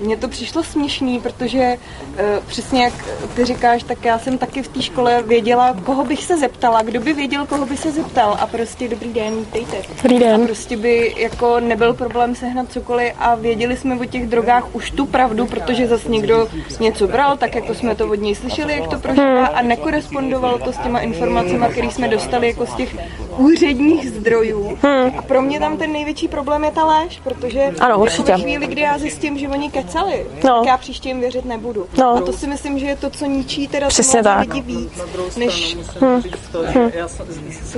Mně 0.00 0.16
to 0.16 0.28
přišlo 0.28 0.62
směšný, 0.62 1.20
protože 1.20 1.78
uh, 2.10 2.44
přesně 2.46 2.84
jak 2.84 2.94
ty 3.34 3.44
říkáš, 3.44 3.82
tak 3.82 4.04
já 4.04 4.18
jsem 4.18 4.38
taky 4.38 4.62
v 4.62 4.68
té 4.68 4.82
škole 4.82 5.22
věděla, 5.22 5.76
koho 5.84 6.04
bych 6.04 6.24
se 6.24 6.38
zeptala, 6.38 6.82
kdo 6.82 7.00
by 7.00 7.12
věděl, 7.12 7.46
koho 7.46 7.66
by 7.66 7.76
se 7.76 7.92
zeptal 7.92 8.36
a 8.40 8.46
prostě 8.46 8.88
dobrý 8.88 9.12
den, 9.12 9.38
vítejte. 9.38 9.76
Dobrý 10.02 10.18
den. 10.18 10.42
A 10.42 10.46
prostě 10.46 10.76
by 10.76 11.14
jako 11.16 11.60
nebyl 11.60 11.94
problém 11.94 12.34
sehnat 12.34 12.72
cokoliv 12.72 13.12
a 13.18 13.34
věděli 13.34 13.76
jsme 13.76 13.96
o 13.96 14.04
těch 14.04 14.26
drogách 14.26 14.74
už 14.74 14.90
tu 14.90 15.06
pravdu, 15.06 15.46
protože 15.46 15.86
zase 15.86 16.08
někdo 16.08 16.48
něco 16.80 17.08
bral, 17.08 17.36
tak 17.36 17.54
jako 17.54 17.74
jsme 17.74 17.94
to 17.94 18.08
od 18.08 18.20
něj 18.20 18.34
slyšeli, 18.34 18.72
jak 18.72 18.90
to 18.90 18.98
prožívá 18.98 19.46
a 19.46 19.62
nekorespondovalo 19.62 20.58
to 20.58 20.72
s 20.72 20.78
těma 20.78 21.00
informacemi, 21.00 21.66
které 21.70 21.90
jsme 21.90 22.08
dostali 22.08 22.46
jako 22.46 22.66
z 22.66 22.74
těch 22.74 22.96
úředních 23.38 24.10
zdrojů. 24.10 24.78
Hmm. 24.82 25.12
A 25.18 25.22
pro 25.22 25.42
mě 25.42 25.60
tam 25.60 25.76
ten 25.76 25.92
největší 25.92 26.28
problém 26.28 26.64
je 26.64 26.70
ta 26.70 26.84
lež, 26.84 27.20
protože 27.24 27.72
ano, 27.80 27.98
určitě. 27.98 28.32
chvíli, 28.32 28.66
kdy 28.66 28.80
já 28.80 28.98
zjistím, 28.98 29.38
že 29.38 29.48
oni 29.48 29.70
kecali, 29.88 30.26
no. 30.44 30.56
tak 30.58 30.66
já 30.66 30.76
příště 30.76 31.08
jim 31.08 31.20
věřit 31.20 31.44
nebudu. 31.44 31.86
No. 31.98 32.16
A 32.16 32.20
to 32.20 32.32
si 32.32 32.46
myslím, 32.46 32.78
že 32.78 32.86
je 32.86 32.96
to, 32.96 33.10
co 33.10 33.26
ničí 33.26 33.68
teda 33.68 33.88
Přesně 33.88 34.22
tak. 34.22 34.40
lidi 34.40 34.60
víc, 34.60 34.92
než... 35.36 35.76
Hmm. 36.00 36.22
To, 36.52 36.66
že 36.66 36.70
hmm. 36.70 36.90
Já 36.94 37.08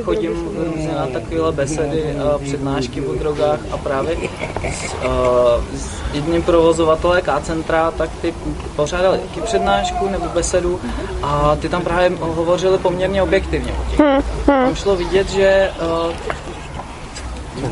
chodím 0.02 0.32
různě 0.56 0.92
na 0.92 1.06
takovéhle 1.06 1.52
besedy 1.52 2.16
a 2.18 2.38
přednášky 2.38 3.00
o 3.00 3.14
drogách 3.14 3.60
a 3.72 3.76
právě 3.76 4.16
s, 4.16 4.94
uh, 4.94 5.78
s 5.78 6.14
jedním 6.14 6.42
provozovatelé 6.42 7.22
K-centra, 7.22 7.90
tak 7.90 8.10
ty 8.20 8.34
pořádali 8.76 9.18
taky 9.18 9.40
přednášku 9.40 10.08
nebo 10.08 10.24
besedu 10.34 10.80
a 11.22 11.56
ty 11.60 11.68
tam 11.68 11.82
právě 11.82 12.12
hovořili 12.20 12.78
poměrně 12.78 13.22
objektivně 13.22 13.72
o 13.72 13.90
těch. 13.90 14.00
Hmm. 14.00 14.22
Hmm. 14.46 14.64
Tam 14.64 14.74
šlo 14.74 14.96
vidět, 14.96 15.30
že 15.30 15.70
uh, 16.06 16.14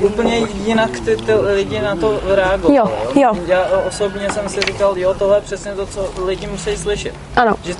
úplně 0.00 0.36
jinak 0.64 0.90
ty, 1.00 1.16
ty 1.16 1.34
lidi 1.34 1.80
na 1.80 1.96
to 1.96 2.20
reagovali. 2.34 2.76
Jo, 2.76 2.90
jo. 3.14 3.32
Já 3.46 3.66
osobně 3.88 4.30
jsem 4.30 4.48
si 4.48 4.60
říkal, 4.60 4.98
jo, 4.98 5.14
tohle 5.14 5.36
je 5.36 5.40
přesně 5.40 5.72
to, 5.72 5.86
co 5.86 6.10
lidi 6.24 6.46
musí 6.46 6.76
slyšet. 6.76 7.14
Ano. 7.36 7.56
Že 7.64 7.74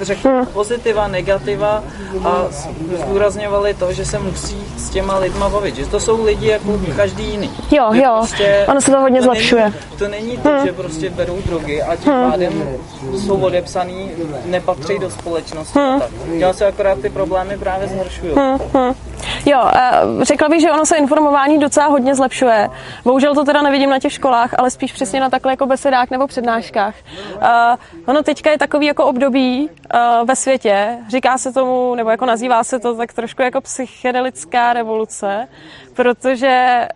řekl 0.00 0.28
hmm. 0.28 0.46
pozitiva, 0.46 1.08
negativa 1.08 1.84
a 2.24 2.44
zdůrazňovali 3.04 3.74
to, 3.74 3.92
že 3.92 4.04
se 4.04 4.18
musí 4.18 4.56
s 4.76 4.90
těma 4.90 5.18
lidma 5.18 5.48
bavit. 5.48 5.76
Že 5.76 5.86
to 5.86 6.00
jsou 6.00 6.24
lidi 6.24 6.46
jako 6.46 6.80
každý 6.96 7.24
jiný. 7.24 7.50
Jo, 7.70 7.90
že 7.94 8.02
jo, 8.02 8.14
prostě 8.18 8.64
ono 8.68 8.80
se 8.80 8.90
to 8.90 9.00
hodně 9.00 9.18
to 9.18 9.24
zlepšuje. 9.24 9.62
Není, 9.62 9.74
to 9.98 10.08
není 10.08 10.38
to, 10.38 10.48
hmm. 10.48 10.66
že 10.66 10.72
prostě 10.72 11.10
berou 11.10 11.38
drogy 11.46 11.82
a 11.82 11.96
tím 11.96 12.12
hmm. 12.12 12.30
pádem 12.30 12.52
jsou 13.18 13.36
odepsaný, 13.36 14.10
nepatří 14.44 14.98
do 14.98 15.10
společnosti. 15.10 15.78
Hmm. 15.78 16.00
Tak. 16.00 16.10
Já 16.32 16.52
se 16.52 16.66
akorát 16.66 16.98
ty 16.98 17.10
problémy 17.10 17.58
právě 17.58 17.88
zhoršují. 17.88 18.32
Hmm. 18.32 18.58
Hmm. 18.74 18.94
Jo, 19.46 19.58
uh, 19.62 20.22
řekla 20.22 20.48
bych, 20.48 20.60
že 20.60 20.72
ono 20.72 20.86
se 20.86 20.96
informování 21.42 21.58
docela 21.58 21.86
hodně 21.86 22.14
zlepšuje. 22.14 22.68
Bohužel 23.04 23.34
to 23.34 23.44
teda 23.44 23.62
nevidím 23.62 23.90
na 23.90 23.98
těch 23.98 24.12
školách, 24.12 24.54
ale 24.58 24.70
spíš 24.70 24.92
přesně 24.92 25.20
na 25.20 25.30
takhle 25.30 25.52
jako 25.52 25.66
besedách 25.66 26.10
nebo 26.10 26.26
přednáškách. 26.26 26.94
Uh, 27.36 27.42
ono 28.06 28.22
teďka 28.22 28.50
je 28.50 28.58
takový 28.58 28.86
jako 28.86 29.04
období 29.04 29.68
uh, 29.68 30.28
ve 30.28 30.36
světě, 30.36 30.98
říká 31.08 31.38
se 31.38 31.52
tomu, 31.52 31.94
nebo 31.94 32.10
jako 32.10 32.26
nazývá 32.26 32.64
se 32.64 32.78
to 32.78 32.94
tak 32.94 33.12
trošku 33.12 33.42
jako 33.42 33.60
psychedelická 33.60 34.72
revoluce, 34.72 35.48
protože 35.94 36.88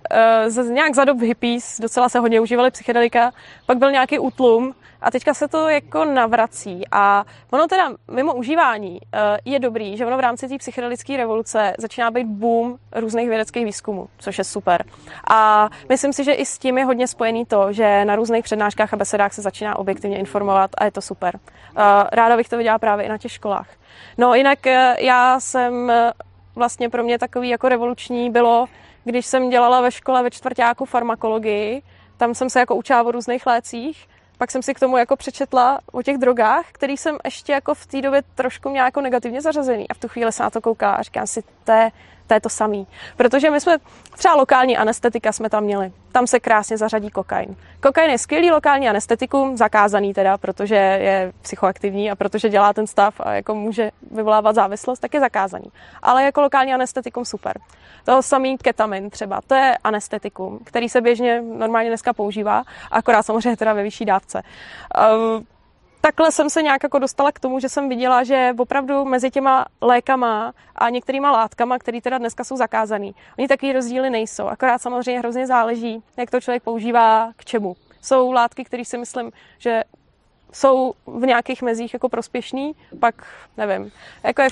uh, 0.57 0.71
nějak 0.71 0.95
za 0.95 1.05
dob 1.05 1.21
hippies 1.21 1.81
docela 1.81 2.09
se 2.09 2.19
hodně 2.19 2.41
užívali 2.41 2.71
psychedelika, 2.71 3.33
pak 3.67 3.79
byl 3.79 3.91
nějaký 3.91 4.19
útlum, 4.19 4.75
a 5.07 5.11
teďka 5.11 5.35
se 5.35 5.49
to 5.49 5.69
jako 5.69 6.05
navrací 6.05 6.83
a 6.93 7.25
ono 7.51 7.67
teda 7.67 7.91
mimo 8.11 8.35
užívání 8.35 8.99
eh, 9.13 9.39
je 9.45 9.59
dobrý, 9.59 9.97
že 9.97 10.07
ono 10.07 10.17
v 10.17 10.21
rámci 10.21 10.49
té 10.49 10.59
psychedelické 10.59 11.17
revoluce 11.17 11.73
začíná 11.79 12.11
být 12.11 12.27
boom 12.27 12.79
různých 12.93 13.29
vědeckých 13.29 13.65
výzkumů, 13.65 14.09
což 14.19 14.39
je 14.39 14.45
super. 14.45 14.85
A 15.31 15.69
myslím 15.89 16.13
si, 16.13 16.25
že 16.25 16.33
i 16.33 16.47
s 16.47 16.59
tím 16.59 16.79
je 16.79 16.85
hodně 16.85 17.07
spojený 17.09 17.45
to, 17.47 17.73
že 17.73 18.05
na 18.05 18.17
různých 18.17 18.45
přednáškách 18.45 18.95
a 18.95 18.97
besedách 18.97 19.33
se 19.33 19.43
začíná 19.43 19.79
objektivně 19.79 20.19
informovat 20.19 20.71
a 20.79 20.85
je 20.85 20.91
to 20.91 21.01
super. 21.01 21.39
Eh, 21.39 21.83
ráda 22.13 22.37
bych 22.37 22.49
to 22.49 22.57
viděla 22.57 22.79
právě 22.79 23.07
i 23.07 23.09
na 23.09 23.19
těch 23.19 23.33
školách. 23.33 23.69
No 24.19 24.35
jinak 24.35 24.67
eh, 24.67 24.97
já 24.99 25.41
jsem 25.41 25.93
vlastně 26.55 26.89
pro 26.89 27.03
mě 27.03 27.19
takový 27.19 27.49
jako 27.49 27.69
revoluční 27.69 28.31
bylo, 28.31 28.67
když 29.05 29.27
jsem 29.27 29.51
dělala 29.51 29.81
ve 29.81 29.91
škole 29.91 30.23
ve 30.23 30.31
čtvrtáku 30.31 30.85
farmakologii, 30.85 31.83
tam 32.17 32.35
jsem 32.35 32.51
se 32.51 32.61
jako 32.61 32.75
učila 32.75 33.03
o 33.03 33.11
různých 33.11 33.47
lécích 33.47 34.09
pak 34.39 34.51
jsem 34.51 34.63
si 34.63 34.75
k 34.75 34.81
tomu 34.81 34.97
jako 34.97 35.17
přečetla 35.17 35.79
o 35.93 36.03
těch 36.03 36.19
drogách, 36.19 36.67
který 36.73 36.97
jsem 36.97 37.17
ještě 37.25 37.53
jako 37.53 37.75
v 37.75 37.87
té 37.87 38.03
době 38.03 38.23
trošku 38.35 38.71
měla 38.71 38.87
jako 38.87 39.01
negativně 39.01 39.43
zařazený. 39.43 39.89
A 39.89 39.95
v 39.95 39.99
tu 39.99 40.09
chvíli 40.09 40.33
se 40.33 40.43
na 40.43 40.51
to 40.51 40.61
kouká 40.61 40.93
a 40.93 41.03
říkám 41.03 41.27
si, 41.27 41.43
to 41.65 41.73
je, 41.73 41.91
to 42.27 42.35
je 42.35 42.41
to 42.41 42.49
samý. 42.49 42.87
Protože 43.17 43.51
my 43.51 43.61
jsme, 43.61 43.77
třeba 44.17 44.35
lokální 44.35 44.77
anestetika 44.77 45.33
jsme 45.33 45.51
tam 45.51 45.65
měli. 45.65 45.93
Tam 46.13 46.27
se 46.27 46.41
krásně 46.41 46.77
zařadí 46.77 47.11
kokain. 47.11 47.57
Kokain 47.83 48.11
je 48.11 48.19
skvělý 48.19 48.51
lokální 48.51 48.89
anestetikum, 48.89 49.57
zakázaný 49.57 50.15
teda, 50.15 50.39
protože 50.39 50.75
je 50.75 51.33
psychoaktivní 51.43 52.11
a 52.11 52.17
protože 52.17 52.49
dělá 52.49 52.73
ten 52.73 52.87
stav 52.87 53.21
a 53.21 53.33
jako 53.33 53.55
může 53.55 53.91
vyvolávat 54.11 54.55
závislost, 54.55 54.99
tak 54.99 55.15
je 55.15 55.21
zakázaný. 55.21 55.67
Ale 56.03 56.25
jako 56.25 56.41
lokální 56.41 56.75
anestetikum 56.75 57.25
super. 57.25 57.59
To 58.05 58.23
samý 58.23 58.59
ketamin 58.59 59.11
třeba, 59.11 59.41
to 59.47 59.55
je 59.55 59.79
anestetikum, 59.85 60.59
který 60.65 60.89
se 60.89 61.01
běžně 61.01 61.43
normálně 61.43 61.91
dneska 61.91 62.13
používá, 62.13 62.63
akorát 62.91 63.23
samozřejmě 63.23 63.57
teda 63.57 63.73
ve 63.73 63.83
vyšší 63.83 64.05
dávce. 64.05 64.43
Uh, 64.99 65.43
takhle 66.07 66.33
jsem 66.33 66.51
se 66.51 66.63
nějak 66.63 66.83
jako 66.83 66.99
dostala 66.99 67.33
k 67.33 67.41
tomu, 67.41 67.61
že 67.61 67.69
jsem 67.69 67.89
viděla, 67.89 68.25
že 68.25 68.55
opravdu 68.59 69.05
mezi 69.05 69.31
těma 69.31 69.67
lékama 69.81 70.53
a 70.75 70.91
některýma 70.91 71.31
látkama, 71.31 71.79
které 71.79 72.01
teda 72.01 72.19
dneska 72.19 72.45
jsou 72.45 72.57
zakázané, 72.57 73.11
oni 73.39 73.49
takový 73.49 73.73
rozdíly 73.73 74.11
nejsou. 74.11 74.47
Akorát 74.47 74.83
samozřejmě 74.83 75.19
hrozně 75.19 75.47
záleží, 75.47 76.03
jak 76.17 76.31
to 76.31 76.41
člověk 76.41 76.63
používá 76.63 77.33
k 77.37 77.45
čemu. 77.45 77.77
Jsou 78.03 78.33
látky, 78.33 78.65
které 78.65 78.85
si 78.85 78.99
myslím, 78.99 79.33
že 79.59 79.83
jsou 80.53 80.93
v 81.07 81.27
nějakých 81.27 81.63
mezích 81.63 81.95
jako 81.95 82.09
prospěšný, 82.09 82.73
pak 83.01 83.15
nevím. 83.57 83.93
Jako 84.23 84.43
je, 84.43 84.49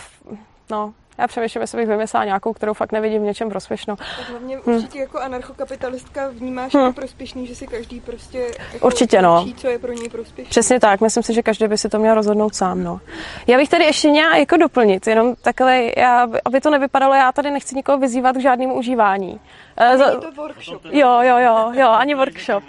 no, 0.71 0.95
já 1.19 1.27
přemýšlím, 1.27 1.61
jestli 1.61 1.79
bych 1.79 1.89
vymyslela 1.89 2.25
nějakou, 2.25 2.53
kterou 2.53 2.75
fakt 2.75 2.93
nevidím 2.93 3.23
v 3.23 3.25
něčem 3.25 3.49
prospěšnou. 3.49 3.97
Tak 3.97 4.31
hlavně 4.31 4.59
hmm. 4.67 4.77
určitě 4.77 4.99
jako 4.99 5.19
anarchokapitalistka 5.19 6.29
vnímáš 6.29 6.75
hmm. 6.75 6.85
jako 6.85 6.95
prospěšný, 6.95 7.47
že 7.47 7.55
si 7.55 7.67
každý 7.67 8.01
prostě 8.01 8.47
jako 8.73 8.87
určitě, 8.87 9.23
no. 9.23 9.43
Učí, 9.43 9.55
co 9.55 9.69
je 9.69 9.79
pro 9.79 9.93
něj 9.93 10.09
prospěšný. 10.09 10.51
Přesně 10.51 10.81
tak, 10.81 11.01
myslím 11.01 11.23
si, 11.23 11.35
že 11.35 11.43
každý 11.43 11.69
by 11.69 11.79
si 11.79 11.89
to 11.89 11.99
měl 11.99 12.15
rozhodnout 12.15 12.55
sám. 12.55 12.85
No. 12.85 13.01
Já 13.47 13.59
bych 13.59 13.69
tady 13.69 13.85
ještě 13.85 14.09
měla 14.09 14.37
jako 14.37 14.57
doplnit, 14.57 15.07
jenom 15.07 15.35
takhle, 15.43 15.83
já, 15.97 16.29
aby 16.45 16.61
to 16.61 16.71
nevypadalo, 16.71 17.15
já 17.15 17.33
tady 17.33 17.51
nechci 17.51 17.77
nikoho 17.77 17.99
vyzývat 17.99 18.37
k 18.37 18.41
žádnému 18.41 18.75
užívání. 18.75 19.41
Není 19.81 20.21
to 20.21 20.33
workshop. 20.37 20.83
Jo, 20.85 21.21
jo, 21.23 21.39
jo, 21.39 21.73
jo, 21.75 21.89
ani 21.89 22.15
workshop. 22.15 22.65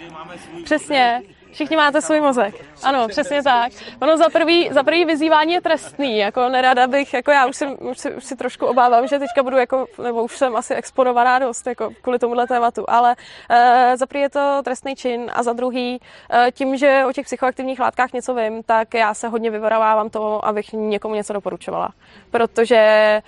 Přesně. 0.64 1.22
Všichni 1.56 1.76
máte 1.76 2.02
svůj 2.02 2.20
mozek. 2.20 2.54
Ano, 2.82 3.08
přesně 3.08 3.42
tak. 3.42 3.72
Ono 4.02 4.16
za 4.16 4.28
prvý, 4.28 4.68
za 4.72 4.82
prvý 4.82 5.04
vyzývání 5.04 5.52
je 5.52 5.60
trestný. 5.60 6.18
Jako 6.18 6.48
nerada 6.48 6.86
bych, 6.86 7.14
jako 7.14 7.30
já 7.30 7.46
už, 7.46 7.56
jsem, 7.56 7.76
už, 7.80 7.98
si, 7.98 8.14
už 8.14 8.24
si 8.24 8.36
trošku 8.36 8.66
obávám, 8.66 9.06
že 9.06 9.18
teďka 9.18 9.42
budu 9.42 9.56
jako, 9.56 9.86
nebo 10.02 10.24
už 10.24 10.36
jsem 10.36 10.56
asi 10.56 10.74
exponovaná 10.74 11.38
dost 11.38 11.66
jako 11.66 11.90
kvůli 12.02 12.18
tomuhle 12.18 12.46
tématu, 12.46 12.84
ale 12.88 13.16
uh, 13.50 13.96
za 13.96 14.06
prvý 14.06 14.20
je 14.20 14.30
to 14.30 14.60
trestný 14.64 14.96
čin 14.96 15.30
a 15.34 15.42
za 15.42 15.52
druhý 15.52 16.00
uh, 16.00 16.50
tím, 16.50 16.76
že 16.76 17.04
o 17.08 17.12
těch 17.12 17.26
psychoaktivních 17.26 17.80
látkách 17.80 18.12
něco 18.12 18.34
vím, 18.34 18.62
tak 18.62 18.94
já 18.94 19.14
se 19.14 19.28
hodně 19.28 19.50
vyvarovávám 19.50 20.10
toho, 20.10 20.44
abych 20.44 20.72
někomu 20.72 21.14
něco 21.14 21.32
doporučovala. 21.32 21.88
Protože 22.30 23.22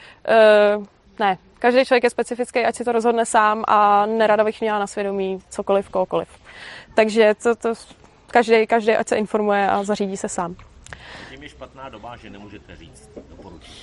uh, 0.76 0.84
ne, 1.18 1.38
každý 1.58 1.84
člověk 1.84 2.04
je 2.04 2.10
specifický, 2.10 2.64
ať 2.64 2.74
si 2.74 2.84
to 2.84 2.92
rozhodne 2.92 3.26
sám 3.26 3.64
a 3.68 4.06
nerada 4.06 4.44
bych 4.44 4.60
měla 4.60 4.78
na 4.78 4.86
svědomí 4.86 5.40
cokoliv, 5.48 5.88
kohokoliv. 5.88 6.28
Takže 6.94 7.34
to, 7.42 7.54
to 7.54 7.74
každý, 8.30 8.66
každý 8.66 8.92
ať 8.92 9.08
se 9.08 9.16
informuje 9.16 9.68
a 9.68 9.84
zařídí 9.84 10.16
se 10.16 10.28
sám. 10.28 10.56
Tím 11.30 11.42
je 11.42 11.48
špatná 11.48 11.88
doba, 11.88 12.16
že 12.16 12.30
nemůžete 12.30 12.76
říct, 12.76 13.10
doporučit. 13.30 13.74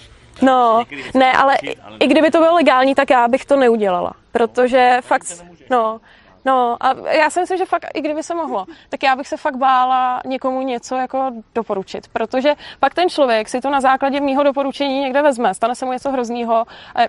No, 0.41 0.83
ne, 1.13 1.33
ale 1.33 1.57
i 1.99 2.07
kdyby 2.07 2.31
to 2.31 2.39
bylo 2.39 2.55
legální, 2.55 2.95
tak 2.95 3.09
já 3.09 3.27
bych 3.27 3.45
to 3.45 3.55
neudělala, 3.55 4.13
protože 4.31 4.91
no, 4.95 5.01
fakt, 5.01 5.43
no, 5.69 6.01
No 6.45 6.77
a 6.79 6.95
já 7.11 7.29
si 7.29 7.39
myslím, 7.39 7.57
že 7.57 7.65
fakt, 7.65 7.85
i 7.93 8.01
kdyby 8.01 8.23
se 8.23 8.35
mohlo, 8.35 8.65
tak 8.89 9.03
já 9.03 9.15
bych 9.15 9.27
se 9.27 9.37
fakt 9.37 9.55
bála 9.55 10.21
někomu 10.25 10.61
něco 10.61 10.95
jako 10.95 11.31
doporučit, 11.55 12.07
protože 12.07 12.53
pak 12.79 12.93
ten 12.93 13.09
člověk 13.09 13.49
si 13.49 13.61
to 13.61 13.69
na 13.69 13.81
základě 13.81 14.21
mýho 14.21 14.43
doporučení 14.43 14.99
někde 14.99 15.21
vezme, 15.21 15.53
stane 15.53 15.75
se 15.75 15.85
mu 15.85 15.91
něco 15.91 16.11
hroznýho 16.11 16.65
a 16.95 16.99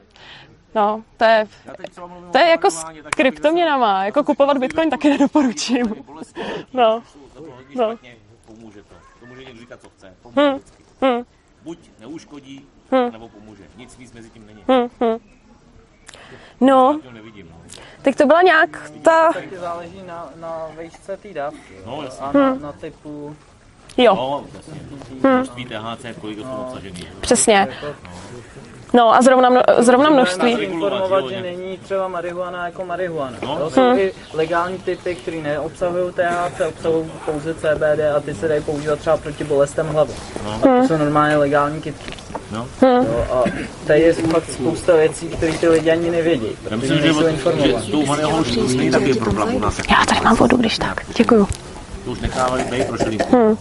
No, 0.76 1.02
to 1.16 1.24
je, 1.24 1.48
to 2.32 2.38
je 2.38 2.46
jako 2.46 2.70
s 2.70 2.84
kryptoměnama, 3.10 4.04
jako 4.04 4.24
kupovat 4.24 4.58
bitcoin 4.58 4.90
taky 4.90 5.08
nedoporučím. 5.18 6.04
No, 6.72 7.02
no. 7.74 7.98
Pomůže 8.46 8.82
to. 8.82 8.94
To 9.20 9.26
může 9.26 9.44
někdo 9.44 9.60
říkat, 9.60 9.80
co 9.80 9.88
chce. 9.88 10.14
Pomůže 10.22 10.40
hmm. 10.40 10.60
Hmm. 11.02 11.24
Buď 11.62 11.78
neuškodí, 12.00 12.66
hmm. 12.90 13.12
nebo 13.12 13.28
pomůže. 13.28 13.62
Nic 13.76 13.98
víc 13.98 14.12
mezi 14.12 14.30
tím 14.30 14.46
není. 14.46 14.64
Hmm. 14.68 14.88
Hmm. 15.00 15.18
No, 16.60 17.00
no. 17.10 17.18
tak 18.02 18.16
to 18.16 18.26
byla 18.26 18.42
nějak 18.42 18.90
ta... 19.02 19.32
Taky 19.32 19.58
záleží 19.58 20.02
na, 20.06 20.30
na 20.36 20.68
vejšce 20.76 21.16
té 21.16 21.34
dávky. 21.34 21.74
No, 21.86 22.02
jasně. 22.02 22.26
A 22.26 22.32
na, 22.32 22.54
na 22.54 22.72
typu... 22.72 23.36
Jo. 23.96 24.14
No, 24.14 24.44
jasně. 24.54 24.80
Hmm. 25.22 25.34
Množství 25.34 25.64
THC, 25.64 26.20
kolik 26.20 26.38
je 26.38 26.44
to 26.44 26.56
obsažený. 26.56 27.08
Přesně. 27.20 27.68
No 27.82 28.16
a 29.14 29.22
zrovna, 29.22 29.50
mno, 29.50 29.60
zrovna 29.78 30.10
množství. 30.10 30.50
informovat, 30.50 31.24
že 31.28 31.42
není 31.42 31.78
třeba 31.78 32.08
marihuana 32.08 32.66
jako 32.66 32.84
marihuana. 32.84 33.36
No. 33.42 33.70
Jsou 33.70 33.80
hmm. 33.80 33.98
i 33.98 34.12
legální 34.34 34.78
typy, 34.78 35.14
které 35.14 35.36
neobsahují 35.36 36.12
THC, 36.12 36.60
obsahují 36.68 37.10
pouze 37.24 37.54
CBD 37.54 38.00
a 38.16 38.20
ty 38.20 38.34
se 38.34 38.48
dají 38.48 38.62
používat 38.62 38.98
třeba 38.98 39.16
proti 39.16 39.44
bolestem 39.44 39.86
hlavy. 39.86 40.12
No. 40.44 40.60
To 40.60 40.88
jsou 40.88 40.96
normálně 40.96 41.36
legální 41.36 41.80
kytky. 41.82 42.12
No. 42.52 42.66
Hmm. 42.80 43.06
Jo, 43.06 43.26
a 43.32 43.44
tady 43.86 44.00
je 44.00 44.12
fakt 44.12 44.50
spousta 44.52 44.96
věcí, 44.96 45.28
které 45.28 45.52
ty 45.52 45.68
lidi 45.68 45.90
ani 45.90 46.10
nevědí. 46.10 46.48
Já 46.70 46.76
myslím, 46.76 46.98
že, 46.98 47.12
že 47.12 47.78
s 47.78 47.90
tou 47.90 48.06
marihuanou 48.06 48.40
už 48.40 48.56
není 48.56 48.90
takový 48.90 49.14
problém 49.14 49.54
u 49.54 49.58
nás. 49.58 49.78
Já 49.78 50.06
tady 50.08 50.20
mám 50.20 50.36
vodu, 50.36 50.56
když 50.56 50.78
tak. 50.78 51.06
Děkuju. 51.16 51.48
To 52.04 52.10
už 52.10 52.20
nechávali 52.20 52.64
být 52.64 52.86
pro 52.86 52.96
hmm 53.38 53.56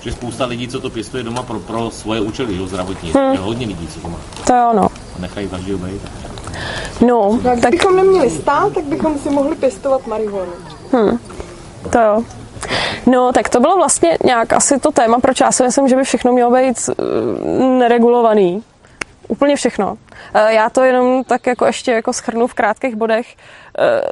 že 0.00 0.12
spousta 0.12 0.46
lidí, 0.46 0.68
co 0.68 0.80
to 0.80 0.90
pěstuje 0.90 1.22
doma 1.22 1.42
pro, 1.42 1.60
pro 1.60 1.90
svoje 1.90 2.20
účely, 2.20 2.56
jo, 2.56 2.66
zdravotní. 2.66 3.12
Hmm. 3.12 3.32
Je 3.32 3.38
hodně 3.38 3.66
lidí, 3.66 3.88
co 3.88 4.00
to 4.00 4.08
má. 4.08 4.18
To 4.46 4.52
je 4.52 4.62
ono. 4.64 4.88
A 5.16 5.18
nechají 5.18 5.48
každý 5.48 5.74
být. 5.74 6.02
No, 7.06 7.38
tak, 7.42 7.60
tak... 7.60 7.70
bychom 7.70 7.96
neměli 7.96 8.30
stát, 8.30 8.72
tak 8.72 8.84
bychom 8.84 9.18
si 9.18 9.30
mohli 9.30 9.56
pěstovat 9.56 10.06
marihuanu. 10.06 10.52
Hmm. 10.92 11.18
To 11.90 11.98
jo. 11.98 12.24
No, 13.06 13.32
tak 13.32 13.48
to 13.48 13.60
bylo 13.60 13.76
vlastně 13.76 14.18
nějak 14.24 14.52
asi 14.52 14.80
to 14.80 14.90
téma, 14.90 15.18
proč 15.18 15.40
já 15.40 15.52
si 15.52 15.62
myslím, 15.62 15.88
že 15.88 15.96
by 15.96 16.04
všechno 16.04 16.32
mělo 16.32 16.50
být 16.50 16.76
uh, 16.88 17.78
neregulovaný. 17.78 18.62
Úplně 19.28 19.56
všechno. 19.56 19.92
Uh, 19.92 19.96
já 20.48 20.70
to 20.70 20.84
jenom 20.84 21.24
tak 21.24 21.46
jako 21.46 21.66
ještě 21.66 21.92
jako 21.92 22.12
schrnu 22.12 22.46
v 22.46 22.54
krátkých 22.54 22.96
bodech. 22.96 23.26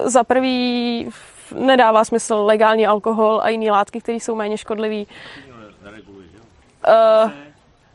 Uh, 0.02 0.08
za 0.08 0.24
prvý 0.24 1.08
nedává 1.54 2.04
smysl 2.04 2.34
legální 2.34 2.86
alkohol 2.86 3.40
a 3.42 3.48
jiné 3.48 3.70
látky, 3.70 4.00
které 4.00 4.16
jsou 4.16 4.34
méně 4.34 4.58
škodlivé. 4.58 5.04
Uh, 7.24 7.30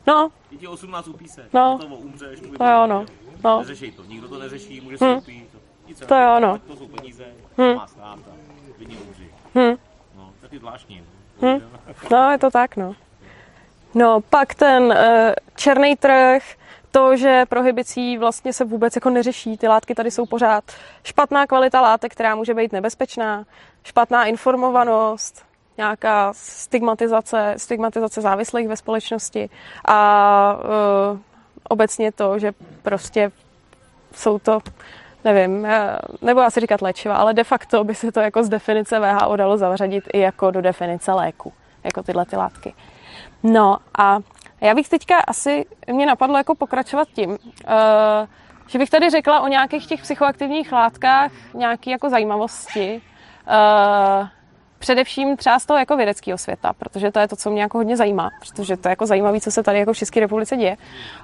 no. 0.08 0.30
Děti 0.50 0.68
18 0.68 1.08
upí 1.08 1.28
se. 1.28 1.50
No. 1.54 1.78
To 1.82 1.86
umřeš, 1.86 2.40
to 2.40 2.66
jo, 2.66 2.88
no. 2.88 3.06
no. 3.44 3.60
Neřeší 3.60 3.92
to. 3.92 4.04
Nikdo 4.04 4.28
to 4.28 4.40
neřeší, 4.40 4.82
může 4.82 4.98
se 4.98 5.06
hmm. 5.06 5.18
upít. 5.18 5.50
To, 6.00 6.06
to 6.06 6.16
jo, 6.16 6.40
no. 6.40 6.60
To 6.68 6.76
jsou 6.76 6.88
peníze, 6.88 7.26
hmm. 7.58 7.76
má 7.76 7.88
stát 7.88 8.20
a 8.32 8.36
lidi 8.80 8.98
umří. 8.98 9.28
Hmm. 9.56 9.76
No, 10.18 10.34
taky 10.42 10.60
zvláštní. 10.60 11.04
Hmm. 11.42 11.62
No, 12.12 12.32
je 12.32 12.38
to 12.38 12.52
tak, 12.52 12.78
no. 12.78 12.96
No, 13.96 14.22
pak 14.22 14.56
ten 14.56 14.84
uh, 14.84 14.98
černý 15.56 15.96
trh, 15.96 16.44
to, 16.92 17.18
že 17.18 17.44
prohibicí 17.50 18.18
vlastně 18.18 18.54
se 18.54 18.66
vůbec 18.66 18.96
jako 18.96 19.10
neřeší, 19.10 19.58
ty 19.58 19.68
látky 19.68 19.96
tady 19.96 20.12
jsou 20.12 20.26
pořád. 20.26 20.64
Špatná 21.04 21.48
kvalita 21.48 21.82
látek, 21.82 22.12
která 22.12 22.36
může 22.36 22.54
být 22.54 22.72
nebezpečná, 22.72 23.46
špatná 23.84 24.26
informovanost, 24.26 25.46
nějaká 25.78 26.34
stigmatizace, 26.36 27.54
stigmatizace 27.58 28.22
závislých 28.22 28.68
ve 28.68 28.78
společnosti 28.78 29.50
a 29.86 30.58
uh, 31.14 31.20
obecně 31.70 32.12
to, 32.12 32.40
že 32.40 32.52
prostě 32.82 33.32
jsou 34.14 34.40
to 34.40 34.60
nevím, 35.24 35.66
eh, 35.66 35.98
nebo 36.22 36.42
asi 36.42 36.60
říkat 36.60 36.82
léčiva, 36.82 37.16
ale 37.16 37.34
de 37.34 37.44
facto 37.44 37.84
by 37.84 37.96
se 37.96 38.12
to 38.12 38.20
jako 38.20 38.44
z 38.44 38.50
definice 38.50 39.00
VHO 39.00 39.36
dalo 39.36 39.58
zařadit 39.58 40.04
i 40.14 40.20
jako 40.20 40.52
do 40.52 40.62
definice 40.62 41.12
léku, 41.12 41.54
jako 41.84 42.04
tyhle 42.04 42.26
ty 42.26 42.36
látky. 42.36 42.74
No 43.44 43.78
a 43.98 44.20
já 44.62 44.76
bych 44.76 44.90
teďka 44.90 45.20
asi, 45.20 45.66
mě 45.92 46.06
napadlo 46.06 46.38
jako 46.38 46.56
pokračovat 46.56 47.08
tím, 47.08 47.38
eh, 47.68 48.28
že 48.68 48.80
bych 48.80 48.90
tady 48.90 49.10
řekla 49.10 49.42
o 49.42 49.48
nějakých 49.48 49.88
těch 49.88 50.02
psychoaktivních 50.02 50.72
látkách 50.72 51.32
nějaké 51.54 51.92
jako 51.92 52.10
zajímavosti, 52.10 53.02
eh, 53.48 54.28
především 54.84 55.38
třeba 55.38 55.60
z 55.60 55.66
toho 55.66 55.80
jako 55.80 55.98
vědeckého 55.98 56.38
světa, 56.38 56.74
protože 56.74 57.12
to 57.12 57.20
je 57.20 57.28
to, 57.28 57.36
co 57.36 57.50
mě 57.50 57.62
jako 57.62 57.78
hodně 57.78 57.98
zajímá, 57.98 58.30
protože 58.40 58.78
to 58.78 58.88
je 58.88 58.92
jako 58.92 59.06
zajímavé, 59.06 59.42
co 59.42 59.52
se 59.52 59.64
tady 59.64 59.80
jako 59.80 59.94
v 59.94 59.98
České 59.98 60.20
republice 60.20 60.58
děje 60.58 60.78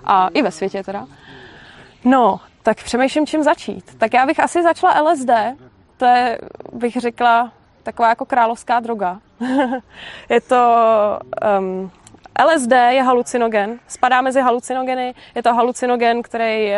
a 0.03 0.28
i 0.34 0.41
ve 0.41 0.51
světě 0.51 0.84
teda. 0.84 1.07
No, 2.05 2.39
tak 2.64 2.78
přemýšlím, 2.84 3.28
čím 3.28 3.43
začít. 3.43 3.97
Tak 3.97 4.14
já 4.14 4.26
bych 4.26 4.39
asi 4.39 4.64
začala 4.64 5.01
LSD, 5.01 5.30
to 5.97 6.05
je, 6.05 6.38
bych 6.74 6.95
řekla, 6.95 7.51
taková 7.84 8.10
jako 8.10 8.26
královská 8.26 8.80
droga. 8.80 9.20
je 10.30 10.41
to 10.41 10.64
um, 11.60 11.91
LSD 12.45 12.72
je 12.72 13.03
halucinogen, 13.03 13.80
spadá 13.88 14.22
mezi 14.22 14.41
halucinogeny, 14.41 15.14
je 15.36 15.43
to 15.43 15.53
halucinogen, 15.53 16.22
který, 16.22 16.72
uh, 16.72 16.78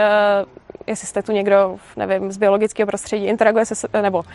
jestli 0.92 1.08
jste 1.08 1.24
tu 1.24 1.32
někdo, 1.32 1.78
nevím, 1.96 2.32
z 2.32 2.38
biologického 2.38 2.88
prostředí, 2.88 3.26
interaguje 3.26 3.66
se, 3.66 3.88
nebo 4.02 4.18
uh, 4.18 4.26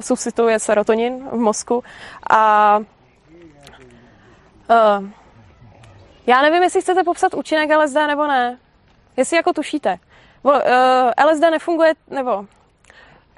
substituje 0.00 0.58
serotonin 0.58 1.28
v 1.32 1.36
mozku 1.36 1.84
a 2.30 2.76
uh, 2.78 2.84
já 6.26 6.42
nevím, 6.42 6.62
jestli 6.62 6.80
chcete 6.80 7.04
popsat 7.04 7.34
účinek 7.34 7.70
LSD 7.76 7.94
nebo 7.94 8.26
ne. 8.26 8.58
Jestli 9.16 9.36
jako 9.36 9.52
tušíte. 9.52 9.98
Uh, 10.42 10.52
LSD 11.26 11.40
nefunguje, 11.40 11.94
nebo 12.10 12.44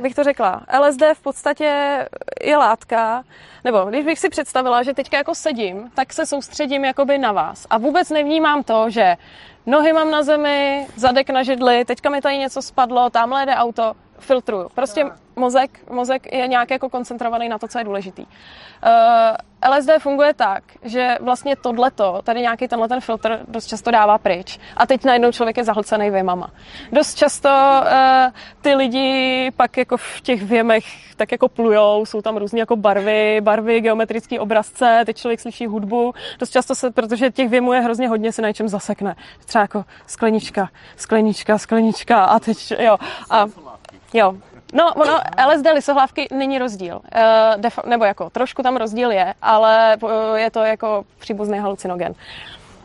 bych 0.00 0.14
to 0.14 0.24
řekla, 0.24 0.62
LSD 0.80 1.02
v 1.14 1.22
podstatě 1.22 1.98
je 2.42 2.56
látka, 2.56 3.24
nebo 3.64 3.84
když 3.84 4.04
bych 4.04 4.18
si 4.18 4.28
představila, 4.28 4.82
že 4.82 4.94
teďka 4.94 5.16
jako 5.16 5.34
sedím, 5.34 5.90
tak 5.94 6.12
se 6.12 6.26
soustředím 6.26 6.84
jakoby 6.84 7.18
na 7.18 7.32
vás. 7.32 7.66
A 7.70 7.78
vůbec 7.78 8.10
nevnímám 8.10 8.62
to, 8.62 8.90
že 8.90 9.16
nohy 9.66 9.92
mám 9.92 10.10
na 10.10 10.22
zemi, 10.22 10.86
zadek 10.96 11.30
na 11.30 11.42
židli, 11.42 11.84
teďka 11.84 12.10
mi 12.10 12.20
tady 12.20 12.38
něco 12.38 12.62
spadlo, 12.62 13.10
tamhle 13.10 13.46
jde 13.46 13.54
auto, 13.54 13.94
filtruju. 14.20 14.68
Prostě 14.74 15.04
mozek, 15.36 15.90
mozek 15.90 16.32
je 16.32 16.48
nějak 16.48 16.70
jako 16.70 16.88
koncentrovaný 16.88 17.48
na 17.48 17.58
to, 17.58 17.68
co 17.68 17.78
je 17.78 17.84
důležitý. 17.84 18.22
Uh, 18.22 18.28
eh, 19.62 19.68
LSD 19.68 19.90
funguje 19.98 20.34
tak, 20.34 20.62
že 20.82 21.16
vlastně 21.20 21.56
tohleto, 21.56 22.20
tady 22.24 22.40
nějaký 22.40 22.68
tenhle 22.68 22.88
ten 22.88 23.00
filtr 23.00 23.40
dost 23.48 23.66
často 23.66 23.90
dává 23.90 24.18
pryč 24.18 24.58
a 24.76 24.86
teď 24.86 25.04
najednou 25.04 25.32
člověk 25.32 25.56
je 25.56 25.64
zahlcený 25.64 26.10
věmama. 26.10 26.50
Dost 26.92 27.14
často 27.14 27.48
uh, 27.48 28.32
ty 28.60 28.74
lidi 28.74 29.50
pak 29.56 29.76
jako 29.76 29.96
v 29.96 30.20
těch 30.20 30.42
věmech 30.42 30.84
tak 31.16 31.32
jako 31.32 31.48
plujou, 31.48 32.06
jsou 32.06 32.22
tam 32.22 32.36
různé 32.36 32.58
jako 32.58 32.76
barvy, 32.76 33.40
barvy, 33.40 33.80
geometrické 33.80 34.40
obrazce, 34.40 35.02
teď 35.06 35.16
člověk 35.16 35.40
slyší 35.40 35.66
hudbu. 35.66 36.14
Dost 36.38 36.50
často 36.50 36.74
se, 36.74 36.90
protože 36.90 37.30
těch 37.30 37.48
věmů 37.48 37.72
je 37.72 37.80
hrozně 37.80 38.08
hodně, 38.08 38.32
se 38.32 38.42
na 38.42 38.48
něčem 38.48 38.68
zasekne. 38.68 39.16
Třeba 39.46 39.62
jako 39.62 39.84
sklenička, 40.06 40.68
sklenička, 40.96 41.58
sklenička 41.58 42.24
a 42.24 42.38
teď, 42.38 42.72
jo. 42.78 42.96
A, 43.30 43.46
jo, 44.14 44.34
No, 44.72 44.94
ono, 44.94 45.18
LSD 45.48 45.66
lisohlávky 45.74 46.28
není 46.32 46.58
rozdíl. 46.58 46.96
Uh, 46.96 47.60
def, 47.60 47.78
nebo 47.86 48.04
jako 48.04 48.30
trošku 48.30 48.62
tam 48.62 48.76
rozdíl 48.76 49.10
je, 49.10 49.34
ale 49.42 49.96
uh, 50.02 50.10
je 50.34 50.50
to 50.50 50.60
jako 50.60 51.04
příbuzný 51.18 51.58
halucinogen. 51.58 52.14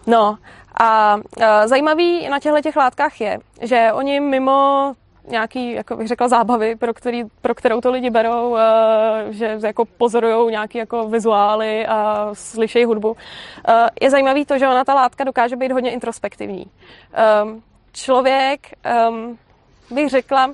No 0.08 0.38
a 0.80 1.16
uh, 1.16 1.44
zajímavý 1.66 2.30
na 2.30 2.40
těchto 2.40 2.62
těch 2.62 2.76
látkách 2.76 3.22
je, 3.22 3.40
že 3.62 3.90
oni 3.94 4.20
mimo 4.20 4.94
nějaký, 5.28 5.72
jako 5.72 5.96
bych 5.96 6.08
řekla, 6.08 6.28
zábavy, 6.28 6.76
pro, 6.76 6.94
který, 6.94 7.24
pro 7.42 7.56
kterou 7.56 7.82
to 7.82 7.92
lidi 7.92 8.10
berou, 8.10 8.58
že 9.30 9.60
jako 9.64 9.86
pozorují 9.86 10.52
nějaký 10.52 10.78
jako 10.78 11.08
vizuály 11.08 11.88
a 11.88 12.30
slyšejí 12.34 12.86
hudbu. 12.86 13.18
Je 14.02 14.10
zajímavý 14.10 14.46
to, 14.46 14.58
že 14.58 14.68
ona 14.68 14.84
ta 14.84 14.94
látka 14.94 15.24
dokáže 15.24 15.56
být 15.56 15.72
hodně 15.72 15.92
introspektivní. 15.92 16.66
Um, 17.44 17.64
člověk, 17.94 18.60
um, 19.10 19.38
bych 19.92 20.10
řekla, 20.10 20.50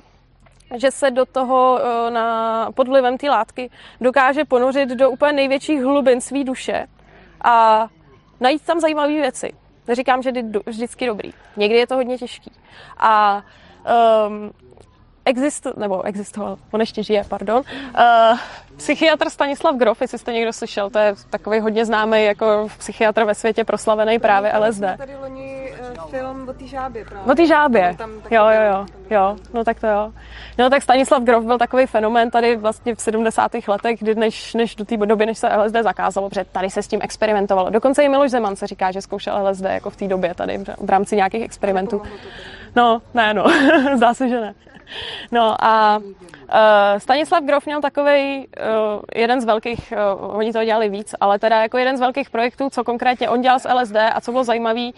že 0.76 0.90
se 0.90 1.10
do 1.10 1.26
toho 1.26 1.80
eh, 1.82 2.10
na, 2.10 2.70
pod 2.72 2.88
vlivem 2.88 3.18
té 3.18 3.30
látky 3.30 3.70
dokáže 4.00 4.44
ponořit 4.44 4.88
do 4.88 5.10
úplně 5.10 5.32
největších 5.32 5.82
hlubin 5.82 6.20
své 6.20 6.44
duše 6.44 6.86
a 7.44 7.86
najít 8.40 8.62
tam 8.62 8.80
zajímavé 8.80 9.12
věci. 9.12 9.52
Neříkám, 9.88 10.22
že 10.22 10.32
je 10.34 10.44
vždycky 10.66 11.06
dobrý. 11.06 11.32
Někdy 11.56 11.78
je 11.78 11.86
to 11.86 11.94
hodně 11.94 12.18
těžký. 12.18 12.52
A 12.98 13.42
um, 14.26 14.50
exist, 15.24 15.66
nebo 15.76 16.02
existoval, 16.02 16.58
on 16.70 16.80
ještě 16.80 17.02
žije, 17.02 17.24
pardon, 17.28 17.62
uh, 17.98 18.38
psychiatr 18.76 19.30
Stanislav 19.30 19.76
Grof, 19.76 20.00
jestli 20.00 20.18
jste 20.18 20.32
někdo 20.32 20.52
slyšel, 20.52 20.90
to 20.90 20.98
je 20.98 21.14
takový 21.30 21.60
hodně 21.60 21.84
známý 21.84 22.24
jako 22.24 22.68
psychiatr 22.78 23.24
ve 23.24 23.34
světě, 23.34 23.64
proslavený 23.64 24.18
právě 24.18 24.52
LSD. 24.58 24.82
Tady 24.96 25.16
loni 25.16 25.61
film 26.12 26.48
o 26.48 26.52
té 26.52 26.66
žábě 26.66 27.04
právě. 27.04 27.32
O 27.32 27.34
té 27.34 27.46
žábě, 27.46 27.96
jo, 28.30 28.44
jo, 28.44 28.62
jo, 28.70 28.86
jo, 29.10 29.36
no 29.54 29.64
tak 29.64 29.80
to 29.80 29.86
jo. 29.86 30.12
No 30.58 30.70
tak 30.70 30.82
Stanislav 30.82 31.22
Grof 31.22 31.44
byl 31.44 31.58
takový 31.58 31.86
fenomén 31.86 32.30
tady 32.30 32.56
vlastně 32.56 32.94
v 32.94 33.00
70. 33.00 33.52
letech, 33.68 33.98
kdy 33.98 34.14
než, 34.14 34.54
než 34.54 34.74
do 34.74 34.84
té 34.84 34.96
doby, 34.96 35.26
než 35.26 35.38
se 35.38 35.48
LSD 35.56 35.76
zakázalo, 35.82 36.28
protože 36.28 36.44
tady 36.44 36.70
se 36.70 36.82
s 36.82 36.88
tím 36.88 37.00
experimentovalo. 37.02 37.70
Dokonce 37.70 38.04
i 38.04 38.08
Miloš 38.08 38.30
Zeman 38.30 38.56
se 38.56 38.66
říká, 38.66 38.90
že 38.90 39.02
zkoušel 39.02 39.48
LSD 39.48 39.64
jako 39.64 39.90
v 39.90 39.96
té 39.96 40.08
době 40.08 40.34
tady 40.34 40.58
v 40.78 40.90
rámci 40.90 41.16
nějakých 41.16 41.42
experimentů. 41.42 42.02
No, 42.76 43.02
ne, 43.14 43.34
no, 43.34 43.44
zdá 43.96 44.14
se, 44.14 44.28
že 44.28 44.40
ne. 44.40 44.54
No 45.32 45.64
a 45.64 45.98
uh, 45.98 46.98
Stanislav 46.98 47.44
Grof 47.44 47.66
měl 47.66 47.80
takový 47.80 48.38
uh, 48.38 49.00
jeden 49.16 49.40
z 49.40 49.44
velkých, 49.44 49.92
uh, 50.20 50.36
oni 50.36 50.52
to 50.52 50.64
dělali 50.64 50.88
víc, 50.88 51.14
ale 51.20 51.38
teda 51.38 51.62
jako 51.62 51.78
jeden 51.78 51.96
z 51.96 52.00
velkých 52.00 52.30
projektů, 52.30 52.70
co 52.70 52.84
konkrétně 52.84 53.28
on 53.28 53.40
dělal 53.40 53.58
s 53.58 53.68
LSD 53.68 53.96
a 53.96 54.20
co 54.20 54.32
bylo 54.32 54.44
zajímavé, 54.44 54.80
uh, 54.80 54.90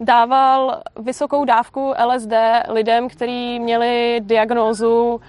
dával 0.00 0.82
vysokou 0.96 1.44
dávku 1.44 1.94
LSD 2.06 2.32
lidem, 2.68 3.08
kteří 3.08 3.60
měli 3.60 4.20
diagnózu 4.20 5.20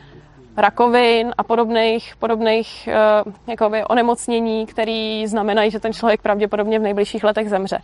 rakovin 0.57 1.33
a 1.37 1.43
podobných, 1.43 2.15
podobných 2.19 2.89
uh, 3.25 3.33
jakoby 3.47 3.85
onemocnění, 3.85 4.65
které 4.65 5.23
znamenají, 5.25 5.71
že 5.71 5.79
ten 5.79 5.93
člověk 5.93 6.21
pravděpodobně 6.21 6.79
v 6.79 6.81
nejbližších 6.81 7.23
letech 7.23 7.49
zemře. 7.49 7.79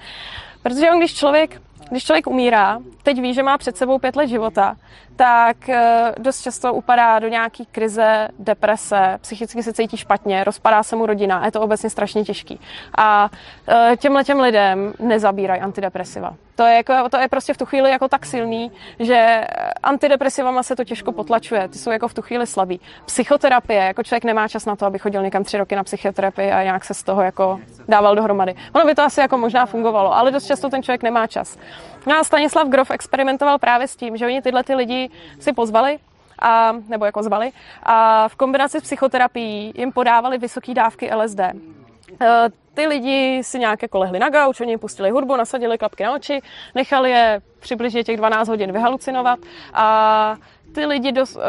Protože 0.63 0.91
on, 0.91 0.97
když 0.97 1.15
člověk 1.15 1.61
když 1.89 2.03
člověk 2.03 2.27
umírá, 2.27 2.79
teď 3.03 3.21
ví, 3.21 3.33
že 3.33 3.43
má 3.43 3.57
před 3.57 3.77
sebou 3.77 3.99
pět 3.99 4.15
let 4.15 4.27
života, 4.27 4.75
tak 5.15 5.69
eh, 5.69 6.11
dost 6.17 6.41
často 6.41 6.73
upadá 6.73 7.19
do 7.19 7.27
nějaký 7.27 7.65
krize, 7.65 8.27
deprese, 8.39 9.17
psychicky 9.21 9.63
se 9.63 9.73
cítí 9.73 9.97
špatně, 9.97 10.43
rozpadá 10.43 10.83
se 10.83 10.95
mu 10.95 11.05
rodina, 11.05 11.45
je 11.45 11.51
to 11.51 11.61
obecně 11.61 11.89
strašně 11.89 12.23
těžký. 12.23 12.59
A 12.97 13.29
eh, 13.67 13.97
těmhle 13.97 14.23
těm 14.23 14.39
lidem 14.39 14.93
nezabírají 14.99 15.61
antidepresiva. 15.61 16.35
To 16.57 16.63
je, 16.65 16.75
jako, 16.75 17.09
to 17.09 17.17
je 17.17 17.27
prostě 17.27 17.53
v 17.53 17.57
tu 17.57 17.65
chvíli 17.65 17.91
jako 17.91 18.07
tak 18.07 18.25
silný, 18.25 18.71
že 18.99 19.45
antidepresivama 19.83 20.63
se 20.63 20.75
to 20.75 20.83
těžko 20.83 21.11
potlačuje, 21.11 21.67
ty 21.67 21.77
jsou 21.77 21.91
jako 21.91 22.07
v 22.07 22.13
tu 22.13 22.21
chvíli 22.21 22.47
slabý. 22.47 22.81
Psychoterapie, 23.05 23.83
jako 23.83 24.03
člověk 24.03 24.23
nemá 24.23 24.47
čas 24.47 24.65
na 24.65 24.75
to, 24.75 24.85
aby 24.85 24.99
chodil 24.99 25.23
někam 25.23 25.43
tři 25.43 25.57
roky 25.57 25.75
na 25.75 25.83
psychoterapii 25.83 26.51
a 26.51 26.63
nějak 26.63 26.85
se 26.85 26.93
z 26.93 27.03
toho 27.03 27.21
jako 27.21 27.59
dával 27.87 28.15
dohromady. 28.15 28.55
Ono 28.73 28.85
by 28.85 28.95
to 28.95 29.03
asi 29.03 29.19
jako 29.19 29.37
možná 29.37 29.65
fungovalo, 29.65 30.17
ale 30.17 30.31
dost 30.31 30.45
často 30.45 30.69
ten 30.69 30.83
člověk 30.83 31.03
nemá 31.03 31.27
čas. 31.27 31.57
No 32.07 32.17
a 32.17 32.23
Stanislav 32.23 32.67
Grof 32.67 32.91
experimentoval 32.91 33.59
právě 33.59 33.87
s 33.87 33.95
tím, 33.95 34.17
že 34.17 34.25
oni 34.25 34.41
tyhle 34.41 34.63
ty 34.63 34.75
lidi 34.75 35.09
si 35.39 35.53
pozvali 35.53 35.99
a, 36.39 36.73
nebo 36.87 37.05
jako 37.05 37.23
zvali 37.23 37.51
a 37.83 38.27
v 38.27 38.35
kombinaci 38.35 38.79
s 38.79 38.83
psychoterapií 38.83 39.73
jim 39.75 39.91
podávali 39.91 40.37
vysoké 40.37 40.73
dávky 40.73 41.11
LSD. 41.15 41.39
Ty 42.77 42.87
lidi 42.87 43.43
si 43.43 43.59
nějak 43.59 43.81
jako 43.81 43.97
lehli 43.99 44.19
na 44.19 44.29
gauč, 44.29 44.61
oni 44.61 44.77
pustili 44.77 45.09
hudbu, 45.09 45.35
nasadili 45.35 45.77
klapky 45.77 46.03
na 46.03 46.13
oči, 46.13 46.41
nechali 46.75 47.11
je 47.11 47.41
přibližně 47.59 48.03
těch 48.03 48.17
12 48.17 48.47
hodin 48.47 48.71
vyhalucinovat 48.71 49.39
a 49.73 50.35
ty 50.75 50.85
lidi 50.85 51.11
dost, 51.11 51.37
e, 51.37 51.39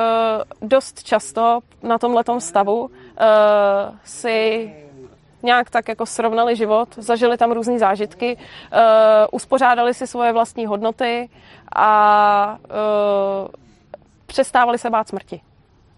dost 0.63 1.03
často 1.03 1.61
na 1.83 1.99
tomhletom 1.99 2.41
stavu 2.41 2.91
e, 2.91 3.25
si 4.05 4.73
nějak 5.43 5.71
tak 5.71 5.89
jako 5.89 6.07
srovnali 6.07 6.57
život, 6.57 6.89
zažili 6.97 7.37
tam 7.37 7.53
různé 7.53 7.79
zážitky, 7.79 8.37
uh, 8.37 8.81
uspořádali 9.33 9.95
si 9.95 10.07
svoje 10.07 10.33
vlastní 10.33 10.67
hodnoty 10.67 11.29
a 11.77 12.59
uh, 12.65 13.49
přestávali 14.27 14.79
se 14.79 14.91
bát 14.91 15.09
smrti 15.09 15.41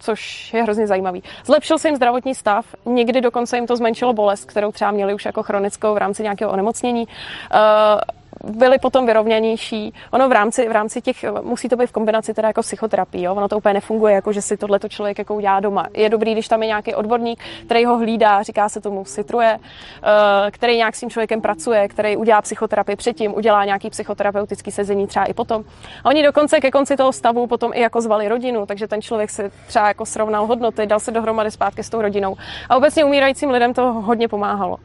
což 0.01 0.55
je 0.55 0.63
hrozně 0.63 0.87
zajímavý. 0.87 1.23
Zlepšil 1.45 1.79
se 1.79 1.89
jim 1.89 1.97
zdravotní 1.97 2.35
stav, 2.35 2.67
někdy 2.87 3.21
dokonce 3.21 3.57
jim 3.57 3.67
to 3.67 3.77
zmenšilo 3.77 4.13
bolest, 4.13 4.45
kterou 4.45 4.73
třeba 4.73 4.91
měli 4.91 5.15
už 5.15 5.25
jako 5.25 5.43
chronickou 5.43 5.95
v 5.95 5.99
rámci 5.99 6.23
nějakého 6.23 6.51
onemocnění. 6.51 7.07
Uh, 7.07 8.20
byli 8.45 8.79
potom 8.79 9.07
vyrovnanější. 9.07 9.95
Ono 10.11 10.29
v 10.29 10.33
rámci, 10.33 10.69
v 10.69 10.73
rámci 10.73 11.01
těch, 11.01 11.25
musí 11.43 11.69
to 11.69 11.77
být 11.77 11.87
v 11.87 11.93
kombinaci 11.93 12.35
teda 12.35 12.49
jako 12.49 12.63
psychoterapii, 12.63 13.25
jo? 13.25 13.35
ono 13.35 13.49
to 13.49 13.57
úplně 13.57 13.75
nefunguje, 13.75 14.15
jako 14.15 14.33
že 14.33 14.43
si 14.43 14.57
tohleto 14.57 14.89
člověk 14.89 15.19
jako 15.19 15.35
udělá 15.35 15.61
doma. 15.61 15.87
Je 15.95 16.09
dobrý, 16.09 16.33
když 16.33 16.49
tam 16.49 16.63
je 16.63 16.67
nějaký 16.67 16.95
odborník, 16.95 17.41
který 17.65 17.85
ho 17.85 17.99
hlídá, 17.99 18.43
říká 18.43 18.69
se 18.69 18.81
tomu 18.81 19.05
citruje, 19.05 19.59
eh, 19.59 20.51
který 20.51 20.77
nějak 20.77 20.97
s 20.97 21.01
tím 21.01 21.11
člověkem 21.11 21.41
pracuje, 21.41 21.89
který 21.89 22.17
udělá 22.17 22.43
psychoterapii 22.43 22.97
předtím, 22.97 23.35
udělá 23.35 23.65
nějaký 23.65 23.91
psychoterapeutický 23.91 24.71
sezení 24.71 25.07
třeba 25.07 25.25
i 25.25 25.35
potom. 25.35 25.65
A 26.05 26.09
oni 26.09 26.23
dokonce 26.23 26.61
ke 26.61 26.71
konci 26.71 26.97
toho 26.97 27.13
stavu 27.13 27.47
potom 27.47 27.71
i 27.75 27.81
jako 27.81 28.01
zvali 28.01 28.29
rodinu, 28.29 28.67
takže 28.67 28.89
ten 28.89 29.03
člověk 29.03 29.31
se 29.31 29.51
třeba 29.67 29.89
jako 29.89 30.07
srovnal 30.07 30.47
hodnoty, 30.47 30.87
dal 30.87 31.01
se 31.01 31.11
dohromady 31.11 31.51
zpátky 31.51 31.83
s 31.83 31.91
tou 31.91 32.03
rodinou. 32.03 32.37
A 32.69 32.77
obecně 32.77 33.05
umírajícím 33.05 33.51
lidem 33.51 33.75
to 33.75 33.93
hodně 33.93 34.29
pomáhalo. 34.29 34.77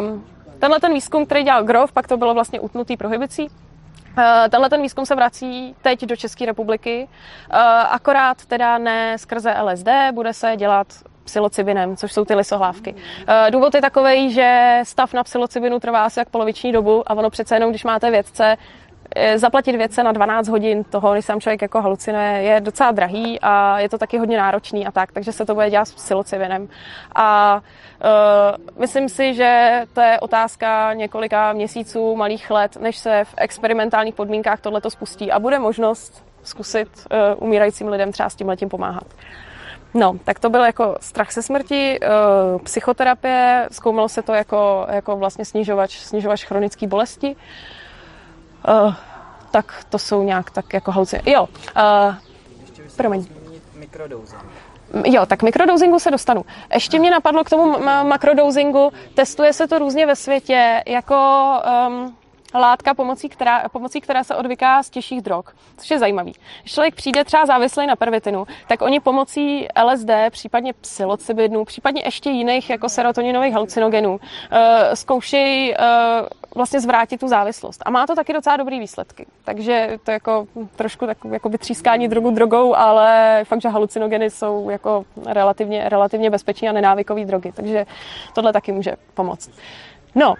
Um, 0.00 0.24
Tenhle 0.64 0.80
ten 0.80 0.94
výzkum, 0.94 1.26
který 1.26 1.42
dělal 1.42 1.64
Grove, 1.64 1.92
pak 1.92 2.08
to 2.08 2.16
bylo 2.16 2.34
vlastně 2.34 2.60
utnutý 2.60 2.96
prohibicí, 2.96 3.50
eh, 4.18 4.48
Tenhle 4.48 4.70
ten 4.70 4.82
výzkum 4.82 5.06
se 5.06 5.14
vrací 5.14 5.74
teď 5.82 6.04
do 6.04 6.16
České 6.16 6.46
republiky, 6.46 7.08
eh, 7.50 7.58
akorát 7.90 8.44
teda 8.44 8.78
ne 8.78 9.18
skrze 9.18 9.54
LSD, 9.54 9.88
bude 10.12 10.32
se 10.32 10.56
dělat 10.56 10.86
psilocybinem, 11.24 11.96
což 11.96 12.12
jsou 12.12 12.24
ty 12.24 12.34
lisohlávky. 12.34 12.94
Eh, 13.28 13.50
důvod 13.50 13.74
je 13.74 13.80
takový, 13.80 14.32
že 14.32 14.80
stav 14.82 15.14
na 15.14 15.24
psilocybinu 15.24 15.80
trvá 15.80 16.04
asi 16.04 16.18
jak 16.18 16.28
poloviční 16.28 16.72
dobu 16.72 17.02
a 17.06 17.14
ono 17.14 17.30
přece 17.30 17.56
jenom, 17.56 17.70
když 17.70 17.84
máte 17.84 18.10
vědce, 18.10 18.56
zaplatit 19.36 19.76
vědce 19.76 20.02
na 20.02 20.12
12 20.12 20.48
hodin 20.48 20.84
toho, 20.84 21.12
když 21.12 21.24
sám 21.24 21.40
člověk 21.40 21.62
jako 21.62 21.80
halucinuje, 21.80 22.42
je 22.42 22.60
docela 22.60 22.92
drahý 22.92 23.38
a 23.42 23.78
je 23.78 23.88
to 23.88 23.98
taky 23.98 24.18
hodně 24.18 24.38
náročný 24.38 24.86
a 24.86 24.90
tak, 24.90 25.12
takže 25.12 25.32
se 25.32 25.46
to 25.46 25.54
bude 25.54 25.70
dělat 25.70 25.84
s 25.84 25.94
psilocybinem. 25.94 26.68
A 27.14 27.60
uh, 28.04 28.80
myslím 28.80 29.08
si, 29.08 29.34
že 29.34 29.82
to 29.92 30.00
je 30.00 30.20
otázka 30.20 30.94
několika 30.94 31.52
měsíců, 31.52 32.16
malých 32.16 32.50
let, 32.50 32.76
než 32.80 32.96
se 32.96 33.24
v 33.24 33.34
experimentálních 33.36 34.14
podmínkách 34.14 34.60
tohleto 34.60 34.90
spustí 34.90 35.32
a 35.32 35.38
bude 35.38 35.58
možnost 35.58 36.24
zkusit 36.42 36.88
uh, 37.10 37.44
umírajícím 37.46 37.88
lidem 37.88 38.12
třeba 38.12 38.30
s 38.30 38.34
tím 38.34 38.48
letím 38.48 38.68
pomáhat. 38.68 39.06
No, 39.94 40.16
tak 40.24 40.38
to 40.38 40.50
byl 40.50 40.64
jako 40.64 40.96
strach 41.00 41.32
se 41.32 41.42
smrti, 41.42 42.00
uh, 42.00 42.62
psychoterapie, 42.62 43.68
zkoumalo 43.72 44.08
se 44.08 44.22
to 44.22 44.32
jako, 44.32 44.86
jako 44.90 45.16
vlastně 45.16 45.44
snižovač, 45.44 45.98
snižovač 45.98 46.44
chronické 46.44 46.86
bolesti. 46.86 47.28
Uh, 47.28 47.42
tak 49.50 49.84
to 49.90 49.98
jsou 49.98 50.22
nějak 50.22 50.50
tak 50.50 50.72
jako 50.72 50.90
haluci. 50.92 51.20
Jo, 51.26 51.48
uh, 51.76 52.14
promiň. 52.96 53.26
Jo, 55.04 55.26
tak 55.26 55.42
mikrodouzingu 55.42 55.98
se 55.98 56.10
dostanu. 56.10 56.44
Ještě 56.74 56.98
mě 56.98 57.10
napadlo 57.10 57.44
k 57.44 57.50
tomu 57.50 57.78
makrodouzingu. 58.02 58.92
Testuje 59.14 59.52
se 59.52 59.68
to 59.68 59.78
různě 59.78 60.06
ve 60.06 60.16
světě 60.16 60.82
jako 60.86 61.16
um, 61.88 62.16
látka, 62.58 62.94
pomocí 62.94 63.28
která, 63.28 63.68
pomocí 63.68 64.00
které 64.00 64.24
se 64.24 64.34
odvyká 64.34 64.82
z 64.82 64.90
těžších 64.90 65.22
drog, 65.22 65.44
což 65.76 65.90
je 65.90 65.98
zajímavý. 65.98 66.32
Když 66.60 66.72
člověk 66.72 66.94
přijde 66.94 67.24
třeba 67.24 67.46
závislý 67.46 67.86
na 67.86 67.96
pervitinu, 67.96 68.46
tak 68.68 68.82
oni 68.82 69.00
pomocí 69.00 69.68
LSD, 69.84 70.10
případně 70.30 70.72
psilocybidnu, 70.72 71.64
případně 71.64 72.02
ještě 72.04 72.30
jiných 72.30 72.70
jako 72.70 72.88
serotoninových 72.88 73.54
halucinogenů, 73.54 74.10
uh, 74.12 74.18
zkoušejí 74.94 75.74
uh, 75.74 75.76
vlastně 76.54 76.80
zvrátit 76.80 77.20
tu 77.20 77.28
závislost. 77.28 77.82
A 77.86 77.90
má 77.90 78.06
to 78.06 78.14
taky 78.14 78.32
docela 78.32 78.56
dobrý 78.56 78.80
výsledky. 78.80 79.26
Takže 79.44 79.98
to 80.04 80.10
je 80.10 80.12
jako 80.12 80.46
trošku 80.76 81.06
tak, 81.06 81.18
jako 81.30 81.48
vytřískání 81.48 82.08
drogu 82.08 82.30
drogou, 82.30 82.74
ale 82.74 83.40
fakt, 83.44 83.62
že 83.62 83.68
halucinogeny 83.68 84.30
jsou 84.30 84.70
jako 84.70 85.04
relativně, 85.26 85.88
relativně 85.88 86.30
bezpečné 86.30 86.68
a 86.68 86.72
nenávykové 86.72 87.24
drogy. 87.24 87.52
Takže 87.52 87.86
tohle 88.34 88.52
taky 88.52 88.72
může 88.72 88.96
pomoct. 89.14 89.50
No, 90.14 90.34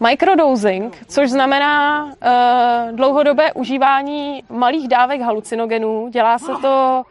Microdosing, 0.00 0.96
což 1.08 1.30
znamená 1.30 2.04
uh, 2.04 2.96
dlouhodobé 2.96 3.52
užívání 3.52 4.44
malých 4.48 4.88
dávek 4.88 5.20
halucinogenů. 5.20 6.08
Dělá 6.08 6.38
se 6.38 6.52
to 6.62 7.02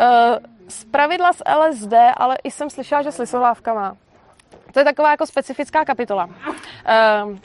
uh, 0.00 0.36
z 0.68 0.84
pravidla 0.84 1.32
z 1.32 1.42
LSD, 1.58 1.92
ale 2.16 2.36
i 2.44 2.50
jsem 2.50 2.70
slyšela, 2.70 3.02
že 3.02 3.12
s 3.12 3.18
lisohlávkama. 3.18 3.96
To 4.72 4.78
je 4.78 4.84
taková 4.84 5.10
jako 5.10 5.26
specifická 5.26 5.84
kapitola. 5.84 6.24
Uh, 6.24 7.36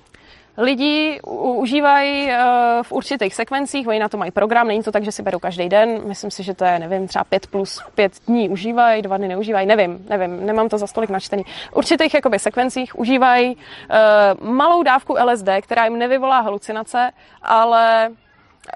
lidi 0.58 1.20
užívají 1.58 2.28
uh, 2.28 2.34
v 2.82 2.92
určitých 2.92 3.36
sekvencích, 3.36 3.88
oni 3.88 4.00
na 4.00 4.10
to 4.10 4.18
mají 4.18 4.32
program, 4.32 4.68
není 4.68 4.84
to 4.84 4.92
tak, 4.92 5.04
že 5.04 5.12
si 5.12 5.24
berou 5.24 5.40
každý 5.40 5.70
den, 5.70 6.02
myslím 6.06 6.32
si, 6.32 6.44
že 6.44 6.54
to 6.54 6.66
je, 6.66 6.80
nevím, 6.80 7.08
třeba 7.08 7.24
pět 7.24 7.48
plus 7.48 7.82
pět 7.96 8.14
dní 8.28 8.50
užívají, 8.50 9.02
dva 9.02 9.18
dny 9.18 9.28
neužívají, 9.28 9.68
nevím, 9.68 10.06
nevím, 10.10 10.46
nemám 10.46 10.70
to 10.70 10.78
za 10.78 10.88
stolik 10.88 11.10
načtený. 11.10 11.44
V 11.72 11.76
určitých 11.76 12.14
jakoby, 12.14 12.40
sekvencích 12.40 13.00
užívají 13.00 13.56
uh, 13.56 14.48
malou 14.48 14.84
dávku 14.84 15.16
LSD, 15.24 15.50
která 15.62 15.86
jim 15.86 15.98
nevyvolá 15.98 16.40
halucinace, 16.40 17.12
ale 17.42 18.12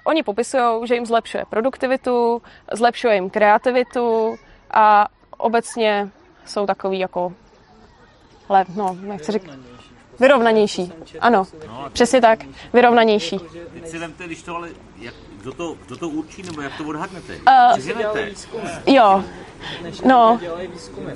oni 0.04 0.24
popisují, 0.24 0.88
že 0.88 0.96
jim 0.96 1.06
zlepšuje 1.06 1.46
produktivitu, 1.50 2.42
zlepšuje 2.74 3.16
jim 3.16 3.30
kreativitu 3.30 4.36
a 4.72 5.08
obecně 5.38 6.10
jsou 6.46 6.66
takový 6.66 7.00
jako, 7.00 7.34
ale 8.50 8.66
no, 8.76 8.98
nechci 9.02 9.32
říct, 9.32 9.67
Vyrovnanější, 10.20 10.94
ano, 11.20 11.48
přesně 11.94 12.22
tak, 12.22 12.40
vyrovnanější. 12.74 13.40
Teď 13.74 13.88
si 13.88 13.98
vemte, 13.98 14.26
když 14.26 14.42
to 14.42 14.56
ale, 14.56 14.70
jak, 14.98 15.14
kdo, 15.42 15.52
to, 15.52 15.76
kdo 15.86 15.98
to 15.98 16.10
určí, 16.10 16.44
nebo 16.44 16.62
jak 16.62 16.78
to 16.78 16.84
odhadnete? 16.84 17.34
Uh, 17.36 18.14
jo, 18.86 19.24
no. 20.06 20.40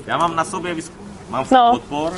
Já 0.05 0.17
mám 0.17 0.35
na 0.35 0.43
sobě 0.43 0.73
výzkum, 0.73 1.07
mám 1.29 1.45
no. 1.51 1.71
odpor, 1.73 2.13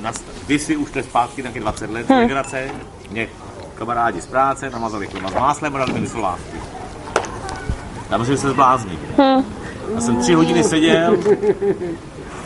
na, 0.00 0.12
si 0.56 0.76
už 0.76 0.90
to 0.90 0.98
je 0.98 1.02
zpátky, 1.02 1.42
taky 1.42 1.60
20 1.60 1.90
let, 1.90 2.10
hmm. 2.10 2.20
migrace, 2.20 2.70
mě 3.10 3.28
kamarádi 3.74 4.20
z 4.20 4.26
práce 4.26 4.70
namazali 4.70 5.06
chleba 5.06 5.30
s 5.30 5.34
máslem 5.34 5.76
a 5.76 5.78
dali 5.78 6.00
mi 6.00 6.06
solávky. 6.06 6.60
Já 8.10 8.18
myslím, 8.18 8.36
že 8.36 8.42
se 8.42 8.50
zblázní. 8.50 8.98
Hmm. 9.16 9.44
Já 9.94 10.00
jsem 10.00 10.16
tři 10.16 10.34
hodiny 10.34 10.64
seděl, 10.64 11.16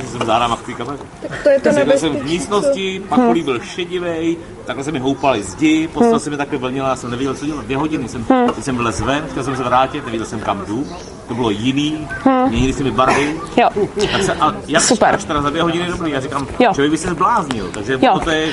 jsem 0.06 0.26
zádama 0.26 0.56
v 0.56 0.62
té 0.62 0.72
kameře. 0.72 1.02
to 1.42 1.48
je 1.48 1.60
to 1.60 1.72
Seděl 1.72 1.98
jsem 1.98 2.16
v 2.16 2.24
místnosti, 2.24 3.02
pak 3.08 3.18
hmm. 3.18 3.44
byl 3.44 3.60
šedivej, 3.60 4.36
takhle 4.64 4.84
se 4.84 4.92
mi 4.92 4.98
houpaly 4.98 5.42
zdi, 5.42 5.88
postava 5.88 6.10
hmm. 6.10 6.20
se 6.20 6.30
mi 6.30 6.36
takhle 6.36 6.58
vlnila, 6.58 6.88
já 6.88 6.96
jsem 6.96 7.10
nevěděl, 7.10 7.34
co 7.34 7.46
dělat. 7.46 7.64
Dvě 7.64 7.76
hodiny 7.76 8.08
jsem, 8.08 8.26
hmm. 8.28 8.48
jsem 8.60 8.76
vylez 8.76 9.00
ven, 9.00 9.24
chtěl 9.30 9.44
jsem 9.44 9.56
se 9.56 9.62
vrátit, 9.62 10.04
nevěděl 10.04 10.26
jsem 10.26 10.40
kam 10.40 10.64
jdu. 10.66 10.86
To 11.28 11.34
bylo 11.34 11.50
jiný, 11.50 12.08
hmm. 12.24 12.48
měnili 12.48 12.72
se 12.72 12.84
mi 12.84 12.90
barvy. 12.90 13.36
Jo. 13.56 13.68
Tak 14.12 14.22
se, 14.22 14.34
a 14.34 14.54
jak 14.66 14.82
Super. 14.82 15.14
Až 15.14 15.24
teda 15.24 15.42
za 15.42 15.50
dvě 15.50 15.62
hodiny 15.62 15.86
dobrý, 15.88 16.12
já 16.12 16.20
říkám, 16.20 16.46
jo. 16.58 16.70
člověk 16.74 16.90
by 16.90 16.98
se 16.98 17.08
zbláznil, 17.08 17.70
takže 17.74 17.98
jo. 18.02 18.20
to 18.24 18.30
je 18.30 18.48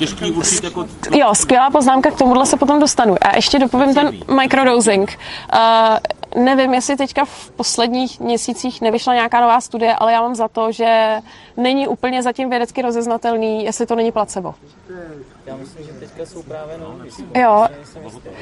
těžký 0.00 0.30
určit 0.30 0.64
jako... 0.64 0.86
Jo, 1.10 1.34
skvělá 1.34 1.70
poznámka, 1.70 2.10
k 2.10 2.18
tomuhle 2.18 2.46
se 2.46 2.56
potom 2.56 2.80
dostanu. 2.80 3.16
A 3.20 3.36
ještě 3.36 3.58
dopovím 3.58 3.94
ten 3.94 4.12
microdosing. 4.40 5.18
Uh, 5.54 6.44
nevím, 6.44 6.74
jestli 6.74 6.96
teďka 6.96 7.24
v 7.24 7.50
posledních 7.50 8.20
měsících 8.20 8.80
nevyšla 8.80 9.14
nějaká 9.14 9.40
nová 9.40 9.60
studie, 9.60 9.94
ale 9.94 10.12
já 10.12 10.20
mám 10.20 10.34
za 10.34 10.48
to, 10.48 10.72
že 10.72 11.20
není 11.56 11.88
úplně 11.88 12.22
zatím 12.22 12.50
vědecky 12.50 12.82
rozeznatelný, 12.82 13.64
jestli 13.64 13.86
to 13.86 13.94
není 13.94 14.12
placebo. 14.12 14.54
Já 15.46 15.56
myslím, 15.56 15.86
že 15.86 15.92
teďka 15.92 16.26
jsou 16.26 16.42
právě 16.42 16.78
nový. 16.78 17.10
Jo. 17.34 17.66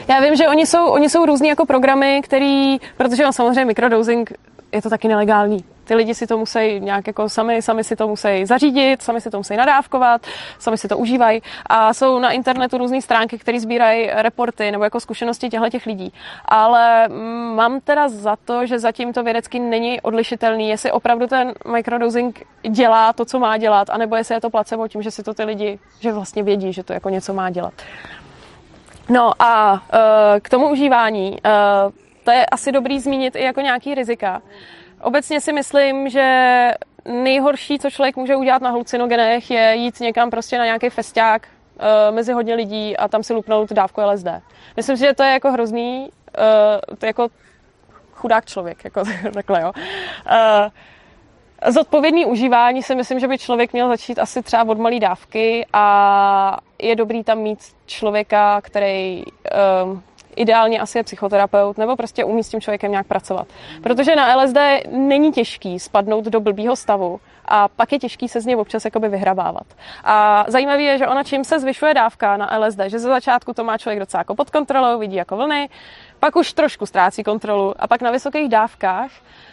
Já 0.09 0.21
vím, 0.21 0.37
že 0.37 0.49
oni 0.49 0.67
jsou, 0.67 0.87
oni 0.87 1.09
jsou 1.09 1.27
různý 1.27 1.49
jako 1.49 1.67
programy, 1.67 2.21
který, 2.25 2.79
protože 2.97 3.27
on 3.27 3.33
samozřejmě 3.33 3.65
mikrodosing 3.65 4.33
je 4.73 4.83
to 4.83 4.91
taky 4.91 5.09
nelegální. 5.09 5.65
Ty 5.89 5.95
lidi 5.95 6.15
si 6.15 6.27
to 6.27 6.39
musí 6.39 6.81
nějak 6.81 7.07
jako 7.07 7.29
sami, 7.29 7.63
sami 7.63 7.85
si 7.85 7.97
to 7.97 8.09
musí 8.09 8.47
zařídit, 8.47 9.03
sami 9.03 9.21
si 9.21 9.31
to 9.31 9.37
musí 9.37 9.57
nadávkovat, 9.57 10.27
sami 10.59 10.79
si 10.79 10.89
to 10.89 10.99
užívají 10.99 11.43
a 11.67 11.95
jsou 11.95 12.19
na 12.19 12.31
internetu 12.31 12.79
různé 12.79 13.03
stránky, 13.03 13.39
které 13.39 13.61
sbírají 13.61 14.11
reporty 14.13 14.71
nebo 14.71 14.85
jako 14.85 15.01
zkušenosti 15.01 15.49
těchto 15.49 15.71
těch 15.71 15.87
lidí. 15.87 16.13
Ale 16.45 17.09
mm, 17.09 17.55
mám 17.55 17.81
teda 17.81 18.09
za 18.09 18.37
to, 18.37 18.67
že 18.67 18.79
zatím 18.79 19.13
to 19.13 19.23
vědecky 19.23 19.59
není 19.59 20.01
odlišitelný, 20.01 20.69
jestli 20.69 20.93
opravdu 20.93 21.27
ten 21.27 21.53
microdosing 21.73 22.47
dělá 22.69 23.13
to, 23.13 23.25
co 23.25 23.39
má 23.39 23.57
dělat, 23.57 23.91
anebo 23.91 24.17
jestli 24.17 24.35
je 24.35 24.41
to 24.41 24.51
placebo 24.51 24.89
tím, 24.89 25.03
že 25.03 25.11
si 25.11 25.23
to 25.23 25.35
ty 25.35 25.45
lidi, 25.45 25.79
že 26.01 26.13
vlastně 26.13 26.43
vědí, 26.43 26.73
že 26.73 26.83
to 26.83 26.93
jako 26.93 27.09
něco 27.09 27.35
má 27.35 27.51
dělat. 27.51 27.75
No 29.09 29.33
a 29.39 29.73
uh, 29.73 29.79
k 30.41 30.49
tomu 30.49 30.69
užívání, 30.69 31.31
uh, 31.31 31.93
to 32.25 32.31
je 32.31 32.47
asi 32.47 32.73
dobrý 32.73 33.01
zmínit 33.01 33.37
i 33.37 33.45
jako 33.45 33.61
nějaký 33.61 33.95
rizika. 33.95 34.43
Obecně 35.03 35.41
si 35.41 35.53
myslím, 35.53 36.09
že 36.09 36.71
nejhorší, 37.05 37.79
co 37.79 37.91
člověk 37.91 38.17
může 38.17 38.37
udělat 38.37 38.63
na 38.63 38.71
halucinogenech, 38.71 39.51
je 39.51 39.75
jít 39.75 40.01
někam 40.01 40.31
prostě 40.31 40.59
na 40.59 40.65
nějaký 40.65 40.91
festiák 40.91 41.49
uh, 41.49 42.15
mezi 42.15 42.33
hodně 42.33 42.55
lidí 42.55 42.97
a 42.97 43.09
tam 43.09 43.23
si 43.23 43.35
lupnout 43.35 43.73
dávku 43.73 44.01
LSD. 44.01 44.29
Myslím 44.77 44.97
si, 44.97 45.05
že 45.05 45.15
to 45.15 45.23
je 45.23 45.33
jako 45.33 45.53
hrozný, 45.53 46.09
uh, 46.39 46.97
to 46.99 47.07
je 47.07 47.09
jako 47.09 47.29
chudák 48.13 48.47
člověk, 48.47 48.85
jako 48.85 49.03
takhle, 49.35 49.61
jo. 49.61 49.73
Uh, 49.77 50.69
Zodpovědný 51.67 52.27
užívání 52.27 52.83
si 52.83 52.95
myslím, 52.95 53.21
že 53.21 53.29
by 53.29 53.39
člověk 53.39 53.73
měl 53.73 53.89
začít 53.89 54.19
asi 54.19 54.43
třeba 54.43 54.65
od 54.65 54.79
malé 54.79 55.01
dávky 55.01 55.67
a 55.73 56.57
je 56.83 56.97
dobrý 56.97 57.25
tam 57.25 57.39
mít 57.39 57.59
člověka, 57.87 58.61
který 58.61 59.25
um, 59.85 60.03
ideálně 60.39 60.81
asi 60.81 60.99
je 60.99 61.05
psychoterapeut, 61.05 61.79
nebo 61.79 61.97
prostě 61.97 62.25
umí 62.25 62.45
s 62.45 62.49
tím 62.49 62.61
člověkem 62.61 62.91
nějak 62.91 63.07
pracovat. 63.07 63.47
Protože 63.83 64.17
na 64.17 64.37
LSD 64.37 64.57
není 64.91 65.33
těžký 65.33 65.79
spadnout 65.79 66.25
do 66.25 66.41
blbýho 66.41 66.77
stavu 66.77 67.21
a 67.45 67.69
pak 67.69 67.93
je 67.93 67.99
těžký 67.99 68.29
se 68.29 68.41
z 68.41 68.47
něj 68.47 68.57
občas 68.57 68.85
jakoby 68.85 69.09
vyhrabávat. 69.09 69.67
A 70.05 70.45
zajímavé 70.49 70.83
je, 70.83 70.99
že 70.99 71.07
ona 71.07 71.25
čím 71.25 71.45
se 71.45 71.61
zvyšuje 71.61 71.95
dávka 71.95 72.37
na 72.37 72.59
LSD, 72.59 72.81
že 72.87 72.99
ze 72.99 73.09
začátku 73.09 73.53
to 73.53 73.65
má 73.65 73.79
člověk 73.79 73.99
docela 73.99 74.21
jako 74.21 74.35
pod 74.35 74.51
kontrolou, 74.51 74.99
vidí 74.99 75.17
jako 75.17 75.37
vlny, 75.37 75.69
pak 76.21 76.37
už 76.37 76.53
trošku 76.53 76.87
ztrácí 76.87 77.25
kontrolu 77.25 77.75
a 77.79 77.87
pak 77.87 78.03
na 78.03 78.11
vysokých 78.11 78.49
dávkách 78.49 79.11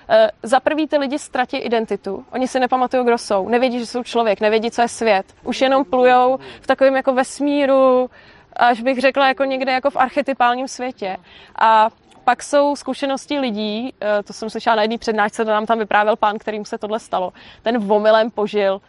Eh, 0.09 0.31
za 0.43 0.59
prvý 0.59 0.87
ty 0.87 0.97
lidi 0.97 1.19
ztratí 1.19 1.57
identitu. 1.57 2.25
Oni 2.31 2.47
si 2.47 2.59
nepamatují, 2.59 3.03
kdo 3.03 3.17
jsou. 3.17 3.49
Nevědí, 3.49 3.79
že 3.79 3.85
jsou 3.85 4.03
člověk, 4.03 4.41
nevědí, 4.41 4.71
co 4.71 4.81
je 4.81 4.87
svět. 4.87 5.25
Už 5.43 5.61
jenom 5.61 5.85
plujou 5.85 6.39
v 6.61 6.67
takovém 6.67 6.95
jako 6.95 7.13
vesmíru, 7.13 8.09
až 8.55 8.81
bych 8.81 9.01
řekla 9.01 9.27
jako 9.27 9.43
někde 9.43 9.71
jako 9.71 9.89
v 9.89 9.95
archetypálním 9.95 10.67
světě. 10.67 11.17
A 11.59 11.89
pak 12.23 12.43
jsou 12.43 12.75
zkušenosti 12.75 13.39
lidí, 13.39 13.93
eh, 14.01 14.23
to 14.23 14.33
jsem 14.33 14.49
slyšela 14.49 14.75
na 14.75 14.81
jedné 14.81 14.97
přednášce, 14.97 15.45
to 15.45 15.51
nám 15.51 15.65
tam 15.65 15.79
vyprávěl 15.79 16.15
pán, 16.15 16.37
kterým 16.37 16.65
se 16.65 16.77
tohle 16.77 16.99
stalo. 16.99 17.33
Ten 17.61 17.77
vomilem 17.77 18.31
požil 18.31 18.81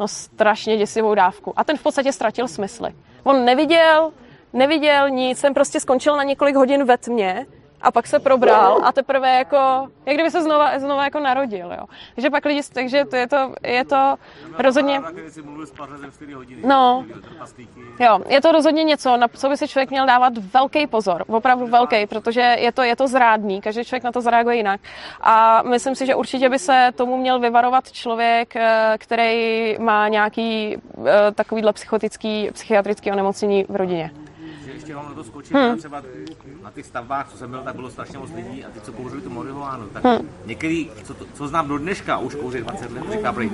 no 0.00 0.08
strašně 0.08 0.76
děsivou 0.76 1.14
dávku. 1.14 1.52
A 1.56 1.64
ten 1.64 1.76
v 1.76 1.82
podstatě 1.82 2.12
ztratil 2.12 2.48
smysly. 2.48 2.94
On 3.22 3.44
neviděl, 3.44 4.12
neviděl 4.52 5.10
nic, 5.10 5.38
jsem 5.38 5.54
prostě 5.54 5.80
skončil 5.80 6.16
na 6.16 6.22
několik 6.22 6.56
hodin 6.56 6.84
ve 6.84 6.98
tmě, 6.98 7.46
a 7.84 7.90
pak 7.90 8.06
se 8.06 8.18
probral 8.18 8.80
a 8.84 8.92
teprve 8.92 9.38
jako, 9.38 9.88
jak 10.06 10.16
kdyby 10.16 10.30
se 10.30 10.42
znova, 10.42 10.78
znova 10.78 11.04
jako 11.04 11.20
narodil, 11.20 11.72
jo. 11.72 11.84
Takže 12.14 12.30
pak 12.30 12.44
lidi, 12.44 12.60
takže 12.72 13.04
to 13.04 13.16
je 13.16 13.28
to, 13.28 13.54
je 13.62 13.84
to 13.84 14.14
rozhodně... 14.58 15.00
No, 16.64 17.04
jo, 18.00 18.18
je 18.28 18.40
to 18.40 18.52
rozhodně 18.52 18.84
něco, 18.84 19.16
na 19.16 19.28
co 19.28 19.48
by 19.48 19.56
si 19.56 19.68
člověk 19.68 19.90
měl 19.90 20.06
dávat 20.06 20.32
velký 20.38 20.86
pozor, 20.86 21.24
opravdu 21.26 21.66
velký, 21.66 22.06
protože 22.06 22.56
je 22.58 22.72
to, 22.72 22.82
je 22.82 22.96
to 22.96 23.08
zrádný, 23.08 23.60
každý 23.60 23.84
člověk 23.84 24.04
na 24.04 24.12
to 24.12 24.20
zareaguje 24.20 24.56
jinak. 24.56 24.80
A 25.20 25.62
myslím 25.62 25.94
si, 25.94 26.06
že 26.06 26.14
určitě 26.14 26.48
by 26.48 26.58
se 26.58 26.90
tomu 26.94 27.16
měl 27.16 27.40
vyvarovat 27.40 27.92
člověk, 27.92 28.56
eh, 28.56 28.94
který 28.98 29.76
má 29.78 30.08
nějaký 30.08 30.76
eh, 30.76 31.32
takovýhle 31.34 31.72
psychotický, 31.72 32.50
psychiatrický 32.52 33.12
onemocnění 33.12 33.64
v 33.68 33.76
rodině 33.76 34.10
ještě 34.84 34.94
vám 34.94 35.14
to 35.14 35.24
skočit, 35.24 35.56
hmm. 35.56 35.78
třeba 35.78 36.02
na 36.62 36.70
těch 36.70 36.86
stavbách, 36.86 37.28
co 37.30 37.38
jsem 37.38 37.50
byl, 37.50 37.60
tak 37.60 37.74
bylo 37.74 37.90
strašně 37.90 38.18
moc 38.18 38.30
lidí 38.36 38.64
a 38.64 38.70
ty, 38.70 38.80
co 38.80 38.92
kouřili 38.92 39.22
tu 39.22 39.30
marihuánu, 39.30 39.86
tak 39.92 40.04
hmm. 40.04 40.28
některý, 40.46 40.90
co, 41.04 41.14
to, 41.14 41.24
co 41.34 41.48
znám 41.48 41.68
do 41.68 41.78
dneška, 41.78 42.18
už 42.18 42.34
kouří 42.34 42.58
20 42.58 42.92
let, 42.92 43.04
říká, 43.12 43.32
prý, 43.32 43.50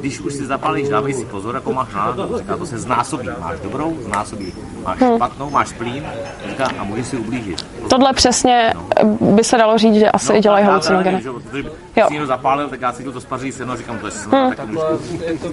když 0.00 0.20
už 0.20 0.34
si 0.34 0.46
zapálíš, 0.46 0.88
dávej 0.88 1.14
si 1.14 1.24
pozor, 1.24 1.54
jako 1.54 1.72
máš 1.72 1.94
náladu, 1.94 2.38
říká, 2.38 2.56
to 2.56 2.66
se 2.66 2.78
znásobí, 2.78 3.28
máš 3.40 3.60
dobrou, 3.60 3.96
znásobí, 4.00 4.52
máš 4.84 5.00
hmm. 5.00 5.16
špatnou, 5.16 5.50
máš 5.50 5.72
plín, 5.72 6.04
říká, 6.48 6.68
a 6.78 6.84
můžeš 6.84 7.06
si 7.06 7.16
ublížit. 7.16 7.66
Tohle 7.90 8.12
přesně 8.12 8.74
no. 8.74 9.32
by 9.34 9.44
se 9.44 9.56
dalo 9.56 9.78
říct, 9.78 9.94
že 9.94 10.10
asi 10.10 10.32
no, 10.32 10.40
dělají 10.40 10.64
halucinogeny. 10.64 11.22
Jo. 11.24 12.04
Když 12.06 12.10
někdo 12.10 12.26
zapálil, 12.26 12.68
tak 12.68 12.80
já 12.80 12.92
si 12.92 13.04
to 13.04 13.20
spaří 13.20 13.52
seno 13.52 13.72
a 13.72 13.76
říkám, 13.76 13.98
to 13.98 14.06
je 14.06 14.12
snad. 14.12 14.42
Hmm. 14.42 14.54
Takhle 14.54 14.98
je 15.24 15.38
to 15.38 15.48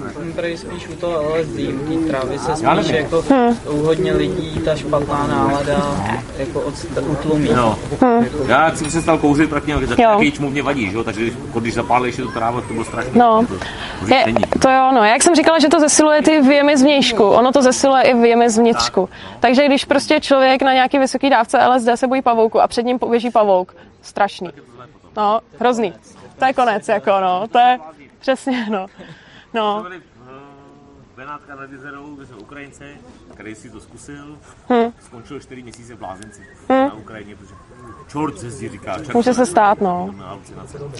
spíš 0.57 0.87
u 0.87 0.95
toho 0.95 1.35
LSD, 1.35 1.59
u 1.59 2.03
té 2.03 2.07
trávy 2.07 2.39
se 2.39 2.55
spíš 2.55 2.89
jako 2.89 3.21
hmm. 3.29 3.57
u 3.69 3.77
hodně 3.83 4.13
lidí 4.13 4.59
ta 4.65 4.75
špatná 4.75 5.14
nálada 5.27 5.95
jako 6.37 6.61
od, 6.61 6.73
utlumí. 7.07 7.49
No. 7.55 7.79
Hmm. 8.01 8.25
Já 8.47 8.75
jsem 8.75 8.91
se 8.91 9.01
stal 9.01 9.17
kouřit, 9.17 9.49
tak 9.49 9.65
mě 9.65 9.87
takový 9.87 10.31
čmu 10.31 10.49
mě 10.49 10.63
vadí, 10.63 10.91
že? 10.91 11.03
takže 11.03 11.31
když 11.59 11.73
zapálíš 11.73 12.15
tu 12.15 12.31
trávu, 12.31 12.61
to 12.61 12.73
bylo 12.73 12.85
strašné. 12.85 13.11
No. 13.13 13.45
To, 14.07 14.13
je, 14.13 14.25
to 14.61 14.69
jo, 14.69 14.91
no. 14.95 15.03
Jak 15.03 15.23
jsem 15.23 15.35
říkala, 15.35 15.59
že 15.59 15.67
to 15.67 15.79
zesiluje 15.79 16.21
ty 16.21 16.41
věmy 16.41 16.77
zvnějšku, 16.77 17.23
ono 17.23 17.51
to 17.51 17.61
zesiluje 17.61 18.03
i 18.03 18.13
věmy 18.13 18.49
zvnitřku. 18.49 19.09
Tak. 19.11 19.39
Takže 19.39 19.65
když 19.65 19.85
prostě 19.85 20.19
člověk 20.19 20.61
na 20.61 20.73
nějaký 20.73 20.99
vysoký 20.99 21.29
dávce 21.29 21.67
LSD 21.67 21.89
se 21.95 22.07
bojí 22.07 22.21
pavouku 22.21 22.61
a 22.61 22.67
před 22.67 22.85
ním 22.85 22.99
poběží 22.99 23.31
pavouk, 23.31 23.75
strašný. 24.01 24.49
No, 25.17 25.39
hrozný. 25.59 25.93
To 26.39 26.45
je 26.45 26.53
konec, 26.53 26.87
jako 26.87 27.11
no, 27.21 27.47
to 27.47 27.59
je 27.59 27.79
přesně, 28.19 28.67
no. 28.69 28.85
No. 29.53 29.85
Benátka 31.15 31.55
nad 31.55 31.71
jezerou, 31.71 32.15
kde 32.15 32.25
jsme 32.25 32.35
Ukrajince, 32.35 32.85
který 33.35 33.55
si 33.55 33.69
to 33.69 33.79
zkusil, 33.79 34.37
hmm. 34.69 34.91
skončil 34.99 35.39
4 35.39 35.63
měsíce 35.63 35.95
v 35.95 35.99
blázenci 35.99 36.41
hmm. 36.69 36.87
na 36.87 36.93
Ukrajině, 36.93 37.35
protože 37.35 37.53
čort 38.07 38.39
se 38.39 38.49
zdi 38.49 38.69
říká. 38.69 38.97
Čert 38.97 39.13
Může 39.13 39.33
se 39.33 39.45
stát, 39.45 39.81
no. 39.81 40.15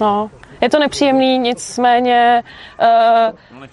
no. 0.00 0.30
Je 0.60 0.70
to 0.70 0.78
nepříjemný, 0.78 1.38
nicméně 1.38 2.42
uh, 2.80 3.60
no, 3.60 3.66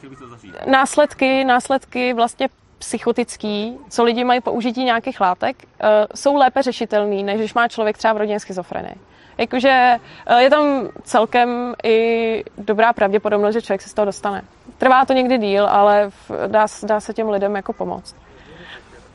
následky, 0.72 1.44
následky 1.44 2.14
vlastně 2.14 2.50
psychotický, 2.78 3.78
co 3.90 4.04
lidi 4.04 4.24
mají 4.24 4.42
použití 4.42 4.84
nějakých 4.84 5.22
látek, 5.22 5.56
uh, 5.64 5.90
jsou 6.16 6.36
lépe 6.36 6.62
řešitelný, 6.62 7.24
než 7.24 7.38
když 7.40 7.54
má 7.54 7.68
člověk 7.68 7.98
třeba 7.98 8.14
v 8.14 8.18
rodině 8.18 8.40
schizofrenii. 8.40 8.96
Jakože 9.38 10.00
uh, 10.30 10.38
je 10.38 10.50
tam 10.50 10.90
celkem 11.04 11.74
i 11.84 12.44
dobrá 12.58 12.94
pravděpodobnost, 12.94 13.54
že 13.54 13.62
člověk 13.62 13.82
se 13.82 13.90
z 13.90 13.94
toho 13.94 14.06
dostane. 14.06 14.42
Trvá 14.78 15.06
to 15.06 15.14
někdy 15.14 15.38
díl, 15.38 15.68
ale 15.68 16.10
dá, 16.48 16.66
dá 16.84 17.00
se 17.00 17.14
těm 17.14 17.30
lidem 17.30 17.56
jako 17.56 17.74
pomoct. 17.74 18.16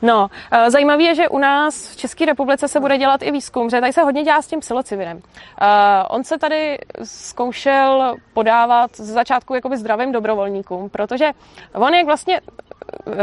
No, 0.01 0.27
uh, 0.53 0.69
zajímavé 0.69 1.03
je, 1.03 1.15
že 1.15 1.29
u 1.29 1.37
nás 1.37 1.91
v 1.91 1.97
České 1.97 2.25
republice 2.25 2.67
se 2.67 2.79
bude 2.79 2.97
dělat 2.97 3.21
i 3.21 3.31
výzkum, 3.31 3.69
že 3.69 3.81
tady 3.81 3.93
se 3.93 4.01
hodně 4.01 4.23
dělá 4.23 4.41
s 4.41 4.47
tím 4.47 4.59
psilocybinem. 4.59 5.17
Uh, 5.17 5.23
on 6.09 6.23
se 6.23 6.37
tady 6.37 6.77
zkoušel 7.03 8.15
podávat 8.33 8.95
z 8.95 8.99
začátku 8.99 9.53
jakoby 9.53 9.77
zdravým 9.77 10.11
dobrovolníkům, 10.11 10.89
protože 10.89 11.31
on 11.73 11.93
je 11.93 12.05
vlastně 12.05 12.41
Eh, 12.41 12.68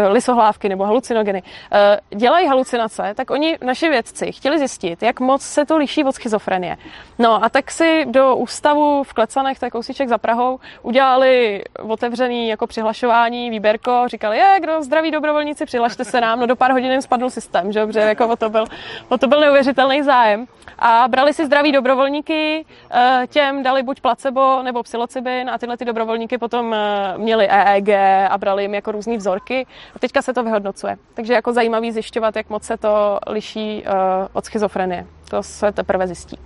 lisohlávky 0.08 0.68
nebo 0.68 0.84
halucinogeny, 0.84 1.42
eh, 1.72 2.00
dělají 2.16 2.46
halucinace, 2.46 3.14
tak 3.14 3.30
oni, 3.30 3.58
naši 3.64 3.88
vědci, 3.88 4.32
chtěli 4.32 4.58
zjistit, 4.58 5.02
jak 5.02 5.20
moc 5.20 5.42
se 5.42 5.66
to 5.66 5.76
liší 5.76 6.04
od 6.04 6.14
schizofrenie. 6.14 6.76
No 7.18 7.44
a 7.44 7.48
tak 7.48 7.70
si 7.70 8.04
do 8.08 8.36
ústavu 8.36 9.02
v 9.02 9.12
Klecanech, 9.12 9.58
tak 9.58 9.72
kousíček 9.72 10.08
za 10.08 10.18
Prahou, 10.18 10.58
udělali 10.82 11.62
otevřený 11.82 12.48
jako 12.48 12.66
přihlašování, 12.66 13.50
výběrko, 13.50 14.04
říkali, 14.06 14.38
je, 14.38 14.56
kdo 14.60 14.82
zdraví 14.82 15.10
dobrovolníci, 15.10 15.66
přihlašte 15.66 16.04
se 16.04 16.20
nám, 16.20 16.40
no 16.40 16.46
do 16.46 16.56
pár 16.56 16.72
hodin 16.72 16.92
jim 16.92 17.02
spadl 17.02 17.30
systém, 17.30 17.72
že 17.72 17.80
dobře, 17.80 18.00
jako 18.00 18.28
o 18.28 18.36
to 18.36 18.50
byl, 18.50 18.64
o 19.08 19.18
to 19.18 19.26
byl 19.26 19.40
neuvěřitelný 19.40 20.02
zájem. 20.02 20.46
A 20.78 21.08
brali 21.08 21.34
si 21.34 21.46
zdraví 21.46 21.72
dobrovolníky, 21.72 22.66
eh, 22.90 23.26
těm 23.26 23.62
dali 23.62 23.82
buď 23.82 24.00
placebo 24.00 24.62
nebo 24.62 24.82
psilocybin 24.82 25.50
a 25.50 25.58
tyhle 25.58 25.76
ty 25.76 25.84
dobrovolníky 25.84 26.38
potom 26.38 26.76
měli 27.16 27.48
EEG 27.48 27.88
a 28.30 28.38
brali 28.38 28.62
jim 28.62 28.74
jako 28.74 28.92
různý 28.92 29.16
vzorky 29.16 29.55
a 29.94 29.98
teďka 29.98 30.22
se 30.22 30.34
to 30.34 30.42
vyhodnocuje. 30.42 30.96
Takže 31.14 31.34
jako 31.34 31.52
zajímavý 31.52 31.92
zjišťovat, 31.92 32.36
jak 32.36 32.50
moc 32.50 32.64
se 32.64 32.76
to 32.76 33.18
liší 33.26 33.84
uh, 33.86 33.92
od 34.32 34.44
schizofrenie. 34.44 35.07
To 35.30 35.42
se 35.42 35.72
teprve 35.72 36.07
zjistí. 36.07 36.38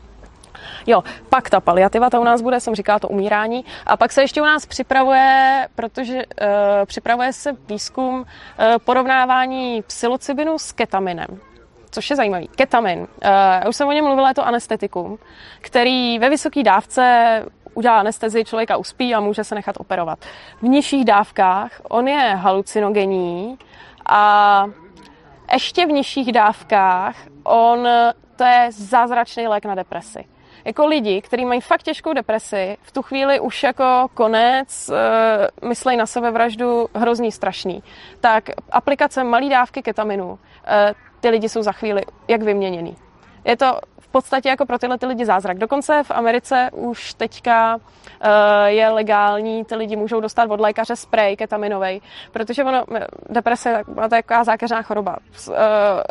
Jo, 0.87 1.03
pak 1.29 1.51
ta 1.51 1.61
paliativa, 1.61 2.11
ta 2.11 2.21
u 2.21 2.25
nás 2.25 2.43
bude, 2.43 2.61
jsem 2.61 2.75
říkala, 2.75 2.99
to 2.99 3.09
umírání. 3.09 3.65
A 3.87 3.97
pak 3.97 4.13
se 4.13 4.23
ještě 4.23 4.43
u 4.43 4.45
nás 4.45 4.67
připravuje, 4.67 5.69
protože 5.75 6.15
uh, 6.15 6.25
připravuje 6.87 7.33
se 7.33 7.53
výzkum 7.69 8.21
uh, 8.21 8.25
porovnávání 8.85 9.83
psilocybinu 9.83 10.59
s 10.59 10.73
ketaminem 10.73 11.41
což 11.91 12.11
je 12.11 12.17
zajímavý. 12.17 12.49
Ketamin. 12.49 12.99
Uh, 12.99 13.69
už 13.69 13.77
jsem 13.77 13.89
o 13.89 13.93
něm 13.93 14.05
mluvila, 14.05 14.29
je 14.29 14.35
to 14.35 14.47
anestetikum, 14.47 15.19
který 15.61 16.19
ve 16.19 16.31
vysoké 16.31 16.63
dávce 16.63 17.45
udělá 17.75 17.99
anestezi, 17.99 18.45
člověka 18.45 18.77
uspí 18.77 19.15
a 19.15 19.21
může 19.21 19.45
se 19.45 19.55
nechat 19.55 19.77
operovat. 19.79 20.19
V 20.63 20.63
nižších 20.63 21.05
dávkách 21.05 21.81
on 21.89 22.09
je 22.09 22.35
halucinogenní 22.35 23.59
a 24.07 24.65
ještě 25.53 25.87
v 25.87 25.93
nižších 25.93 26.33
dávkách 26.33 27.17
on, 27.45 27.89
to 28.37 28.45
je 28.45 28.69
zázračný 28.71 29.49
lék 29.49 29.65
na 29.65 29.75
depresi. 29.75 30.25
Jako 30.65 30.87
lidi, 30.87 31.23
kteří 31.23 31.45
mají 31.45 31.61
fakt 31.61 31.83
těžkou 31.83 32.13
depresi, 32.13 32.77
v 32.83 32.93
tu 32.93 33.03
chvíli 33.03 33.41
už 33.41 33.63
jako 33.63 34.09
konec, 34.15 34.89
e, 34.89 35.67
myslej 35.69 35.97
na 35.97 36.07
sebevraždu 36.07 36.89
hrozný, 36.95 37.33
strašný, 37.33 37.83
tak 38.21 38.51
aplikace 38.73 39.25
malý 39.25 39.49
dávky 39.49 39.83
ketaminu, 39.83 40.39
e, 40.67 40.95
ty 41.21 41.29
lidi 41.29 41.49
jsou 41.49 41.63
za 41.63 41.73
chvíli 41.73 42.03
jak 42.29 42.43
vyměněný. 42.43 42.97
Je 43.45 43.57
to 43.57 43.79
podstatě 44.11 44.49
jako 44.49 44.67
pro 44.67 44.79
tyhle 44.79 44.99
ty 44.99 45.07
lidi 45.07 45.25
zázrak. 45.25 45.59
Dokonce 45.59 46.03
v 46.03 46.11
Americe 46.11 46.71
už 46.73 47.15
teďka 47.15 47.77
uh, 47.77 47.81
je 48.67 48.89
legální, 48.89 49.65
ty 49.65 49.75
lidi 49.75 49.97
můžou 49.97 50.21
dostat 50.21 50.51
od 50.51 50.61
lékaře 50.61 50.97
spray 50.97 51.37
ketaminový, 51.37 52.03
protože 52.33 52.65
ono, 52.65 52.85
deprese 53.29 53.71
je 54.03 54.09
taková 54.09 54.45
zákeřná 54.45 54.83
choroba. 54.83 55.17
Uh, 55.49 55.55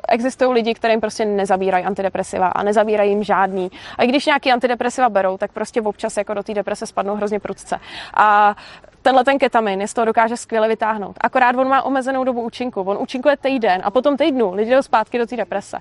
existují 0.07 0.53
lidi, 0.53 0.73
kterým 0.73 1.01
prostě 1.01 1.25
nezabírají 1.25 1.85
antidepresiva 1.85 2.47
a 2.47 2.63
nezabírají 2.63 3.09
jim 3.09 3.23
žádný. 3.23 3.71
A 3.97 4.05
když 4.05 4.25
nějaký 4.25 4.51
antidepresiva 4.51 5.09
berou, 5.09 5.37
tak 5.37 5.51
prostě 5.51 5.81
občas 5.81 6.17
jako 6.17 6.33
do 6.33 6.43
té 6.43 6.53
deprese 6.53 6.85
spadnou 6.85 7.15
hrozně 7.15 7.39
prudce. 7.39 7.79
A 8.13 8.55
tenhle 9.01 9.23
ten 9.23 9.39
ketamin 9.39 9.81
je 9.81 9.87
z 9.87 9.93
toho 9.93 10.05
dokáže 10.05 10.37
skvěle 10.37 10.67
vytáhnout. 10.67 11.15
Akorát 11.21 11.55
on 11.55 11.67
má 11.67 11.81
omezenou 11.81 12.23
dobu 12.23 12.41
účinku. 12.41 12.81
On 12.81 12.97
účinkuje 12.97 13.37
týden 13.37 13.81
a 13.83 13.91
potom 13.91 14.17
týdnu 14.17 14.53
lidi 14.53 14.71
jdou 14.71 14.81
zpátky 14.81 15.17
do 15.17 15.25
té 15.25 15.37
deprese. 15.37 15.77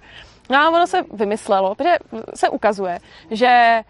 No 0.48 0.58
a 0.58 0.68
ono 0.68 0.86
se 0.86 1.04
vymyslelo, 1.12 1.74
protože 1.74 1.96
se 2.34 2.48
ukazuje, 2.48 2.98
že 3.30 3.82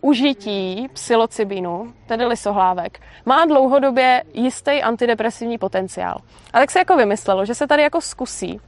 užití 0.00 0.88
psilocybinu, 0.92 1.92
tedy 2.06 2.26
lisohlávek, 2.26 3.00
má 3.24 3.44
dlouhodobě 3.44 4.24
jistý 4.34 4.82
antidepresivní 4.82 5.58
potenciál. 5.58 6.18
A 6.52 6.58
tak 6.58 6.70
se 6.70 6.78
jako 6.78 6.96
vymyslelo, 6.96 7.44
že 7.44 7.54
se 7.54 7.66
tady 7.66 7.82
jako 7.82 8.00
zkusí 8.00 8.60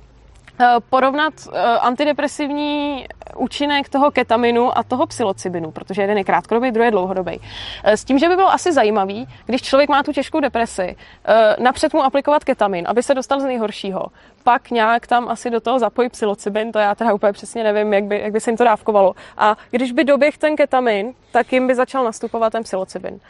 porovnat 0.91 1.35
eh, 1.53 1.61
antidepresivní 1.63 3.07
účinek 3.37 3.89
toho 3.89 4.11
ketaminu 4.11 4.79
a 4.79 4.83
toho 4.83 5.07
psilocybinu, 5.07 5.71
protože 5.71 6.03
jeden 6.03 6.19
je 6.19 6.25
krátkodobý, 6.25 6.71
druhý 6.71 6.87
je 6.87 6.91
dlouhodobý. 6.91 7.41
Eh, 7.85 7.97
s 7.97 8.05
tím, 8.05 8.19
že 8.19 8.29
by 8.29 8.37
bylo 8.37 8.53
asi 8.53 8.73
zajímavý, 8.73 9.29
když 9.47 9.63
člověk 9.63 9.91
má 9.91 10.03
tu 10.03 10.13
těžkou 10.13 10.41
depresi, 10.41 10.97
eh, 11.25 11.57
napřed 11.59 11.95
mu 11.95 12.03
aplikovat 12.03 12.45
ketamin, 12.45 12.85
aby 12.89 13.03
se 13.03 13.15
dostal 13.15 13.41
z 13.41 13.45
nejhoršího. 13.45 14.07
Pak 14.45 14.71
nějak 14.71 15.07
tam 15.07 15.29
asi 15.29 15.51
do 15.51 15.61
toho 15.61 15.79
zapojit 15.79 16.13
psilocybin, 16.13 16.73
to 16.73 16.79
já 16.79 16.95
teda 16.95 17.15
úplně 17.15 17.33
přesně 17.33 17.65
nevím, 17.65 17.93
jak 17.93 18.05
by, 18.05 18.21
jak 18.21 18.33
by 18.33 18.41
se 18.41 18.51
jim 18.51 18.57
to 18.57 18.65
dávkovalo. 18.65 19.15
A 19.37 19.57
když 19.71 19.93
by 19.93 20.05
doběh 20.05 20.39
ten 20.39 20.57
ketamin, 20.57 21.15
tak 21.33 21.53
jim 21.53 21.67
by 21.67 21.75
začal 21.75 22.05
nastupovat 22.05 22.53
ten 22.53 22.63
psilocybin. 22.63 23.21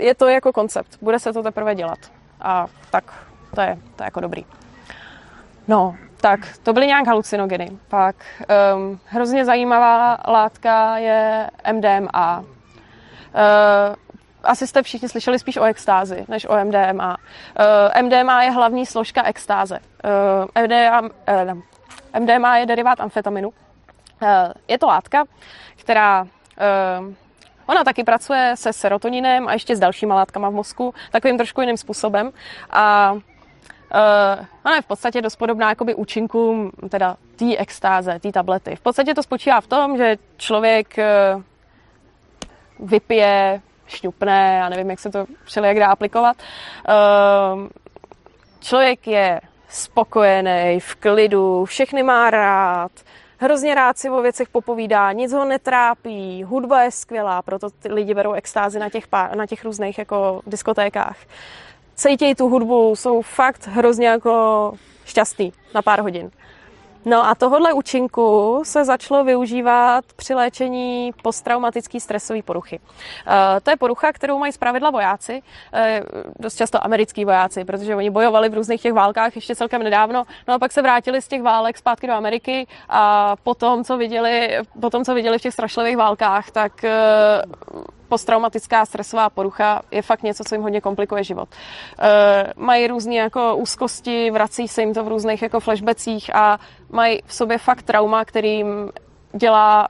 Je 0.00 0.14
to 0.14 0.28
jako 0.28 0.52
koncept, 0.52 0.98
bude 1.02 1.18
se 1.18 1.32
to 1.32 1.42
teprve 1.42 1.74
dělat. 1.74 1.98
A 2.40 2.66
tak 2.90 3.04
to 3.54 3.60
je, 3.60 3.78
to 3.96 4.02
je 4.02 4.04
jako 4.04 4.20
dobrý. 4.20 4.44
No, 5.68 5.96
tak 6.20 6.40
to 6.62 6.72
byly 6.72 6.86
nějak 6.86 7.06
halucinogeny. 7.06 7.70
Pak 7.88 8.16
um, 8.74 9.00
hrozně 9.04 9.44
zajímavá 9.44 10.18
látka 10.28 10.98
je 10.98 11.50
MDMA. 11.72 12.38
Uh, 12.38 12.46
asi 14.42 14.66
jste 14.66 14.82
všichni 14.82 15.08
slyšeli 15.08 15.38
spíš 15.38 15.56
o 15.56 15.64
extázi, 15.64 16.24
než 16.28 16.46
o 16.48 16.64
MDMA. 16.64 17.16
Uh, 17.96 18.02
MDMA 18.02 18.42
je 18.42 18.50
hlavní 18.50 18.86
složka 18.86 19.22
extáze. 19.22 19.78
Uh, 20.54 20.64
MDMA, 20.64 21.00
uh, 21.00 22.20
MDMA 22.20 22.56
je 22.56 22.66
derivát 22.66 23.00
amfetaminu. 23.00 23.48
Uh, 23.48 24.28
je 24.68 24.78
to 24.78 24.86
látka, 24.86 25.24
která 25.76 26.22
uh, 26.22 27.14
Ona 27.66 27.84
taky 27.84 28.04
pracuje 28.04 28.52
se 28.54 28.72
serotoninem 28.72 29.48
a 29.48 29.52
ještě 29.52 29.76
s 29.76 29.80
dalšíma 29.80 30.14
látkama 30.14 30.48
v 30.48 30.52
mozku, 30.52 30.94
takovým 31.10 31.36
trošku 31.36 31.60
jiným 31.60 31.76
způsobem. 31.76 32.30
A 32.70 33.14
Uh, 33.94 34.46
ona 34.64 34.74
je 34.76 34.82
v 34.82 34.86
podstatě 34.86 35.22
dost 35.22 35.36
podobná 35.36 35.68
jakoby 35.68 35.94
účinkům 35.94 36.70
teda 36.88 37.16
té 37.36 37.56
extáze, 37.56 38.18
té 38.18 38.32
tablety. 38.32 38.76
V 38.76 38.80
podstatě 38.80 39.14
to 39.14 39.22
spočívá 39.22 39.60
v 39.60 39.66
tom, 39.66 39.96
že 39.96 40.16
člověk 40.36 40.94
uh, 40.98 41.42
vypije, 42.88 43.60
šňupne, 43.86 44.56
já 44.60 44.68
nevím, 44.68 44.90
jak 44.90 45.00
se 45.00 45.10
to 45.10 45.26
jak 45.64 45.78
dá 45.78 45.86
aplikovat. 45.86 46.36
Uh, 46.88 47.68
člověk 48.60 49.06
je 49.06 49.40
spokojený, 49.68 50.80
v 50.80 50.94
klidu, 50.94 51.64
všechny 51.64 52.02
má 52.02 52.30
rád, 52.30 52.92
hrozně 53.38 53.74
rád 53.74 53.98
si 53.98 54.10
o 54.10 54.22
věcech 54.22 54.48
popovídá, 54.48 55.12
nic 55.12 55.32
ho 55.32 55.44
netrápí, 55.44 56.44
hudba 56.44 56.82
je 56.82 56.90
skvělá, 56.90 57.42
proto 57.42 57.70
ty 57.70 57.92
lidi 57.92 58.14
berou 58.14 58.32
extázy 58.32 58.78
na 58.78 58.90
těch, 58.90 59.08
pár, 59.08 59.36
na 59.36 59.46
těch 59.46 59.64
různých 59.64 59.98
jako 59.98 60.40
diskotékách. 60.46 61.16
Cítějí 62.00 62.34
tu 62.34 62.48
hudbu, 62.48 62.96
jsou 62.96 63.22
fakt 63.22 63.66
hrozně 63.66 64.08
jako 64.08 64.72
šťastný 65.04 65.52
na 65.74 65.82
pár 65.82 66.00
hodin. 66.00 66.30
No 67.04 67.26
a 67.26 67.34
tohohle 67.34 67.72
účinku 67.72 68.60
se 68.64 68.84
začalo 68.84 69.24
využívat 69.24 70.04
při 70.16 70.34
léčení 70.34 71.12
posttraumatické 71.22 72.00
stresové 72.00 72.42
poruchy. 72.42 72.80
Eh, 73.26 73.60
to 73.60 73.70
je 73.70 73.76
porucha, 73.76 74.12
kterou 74.12 74.38
mají 74.38 74.52
zpravidla 74.52 74.90
vojáci, 74.90 75.42
eh, 75.72 76.02
dost 76.38 76.56
často 76.56 76.84
americký 76.84 77.24
vojáci, 77.24 77.64
protože 77.64 77.96
oni 77.96 78.10
bojovali 78.10 78.48
v 78.48 78.54
různých 78.54 78.82
těch 78.82 78.92
válkách 78.92 79.34
ještě 79.34 79.56
celkem 79.56 79.82
nedávno, 79.82 80.24
no 80.48 80.54
a 80.54 80.58
pak 80.58 80.72
se 80.72 80.82
vrátili 80.82 81.22
z 81.22 81.28
těch 81.28 81.42
válek 81.42 81.78
zpátky 81.78 82.06
do 82.06 82.12
Ameriky 82.12 82.66
a 82.88 83.36
potom, 83.42 83.84
co 83.84 83.96
viděli, 83.96 84.58
potom, 84.80 85.04
co 85.04 85.14
viděli 85.14 85.38
v 85.38 85.42
těch 85.42 85.52
strašlivých 85.52 85.96
válkách, 85.96 86.50
tak 86.50 86.84
eh, 86.84 87.42
posttraumatická 88.10 88.86
stresová 88.86 89.30
porucha 89.30 89.82
je 89.90 90.02
fakt 90.02 90.22
něco, 90.22 90.44
co 90.44 90.54
jim 90.54 90.62
hodně 90.62 90.80
komplikuje 90.80 91.24
život. 91.24 91.48
E, 91.98 92.52
mají 92.56 92.86
různé 92.86 93.14
jako 93.14 93.56
úzkosti, 93.56 94.30
vrací 94.30 94.68
se 94.68 94.82
jim 94.82 94.94
to 94.94 95.04
v 95.04 95.08
různých 95.08 95.42
jako 95.42 95.60
flashbacích 95.60 96.34
a 96.34 96.58
mají 96.90 97.22
v 97.26 97.34
sobě 97.34 97.58
fakt 97.58 97.82
trauma, 97.82 98.24
kterým 98.24 98.90
dělá 99.32 99.88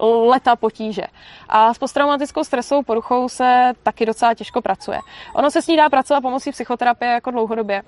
leta 0.00 0.56
potíže. 0.56 1.02
A 1.48 1.74
s 1.74 1.78
posttraumatickou 1.78 2.44
stresovou 2.44 2.82
poruchou 2.82 3.28
se 3.28 3.72
taky 3.82 4.06
docela 4.06 4.34
těžko 4.34 4.62
pracuje. 4.62 4.98
Ono 5.34 5.50
se 5.50 5.62
s 5.62 5.66
ní 5.66 5.76
dá 5.76 5.88
pracovat 5.88 6.20
pomocí 6.20 6.50
psychoterapie 6.50 7.10
jako 7.10 7.30
dlouhodobě. 7.30 7.82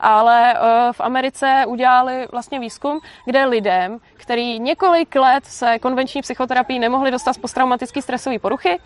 Ale 0.00 0.54
eh, 0.54 0.58
v 0.92 1.00
Americe 1.00 1.64
udělali 1.66 2.28
vlastně 2.32 2.60
výzkum, 2.60 3.00
kde 3.24 3.44
lidem, 3.44 3.98
který 4.14 4.58
několik 4.58 5.14
let 5.14 5.44
se 5.44 5.78
konvenční 5.78 6.22
psychoterapii 6.22 6.78
nemohli 6.78 7.10
dostat 7.10 7.32
z 7.32 7.38
posttraumatické 7.38 8.02
stresové 8.02 8.38
poruchy, 8.38 8.78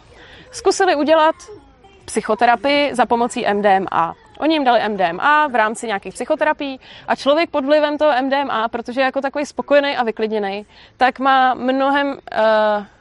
zkusili 0.51 0.97
udělat 0.97 1.35
psychoterapii 2.05 2.95
za 2.95 3.07
pomocí 3.07 3.47
MDMA. 3.55 4.15
Oni 4.45 4.55
jim 4.55 4.65
dali 4.65 4.89
MDMA 4.89 5.47
v 5.49 5.55
rámci 5.55 5.87
nějakých 5.87 6.15
psychoterapií 6.15 6.81
a 7.09 7.17
člověk 7.17 7.51
pod 7.51 7.65
vlivem 7.65 7.99
toho 7.99 8.23
MDMA, 8.23 8.69
protože 8.69 9.01
je 9.01 9.05
jako 9.05 9.21
takový 9.21 9.47
spokojený 9.47 9.97
a 9.97 10.03
vyklidněný, 10.03 10.67
tak 10.97 11.19
má 11.19 11.55
mnohem, 11.55 12.09
uh, 12.09 12.17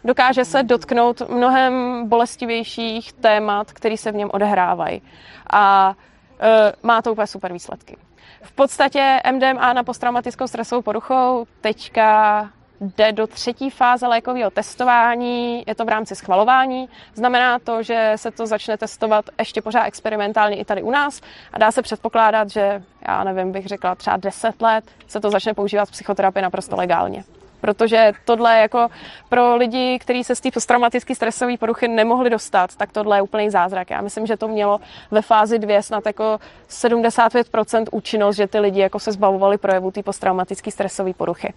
dokáže 0.04 0.46
se 0.46 0.64
dotknout 0.64 1.30
mnohem 1.30 2.04
bolestivějších 2.10 3.14
témat, 3.14 3.72
které 3.72 3.98
se 3.98 4.12
v 4.12 4.16
něm 4.16 4.30
odehrávají. 4.34 5.02
A 5.50 5.90
uh, 5.90 6.46
má 6.84 7.02
to 7.02 7.12
úplně 7.12 7.28
super 7.28 7.54
výsledky. 7.54 7.98
V 8.42 8.52
podstatě 8.52 9.22
MDMA 9.32 9.74
na 9.74 9.84
posttraumatickou 9.84 10.48
stresovou 10.48 10.82
poruchou 10.82 11.46
teďka 11.62 12.50
jde 12.98 13.12
do 13.12 13.28
třetí 13.28 13.70
fáze 13.70 14.08
lékového 14.08 14.52
testování, 14.52 15.64
je 15.68 15.76
to 15.76 15.86
v 15.86 15.90
rámci 15.90 16.16
schvalování. 16.16 16.90
Znamená 17.16 17.60
to, 17.60 17.84
že 17.84 18.14
se 18.16 18.32
to 18.32 18.48
začne 18.48 18.78
testovat 18.78 19.26
ještě 19.40 19.62
pořád 19.62 19.86
experimentálně 19.86 20.58
i 20.58 20.66
tady 20.66 20.84
u 20.84 20.92
nás 20.92 21.22
a 21.54 21.58
dá 21.58 21.72
se 21.72 21.82
předpokládat, 21.82 22.50
že 22.50 22.84
já 23.08 23.24
nevím, 23.24 23.52
bych 23.52 23.68
řekla 23.68 23.96
třeba 23.96 24.18
10 24.18 24.62
let 24.62 24.84
se 25.08 25.20
to 25.20 25.30
začne 25.30 25.54
používat 25.54 25.86
v 25.86 25.92
psychoterapii 25.92 26.44
naprosto 26.44 26.76
legálně 26.76 27.24
protože 27.64 28.12
tohle 28.26 28.60
jako 28.60 28.88
pro 29.30 29.56
lidi, 29.56 30.00
kteří 30.00 30.24
se 30.24 30.36
z 30.36 30.42
té 30.42 30.52
posttraumatické 30.52 31.16
stresové 31.16 31.58
poruchy 31.58 31.88
nemohli 31.88 32.30
dostat, 32.30 32.76
tak 32.76 32.92
tohle 32.92 33.18
je 33.18 33.22
úplný 33.22 33.50
zázrak. 33.50 33.90
Já 33.90 34.02
myslím, 34.02 34.26
že 34.26 34.38
to 34.38 34.48
mělo 34.48 34.80
ve 35.12 35.22
fázi 35.22 35.60
dvě 35.60 35.84
snad 35.84 36.06
jako 36.06 36.40
75% 36.70 37.86
účinnost, 37.92 38.36
že 38.36 38.48
ty 38.48 38.60
lidi 38.60 38.80
jako 38.80 39.00
se 39.00 39.12
zbavovali 39.12 39.58
projevu 39.58 39.92
té 39.92 40.04
posttraumatické 40.04 40.72
stresové 40.72 41.14
poruchy. 41.14 41.54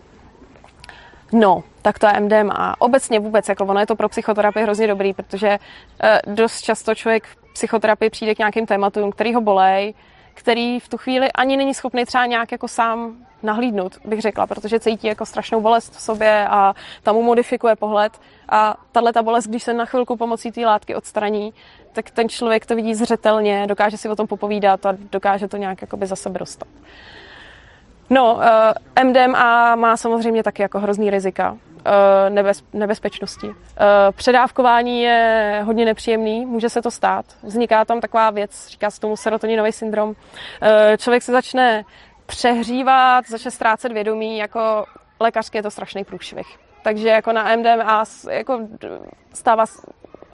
No, 1.32 1.64
tak 1.82 1.98
to 1.98 2.06
je 2.06 2.20
MDMA. 2.20 2.74
Obecně 2.78 3.18
vůbec, 3.20 3.48
jako 3.48 3.64
ono 3.64 3.80
je 3.80 3.86
to 3.86 3.96
pro 3.96 4.08
psychoterapii 4.08 4.62
hrozně 4.62 4.86
dobrý, 4.86 5.12
protože 5.12 5.58
eh, 6.02 6.20
dost 6.26 6.60
často 6.60 6.94
člověk 6.94 7.24
v 7.24 7.52
psychoterapii 7.52 8.10
přijde 8.10 8.34
k 8.34 8.38
nějakým 8.38 8.66
tématům, 8.66 9.12
který 9.12 9.34
ho 9.34 9.40
bolej, 9.40 9.94
který 10.34 10.80
v 10.80 10.88
tu 10.88 10.96
chvíli 10.96 11.32
ani 11.32 11.56
není 11.56 11.74
schopný 11.74 12.04
třeba 12.04 12.26
nějak 12.26 12.52
jako 12.52 12.68
sám 12.68 13.16
nahlídnout, 13.42 13.98
bych 14.04 14.20
řekla, 14.20 14.46
protože 14.46 14.80
cítí 14.80 15.06
jako 15.06 15.26
strašnou 15.26 15.60
bolest 15.60 15.92
v 15.92 16.00
sobě 16.00 16.48
a 16.48 16.74
tam 17.02 17.14
mu 17.14 17.22
modifikuje 17.22 17.76
pohled. 17.76 18.12
A 18.48 18.76
tahle 18.92 19.12
ta 19.12 19.22
bolest, 19.22 19.46
když 19.46 19.62
se 19.62 19.72
na 19.72 19.84
chvilku 19.84 20.16
pomocí 20.16 20.52
té 20.52 20.60
látky 20.60 20.94
odstraní, 20.94 21.54
tak 21.92 22.10
ten 22.10 22.28
člověk 22.28 22.66
to 22.66 22.76
vidí 22.76 22.94
zřetelně, 22.94 23.66
dokáže 23.66 23.96
si 23.96 24.08
o 24.08 24.16
tom 24.16 24.26
popovídat 24.26 24.86
a 24.86 24.94
dokáže 25.12 25.48
to 25.48 25.56
nějak 25.56 25.82
jakoby 25.82 26.06
za 26.06 26.16
sebe 26.16 26.38
dostat. 26.38 26.68
No, 28.10 28.40
eh, 28.42 29.04
MDMA 29.04 29.76
má 29.76 29.96
samozřejmě 29.96 30.42
taky 30.42 30.62
jako 30.62 30.78
hrozný 30.80 31.10
rizika 31.10 31.52
uh, 31.52 31.58
nebez, 32.34 32.62
nebezpečnosti. 32.72 33.46
Uh, 33.46 33.54
předávkování 34.12 35.02
je 35.02 35.62
hodně 35.64 35.84
nepříjemný, 35.84 36.46
může 36.46 36.68
se 36.68 36.82
to 36.82 36.90
stát. 36.90 37.24
Vzniká 37.42 37.84
tam 37.84 38.00
taková 38.00 38.30
věc, 38.30 38.68
říká 38.68 38.90
se 38.90 39.00
tomu 39.00 39.16
serotoninový 39.16 39.72
syndrom. 39.72 40.14
Člověk 40.98 41.22
se 41.22 41.32
začne 41.32 41.84
přehřívat, 42.26 43.24
začne 43.28 43.50
ztrácet 43.50 43.92
vědomí, 43.92 44.38
jako 44.38 44.84
lékařské 45.20 45.58
je 45.58 45.62
to 45.62 45.70
strašný 45.70 46.04
průšvih. 46.04 46.46
Takže 46.82 47.08
jako 47.08 47.32
na 47.32 47.56
MDMA 47.56 48.04
jako 48.30 48.60
stává 49.32 49.64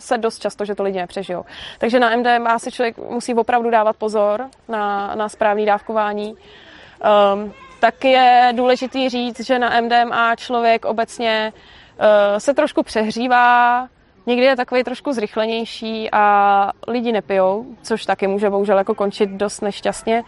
se 0.00 0.18
dost 0.18 0.38
často, 0.38 0.64
že 0.64 0.74
to 0.74 0.82
lidi 0.82 0.98
nepřežijou. 0.98 1.44
Takže 1.78 2.00
na 2.00 2.16
MDMA 2.16 2.58
si 2.58 2.72
člověk 2.72 2.98
musí 2.98 3.34
opravdu 3.34 3.70
dávat 3.70 3.96
pozor 3.96 4.48
na, 4.68 5.14
na 5.14 5.28
správné 5.28 5.66
dávkování. 5.66 6.34
Um, 7.34 7.52
tak 7.82 8.04
je 8.04 8.52
důležitý 8.56 9.08
říct, 9.08 9.40
že 9.40 9.58
na 9.58 9.80
MDMA 9.80 10.36
člověk 10.36 10.84
obecně 10.84 11.52
uh, 11.52 12.06
se 12.38 12.54
trošku 12.54 12.82
přehřívá, 12.82 13.88
někdy 14.26 14.44
je 14.44 14.56
takový 14.56 14.84
trošku 14.84 15.12
zrychlenější 15.12 16.08
a 16.12 16.70
lidi 16.88 17.12
nepijou, 17.12 17.66
což 17.82 18.04
taky 18.04 18.26
může 18.26 18.50
bohužel 18.50 18.78
jako 18.78 18.94
končit 18.94 19.30
dost 19.30 19.60
nešťastně. 19.60 20.22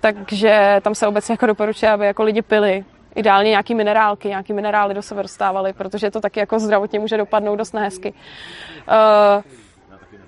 Takže 0.00 0.80
tam 0.82 0.94
se 0.94 1.06
obecně 1.06 1.32
jako 1.32 1.46
doporučuje, 1.46 1.90
aby 1.90 2.06
jako 2.06 2.22
lidi 2.22 2.42
pili. 2.42 2.84
Ideálně 3.14 3.50
nějaký 3.50 3.74
minerálky, 3.74 4.28
nějaký 4.28 4.52
minerály 4.52 4.94
do 4.94 5.02
sebe 5.02 5.22
dostávali, 5.22 5.72
protože 5.72 6.10
to 6.10 6.20
taky 6.20 6.40
jako 6.40 6.58
zdravotně 6.58 6.98
může 6.98 7.16
dopadnout 7.16 7.56
dost 7.56 7.72
nehezky. 7.72 8.12
Uh, 8.88 9.42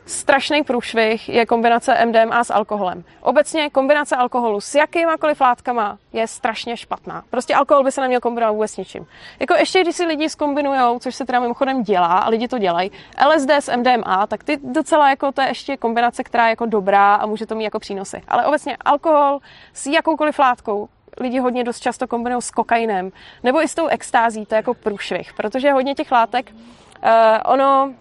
strašný 0.07 0.63
průšvih 0.63 1.29
je 1.29 1.47
kombinace 1.47 2.07
MDMA 2.07 2.45
s 2.45 2.51
alkoholem. 2.51 3.05
Obecně 3.21 3.71
kombinace 3.71 4.17
alkoholu 4.17 4.61
s 4.61 4.75
jakýmakoliv 4.75 5.41
látkama 5.41 5.99
je 6.13 6.27
strašně 6.27 6.77
špatná. 6.77 7.23
Prostě 7.31 7.55
alkohol 7.55 7.85
by 7.85 7.93
se 7.93 8.01
neměl 8.01 8.21
kombinovat 8.21 8.53
vůbec 8.53 8.77
ničím. 8.77 9.07
Jako 9.41 9.55
ještě 9.55 9.81
když 9.81 9.97
si 9.97 10.05
lidi 10.07 10.29
zkombinují, 10.29 11.01
což 11.01 11.15
se 11.15 11.27
teda 11.27 11.41
mimochodem 11.41 11.83
dělá 11.83 12.19
a 12.19 12.29
lidi 12.29 12.49
to 12.49 12.59
dělají, 12.59 12.91
LSD 13.29 13.51
s 13.51 13.77
MDMA, 13.77 14.27
tak 14.27 14.45
ty 14.45 14.59
docela 14.63 15.11
jako 15.11 15.33
to 15.33 15.43
je 15.43 15.49
ještě 15.49 15.77
kombinace, 15.77 16.25
která 16.25 16.47
je 16.47 16.51
jako 16.51 16.67
dobrá 16.67 17.15
a 17.15 17.27
může 17.27 17.47
to 17.47 17.55
mít 17.55 17.65
jako 17.65 17.79
přínosy. 17.79 18.23
Ale 18.29 18.47
obecně 18.47 18.77
alkohol 18.85 19.39
s 19.73 19.87
jakoukoliv 19.87 20.39
látkou 20.39 20.89
lidi 21.21 21.39
hodně 21.39 21.65
dost 21.65 21.81
často 21.81 22.07
kombinují 22.07 22.43
s 22.43 22.51
kokainem, 22.51 23.13
nebo 23.43 23.63
i 23.63 23.69
s 23.69 23.75
tou 23.75 23.87
extází, 23.87 24.47
to 24.47 24.55
je 24.55 24.57
jako 24.57 24.75
průšvih, 24.75 25.33
protože 25.37 25.73
hodně 25.73 25.95
těch 25.95 26.13
látek, 26.13 26.51
uh, 26.53 27.11
ono 27.45 27.93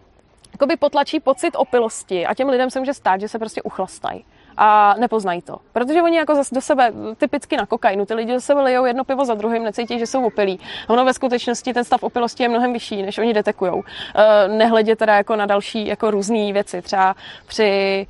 jakoby 0.54 0.76
potlačí 0.76 1.20
pocit 1.20 1.56
opilosti 1.56 2.26
a 2.26 2.34
těm 2.34 2.50
lidem 2.50 2.70
se 2.70 2.80
může 2.80 2.94
stát, 2.94 3.22
že 3.22 3.28
se 3.28 3.40
prostě 3.40 3.62
uchlastají 3.62 4.26
a 4.58 4.96
nepoznají 5.00 5.42
to. 5.42 5.58
Protože 5.74 6.02
oni 6.02 6.18
jako 6.18 6.42
do 6.52 6.62
sebe, 6.62 6.94
typicky 7.18 7.58
na 7.58 7.66
kokainu, 7.66 8.06
ty 8.06 8.14
lidi 8.14 8.34
do 8.34 8.42
sebe 8.42 8.62
lijou 8.62 8.86
jedno 8.86 9.04
pivo 9.04 9.26
za 9.26 9.34
druhým, 9.36 9.64
necítí, 9.64 10.00
že 10.00 10.08
jsou 10.08 10.26
opilí. 10.26 10.60
Ono 10.88 11.06
ve 11.06 11.14
skutečnosti 11.14 11.74
ten 11.74 11.84
stav 11.84 12.04
opilosti 12.04 12.44
je 12.44 12.50
mnohem 12.50 12.74
vyšší, 12.74 13.02
než 13.02 13.18
oni 13.18 13.34
detekujou. 13.34 13.84
Eh, 14.16 14.48
nehledě 14.48 14.96
teda 14.96 15.16
jako 15.16 15.36
na 15.36 15.46
další 15.46 15.88
jako 15.88 16.12
různé 16.12 16.54
věci. 16.54 16.82
Třeba 16.82 17.16
při 17.48 18.08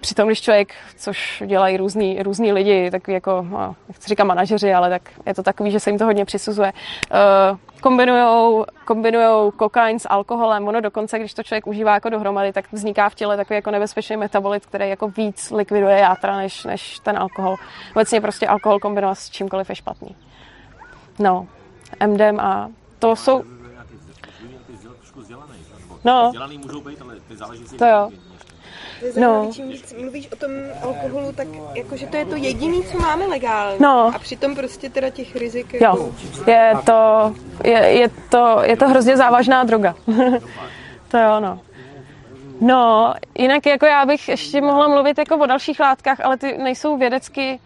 Přitom, 0.00 0.26
když 0.26 0.40
člověk, 0.40 0.74
což 0.96 1.42
dělají 1.46 1.76
různý, 1.76 2.22
různý 2.22 2.52
lidi, 2.52 2.90
tak 2.90 3.08
jako, 3.08 3.46
no, 3.50 3.76
nechci 3.88 4.08
říkat 4.08 4.24
manažeři, 4.24 4.74
ale 4.74 4.90
tak 4.90 5.02
je 5.26 5.34
to 5.34 5.42
takový, 5.42 5.70
že 5.70 5.80
se 5.80 5.90
jim 5.90 5.98
to 5.98 6.04
hodně 6.04 6.24
přisuzuje, 6.24 6.72
kombinujou, 7.80 8.64
kombinujou 8.84 9.50
kokain 9.50 9.98
s 9.98 10.08
alkoholem. 10.08 10.68
Ono 10.68 10.80
dokonce, 10.80 11.18
když 11.18 11.34
to 11.34 11.42
člověk 11.42 11.66
užívá 11.66 11.94
jako 11.94 12.08
dohromady, 12.08 12.52
tak 12.52 12.72
vzniká 12.72 13.08
v 13.08 13.14
těle 13.14 13.36
takový 13.36 13.54
jako 13.56 13.70
nebezpečný 13.70 14.16
metabolit, 14.16 14.66
který 14.66 14.88
jako 14.88 15.08
víc 15.08 15.50
likviduje 15.50 15.98
játra 15.98 16.36
než, 16.36 16.64
než 16.64 16.98
ten 16.98 17.18
alkohol. 17.18 17.56
Obecně 17.94 18.20
prostě 18.20 18.46
alkohol 18.46 18.78
kombinovat 18.78 19.18
s 19.18 19.30
čímkoliv 19.30 19.68
je 19.68 19.74
špatný. 19.74 20.16
No, 21.18 21.46
MDMA, 22.06 22.70
to 22.98 23.16
jsou... 23.16 23.42
No, 26.04 26.32
to 27.78 27.86
jo. 27.86 28.10
Zajímavé, 29.00 29.46
no. 29.46 29.52
čím 29.52 29.68
víc 29.68 29.94
mluvíš 30.00 30.32
o 30.32 30.36
tom 30.36 30.50
alkoholu, 30.82 31.32
tak 31.32 31.48
jakože 31.74 32.06
to 32.06 32.16
je 32.16 32.26
to 32.26 32.36
jediné, 32.36 32.82
co 32.82 32.98
máme 32.98 33.26
legálně. 33.26 33.76
No. 33.80 34.12
A 34.14 34.18
přitom 34.18 34.54
prostě 34.54 34.90
teda 34.90 35.10
těch 35.10 35.36
rizik 35.36 35.74
jo. 35.74 35.80
Jako... 35.80 36.14
Je 36.50 36.74
to, 36.84 37.34
je, 37.64 37.78
je, 37.78 38.08
to, 38.28 38.58
je 38.62 38.76
to 38.76 38.88
hrozně 38.88 39.16
závažná 39.16 39.64
droga. 39.64 39.94
to 41.08 41.16
je 41.16 41.28
ono. 41.28 41.60
No, 42.60 43.14
jinak 43.38 43.66
jako 43.66 43.86
já 43.86 44.06
bych 44.06 44.28
ještě 44.28 44.60
mohla 44.60 44.88
mluvit 44.88 45.18
jako 45.18 45.36
o 45.36 45.46
dalších 45.46 45.80
látkách, 45.80 46.20
ale 46.20 46.36
ty 46.36 46.58
nejsou 46.58 46.96
vědecky, 46.96 47.60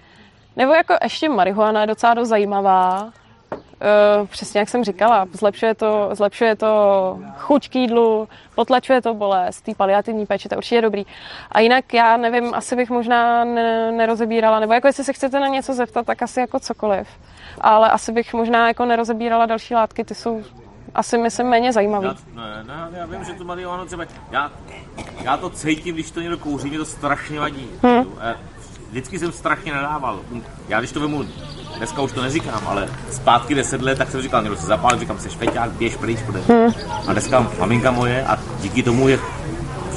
nebo 0.56 0.72
jako 0.72 0.94
ještě 1.02 1.28
marihuana 1.28 1.80
je 1.80 1.86
docela 1.86 2.14
dost 2.14 2.28
zajímavá, 2.28 3.12
přesně 4.26 4.58
jak 4.58 4.68
jsem 4.68 4.84
říkala, 4.84 5.26
zlepšuje 5.32 5.74
to, 5.74 6.08
zlepšuje 6.12 6.56
to 6.56 7.18
chuť 7.36 7.68
k 7.68 7.76
jídlu, 7.76 8.28
potlačuje 8.54 9.02
to 9.02 9.14
bolest, 9.14 9.62
tý 9.62 9.74
paliativní 9.74 10.26
péče, 10.26 10.48
to 10.48 10.54
je 10.54 10.56
určitě 10.56 10.80
dobrý. 10.80 11.06
A 11.52 11.60
jinak 11.60 11.94
já 11.94 12.16
nevím, 12.16 12.54
asi 12.54 12.76
bych 12.76 12.90
možná 12.90 13.44
ne, 13.44 13.92
nerozebírala, 13.92 14.60
nebo 14.60 14.72
jako 14.72 14.86
jestli 14.86 15.04
se 15.04 15.12
chcete 15.12 15.40
na 15.40 15.48
něco 15.48 15.74
zeptat, 15.74 16.06
tak 16.06 16.22
asi 16.22 16.40
jako 16.40 16.60
cokoliv. 16.60 17.08
Ale 17.60 17.90
asi 17.90 18.12
bych 18.12 18.34
možná 18.34 18.68
jako 18.68 18.84
nerozebírala 18.84 19.46
další 19.46 19.74
látky, 19.74 20.04
ty 20.04 20.14
jsou 20.14 20.42
asi 20.94 21.18
myslím 21.18 21.46
méně 21.46 21.72
zajímavý. 21.72 22.06
Já, 22.06 22.14
ne, 22.34 22.64
ne, 22.64 22.98
já 22.98 23.06
vím, 23.06 23.24
že 23.24 23.32
to 23.32 23.44
marihuana 23.44 23.84
třeba, 23.84 24.04
já, 24.30 24.52
já 25.22 25.36
to 25.36 25.50
cítím, 25.50 25.94
když 25.94 26.10
to 26.10 26.20
někdo 26.20 26.38
kouří, 26.38 26.68
mě 26.68 26.78
to 26.78 26.84
strašně 26.84 27.40
vadí. 27.40 27.68
Hmm. 27.82 28.04
Vždycky 28.94 29.18
jsem 29.18 29.32
strašně 29.32 29.72
nedával. 29.72 30.20
Já 30.68 30.78
když 30.78 30.92
to 30.92 31.00
vemu 31.00 31.24
dneska 31.76 32.02
už 32.02 32.12
to 32.12 32.22
neříkám, 32.22 32.62
ale 32.66 32.88
zpátky 33.10 33.54
10 33.54 33.82
let, 33.82 33.98
tak 33.98 34.10
jsem 34.10 34.22
říkal, 34.22 34.42
někdo 34.42 34.56
se 34.56 34.66
zapál, 34.66 34.98
říkám, 34.98 35.18
se 35.18 35.30
špeťák, 35.30 35.70
běž 35.70 35.96
pryč, 35.96 36.18
půjde. 36.22 36.40
Hmm. 36.48 36.72
A 37.06 37.12
dneska 37.12 37.50
maminka 37.58 37.90
moje 37.90 38.24
a 38.26 38.38
díky 38.60 38.82
tomu 38.82 39.08
je 39.08 39.18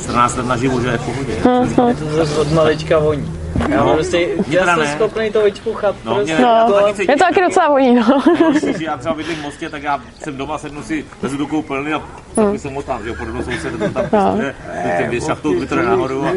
14 0.04 0.36
let 0.36 0.46
naživu, 0.46 0.82
že 0.82 0.88
je 0.88 0.98
v 0.98 1.06
pohodě. 1.06 1.38
Hmm. 1.44 1.88
Je 1.88 1.96
to 1.96 2.06
zase 2.06 2.38
od 2.38 2.52
malička 2.52 3.00
voní. 3.00 3.37
Já 3.70 3.84
no, 3.84 3.94
prostě, 3.94 4.28
já 4.48 4.66
jsem 4.66 4.76
teda 4.76 4.92
schopný 4.92 5.32
to 5.32 5.42
vyčpuchat. 5.42 5.96
No, 6.06 6.16
prostě. 6.16 6.34
mě, 6.34 6.46
no, 6.46 6.64
to 6.68 6.74
taky 6.74 7.02
je 7.02 7.18
to 7.18 7.24
taky 7.24 7.42
docela 7.42 7.70
voní, 7.70 7.96
no. 7.96 8.24
no 8.42 8.52
když 8.52 8.80
já 8.80 8.98
třeba 8.98 9.16
bydlím 9.16 9.38
v 9.38 9.42
Mostě, 9.42 9.70
tak 9.70 9.84
já 9.84 10.02
jsem 10.24 10.38
doma, 10.38 10.58
sednu 10.58 10.84
si, 10.84 11.06
vezu 11.22 11.38
do 11.38 11.48
koupelny 11.48 11.94
a 11.94 12.00
taky 12.36 12.48
hmm. 12.48 12.58
jsem 12.58 12.74
motám, 12.74 13.04
že 13.04 13.10
jo, 13.10 13.16
podobnou 13.18 13.44
soused, 13.44 13.80
tam 13.80 13.94
tam 13.94 14.04
no. 14.04 14.38
prostě, 14.82 15.10
ten 15.10 15.22
šachtou 15.22 15.60
vytrne 15.60 15.84
nahoru 15.84 16.26
a 16.26 16.32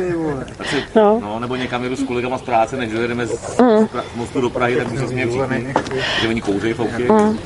tak 0.57 0.67
si, 0.67 0.85
no. 0.95 1.21
no. 1.21 1.39
nebo 1.39 1.57
někam 1.57 1.83
jedu 1.83 1.97
s 1.97 2.03
kolegama 2.03 2.39
z 2.39 2.43
práce, 2.43 2.77
než 2.77 2.93
dojedeme 2.93 3.27
z, 3.27 3.59
mm. 3.59 3.89
z 3.89 4.17
mostu 4.17 4.41
do 4.41 4.51
Prahy, 4.51 4.77
tak 4.77 4.99
se 4.99 5.09
smějem 5.09 5.31
všichni, 5.31 5.75
že 6.23 6.29
oni 6.29 6.41
kouřejí 6.41 6.75
fouky. 6.75 7.13
Mm. 7.13 7.39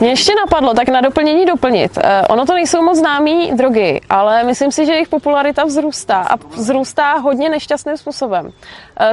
Mě 0.00 0.08
ještě 0.08 0.32
napadlo, 0.34 0.74
tak 0.74 0.88
na 0.88 1.00
doplnění 1.00 1.46
doplnit. 1.46 1.98
Eh, 2.04 2.22
ono 2.28 2.46
to 2.46 2.54
nejsou 2.54 2.82
moc 2.82 2.98
známé 2.98 3.52
drogy, 3.52 4.00
ale 4.10 4.44
myslím 4.44 4.72
si, 4.72 4.86
že 4.86 4.92
jejich 4.92 5.08
popularita 5.08 5.64
vzrůstá 5.64 6.16
a 6.16 6.36
vzrůstá 6.36 7.12
hodně 7.18 7.48
nešťastným 7.48 7.96
způsobem. 7.96 8.52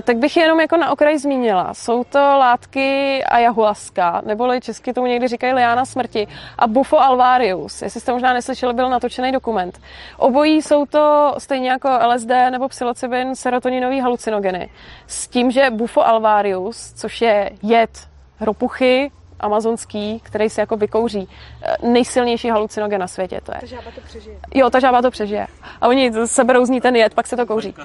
Tak 0.04 0.18
bych 0.18 0.38
jenom 0.38 0.60
jako 0.60 0.78
na 0.78 0.92
okraj 0.92 1.18
zmínila. 1.18 1.74
Jsou 1.74 2.04
to 2.04 2.20
látky 2.20 3.24
ayahuasca, 3.24 4.22
neboli 4.26 4.62
česky 4.62 4.94
tomu 4.94 5.08
někdy 5.08 5.28
říkají 5.28 5.54
liána 5.54 5.86
smrti, 5.86 6.28
a 6.58 6.68
bufo 6.68 7.02
alvarius. 7.02 7.82
Jestli 7.82 8.02
jste 8.02 8.12
možná 8.12 8.34
neslyšeli, 8.34 8.74
byl 8.74 8.90
natočený 8.90 9.32
dokument. 9.32 9.80
Obojí 10.18 10.62
jsou 10.62 10.86
to 10.86 11.36
stejně 11.38 11.70
jako 11.70 11.90
LSD 12.08 12.32
nebo 12.52 12.68
psilocybin 12.68 13.36
serotoninový 13.36 14.00
halucinogeny. 14.00 14.70
S 15.08 15.28
tím, 15.28 15.52
že 15.52 15.70
bufo 15.70 16.08
alvarius, 16.08 16.94
což 16.94 17.22
je 17.22 17.50
jed 17.64 18.08
ropuchy, 18.40 19.12
amazonský, 19.40 20.20
který 20.24 20.50
se 20.50 20.62
jako 20.62 20.78
vykouří. 20.78 21.30
Eh, 21.64 21.76
nejsilnější 21.88 22.50
halucinogen 22.50 23.02
na 23.02 23.08
světě 23.08 23.42
to 23.44 23.52
je. 23.52 23.60
Ta 23.60 23.66
žába 23.66 23.92
to 23.96 24.02
přežije. 24.02 24.40
Jo, 24.54 24.70
ta 24.70 24.80
žába 24.80 25.02
to 25.02 25.12
přežije. 25.12 25.48
A 25.82 25.88
oni 25.88 26.12
seberou 26.26 26.66
z 26.66 26.70
ní 26.70 26.82
ten 26.82 26.96
jed, 26.96 27.14
pak 27.14 27.28
se 27.28 27.36
to 27.36 27.46
kouří. 27.46 27.76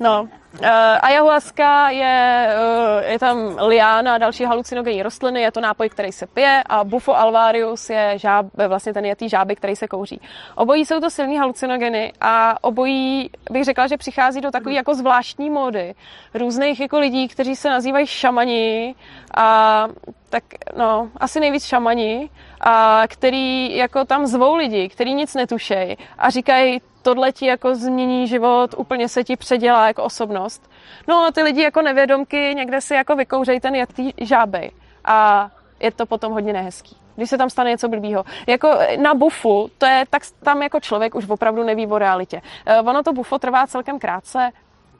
No. 0.00 0.28
Uh, 0.60 0.68
ayahuasca 1.00 1.90
je, 1.90 2.48
uh, 2.56 3.10
je 3.10 3.18
tam 3.18 3.56
liána 3.66 4.14
a 4.14 4.18
další 4.18 4.44
halucinogenní 4.44 5.02
rostliny, 5.02 5.40
je 5.40 5.52
to 5.52 5.60
nápoj, 5.60 5.88
který 5.88 6.12
se 6.12 6.26
pije 6.26 6.62
a 6.66 6.84
bufo 6.84 7.18
alvarius 7.18 7.90
je 7.90 8.12
žáb, 8.16 8.46
vlastně 8.68 8.94
ten 8.94 9.04
jetý 9.04 9.28
žáby, 9.28 9.56
který 9.56 9.76
se 9.76 9.88
kouří. 9.88 10.20
Obojí 10.54 10.84
jsou 10.84 11.00
to 11.00 11.10
silní 11.10 11.38
halucinogeny 11.38 12.12
a 12.20 12.64
obojí 12.64 13.30
bych 13.50 13.64
řekla, 13.64 13.86
že 13.86 13.96
přichází 13.96 14.40
do 14.40 14.50
takové 14.50 14.74
jako 14.74 14.94
zvláštní 14.94 15.50
módy 15.50 15.94
různých 16.34 16.80
jako 16.80 16.98
lidí, 16.98 17.28
kteří 17.28 17.56
se 17.56 17.70
nazývají 17.70 18.06
šamani 18.06 18.94
a 19.36 19.88
tak 20.30 20.44
no, 20.76 21.10
asi 21.16 21.40
nejvíc 21.40 21.64
šamani, 21.64 22.30
a 22.66 23.02
který 23.08 23.76
jako 23.76 24.04
tam 24.04 24.26
zvou 24.26 24.54
lidi, 24.54 24.88
který 24.88 25.14
nic 25.14 25.34
netušejí 25.34 25.96
a 26.18 26.30
říkají, 26.30 26.80
tohle 27.02 27.32
ti 27.32 27.46
jako 27.46 27.74
změní 27.74 28.28
život, 28.28 28.74
úplně 28.76 29.08
se 29.08 29.24
ti 29.24 29.36
předělá 29.36 29.86
jako 29.86 30.04
osobnost. 30.04 30.70
No 31.08 31.26
a 31.26 31.30
ty 31.30 31.42
lidi 31.42 31.62
jako 31.62 31.82
nevědomky 31.82 32.54
někde 32.56 32.80
si 32.80 32.94
jako 32.94 33.16
vykouřejí 33.16 33.60
ten 33.60 33.74
jatý 33.74 34.12
žábej 34.20 34.70
a 35.04 35.50
je 35.80 35.90
to 35.90 36.06
potom 36.06 36.32
hodně 36.32 36.52
nehezký 36.52 36.96
když 37.16 37.30
se 37.30 37.38
tam 37.38 37.50
stane 37.50 37.70
něco 37.70 37.88
blbýho. 37.88 38.24
Jako 38.46 38.78
na 38.96 39.14
bufu, 39.14 39.70
to 39.78 39.86
je, 39.86 40.04
tak 40.10 40.22
tam 40.42 40.62
jako 40.62 40.80
člověk 40.80 41.14
už 41.14 41.28
opravdu 41.28 41.62
neví 41.62 41.86
o 41.86 41.98
realitě. 41.98 42.42
Eh, 42.66 42.80
ono 42.80 43.02
to 43.02 43.12
bufo 43.12 43.38
trvá 43.38 43.66
celkem 43.66 43.98
krátce, 43.98 44.50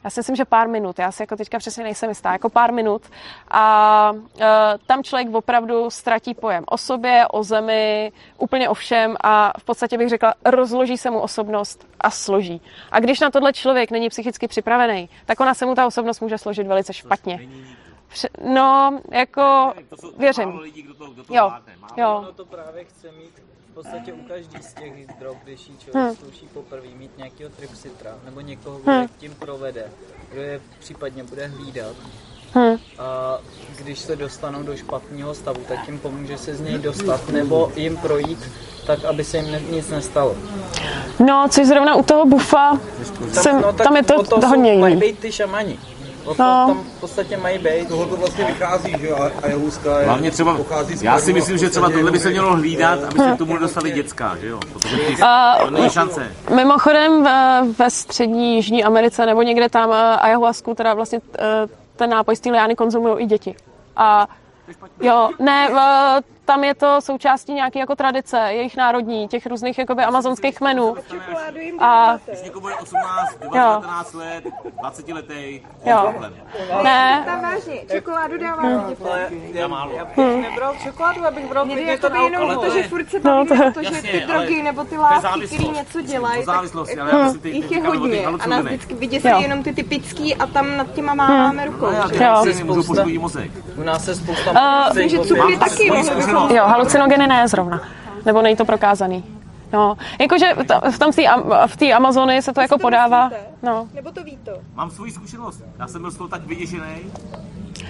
já 0.05 0.11
si 0.11 0.21
myslím, 0.21 0.37
že 0.37 0.45
pár 0.45 0.69
minut, 0.69 0.99
já 0.99 1.13
si 1.13 1.23
jako 1.23 1.37
teďka 1.37 1.59
přesně 1.59 1.85
nejsem 1.85 2.09
jistá, 2.09 2.33
jako 2.33 2.51
pár 2.51 2.73
minut 2.73 3.03
a 3.51 4.13
e, 4.41 4.79
tam 4.87 5.03
člověk 5.03 5.35
opravdu 5.35 5.91
ztratí 5.91 6.35
pojem 6.35 6.65
o 6.67 6.79
sobě, 6.79 7.25
o 7.29 7.43
zemi, 7.43 8.13
úplně 8.39 8.69
o 8.69 8.75
všem 8.75 9.17
a 9.21 9.53
v 9.59 9.65
podstatě 9.65 9.99
bych 9.99 10.09
řekla, 10.09 10.35
rozloží 10.45 10.97
se 10.97 11.11
mu 11.11 11.21
osobnost 11.21 11.87
a 12.01 12.11
složí. 12.11 12.61
A 12.91 13.01
když 13.01 13.21
na 13.21 13.31
tohle 13.31 13.53
člověk 13.53 13.91
není 13.91 14.09
psychicky 14.09 14.49
připravený, 14.49 15.09
tak 15.27 15.41
ona 15.41 15.55
se 15.55 15.67
mu 15.67 15.75
ta 15.75 15.87
osobnost 15.87 16.21
může 16.21 16.39
složit 16.39 16.67
velice 16.67 16.93
špatně. 16.93 17.49
No, 18.45 19.01
jako, 19.11 19.75
věřím. 20.17 20.61
Jo, 21.31 21.53
jo. 21.97 22.17
Ono 22.19 22.33
to 22.33 22.47
právě 22.47 22.85
chce 22.85 23.13
mít 23.13 23.54
podstatě 23.75 24.13
u 24.13 24.29
každý 24.29 24.63
z 24.63 24.75
těch 24.75 25.07
drog, 25.19 25.37
když 25.45 25.69
jí 25.69 25.79
člověk 25.79 26.07
hmm. 26.07 26.15
zkouší 26.17 26.47
poprvé 26.55 26.89
mít 26.97 27.19
nějakého 27.19 27.51
tripsitra, 27.51 28.19
nebo 28.25 28.41
někoho, 28.41 28.79
kdo 28.79 28.93
hmm. 28.93 29.09
tím 29.19 29.35
provede, 29.35 29.85
kdo 30.33 30.43
je 30.43 30.61
případně 30.79 31.25
bude 31.25 31.47
hlídat, 31.47 31.97
Hmm. 32.57 32.77
A 32.99 33.39
když 33.79 33.99
se 33.99 34.17
dostanou 34.17 34.63
do 34.63 34.77
špatného 34.77 35.35
stavu, 35.35 35.61
tak 35.69 35.89
jim 35.89 35.99
pomůže 35.99 36.39
se 36.39 36.55
z 36.55 36.61
něj 36.61 36.79
dostat 36.79 37.29
nebo 37.29 37.73
jim 37.77 37.97
projít 37.97 38.39
tak, 38.87 39.05
aby 39.05 39.25
se 39.25 39.37
jim 39.37 39.53
ne, 39.53 39.61
nic 39.71 39.91
nestalo. 39.91 40.37
No, 41.27 41.47
což 41.51 41.67
zrovna 41.67 41.95
u 41.95 42.03
toho 42.03 42.27
bufa, 42.27 42.79
tam, 43.35 43.43
jsem, 43.43 43.61
no, 43.61 43.73
tam 43.73 43.97
je 43.97 44.03
to, 44.03 44.23
to 44.23 44.49
hodně 44.49 44.75
jiný. 44.75 45.13
Ty 45.15 45.33
šamani. 45.33 45.79
No, 46.27 46.31
no. 46.31 46.35
tam 46.37 46.85
v 46.97 47.01
podstatě 47.01 47.37
mají 47.37 47.59
být. 47.59 47.89
Tohle 47.89 48.07
to 48.07 48.17
vlastně 48.17 48.45
vychází, 48.45 48.95
že 49.01 49.11
a 49.11 49.31
Ayahuasca 49.43 50.01
je, 50.01 50.07
Hlavně 50.07 50.31
třeba, 50.31 50.59
já 51.03 51.19
si 51.19 51.33
myslím, 51.33 51.59
že 51.59 51.71
třeba 51.71 51.91
tohle 51.91 52.11
by 52.11 52.19
se 52.19 52.31
mělo 52.31 52.57
hlídat, 52.57 53.05
aby 53.05 53.19
se 53.19 53.33
k 53.35 53.39
tomu 53.39 53.57
dostali 53.59 53.91
dětská, 53.91 54.37
že 54.41 54.47
jo? 54.49 54.61
Protože 54.73 54.97
to 55.65 55.71
není 55.71 55.91
šance. 55.91 56.33
Mimochodem 56.55 57.29
ve 57.79 57.91
střední 57.91 58.57
Jižní 58.57 58.85
Americe 58.85 59.27
nebo 59.27 59.43
někde 59.43 59.69
tam 59.69 59.91
ayahuasku, 60.21 60.75
teda 60.75 60.95
vlastně 60.95 61.21
ten 61.97 62.11
nápoj 62.11 62.37
z 62.37 62.41
té 62.41 62.51
liány 62.51 62.77
konzumují 62.77 63.25
i 63.25 63.27
děti. 63.27 63.55
A 63.97 64.27
jo, 65.01 65.31
ne, 65.39 65.71
tam 66.45 66.65
je 66.65 66.75
to 66.75 67.01
součástí 67.01 67.53
nějaké 67.53 67.79
jako 67.79 67.95
tradice, 67.95 68.39
jejich 68.39 68.77
národní, 68.77 69.29
těch 69.29 69.47
různých 69.47 69.79
jakoby 69.79 70.03
amazonských 70.03 70.57
kmenů. 70.59 70.95
Čokoládu 71.11 71.59
jim 71.61 71.81
A-. 71.83 72.19
Když 72.27 72.43
někomu 72.43 72.69
je 72.69 72.75
18, 72.75 73.39
19 73.41 74.13
let, 74.15 74.45
20 74.81 75.09
letý, 75.09 75.61
Jo. 75.85 75.99
problém. 76.11 76.35
Ne, 76.83 77.23
Tam 77.27 77.43
vážně, 77.43 77.75
čokoládu 77.93 78.33
dětem. 78.37 78.55
Ale 79.11 79.29
já, 79.53 79.69
málo. 79.69 79.93
já 79.97 80.05
bych 80.05 80.17
nebral 80.17 80.75
čokoládu, 80.83 81.27
abych 81.27 81.47
bral 81.49 81.67
Někdy 81.67 81.85
jako 81.87 82.11
by 82.11 82.19
jenom 82.19 82.43
alkohol. 82.51 82.71
to, 82.71 82.79
že 82.79 82.89
furt 82.89 83.11
se 83.11 83.17
No, 83.25 83.45
bavíme 83.45 83.73
to- 83.73 83.81
o 83.81 83.85
to, 83.85 83.95
že 83.95 84.03
ty 84.03 84.21
drogy 84.21 84.63
nebo 84.63 84.85
ty 84.85 84.95
to 84.95 85.01
látky, 85.01 85.47
které 85.47 85.65
něco 85.65 86.01
dělají, 86.01 86.41
To 86.45 86.53
závislosti, 86.53 87.01
ale 87.01 87.11
já 87.11 87.33
ty- 87.43 87.49
jich 87.51 87.67
ty 87.67 87.75
je 87.75 87.83
hodně 87.83 88.27
a 88.27 88.47
nás 88.47 88.65
vždycky 88.65 88.95
vyděsí 88.95 89.29
jenom 89.41 89.63
ty 89.63 89.73
typický 89.75 90.35
a 90.37 90.47
tam 90.47 90.77
nad 90.77 90.93
těma 90.93 91.15
máváme 91.15 91.67
rukou. 91.67 91.87
já 92.13 92.43
to-. 92.45 92.53
Si 92.53 92.65
můžu 92.65 92.83
poškodit 92.83 93.19
mozek. 93.21 93.51
U 93.77 93.83
nás 93.83 94.05
se 94.05 94.15
spousta 94.15 94.51
Uh, 94.51 94.87
Myslím, 94.95 95.09
že 95.09 95.19
cukry 95.29 95.57
taky 95.59 95.91
Moji 95.91 96.03
mohou 96.03 96.21
jo, 96.55 96.65
halucinogeny 96.67 97.27
ne 97.27 97.49
zrovna. 97.49 97.81
Nebo 98.25 98.43
není 98.43 98.57
to 98.57 98.65
prokázaný. 98.65 99.25
No, 99.73 99.97
jakože 100.21 100.55
v 100.91 100.99
tom 100.99 101.13
v 101.67 101.77
té 101.77 101.93
Amazony 101.93 102.43
se 102.43 102.53
to 102.53 102.61
jako 102.61 102.79
podává. 102.79 103.31
No, 103.63 103.89
Nebo 103.95 104.11
to 104.11 104.25
ví 104.25 104.37
to. 104.37 104.53
Mám 104.75 104.91
svůj 104.91 105.11
zkušenost. 105.11 105.63
Já 105.79 105.87
jsem 105.89 106.01
byl 106.01 106.11
z 106.11 106.17
toho 106.17 106.29
tak 106.29 106.47
vyděšený, 106.47 107.13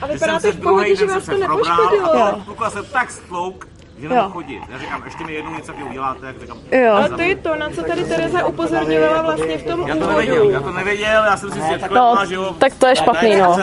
A 0.03 0.07
vypadá 0.07 0.41
jsem 0.41 0.53
to 0.53 0.59
v 0.59 0.63
pohodě, 0.63 0.97
že 0.97 1.07
vás 1.07 1.25
to 1.25 1.39
nepoškodilo. 1.39 2.43
a 2.67 2.71
jsem 2.71 2.85
tak 2.93 3.11
stlouk, 3.11 3.69
že 3.99 4.09
nemohl 4.09 4.31
chodit. 4.31 4.61
Já 4.69 4.79
říkám, 4.79 5.03
ještě 5.05 5.25
mi 5.25 5.33
jednou 5.33 5.51
něco 5.55 5.67
takového 5.67 5.91
uděláte, 5.91 6.27
jak 6.27 6.41
říkám, 6.41 6.59
Jo. 6.73 6.93
Ale 6.95 7.09
to 7.09 7.23
je 7.23 7.37
to, 7.37 7.55
na 7.57 7.71
co 7.71 7.83
tady 7.83 8.05
Tereza 8.05 8.47
upozorňovala 8.47 9.23
vlastně 9.23 9.59
v 9.59 9.65
tom 9.67 9.89
já 9.89 9.97
to 9.97 10.07
nevěděl, 10.07 10.35
já 10.37 10.43
úvodu. 10.43 10.65
to 10.65 10.73
nevěděl, 10.73 11.23
já 11.25 11.37
jsem 11.37 11.51
si 11.51 11.59
No, 11.95 12.17
že 12.29 12.35
jo. 12.35 12.55
tak 12.59 12.75
to 12.75 12.87
je 12.87 12.97
špatný, 12.97 13.37
no. 13.37 13.57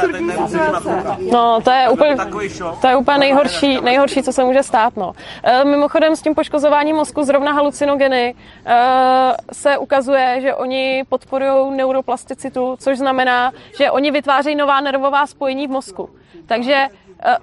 No, 1.32 1.60
to 1.64 1.72
je 1.72 1.90
úplně, 1.90 2.16
to 2.82 2.88
je 2.88 2.96
úplně 2.96 3.18
nejhorší, 3.18 3.82
nejhorší, 3.82 4.24
co 4.24 4.34
se 4.34 4.44
může 4.44 4.64
stát, 4.64 4.98
no. 4.98 5.14
E, 5.44 5.66
Mimochodem 5.66 6.16
s 6.16 6.22
tím 6.22 6.36
poškozováním 6.36 6.96
mozku 6.96 7.24
zrovna 7.24 7.52
halucinogeny 7.52 8.36
e, 8.66 8.76
se 9.52 9.78
ukazuje, 9.78 10.38
že 10.42 10.56
oni 10.56 11.04
podporují 11.10 11.78
neuroplasticitu, 11.78 12.76
což 12.80 12.98
znamená, 12.98 13.52
že 13.78 13.92
oni 13.92 14.12
vytvářejí 14.12 14.56
nová 14.56 14.82
nervová 14.82 15.28
spojení 15.28 15.68
v 15.68 15.72
mozku. 15.72 16.10
Takže 16.46 16.86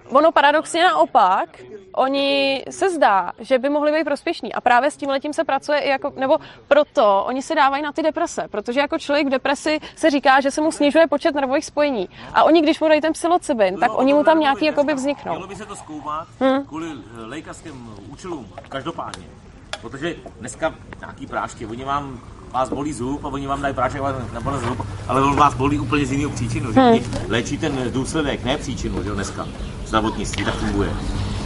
ono 0.08 0.32
paradoxně 0.32 0.82
naopak, 0.84 1.48
oni 1.94 2.64
se 2.70 2.90
zdá, 2.90 3.32
že 3.38 3.58
by 3.58 3.68
mohli 3.68 3.92
být 3.92 4.04
prospěšní 4.04 4.52
a 4.52 4.60
právě 4.60 4.90
s 4.90 4.96
tím 4.96 5.08
letím 5.08 5.32
se 5.32 5.44
pracuje 5.44 5.78
i 5.78 5.88
jako, 5.88 6.12
nebo 6.16 6.38
proto 6.68 7.24
oni 7.26 7.42
se 7.42 7.54
dávají 7.54 7.82
na 7.82 7.92
ty 7.92 8.02
deprese, 8.02 8.48
protože 8.50 8.80
jako 8.80 8.98
člověk 8.98 9.26
v 9.26 9.30
depresi 9.30 9.78
se 9.96 10.10
říká, 10.10 10.40
že 10.40 10.50
se 10.50 10.60
mu 10.60 10.72
snižuje 10.72 11.06
počet 11.06 11.34
nervových 11.34 11.64
spojení 11.64 12.08
a 12.34 12.44
oni, 12.44 12.62
když 12.62 12.80
mu 12.80 12.88
dají 12.88 13.00
ten 13.00 13.12
psilocybin, 13.12 13.76
tak 13.80 13.90
oni 13.98 14.14
mu 14.14 14.24
tam 14.24 14.40
nějaký 14.40 14.64
jakoby 14.64 14.94
vzniknou. 14.94 15.32
Mělo 15.32 15.46
by 15.48 15.56
se 15.56 15.66
to 15.66 15.76
zkoumat 15.76 16.28
Hm. 16.40 16.64
kvůli 16.66 16.88
eh, 16.90 17.24
lékařským 17.26 17.94
účelům, 18.08 18.46
každopádně. 18.68 19.24
Protože 19.80 20.14
dneska 20.40 20.74
nějaký 21.00 21.26
prášky, 21.26 21.66
oni 21.66 21.84
vám 21.84 22.20
vás 22.52 22.68
bolí 22.68 22.92
zub 22.92 23.24
a 23.24 23.28
oni 23.28 23.46
vám 23.46 23.62
dají 23.62 23.74
prášek 23.74 24.02
nebo 24.32 24.58
zub, 24.58 24.86
ale 25.08 25.22
on 25.22 25.36
vás 25.36 25.54
bolí 25.54 25.78
úplně 25.78 26.06
z 26.06 26.12
jiného 26.12 26.30
příčinu. 26.30 26.72
Že? 26.72 26.80
Oni 26.80 27.02
léčí 27.28 27.58
ten 27.58 27.90
důsledek, 27.92 28.44
ne 28.44 28.56
příčinu, 28.56 29.02
že 29.02 29.08
jo, 29.08 29.14
dneska. 29.14 29.46
Zdravotnictví 29.86 30.44
tak 30.44 30.54
funguje. 30.54 30.90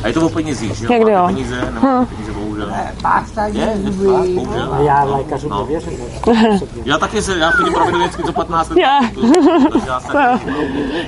A 0.04 0.06
je 0.08 0.12
to 0.14 0.26
o 0.26 0.28
penězích, 0.28 0.74
že 0.74 0.84
jo? 0.86 0.92
Někdy 0.92 1.12
jo. 1.12 1.26
peníze, 1.26 1.60
nemáte 1.72 2.06
peníze, 2.14 2.32
bohužel. 2.32 2.68
Je, 2.70 2.76
je 2.86 2.92
spát, 2.98 3.24
bohužel. 4.34 4.76
Já 4.86 5.04
lékařům 5.04 5.50
No. 5.50 5.58
nevěřím. 5.60 5.98
Já 6.84 6.98
taky 6.98 7.22
se, 7.22 7.38
já 7.38 7.50
chodím 7.50 7.74
pravidelně 7.74 8.08
co 8.26 8.32
15 8.32 8.68
let. 8.70 8.78
Já. 8.78 9.00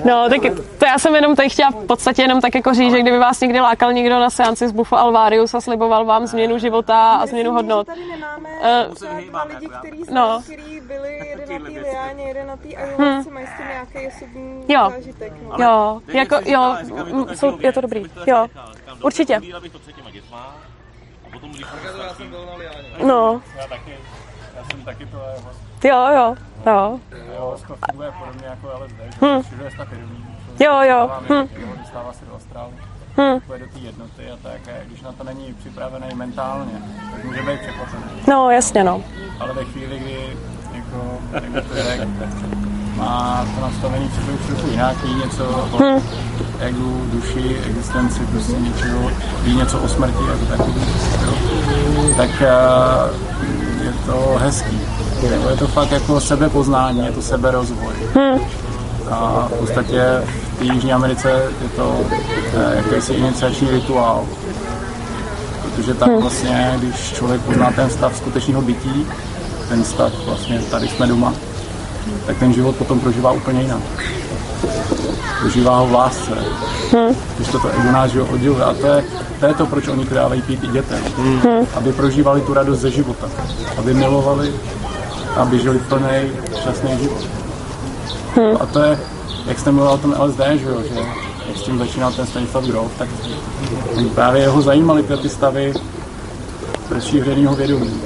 No, 0.04 0.28
tak 0.28 0.40
to 0.78 0.86
já 0.86 0.98
jsem 0.98 1.14
jenom 1.14 1.36
tady 1.36 1.48
chtěla 1.48 1.70
v 1.70 1.74
podstatě 1.86 2.22
jenom 2.22 2.40
tak 2.40 2.54
jako 2.54 2.74
říct, 2.74 2.92
že 2.92 3.00
kdyby 3.00 3.18
vás 3.18 3.40
někdy 3.40 3.60
lákal 3.60 3.92
někdo 3.92 4.18
na 4.20 4.30
seanci 4.30 4.68
z 4.68 4.72
Bufo 4.72 4.96
Alvarius 4.96 5.54
a 5.54 5.60
sliboval 5.60 6.04
vám 6.04 6.26
změnu 6.26 6.58
života 6.58 7.14
a 7.16 7.26
změnu 7.26 7.52
hodnot, 7.52 7.86
Tady 7.86 8.00
nemáme 8.10 8.48
Eh, 8.62 8.86
dva 9.30 9.42
lidi, 9.44 9.68
jako 9.72 9.78
kteří 9.78 10.02
No. 10.10 10.28
no. 10.28 10.40
který 10.42 10.80
byli 10.80 11.16
jeden 11.28 11.62
na 11.62 11.68
té 11.70 11.80
liáně, 11.80 12.24
jeden 12.24 12.46
na 12.46 12.56
té 12.56 12.68
ayahuasce, 12.68 13.30
mají 13.30 13.46
s 13.46 13.50
tím 13.56 13.66
nějaký 13.68 14.14
osobní 14.16 14.64
Jo. 14.68 14.90
zážitek. 14.90 15.32
No. 15.58 15.64
Jo, 15.64 16.00
jako, 16.08 16.36
jo, 16.44 16.76
je 17.60 17.72
to 17.72 17.78
je 17.78 17.82
dobrý, 17.82 18.02
jo, 18.26 18.46
určitě. 19.02 19.40
bych 19.60 19.72
to 19.72 19.78
před 19.78 19.96
těma 19.96 20.10
dětma 20.10 20.56
a 21.26 21.30
potom, 21.32 21.50
když 21.50 21.66
Já 22.08 22.14
jsem 22.14 22.30
byl 22.30 22.46
na 22.46 22.54
liáně. 22.54 22.88
No, 23.06 23.42
Já 23.56 23.66
taky, 23.66 23.96
já 24.56 24.64
jsem 24.64 24.84
taky 24.84 25.06
to 25.06 25.16
jeho 25.36 25.50
jo, 25.84 26.06
jo, 26.14 26.36
jo, 26.66 27.00
Ayahuasca 27.30 27.76
funguje 27.90 28.12
podobně 28.18 28.46
jako 28.46 28.68
LSD, 28.84 28.94
že 28.96 29.26
Hm. 29.26 29.42
je 29.64 29.70
jo, 30.66 30.80
jo, 30.82 31.10
hm. 31.28 31.48
Dostává 31.80 32.12
se 32.12 32.24
do 32.24 32.34
astrálu. 32.36 32.72
hm. 33.16 33.40
Půjde 33.46 33.66
do 33.66 33.72
té 33.72 33.78
jednoty 33.78 34.30
a 34.30 34.36
tak, 34.42 34.68
a 34.68 34.84
když 34.84 35.00
na 35.02 35.12
to 35.12 35.24
není 35.24 35.54
připravený 35.54 36.06
mentálně, 36.14 36.82
tak 37.12 37.24
může 37.24 37.42
být 37.42 37.60
překvapený. 37.60 38.02
no, 38.28 38.50
jasně, 38.50 38.84
no, 38.84 39.04
Ale 39.40 39.52
ve 39.54 39.64
chvíli, 39.64 39.98
kdy 39.98 40.36
jako, 40.72 41.18
jak 41.34 41.44
bych 41.50 41.64
to 41.68 41.74
řekl, 41.74 42.04
má 42.96 43.46
to 43.54 43.60
nastavení 43.66 44.08
před 44.08 44.26
tou 44.26 44.46
trochu 44.46 44.70
jinak, 44.70 45.04
ví 45.04 45.14
něco 45.14 45.44
o 45.44 45.78
Hm. 45.78 46.00
egu, 46.60 47.02
duši, 47.12 47.56
existenci, 47.70 48.20
prostě 48.20 48.52
něčeho, 48.52 49.10
ví 49.42 49.56
něco 49.56 49.78
o 49.78 49.88
smrti, 49.88 50.18
jako 50.30 50.44
takový, 50.46 50.80
tak 52.16 52.30
eh, 52.42 52.54
je 53.84 53.92
to 54.06 54.36
hezký. 54.38 54.80
Je 55.50 55.56
to 55.56 55.66
fakt 55.66 55.92
jako 55.92 56.20
sebepoznání, 56.20 57.06
je 57.06 57.12
to 57.12 57.22
seberozvoj. 57.22 57.94
A 59.10 59.48
v 59.54 59.58
podstatě 59.58 60.02
v 60.54 60.58
té 60.58 60.64
Jižní 60.64 60.92
Americe 60.92 61.30
je 61.62 61.68
to 61.76 61.96
eh, 62.56 62.76
jakýsi 62.76 63.12
iniciační 63.12 63.70
rituál, 63.70 64.24
protože 65.62 65.94
tak 65.94 66.10
vlastně, 66.20 66.74
když 66.78 67.12
člověk 67.12 67.40
pozná 67.40 67.72
ten 67.72 67.90
stav 67.90 68.16
skutečného 68.16 68.62
bytí, 68.62 69.06
ten 69.68 69.84
stav 69.84 70.12
vlastně 70.26 70.58
tady 70.58 70.88
jsme 70.88 71.06
doma, 71.06 71.32
tak 72.26 72.38
ten 72.38 72.52
život 72.52 72.76
potom 72.76 73.01
prožívá 73.01 73.32
úplně 73.32 73.60
jinak. 73.62 73.80
Prožívá 75.40 75.78
ho 75.78 75.86
v 75.86 75.92
lásce. 75.92 76.32
Když 77.36 77.48
to 77.48 77.59
to 77.59 77.68
ego 77.68 77.92
nás 77.92 78.10
že 78.10 78.20
ho 78.20 78.26
odděluje. 78.26 78.64
A 78.64 78.74
to 78.74 78.86
je, 78.86 79.05
to 79.40 79.46
je 79.46 79.55
to, 79.55 79.66
proč 79.66 79.88
oni 79.88 80.05
to 80.06 80.14
dávají 80.14 80.42
pít 80.42 80.64
i 80.64 80.68
dětem. 80.68 80.98
Aby 81.74 81.92
prožívali 81.92 82.40
tu 82.40 82.55
radost 82.55 82.80
ze 82.80 82.90
života. 82.90 83.28
Aby 83.78 83.94
milovali, 83.94 84.55
aby 85.36 85.59
žili 85.59 85.78
plný, 85.78 86.30
šťastný 86.60 86.98
život. 86.98 87.26
A 88.60 88.66
to 88.66 88.82
je, 88.82 88.98
jak 89.46 89.59
jste 89.59 89.72
mluvil 89.72 89.92
o 89.92 89.98
tom 89.98 90.14
LSD, 90.18 90.40
že 90.55 90.68
jo, 90.68 90.82
že 90.82 91.01
jak 91.48 91.56
s 91.56 91.62
tím 91.62 91.78
začínal 91.78 92.12
ten 92.12 92.26
Stanislav 92.26 92.64
Grof, 92.64 92.92
tak 92.98 93.09
právě 94.14 94.42
jeho 94.42 94.62
zajímaly 94.62 95.02
ty, 95.02 95.16
ty 95.16 95.28
stavy 95.28 95.74
rozšířeného 96.90 97.55
vědomí. 97.55 98.01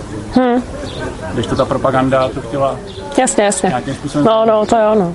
Když 1.35 1.47
to 1.47 1.57
ta 1.57 1.65
propaganda 1.65 2.29
to 2.29 2.41
chtěla 2.41 2.77
jasně, 3.19 3.45
jasně. 3.45 3.69
nějakým 3.69 3.95
způsobem... 3.95 4.25
No, 4.27 4.45
no, 4.47 4.67
to 4.67 4.77
jo, 4.77 4.95
no, 4.99 5.13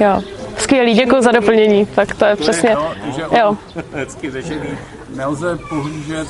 jo. 0.00 0.22
Skvělý, 0.58 0.94
děkuji 0.94 1.22
za 1.22 1.32
doplnění, 1.32 1.86
tak 1.86 2.14
to 2.14 2.24
je 2.24 2.36
přesně, 2.36 2.76
To, 2.76 3.10
že 3.16 3.22
jo, 3.40 3.56
hezky 3.94 4.30
řešený. 4.30 4.68
nelze 5.16 5.58
pohlížet 5.68 6.28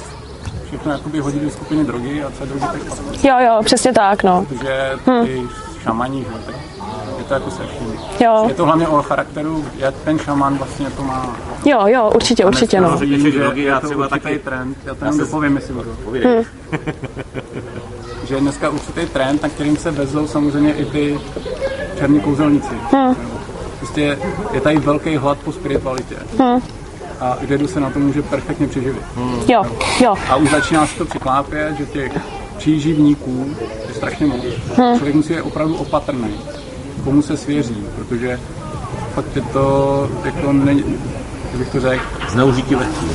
všechno 0.66 0.93
jakoby 0.93 1.19
hodit 1.20 1.43
do 1.43 1.51
skupiny 1.51 1.85
drogy 1.85 2.23
a 2.24 2.31
co 2.31 2.43
je 2.43 2.47
drogy 2.47 2.66
tak 2.66 3.24
jo, 3.24 3.35
jo, 3.39 3.61
přesně 3.65 3.93
tak, 3.93 4.23
no, 4.24 4.45
Protože 4.49 4.90
ty 5.24 5.43
šamani, 5.82 6.20
že, 6.23 6.28
jo, 6.32 6.39
tak 6.47 6.55
je 7.19 7.24
to 7.24 7.35
jako 7.35 7.51
se 7.51 7.62
vším. 7.66 8.01
jo, 8.20 8.45
Je 8.49 8.55
to 8.55 8.65
hlavně 8.65 8.89
o 8.89 9.03
charakteru, 9.03 9.65
jak 9.78 9.95
ten 10.05 10.19
šaman 10.19 10.59
vlastně 10.59 10.90
to 10.90 11.03
má. 11.03 11.36
jo, 11.65 11.81
jo, 11.86 12.11
určitě, 12.15 12.45
určitě, 12.45 12.81
no, 12.81 12.99
Řekněte, 12.99 13.31
že 13.31 13.39
drogy, 13.39 13.62
já 13.62 13.74
je 13.74 13.81
to 13.81 13.86
třeba 13.86 14.05
určitý 14.07 14.20
taky. 14.20 14.39
trend, 14.39 14.77
já 14.85 14.95
to 14.95 15.05
jenom 15.05 15.19
dopovím, 15.19 15.57
jestli 15.57 15.74
budu. 15.74 15.90
Povídej. 16.05 16.45
Že 18.28 18.34
je 18.34 18.40
dneska 18.40 18.68
určitý 18.70 19.06
trend, 19.06 19.42
na 19.42 19.48
kterým 19.48 19.76
se 19.76 19.90
vezou 19.90 20.26
samozřejmě 20.26 20.72
i 20.72 20.84
ty 20.84 21.20
černí 21.98 22.20
kouzelníci. 22.20 22.74
Prostě 23.78 24.18
je 24.52 24.60
tady 24.60 24.78
velký 24.78 25.16
hlad 25.16 25.38
po 25.38 25.52
spiritualitě. 25.52 26.16
A 27.20 27.36
vědu 27.40 27.66
se 27.68 27.80
na 27.80 27.90
to 27.90 27.98
může 27.98 28.22
perfektně 28.22 28.68
přeživit. 28.68 29.02
jo, 29.48 29.62
jo, 30.00 30.14
A 30.28 30.36
už 30.36 30.50
začíná 30.50 30.86
se 30.86 30.98
to 30.98 31.05
překlápět, 31.05 31.76
že 31.78 31.86
těch 31.86 32.12
příživníků 32.56 33.46
je 33.88 33.94
strašně 33.94 34.26
moc. 34.26 34.40
Člověk 34.74 35.14
musí 35.14 35.34
být 35.34 35.42
opravdu 35.42 35.76
opatrný, 35.76 36.34
komu 37.05 37.22
se 37.22 37.36
svěří, 37.36 37.84
protože 37.96 38.40
fakt 39.14 39.36
je 39.36 39.42
to 39.42 40.09
jako 40.24 40.52
ne, 40.52 40.72
jak 40.72 41.59
bych 41.59 41.68
to 41.68 41.80
řekl, 41.80 42.05
Zneužití 42.28 42.74
lehký. 42.74 43.06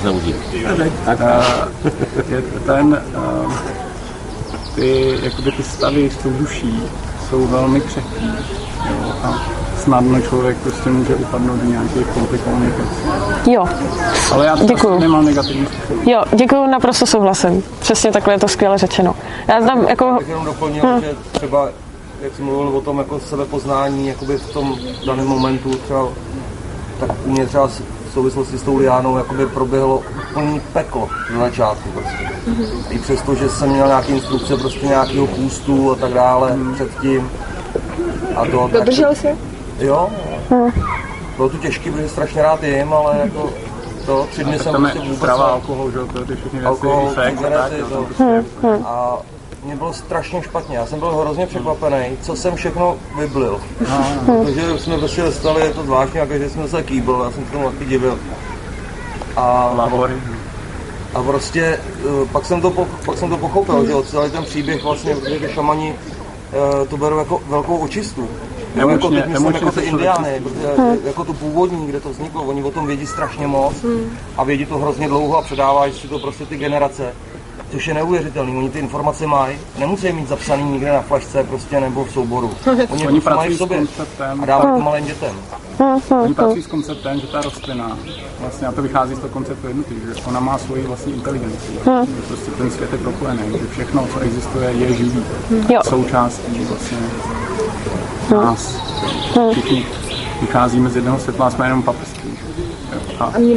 Zneužití. 0.00 0.66
a 1.06 1.42
je 2.28 2.42
ten, 2.66 3.02
a, 3.16 3.83
ty, 4.74 5.18
jakoby 5.22 5.52
ty 5.52 5.62
stavy 5.62 6.10
s 6.10 6.16
tou 6.16 6.30
duší 6.30 6.82
jsou 7.30 7.46
velmi 7.46 7.80
křehký. 7.80 8.26
Jo, 8.90 9.12
a 9.22 9.42
snadno 9.82 10.20
člověk 10.20 10.56
prostě 10.56 10.90
může 10.90 11.14
upadnout 11.14 11.56
do 11.60 11.64
nějakých 11.70 12.06
komplikovaných 12.06 12.72
věcí. 12.76 13.52
jo, 13.52 13.64
Ale 14.32 14.46
já 14.46 14.56
to 14.56 14.64
Děkuju. 14.64 14.92
asi 14.92 15.00
nemám 15.00 15.24
negativní 15.24 15.66
zkušenost. 15.66 16.06
jo, 16.06 16.22
děkuji, 16.36 16.66
naprosto 16.66 17.06
souhlasím, 17.06 17.62
přesně 17.80 18.12
takhle 18.12 18.34
je 18.34 18.38
to 18.38 18.48
skvěle 18.48 18.78
řečeno. 18.78 19.14
Já 19.48 19.60
tam 19.60 19.84
jako, 19.88 20.16
Tak 20.18 20.28
jenom 20.28 20.44
doplnil, 20.44 21.00
že 21.00 21.14
třeba, 21.32 21.68
jak 22.22 22.34
jsi 22.36 22.42
mluvil 22.42 22.76
o 22.76 22.80
tom 22.80 22.98
jako 22.98 23.20
sebepoznání, 23.20 24.08
jakoby 24.08 24.38
v 24.38 24.52
tom 24.52 24.76
daném 25.06 25.26
momentu 25.26 25.70
třeba, 25.84 26.08
tak 27.00 27.10
u 27.24 27.30
mě 27.30 27.46
třeba 27.46 27.68
souvislosti 28.14 28.58
s 28.58 28.62
tou 28.62 28.76
liánou 28.76 29.16
jakoby 29.16 29.46
proběhlo 29.46 30.02
úplný 30.30 30.60
peklo 30.72 31.08
na 31.32 31.38
začátku 31.38 31.88
prostě. 31.90 32.30
I 32.90 32.98
přesto, 32.98 33.34
že 33.34 33.48
jsem 33.48 33.68
měl 33.68 33.86
nějaké 33.86 34.12
instrukce 34.12 34.56
prostě 34.56 34.86
nějakého 34.86 35.26
půstu 35.26 35.92
a 35.92 35.94
tak 35.94 36.12
dále 36.12 36.56
předtím. 36.74 37.30
A 38.36 38.44
to, 38.46 38.60
tak, 38.68 38.72
Dodržel 38.72 39.14
jsi? 39.14 39.36
jo, 39.78 40.08
bylo 41.36 41.48
to 41.48 41.56
těžké, 41.58 41.90
protože 41.90 42.08
strašně 42.08 42.42
rád 42.42 42.62
jim, 42.62 42.92
ale 42.92 43.18
jako 43.24 43.50
to, 44.06 44.26
tři 44.30 44.44
dny 44.44 44.58
jsem 44.58 44.74
prostě 44.74 44.98
vůbec 44.98 45.18
strava, 45.18 45.44
alkohol, 45.44 45.90
že 45.90 45.98
to 46.12 46.18
je 46.18 46.24
ty 46.24 46.36
všechny 46.36 46.58
věci, 46.58 46.66
alkohol, 46.66 47.08
efekt, 47.12 47.38
a 47.38 47.42
tak, 47.42 47.44
cigarety, 47.44 47.78
jo, 47.78 47.86
to. 47.88 47.96
to 47.96 48.04
prostě, 48.04 48.42
A 48.84 49.18
mě 49.64 49.76
bylo 49.76 49.92
strašně 49.92 50.42
špatně. 50.42 50.76
Já 50.76 50.86
jsem 50.86 50.98
byl 50.98 51.16
hrozně 51.16 51.46
překvapený, 51.46 52.16
co 52.22 52.36
jsem 52.36 52.54
všechno 52.56 52.96
vyblil. 53.18 53.60
Protože 54.26 54.78
jsme 54.78 54.98
prostě 54.98 55.22
dostali, 55.22 55.62
je 55.62 55.70
to 55.70 55.82
zvláštní, 55.82 56.18
jako 56.18 56.32
že 56.38 56.50
jsme 56.50 56.68
se 56.68 56.82
kýbl, 56.82 57.20
já 57.24 57.30
jsem 57.30 57.44
se 57.44 57.52
tomu 57.52 57.70
taky 57.70 57.84
divil. 57.84 58.18
A, 59.36 59.72
lavory. 59.76 60.14
a 61.14 61.22
prostě 61.22 61.62
eh, 61.62 62.26
pak 62.32 62.46
jsem 62.46 62.60
to, 62.60 62.70
pak 63.06 63.18
jsem 63.18 63.30
to 63.30 63.36
pochopil, 63.36 63.86
že 63.86 64.10
celý 64.10 64.30
ten 64.30 64.44
příběh 64.44 64.82
vlastně, 64.82 65.14
protože 65.16 65.38
ty 65.38 65.52
šamani 65.54 65.94
eh, 65.94 66.86
to 66.86 66.96
berou 66.96 67.18
jako 67.18 67.42
velkou 67.48 67.76
očistu. 67.76 68.28
Jo, 68.76 68.88
jako 68.88 69.06
Emočně- 69.06 69.22
teď 69.22 69.30
myslím 69.30 69.46
emočně 69.46 69.66
jako 69.66 69.80
ty 69.80 69.86
indiány, 69.86 70.40
protože 70.40 70.98
jako 71.04 71.24
to 71.24 71.32
původní, 71.32 71.86
kde 71.86 72.00
to 72.00 72.10
vzniklo, 72.10 72.42
oni 72.42 72.62
o 72.62 72.70
tom 72.70 72.86
vědí 72.86 73.06
strašně 73.06 73.46
moc 73.46 73.74
a 74.36 74.44
vědí 74.44 74.66
to 74.66 74.78
hrozně 74.78 75.08
dlouho 75.08 75.38
a 75.38 75.42
předávají 75.42 75.92
si 75.92 76.08
to 76.08 76.18
prostě 76.18 76.46
ty 76.46 76.56
generace. 76.56 77.12
Což 77.72 77.86
je 77.86 77.94
neuvěřitelný, 77.94 78.56
oni 78.56 78.70
ty 78.70 78.78
informace 78.78 79.26
mají, 79.26 79.56
nemusí 79.78 80.06
je 80.06 80.12
mít 80.12 80.28
zapsaný 80.28 80.62
někde 80.72 80.92
na 80.92 81.00
flašce 81.02 81.44
prostě 81.44 81.80
nebo 81.80 82.04
v 82.04 82.10
souboru. 82.10 82.50
Oni, 82.66 82.86
Oni 82.86 82.86
prostě 82.86 83.04
mají 83.06 83.20
pracují 83.20 83.52
v 83.52 83.54
s 83.54 83.58
sobě 83.58 83.78
konceptem, 83.78 84.42
a 84.42 84.46
dávají 84.46 84.74
to 84.74 84.80
malým 84.84 85.04
dětem. 85.06 85.36
oni 86.22 86.34
pracují 86.34 86.62
s 86.62 86.66
konceptem, 86.66 87.20
že 87.20 87.26
ta 87.26 87.40
rostlina, 87.40 87.98
vlastně 88.40 88.66
a 88.66 88.72
to 88.72 88.82
vychází 88.82 89.14
z 89.14 89.18
toho 89.18 89.28
konceptu 89.28 89.66
jednoty, 89.68 89.94
že 89.94 90.22
ona 90.26 90.40
má 90.40 90.58
svoji 90.58 90.82
vlastní 90.82 91.12
inteligenci, 91.12 91.72
že 91.84 92.22
prostě 92.28 92.50
ten 92.50 92.70
svět 92.70 92.92
je 92.92 92.98
propojený, 92.98 93.58
že 93.58 93.66
všechno, 93.70 94.06
co 94.12 94.20
existuje, 94.20 94.70
je 94.70 94.92
živý, 94.92 95.24
Jo. 95.70 95.80
součástí 95.84 96.64
vlastně 96.64 96.98
nás. 98.30 98.76
Všichni 99.52 99.86
vycházíme 100.40 100.90
z 100.90 100.96
jednoho 100.96 101.18
světla, 101.18 101.50
jsme 101.50 101.66
jenom 101.66 101.82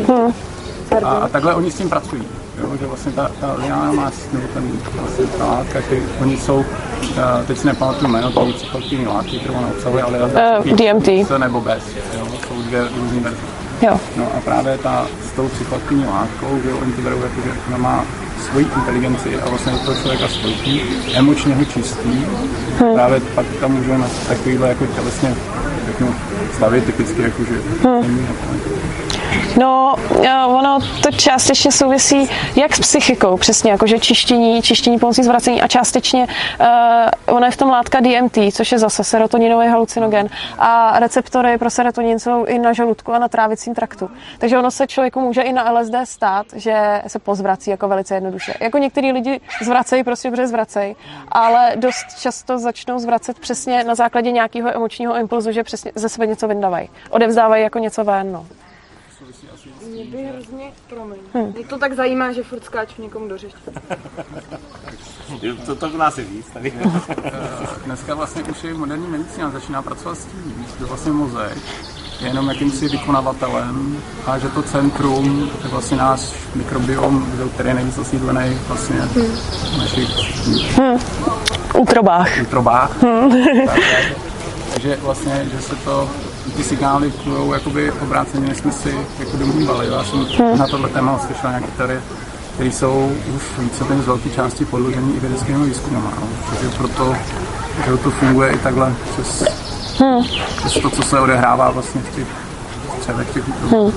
jo. 0.08 0.32
A, 0.92 1.06
a, 1.06 1.10
a 1.10 1.28
takhle 1.28 1.56
oni 1.56 1.72
s 1.72 1.76
tím 1.78 1.90
pracují. 1.90 2.24
Jo, 2.62 2.78
že 2.80 2.86
vlastně 2.86 3.12
ta, 3.12 3.32
ta 3.42 3.54
liána 3.54 3.92
má, 3.92 4.12
nebo 4.34 4.48
ten, 4.54 4.72
vlastně 5.00 5.26
ta 5.26 5.46
látka, 5.46 5.82
který, 5.82 6.02
oni 6.22 6.38
jsou, 6.38 6.66
eh, 7.18 7.46
teď 7.48 7.58
si 7.58 7.68
nepamatuju 7.68 8.12
jméno, 8.12 8.32
to 8.32 8.46
psychoaktivní 8.46 9.08
látky, 9.08 9.40
kterou 9.40 9.54
ona 9.54 9.68
obsahuje, 9.68 10.04
ale 10.04 10.20
Eh, 10.36 10.76
DMT. 10.76 11.08
S 11.08 11.38
nebo 11.38 11.62
bez, 11.62 11.84
jo, 12.20 12.28
jsou 12.48 12.62
dvě 12.62 12.82
různé 12.98 13.20
verze. 13.20 13.38
Jo. 13.82 14.00
No 14.18 14.24
a 14.38 14.40
právě 14.46 14.78
ta, 14.78 15.08
s 15.30 15.36
tou 15.36 15.48
psychoaktivní 15.48 16.06
látkou, 16.06 16.60
že 16.64 16.74
oni 16.74 16.92
to 16.94 17.02
berou 17.02 17.22
jako, 17.22 17.42
že 17.46 17.52
ona 17.68 17.78
má 17.78 18.06
svoji 18.50 18.68
inteligenci 18.76 19.42
a 19.42 19.50
vlastně 19.50 19.72
toho 19.86 19.98
člověka 19.98 20.28
vstoupí, 20.28 20.82
emočně 21.14 21.56
ho 21.56 21.66
čistí, 21.66 22.26
právě 22.94 23.20
pak 23.36 23.46
tam 23.60 23.72
můžeme 23.72 23.98
na 23.98 24.08
takovýhle 24.28 24.70
jako 24.70 24.86
tělesně 24.86 25.36
řeknu, 25.88 26.16
stavy 26.56 26.82
typicky, 26.82 27.22
jako 27.22 27.44
že 27.44 27.62
není 28.02 28.28
No, 29.60 29.96
eh, 30.24 30.46
ono 30.46 30.80
to 31.04 31.12
částečně 31.12 31.72
souvisí 31.72 32.30
jak 32.56 32.76
s 32.76 32.80
psychikou, 32.80 33.38
přesně, 33.38 33.72
jakože 33.72 34.00
čištění, 34.00 34.62
čištění 34.62 35.00
pomocí 35.00 35.24
zvracení 35.24 35.62
a 35.62 35.68
částečně 35.68 36.28
uh, 36.60 37.36
ono 37.36 37.46
je 37.46 37.52
v 37.52 37.58
tom 37.58 37.70
látka 37.70 38.00
DMT, 38.00 38.38
což 38.52 38.72
je 38.72 38.80
zase 38.80 39.04
serotoninový 39.04 39.68
halucinogen 39.68 40.30
a 40.58 41.00
receptory 41.00 41.58
pro 41.58 41.70
serotonin 41.70 42.20
jsou 42.20 42.46
i 42.46 42.60
na 42.60 42.74
žaludku 42.74 43.14
a 43.14 43.20
na 43.20 43.28
trávicím 43.28 43.76
traktu. 43.76 44.10
Takže 44.38 44.58
ono 44.58 44.72
se 44.72 44.88
člověku 44.88 45.20
může 45.20 45.42
i 45.42 45.54
na 45.54 45.72
LSD 45.72 45.96
stát, 46.04 46.46
že 46.56 47.02
se 47.08 47.20
pozvrací 47.20 47.70
jako 47.70 47.88
velice 47.88 48.16
jednoduše. 48.16 48.54
Jako 48.60 48.78
některý 48.78 49.12
lidi 49.12 49.40
zvracejí 49.62 50.04
prostě, 50.04 50.32
protože 50.32 50.48
zvracejí, 50.48 50.96
ale 51.32 51.72
dost 51.76 52.20
často 52.20 52.60
začnou 52.60 53.00
zvracet 53.00 53.40
přesně 53.40 53.84
na 53.84 53.96
základě 53.96 54.32
nějakého 54.32 54.76
emočního 54.76 55.18
impulzu, 55.18 55.52
že 55.52 55.64
přesně 55.64 55.92
ze 55.96 56.10
sebe 56.10 56.28
něco 56.28 56.48
vyndávají. 56.48 56.90
Odevzdávají 57.10 57.64
jako 57.64 57.80
něco 57.80 58.04
ven, 58.04 58.32
no. 58.32 58.46
Mě 59.98 60.06
by 60.06 60.24
hrozně, 60.24 60.72
promiň. 60.90 61.18
Mě 61.56 61.66
to 61.66 61.78
tak 61.78 61.94
zajímá, 61.94 62.32
že 62.32 62.44
furt 62.44 62.64
skáču 62.66 63.02
někomu 63.02 63.28
do 63.28 63.38
řeči. 63.38 63.56
To, 65.66 65.76
to 65.76 65.98
nás 65.98 66.18
je 66.18 66.24
víc. 66.24 66.46
Tady. 66.54 66.74
Dneska 67.86 68.16
vlastně 68.16 68.44
už 68.44 68.64
i 68.64 68.74
moderní 68.74 69.08
medicína 69.08 69.50
začíná 69.50 69.82
pracovat 69.82 70.18
s 70.18 70.26
tím, 70.26 70.66
že 70.80 70.86
vlastně 70.86 71.12
mozek 71.12 71.58
je 72.22 72.28
jenom 72.28 72.50
jakýmsi 72.50 72.90
vykonavatelem 72.90 73.98
a 74.26 74.38
že 74.40 74.50
to 74.50 74.64
centrum 74.64 75.52
je 75.64 75.70
vlastně 75.70 75.98
náš 75.98 76.34
mikrobiom, 76.56 77.28
který 77.54 77.70
je 77.70 77.76
nejvíc 77.76 77.98
osídlený 77.98 78.58
vlastně 78.68 78.96
v 79.02 79.78
našich 79.78 80.10
Útrobách. 81.78 82.30
útrobách. 82.42 82.98
Tak, 83.66 83.80
takže 84.74 84.96
vlastně, 85.02 85.48
že 85.54 85.62
se 85.62 85.76
to, 85.76 86.10
ty 86.58 86.64
signály 86.64 87.12
plujou 87.12 87.54
jakoby 87.54 87.92
obráceně, 87.92 88.48
než 88.48 88.58
jsme 88.58 88.72
si 88.72 88.98
jako 89.20 89.38
domnívali. 89.38 89.88
Já 89.88 90.04
jsem 90.04 90.28
na 90.58 90.68
tohle 90.68 90.90
téma 90.90 91.20
slyšel 91.20 91.50
nějaké 91.50 91.68
teorie, 91.78 92.02
které 92.54 92.72
jsou 92.72 93.12
už 93.36 93.44
víceméně 93.60 94.02
z 94.02 94.06
velké 94.06 94.30
části 94.30 94.66
podložené 94.66 95.08
i 95.18 95.20
vědeckými 95.20 95.66
výzkumy. 95.66 95.96
No. 95.96 96.28
Takže 96.50 96.78
proto, 96.78 97.16
že 97.86 97.98
to 97.98 98.12
funguje 98.12 98.52
i 98.52 98.58
takhle 98.58 98.94
přes, 99.14 99.44
přes 100.58 100.74
to, 100.74 100.90
co 100.90 101.02
se 101.04 101.20
odehrává 101.20 101.72
vlastně 101.72 102.02
v 102.02 102.16
těch 102.16 102.28
střevech 103.00 103.34
těch 103.34 103.44
útrobů. 103.50 103.94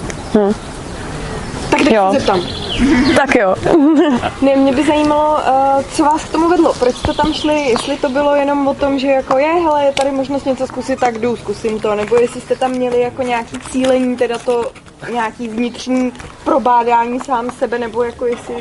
Tak 1.71 1.81
teď 1.83 1.93
Jo. 1.93 2.09
se 2.13 2.19
zeptám. 2.19 2.41
Tak 3.17 3.35
jo. 3.35 3.55
Ne, 4.43 4.57
mě 4.57 4.73
by 4.73 4.85
zajímalo, 4.87 5.35
uh, 5.35 5.83
co 5.93 6.05
vás 6.05 6.25
k 6.25 6.29
tomu 6.33 6.49
vedlo, 6.49 6.75
proč 6.79 6.97
jste 6.97 7.13
tam 7.15 7.33
šli, 7.33 7.61
jestli 7.61 7.97
to 7.97 8.09
bylo 8.09 8.35
jenom 8.35 8.69
o 8.69 8.75
tom, 8.75 8.99
že 8.99 9.07
jako 9.07 9.39
je, 9.39 9.47
hele, 9.53 9.85
je 9.85 9.93
tady 9.93 10.11
možnost 10.11 10.47
něco 10.47 10.67
zkusit, 10.67 11.01
tak 11.01 11.19
jdu, 11.19 11.37
zkusím 11.37 11.81
to, 11.81 11.95
nebo 11.95 12.17
jestli 12.17 12.41
jste 12.41 12.57
tam 12.57 12.71
měli 12.71 13.01
jako 13.01 13.23
nějaký 13.23 13.59
cílení, 13.71 14.17
teda 14.17 14.39
to 14.39 14.71
nějaký 15.13 15.49
vnitřní 15.49 16.13
probádání 16.45 17.21
sám 17.21 17.51
sebe, 17.59 17.79
nebo 17.79 18.03
jako 18.03 18.27
jestli, 18.27 18.55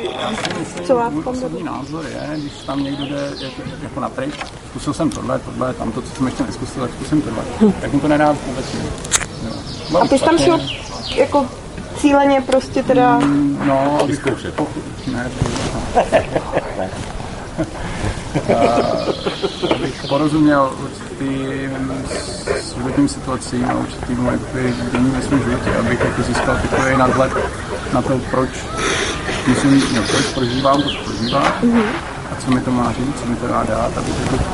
co 0.84 0.94
vás 0.96 1.12
Můj 1.12 1.24
tam 1.24 1.32
vedlo. 1.32 1.48
osobní 1.48 1.64
názor 1.64 2.04
je, 2.06 2.38
když 2.40 2.52
tam 2.52 2.82
někdo 2.84 3.04
jde 3.04 3.30
jako, 3.40 3.62
jako 3.82 4.00
napryč, 4.00 4.34
zkusil 4.70 4.92
jsem 4.94 5.10
tohle, 5.10 5.38
tohle, 5.38 5.74
tamto, 5.74 6.02
co 6.02 6.08
jsem 6.16 6.26
ještě 6.26 6.42
neskusil, 6.42 6.82
tak 6.82 6.90
zkusím 6.94 7.22
tohle. 7.22 7.42
Tak 7.80 7.92
mu 7.92 8.00
to 8.00 8.08
nedá 8.08 8.36
vůbec. 8.46 8.66
A 10.00 10.08
ty 10.08 10.18
jsi 10.18 10.24
tam 10.24 10.38
šel 10.38 10.60
jako 11.14 11.46
cíleně 11.96 12.40
prostě 12.40 12.82
teda, 12.82 13.18
No, 13.66 13.98
Vyzkoušet. 14.06 14.54
ne, 15.12 15.30
A, 18.54 18.60
abych 19.74 20.04
porozuměl 20.08 20.72
určitým 20.82 21.70
životním 22.76 23.08
situacím 23.08 23.64
a 23.70 23.74
určitým 23.74 24.30
dění 24.92 25.10
ve 25.10 25.22
svém 25.22 25.42
životě, 25.42 25.70
abych 25.78 26.00
jako 26.00 26.22
získal 26.22 26.56
takový 26.70 26.96
nadhled 26.96 27.32
na 27.92 28.02
to, 28.02 28.20
proč 28.30 28.50
musím, 29.48 29.82
no, 29.96 30.02
proč 30.02 30.26
prožívám, 30.34 30.82
proč 30.82 30.96
prožívám 30.96 31.52
a 32.32 32.34
co 32.44 32.50
mi 32.50 32.60
to 32.60 32.70
má 32.70 32.92
říct, 32.92 33.20
co 33.20 33.26
mi 33.26 33.36
to 33.36 33.46
dá 33.48 33.62
dát, 33.68 33.98
abych 33.98 34.14
jako 34.22 34.44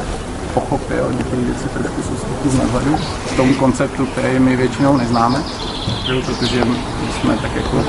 pochopil 0.57 1.13
některé 1.19 1.43
věci 1.43 1.69
trošku 1.69 2.03
z 2.03 2.11
úzkých 2.11 2.53
z 2.53 2.59
nadhledu, 2.59 2.97
v 3.27 3.37
tom 3.37 3.55
konceptu, 3.55 4.07
který 4.07 4.39
my 4.39 4.57
většinou 4.57 4.97
neznáme, 4.97 5.43
protože 6.27 6.65
my 6.65 6.77
jsme 7.21 7.37
tak 7.37 7.57
jako 7.57 7.85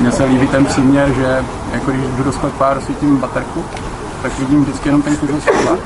mně 0.00 0.12
se 0.12 0.24
líbí 0.24 0.46
ten 0.46 0.64
příměr, 0.64 1.12
že 1.12 1.44
jako 1.72 1.90
když 1.90 2.06
jdu 2.16 2.22
do 2.22 2.32
sklepa 2.32 2.66
a 2.66 2.74
rozsvítím 2.74 3.16
baterku, 3.16 3.64
tak 4.22 4.38
vidím 4.38 4.64
vždycky 4.64 4.88
jenom 4.88 5.02
ten 5.02 5.16
kuzel 5.16 5.40
světla. 5.40 5.78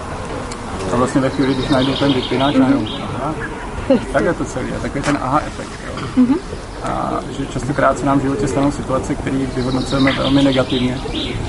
A 0.92 0.96
vlastně 0.96 1.20
ve 1.20 1.30
chvíli, 1.30 1.54
když 1.54 1.68
najdu 1.68 1.94
ten 1.94 2.12
vypínač, 2.12 2.56
aha, 2.56 3.34
tak 4.12 4.24
je 4.24 4.34
to 4.34 4.44
celý. 4.44 4.72
A 4.72 4.78
takový 4.82 5.04
ten 5.04 5.18
aha 5.22 5.40
efekt. 5.46 5.70
Jo. 5.86 6.24
A 6.82 7.20
že 7.38 7.46
častokrát 7.46 7.98
se 7.98 8.06
nám 8.06 8.18
v 8.18 8.22
životě 8.22 8.48
stanou 8.48 8.70
situace, 8.72 9.14
které 9.14 9.36
vyhodnocujeme 9.56 10.12
velmi 10.12 10.42
negativně 10.42 11.00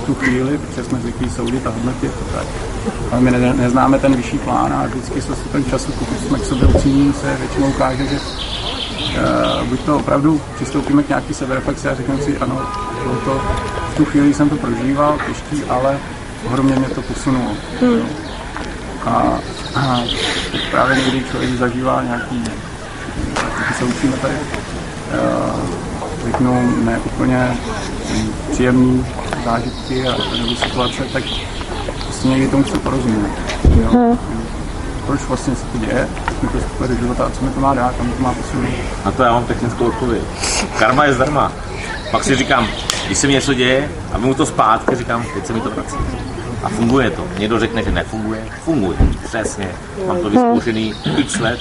v 0.01 0.05
tu 0.05 0.13
chvíli, 0.13 0.57
protože 0.57 0.83
jsme 0.83 0.99
zvyklí 0.99 1.29
soudit 1.29 1.67
a 1.67 1.69
hodnotit 1.69 2.11
to 2.11 2.25
tak. 2.25 2.47
Ale 3.11 3.21
my 3.21 3.31
ne, 3.31 3.53
neznáme 3.53 3.99
ten 3.99 4.15
vyšší 4.15 4.37
plán 4.37 4.73
a 4.73 4.85
vždycky 4.85 5.21
s 5.21 5.27
ten 5.51 5.65
času, 5.65 5.91
pokud 5.91 6.19
jsme 6.19 6.39
k 6.39 6.45
sobě 6.45 6.67
upřímní, 6.67 7.13
se 7.13 7.37
většinou 7.39 7.67
ukáže, 7.67 8.05
že 8.05 8.19
Uh, 9.11 9.67
buď 9.67 9.79
to 9.79 9.95
opravdu 9.95 10.41
přistoupíme 10.55 11.03
k 11.03 11.09
nějaký 11.09 11.33
sebereflexi 11.33 11.87
a 11.87 11.95
řekneme 11.95 12.21
si, 12.21 12.37
ano, 12.37 12.61
bylo 13.03 13.15
to, 13.15 13.41
v 13.93 13.97
tu 13.97 14.05
chvíli 14.05 14.33
jsem 14.33 14.49
to 14.49 14.55
prožíval, 14.55 15.17
těžký, 15.27 15.63
ale 15.63 15.97
ohromně 16.45 16.75
mě 16.75 16.87
to 16.87 17.01
posunulo. 17.01 17.51
Hmm. 17.81 18.01
A, 19.05 19.39
a 19.75 20.01
právě 20.71 20.95
někdy 20.95 21.23
člověk 21.31 21.51
zažívá 21.51 22.03
nějaký, 22.03 22.43
taky 23.33 23.73
se 23.73 23.83
učíme 23.83 24.17
tady, 24.17 24.33
uh, 24.33 25.69
řeknu, 26.25 26.73
ne 26.83 26.99
úplně 27.05 27.57
příjemný 28.51 29.05
zážitky 29.45 30.07
a 30.07 30.11
nebo 30.37 30.55
situace, 30.55 31.03
tak 31.13 31.23
prostě 32.03 32.27
někdy 32.27 32.47
tomu 32.47 32.63
chce 32.63 32.79
porozumět. 32.79 33.31
Jo? 33.81 34.17
proč 35.11 35.21
vlastně 35.21 35.55
se 35.55 35.65
to 35.65 35.77
děje, 35.77 36.07
jak 36.25 36.43
mi 36.43 36.49
to 36.49 36.57
vstupuje 36.57 36.89
do 36.89 36.95
života 36.95 37.25
a 37.25 37.29
co 37.29 37.45
mi 37.45 37.51
to 37.51 37.59
má 37.59 37.73
dát, 37.73 37.95
kam 37.95 38.11
to 38.11 38.23
má 38.23 38.33
posunout. 38.33 38.73
Na 39.05 39.11
to 39.11 39.23
já 39.23 39.31
mám 39.31 39.45
technickou 39.45 39.85
odpověď. 39.85 40.21
Karma 40.79 41.05
je 41.05 41.13
zdarma. 41.13 41.51
Pak 42.11 42.23
si 42.23 42.35
říkám, 42.35 42.67
když 43.05 43.17
se 43.17 43.27
mi 43.27 43.33
něco 43.33 43.53
děje 43.53 43.89
a 44.13 44.17
mu 44.17 44.33
to 44.33 44.45
zpátky, 44.45 44.95
říkám, 44.95 45.25
teď 45.33 45.45
se 45.45 45.53
mi 45.53 45.61
to 45.61 45.69
vrací. 45.69 45.95
A 46.63 46.69
funguje 46.69 47.09
to. 47.09 47.27
Někdo 47.37 47.59
řekne, 47.59 47.83
že 47.83 47.91
nefunguje. 47.91 48.45
Funguje. 48.63 48.97
Přesně. 49.23 49.71
Mám 50.07 50.17
to 50.21 50.29
vyzkoušený 50.29 50.93
x 51.17 51.39
let. 51.39 51.59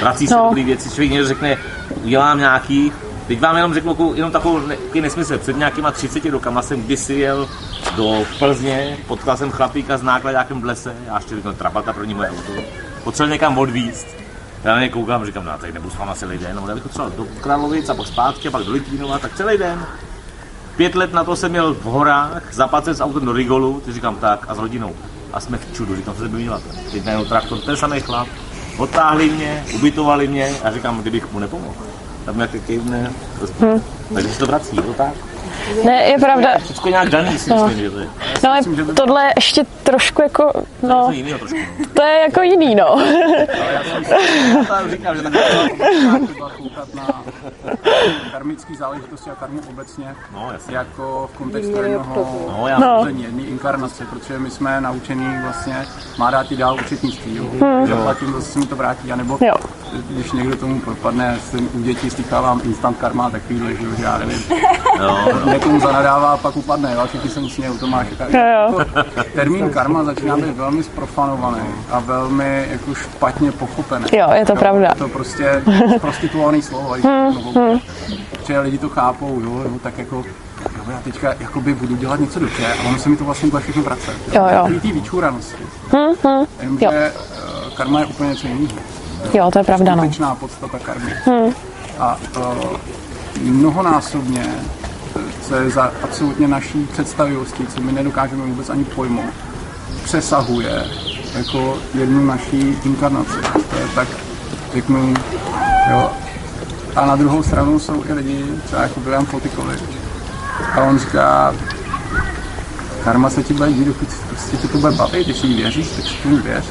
Vrací 0.00 0.26
se 0.26 0.34
No. 0.34 0.44
dobrý 0.44 0.64
věci. 0.64 0.88
Člověk 0.90 1.10
někdo 1.10 1.28
řekne, 1.28 1.56
udělám 2.02 2.38
nějaký, 2.38 2.92
Teď 3.26 3.40
vám 3.40 3.56
jenom 3.56 3.74
řeknu 3.74 4.14
jenom 4.14 4.30
takovou 4.32 4.58
ne- 4.66 4.76
nesmysl. 5.00 5.38
Před 5.38 5.56
nějakýma 5.56 5.90
30 5.90 6.30
rokama 6.30 6.62
jsem 6.62 6.82
kdysi 6.82 7.14
jel 7.14 7.48
do 7.96 8.24
Plzně, 8.38 8.96
potkal 9.06 9.36
jsem 9.36 9.50
chlapíka 9.50 9.98
s 9.98 10.02
nákladákem 10.02 10.60
v 10.60 10.64
lese, 10.64 10.94
já 11.06 11.14
ještě 11.16 11.36
říkal, 11.36 11.52
trapata 11.52 11.92
pro 11.92 12.04
ní 12.04 12.14
moje 12.14 12.30
auto. 12.30 12.52
Potřeboval 13.04 13.32
někam 13.32 13.58
odvízt. 13.58 14.06
Já 14.64 14.74
na 14.74 14.80
ně 14.80 14.88
koukám, 14.88 15.24
říkám, 15.26 15.44
no, 15.44 15.52
tak 15.60 15.74
nebudu 15.74 15.94
s 15.94 15.96
váma 15.98 16.14
celý 16.14 16.38
den, 16.38 16.56
no, 16.56 16.68
já 16.68 16.74
bych 16.74 16.82
potřeboval 16.82 17.12
do 17.16 17.24
Kralovic 17.40 17.88
a 17.88 17.94
pak 17.94 18.06
zpátky, 18.06 18.48
a 18.48 18.50
pak 18.50 18.62
do 18.62 18.72
Litvínova, 18.72 19.18
tak 19.18 19.34
celý 19.36 19.58
den. 19.58 19.86
Pět 20.76 20.94
let 20.94 21.12
na 21.12 21.24
to 21.24 21.36
jsem 21.36 21.50
měl 21.50 21.74
v 21.74 21.82
horách, 21.82 22.42
zapadl 22.52 22.94
s 22.94 23.00
autem 23.00 23.24
do 23.24 23.32
Rigolu, 23.32 23.82
ty 23.84 23.92
říkám 23.92 24.16
tak, 24.16 24.44
a 24.48 24.54
s 24.54 24.58
rodinou. 24.58 24.92
A 25.32 25.40
jsme 25.40 25.58
v 25.58 25.72
čudu, 25.74 25.96
říkám, 25.96 26.14
co 26.14 26.22
se 26.22 26.28
dělat. 26.28 26.62
Teď 26.92 27.04
najednou 27.04 27.24
traktor, 27.24 27.58
ten 27.58 27.76
samý 27.76 28.00
chlap, 28.00 28.28
odtáhli 28.78 29.30
mě, 29.30 29.64
ubytovali 29.74 30.28
mě 30.28 30.54
a 30.64 30.70
říkám, 30.70 31.00
kdybych 31.00 31.32
mu 31.32 31.38
nepomohl. 31.38 31.74
Tam 32.24 32.40
jak 32.40 32.50
kejvne, 32.66 33.12
hmm. 33.60 33.80
takže 34.14 34.28
se 34.28 34.38
to 34.38 34.46
vrací, 34.46 34.76
je 34.76 34.82
to 34.82 34.92
tak? 34.92 35.14
Ne, 35.84 36.02
je 36.04 36.18
pravda. 36.18 36.48
Všechno 36.64 36.90
nějak 36.90 37.08
daný 37.08 37.38
si 37.38 37.52
myslím, 37.54 37.78
že 37.78 37.90
to 37.90 37.98
je. 37.98 38.06
No, 38.44 38.50
ale 38.50 38.60
tohle 38.94 39.24
je 39.24 39.32
ještě 39.36 39.64
trošku 39.82 40.22
jako, 40.22 40.52
To 40.52 40.86
no, 40.88 41.06
je 41.10 41.16
jinýho 41.16 41.38
trošku. 41.38 41.56
to 41.94 42.02
je 42.02 42.18
jako 42.20 42.42
jiný, 42.42 42.74
no. 42.74 43.02
Já 43.72 44.82
to 44.82 44.90
říkám, 44.90 45.16
že 45.16 45.22
tak 45.22 45.32
třeba 46.28 46.50
koukat 46.56 46.94
na 46.94 47.22
karmické 48.32 48.74
záležitosti 48.74 49.30
a 49.30 49.34
karmu 49.34 49.60
obecně, 49.70 50.14
No, 50.34 50.48
jasně. 50.52 50.76
jako 50.76 51.30
v 51.34 51.38
kontextu 51.38 51.82
jednoho 51.82 52.46
No, 52.58 52.68
já 52.68 52.78
No. 52.78 52.86
no. 53.04 53.06
jedné 53.22 53.42
inkarnace, 53.42 54.04
protože 54.04 54.38
my 54.38 54.50
jsme 54.50 54.80
naučení 54.80 55.26
vlastně, 55.42 55.86
má 56.18 56.30
dát 56.30 56.46
ti 56.46 56.56
dál 56.56 56.74
účetnictví, 56.74 57.36
jo. 57.36 57.44
Hmm. 57.60 57.86
že 57.86 57.94
platím, 57.94 58.32
zase 58.32 58.52
se 58.52 58.58
mi 58.58 58.66
to 58.66 58.76
vrátí, 58.76 59.12
anebo 59.12 59.38
Jo. 59.40 59.54
když 60.10 60.32
někdo 60.32 60.56
tomu 60.56 60.80
propadne, 60.80 61.38
jsem 61.50 61.68
u 61.74 61.80
dětí 61.82 62.10
slychávám 62.10 62.60
instant 62.64 62.98
karma, 62.98 63.30
takovýhle, 63.30 63.72
že 63.74 64.02
já 64.04 64.18
nevím, 64.18 64.42
Jo, 65.00 65.18
někomu 65.46 65.80
zanadává 65.80 66.32
a 66.32 66.36
pak 66.36 66.56
upadne, 66.56 66.92
jo, 66.94 67.00
a 67.00 67.06
všichni 67.06 67.30
se 67.30 67.40
mu 67.40 67.48
smějou, 67.48 67.78
to 67.78 67.86
máš. 67.86 68.06
Tak, 68.18 68.32
Jo, 68.32 68.40
jo. 68.70 68.84
termín 69.34 69.70
karma 69.70 70.04
začíná 70.04 70.36
být 70.36 70.56
velmi 70.56 70.82
sprofanovaný 70.82 71.60
a 71.90 71.98
velmi 72.00 72.66
jako 72.70 72.94
špatně 72.94 73.52
pochopený. 73.52 74.04
Jo, 74.12 74.28
je 74.32 74.46
to 74.46 74.54
pravda. 74.54 74.88
Je 74.88 74.94
to 74.94 75.08
prostě 75.08 75.62
prostituovaný 76.00 76.62
slovo, 76.62 76.96
Hmm, 77.02 77.34
řeknu. 77.34 77.80
Protože 78.30 78.60
lidi 78.60 78.78
to 78.78 78.88
chápou, 78.88 79.40
jo, 79.40 79.50
jo 79.64 79.70
tak 79.82 79.98
jako 79.98 80.16
jo, 80.76 80.82
já 80.90 80.98
teďka 81.04 81.34
jakoby 81.40 81.74
budu 81.74 81.96
dělat 81.96 82.20
něco 82.20 82.40
dobře 82.40 82.66
a 82.66 82.88
ono 82.88 82.98
se 82.98 83.08
mi 83.08 83.16
to 83.16 83.24
vlastně 83.24 83.48
bude 83.50 83.62
všechno 83.62 83.82
vracet. 83.82 84.16
Jo, 84.32 84.42
jo. 84.42 84.62
Takový 84.62 84.80
té 84.80 84.92
vyčúranosti. 84.92 85.62
jo. 86.24 86.46
Jenomže 86.60 86.86
eh, 86.92 87.12
karma 87.76 88.00
je 88.00 88.06
úplně 88.06 88.30
něco 88.30 88.46
jiného. 88.46 88.68
Jo, 89.34 89.50
to 89.50 89.58
je 89.58 89.64
pravda, 89.64 89.94
no. 89.94 90.36
Podstata 90.40 90.78
karmy. 90.78 91.12
A 91.98 92.18
uh, 92.36 92.42
mnohonásobně, 93.42 94.44
co 95.42 95.54
je 95.54 95.70
za 95.70 95.92
absolutně 96.02 96.48
naší 96.48 96.88
představivosti, 96.92 97.66
co 97.66 97.80
my 97.80 97.92
nedokážeme 97.92 98.46
vůbec 98.46 98.70
ani 98.70 98.84
pojmout, 98.84 99.34
přesahuje 100.04 100.84
jako 101.34 101.78
jednu 101.94 102.26
naší 102.26 102.76
inkarnaci. 102.84 103.38
To 103.70 103.76
je 103.76 103.86
tak, 103.94 104.08
řeknu, 104.74 105.14
jo. 105.90 106.10
A 106.96 107.06
na 107.06 107.16
druhou 107.16 107.42
stranu 107.42 107.78
jsou 107.78 108.04
i 108.08 108.12
lidi, 108.12 108.44
třeba 108.64 108.82
jako 108.82 109.00
William 109.00 109.26
Fotikovič. 109.26 109.80
A 110.74 110.80
on 110.80 110.98
říká, 110.98 111.54
karma 113.04 113.30
se 113.30 113.42
ti 113.42 113.54
bude 113.54 113.72
dít, 113.72 113.84
dokud 113.84 114.08
prostě 114.28 114.56
ti 114.56 114.68
to 114.68 114.78
bude 114.78 114.92
bavit, 114.92 115.24
když 115.24 115.44
jí 115.44 115.54
věříš, 115.54 115.88
tak 115.88 116.04
si 116.04 116.14
tomu 116.22 116.36
věř. 116.36 116.64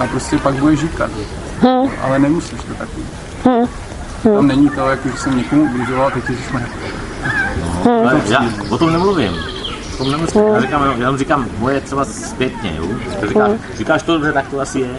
A, 0.00 0.04
a 0.04 0.06
prostě 0.06 0.38
pak 0.38 0.54
budeš 0.54 0.80
říkat. 0.80 1.10
Ale 2.02 2.18
nemusíš 2.18 2.60
to 2.68 2.74
tak 2.74 2.88
mít. 2.96 3.06
Tam 4.22 4.46
není 4.46 4.70
to, 4.70 4.88
jako 4.88 5.08
že 5.08 5.16
jsem 5.16 5.36
někomu 5.36 5.62
ubližoval, 5.62 6.10
teď 6.10 6.24
jsme 7.82 7.92
Ale 7.92 8.20
já 8.28 8.44
o 8.70 8.78
tom 8.78 8.92
nemluvím. 8.92 9.32
O 9.94 9.96
tom 9.96 10.10
nemluvím. 10.10 10.54
Já 10.54 10.60
říkám, 10.60 10.86
já 10.86 10.92
jenom 10.92 11.18
říkám 11.18 11.46
moje 11.58 11.80
třeba 11.80 12.04
zpětně, 12.04 12.74
jo. 12.76 12.86
To 13.20 13.26
Říkáš, 13.26 13.50
říkáš 13.76 14.02
to 14.02 14.12
dobře, 14.12 14.32
tak 14.32 14.48
to 14.48 14.60
asi 14.60 14.80
je. 14.80 14.96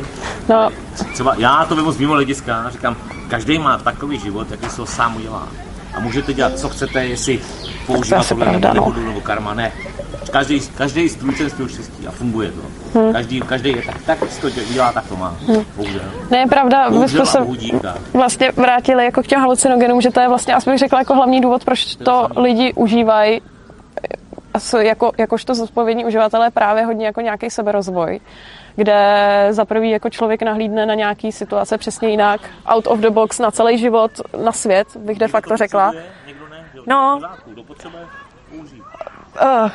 No, 0.49 0.69
Třeba 1.13 1.35
já 1.37 1.65
to 1.65 1.75
vemu 1.75 1.91
z 1.91 1.97
mimo 1.97 2.13
hlediska, 2.13 2.69
říkám, 2.69 2.95
každý 3.27 3.59
má 3.59 3.77
takový 3.77 4.19
život, 4.19 4.51
jaký 4.51 4.69
si 4.69 4.81
ho 4.81 4.87
sám 4.87 5.15
udělá. 5.15 5.47
A 5.95 5.99
můžete 5.99 6.33
dělat, 6.33 6.59
co 6.59 6.69
chcete, 6.69 7.05
jestli 7.05 7.39
používat 7.87 8.27
tohle 8.29 8.45
pravda, 8.45 8.73
nebo 8.73 8.93
no. 8.93 9.05
nebo 9.05 9.21
karma, 9.21 9.53
ne. 9.53 9.71
Každý, 10.31 10.59
každý 10.59 11.09
strůjcem 11.09 11.49
svého 11.49 11.69
štěstí 11.69 12.07
a 12.07 12.11
funguje 12.11 12.51
to. 12.51 12.61
Hmm. 12.99 13.13
Každý, 13.13 13.41
každý 13.41 13.69
je 13.69 13.81
tak, 13.81 14.03
tak 14.05 14.19
to 14.41 14.49
dělá, 14.49 14.91
tak 14.91 15.07
to 15.07 15.15
má. 15.15 15.37
Bohužel. 15.75 16.01
ne, 16.31 16.37
je 16.37 16.47
pravda, 16.47 16.89
my 16.89 17.09
jsme 17.09 17.25
se 17.25 17.39
vlastně 18.13 18.51
vrátili 18.51 19.05
jako 19.05 19.23
k 19.23 19.27
těm 19.27 19.39
halucinogenům, 19.39 20.01
že 20.01 20.11
to 20.11 20.19
je 20.19 20.27
vlastně, 20.27 20.55
bych 20.65 20.77
řekla, 20.77 20.99
jako 20.99 21.15
hlavní 21.15 21.41
důvod, 21.41 21.65
proč 21.65 21.95
to 21.95 22.27
lidi 22.35 22.73
užívají 22.75 23.41
a 24.53 24.59
jsou 24.59 24.77
jako, 24.77 25.11
jakožto 25.17 25.55
zodpovědní 25.55 26.05
uživatelé 26.05 26.51
právě 26.51 26.85
hodně 26.85 27.05
jako 27.05 27.21
nějaký 27.21 27.49
seberozvoj, 27.49 28.19
kde 28.75 29.47
za 29.49 29.65
prvý 29.65 29.89
jako 29.89 30.09
člověk 30.09 30.41
nahlídne 30.41 30.85
na 30.85 30.93
nějaký 30.93 31.31
situace 31.31 31.77
přesně 31.77 32.09
jinak, 32.09 32.41
out 32.65 32.87
of 32.87 32.99
the 32.99 33.09
box 33.09 33.39
na 33.39 33.51
celý 33.51 33.77
život, 33.77 34.11
na 34.43 34.51
svět, 34.51 34.87
bych 34.97 35.19
de 35.19 35.27
facto 35.27 35.57
řekla. 35.57 35.93
No. 36.87 37.19
Uh, 39.41 39.71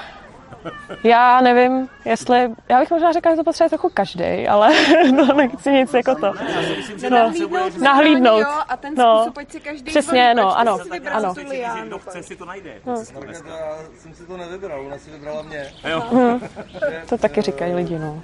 já 1.04 1.40
nevím, 1.40 1.88
jestli, 2.04 2.50
já 2.68 2.80
bych 2.80 2.90
možná 2.90 3.12
řekla, 3.12 3.32
že 3.32 3.36
to 3.36 3.44
potřebuje 3.44 3.68
trochu 3.68 3.90
každý, 3.94 4.48
ale 4.48 4.70
to 5.16 5.32
nechci 5.36 5.72
nic 5.72 5.94
jako 5.94 6.14
to. 6.14 6.32
No, 7.10 7.32
nahlídnout. 7.82 8.40
Jo, 8.40 8.48
a 8.68 8.76
ten 8.76 8.94
No. 8.96 9.18
způsob, 9.18 9.38
ať 9.38 9.50
si 9.52 9.60
každý 9.60 9.84
Přesně, 9.84 10.34
no, 10.34 10.58
ano, 10.58 10.78
ano. 11.12 11.34
Kdo 11.84 11.98
chce, 11.98 12.22
si 12.22 12.36
to 12.36 12.44
najde. 12.44 12.74
Markéta, 13.14 13.48
já 13.48 13.76
jsem 13.98 14.14
si 14.14 14.26
to 14.26 14.36
nevybral, 14.36 14.86
ona 14.86 14.98
si 14.98 15.10
vybrala 15.10 15.42
mě. 15.42 15.72
To 17.08 17.18
taky 17.18 17.42
říkají 17.42 17.74
lidi, 17.74 17.98
no. 17.98 18.22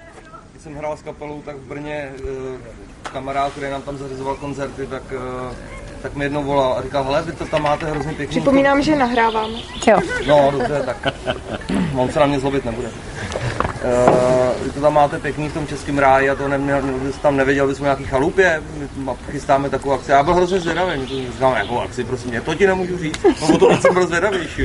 Když 0.65 0.73
jsem 0.73 0.78
hrál 0.78 0.97
s 0.97 1.03
kapelou, 1.03 1.43
tak 1.43 1.57
v 1.57 1.69
Brně 1.69 2.09
eh, 2.19 3.11
kamarád, 3.12 3.53
který 3.53 3.70
nám 3.70 3.82
tam 3.82 3.99
zařizoval 3.99 4.36
koncerty, 4.36 4.86
tak, 4.86 5.03
eh, 5.12 5.55
tak 6.03 6.15
mi 6.15 6.24
jednou 6.24 6.45
volal 6.45 6.73
a 6.73 6.82
říkal, 6.82 7.05
hele, 7.05 7.23
vy 7.23 7.32
to 7.32 7.47
tam 7.47 7.62
máte 7.62 7.86
hrozně 7.86 8.12
pěkný. 8.12 8.41
Připomínám, 8.41 8.82
že 8.82 8.97
nahrávám. 8.97 9.51
Jo. 9.86 9.99
No, 10.27 10.51
dobře, 10.51 10.82
tak 10.86 11.15
on 11.97 12.11
se 12.11 12.20
na 12.20 12.27
mě 12.27 12.41
zlobit 12.41 12.65
nebude. 12.65 12.89
Uh, 12.89 14.65
vy 14.65 14.70
to 14.70 14.81
tam 14.81 14.95
máte 14.95 15.19
pěkný 15.19 15.49
v 15.49 15.55
tom 15.55 15.66
českém 15.66 15.99
ráji 15.99 16.31
a 16.31 16.35
to 16.35 16.49
neměl, 16.49 16.82
jsi 17.12 17.20
tam 17.20 17.36
nevěděl, 17.36 17.69
že 17.69 17.74
jsme 17.74 17.85
nějaký 17.85 18.05
chalupě, 18.05 18.62
my 18.77 19.12
chystáme 19.31 19.70
takovou 19.70 19.95
akci. 19.95 20.11
Já 20.11 20.23
byl 20.23 20.35
hrozně 20.35 20.61
zvědavý, 20.61 21.01
my 21.01 21.07
to 21.07 21.15
říkám, 21.32 21.57
jakou 21.57 21.81
akci, 21.81 22.05
prosím 22.05 22.31
mě, 22.31 22.41
to 22.41 22.55
ti 22.55 22.66
nemůžu 22.66 22.99
říct, 22.99 23.24
no 23.41 23.55
o 23.55 23.59
to 23.59 23.77
jsem 23.77 23.95
byl 23.95 24.07
zvědavější. 24.07 24.62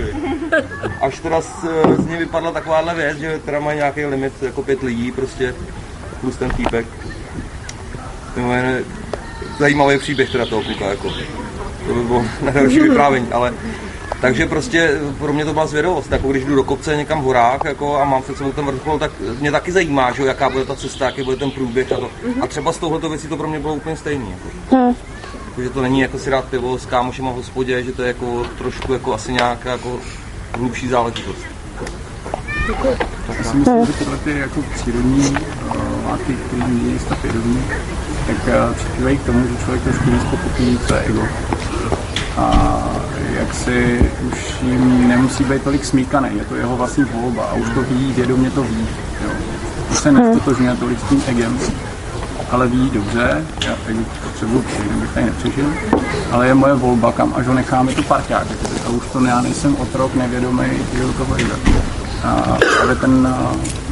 Až 1.01 1.19
teda 1.19 1.41
z, 1.41 1.65
z 1.97 2.07
ní 2.07 2.17
vypadla 2.17 2.51
takováhle 2.51 2.95
věc, 2.95 3.17
že 3.17 3.39
teda 3.45 3.59
mají 3.59 3.77
nějaký 3.77 4.05
limit, 4.05 4.33
jako 4.41 4.63
pět 4.63 4.81
lidí 4.81 5.11
prostě, 5.11 5.55
plus 6.21 6.35
ten 6.35 6.49
týpek. 6.49 6.87
To 8.35 8.53
je 8.53 8.83
zajímavý 9.59 9.97
příběh 9.97 10.29
teda 10.29 10.45
toho 10.45 10.61
kluka, 10.61 10.85
jako. 10.85 11.09
To 11.87 11.93
by 11.93 12.03
bylo 12.03 12.25
na 12.41 12.51
další 12.51 12.79
vyprávění, 12.79 13.27
ale 13.31 13.53
takže 14.21 14.45
prostě 14.45 14.99
pro 15.19 15.33
mě 15.33 15.45
to 15.45 15.53
byla 15.53 15.67
zvědavost, 15.67 16.11
jako 16.11 16.27
když 16.31 16.45
jdu 16.45 16.55
do 16.55 16.63
kopce 16.63 16.95
někam 16.95 17.21
v 17.21 17.23
horách 17.23 17.61
jako, 17.65 17.97
a 17.97 18.05
mám 18.05 18.21
před 18.21 18.37
sebou 18.37 18.51
ten 18.51 18.65
vrchol, 18.65 18.99
tak 18.99 19.11
mě 19.39 19.51
taky 19.51 19.71
zajímá, 19.71 20.11
že, 20.11 20.21
jo, 20.21 20.27
jaká 20.27 20.49
bude 20.49 20.65
ta 20.65 20.75
cesta, 20.75 21.05
jaký 21.05 21.23
bude 21.23 21.37
ten 21.37 21.51
průběh 21.51 21.91
a 21.91 21.95
to. 21.95 22.09
A 22.41 22.47
třeba 22.47 22.71
s 22.71 22.77
touhleto 22.77 23.09
věcí 23.09 23.27
to 23.27 23.37
pro 23.37 23.47
mě 23.47 23.59
bylo 23.59 23.73
úplně 23.73 23.97
stejný. 23.97 24.31
Jako. 24.31 24.75
Jako, 25.49 25.61
že 25.61 25.69
to 25.69 25.81
není 25.81 25.99
jako 25.99 26.19
si 26.19 26.29
dát 26.29 26.45
pivo 26.45 26.77
s 26.79 26.85
kámošema 26.85 27.31
v 27.31 27.35
hospodě, 27.35 27.83
že 27.83 27.91
to 27.91 28.01
je 28.01 28.07
jako 28.07 28.45
trošku 28.57 28.93
jako 28.93 29.13
asi 29.13 29.33
nějaká 29.33 29.71
jako 29.71 29.99
hlubší 30.57 30.87
záležitost. 30.87 31.45
Já 33.37 33.43
si 33.43 33.57
myslím, 33.57 33.85
že 33.85 33.93
tyhle 33.93 34.17
ty 34.17 34.39
jako 34.39 34.61
přírodní 34.75 35.29
uh, 35.29 36.09
látky, 36.09 36.33
které 36.33 36.67
mění 36.67 36.99
stav 36.99 37.23
vědomí, 37.23 37.63
tak 38.27 38.37
uh, 38.47 38.75
přispívají 38.75 39.17
k 39.17 39.23
tomu, 39.23 39.47
že 39.47 39.63
člověk 39.63 39.83
trošku 39.83 40.11
víc 40.11 40.23
pochopí, 40.23 40.79
co 40.87 40.93
je 40.93 41.01
ego. 41.01 41.23
A 42.37 42.79
jak 43.39 43.53
si 43.53 43.99
už 44.27 44.61
jim 44.61 45.07
nemusí 45.07 45.43
být 45.43 45.61
tolik 45.63 45.85
smíkaný, 45.85 46.29
je 46.37 46.43
to 46.43 46.55
jeho 46.55 46.77
vlastní 46.77 47.03
volba 47.03 47.43
a 47.43 47.53
už 47.53 47.69
to 47.69 47.81
ví, 47.81 48.13
vědomě 48.13 48.51
to 48.51 48.63
ví. 48.63 48.87
Jo. 49.23 49.29
Už 49.91 49.97
se 49.97 50.11
nestotožňuje 50.11 50.75
tolik 50.75 50.99
s 50.99 51.09
tím 51.09 51.23
egem, 51.27 51.59
ale 52.51 52.67
ví 52.67 52.89
dobře, 52.89 53.45
já 53.65 53.75
ego 53.87 53.99
potřebuji, 54.23 54.65
jinak 54.83 54.97
bych 54.97 55.11
tady 55.11 55.25
nepřežil, 55.25 55.65
ale 56.31 56.47
je 56.47 56.53
moje 56.53 56.73
volba, 56.73 57.11
kam 57.11 57.33
až 57.37 57.47
ho 57.47 57.53
necháme 57.53 57.93
to 57.93 58.03
parťák. 58.03 58.47
A 58.85 58.89
už 58.89 59.03
to 59.13 59.25
já 59.25 59.41
nejsem 59.41 59.75
otrok, 59.75 60.15
nevědomý, 60.15 60.65
toho 61.17 61.35
ega. 61.35 61.55
A, 62.23 62.57
ale 62.81 62.95
ten 62.95 63.35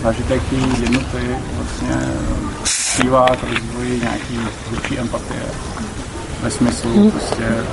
zážitek 0.04 0.42
té 0.50 0.56
jednoty 0.56 1.38
vlastně 1.58 1.96
přispívá 2.64 3.26
k 3.26 3.44
rozvoji 3.44 4.00
nějaký 4.00 4.40
hlubší 4.70 5.00
empatie 5.00 5.42
ve 6.44 6.52
smyslu 6.52 6.98
hmm. 6.98 7.12
prostě 7.12 7.64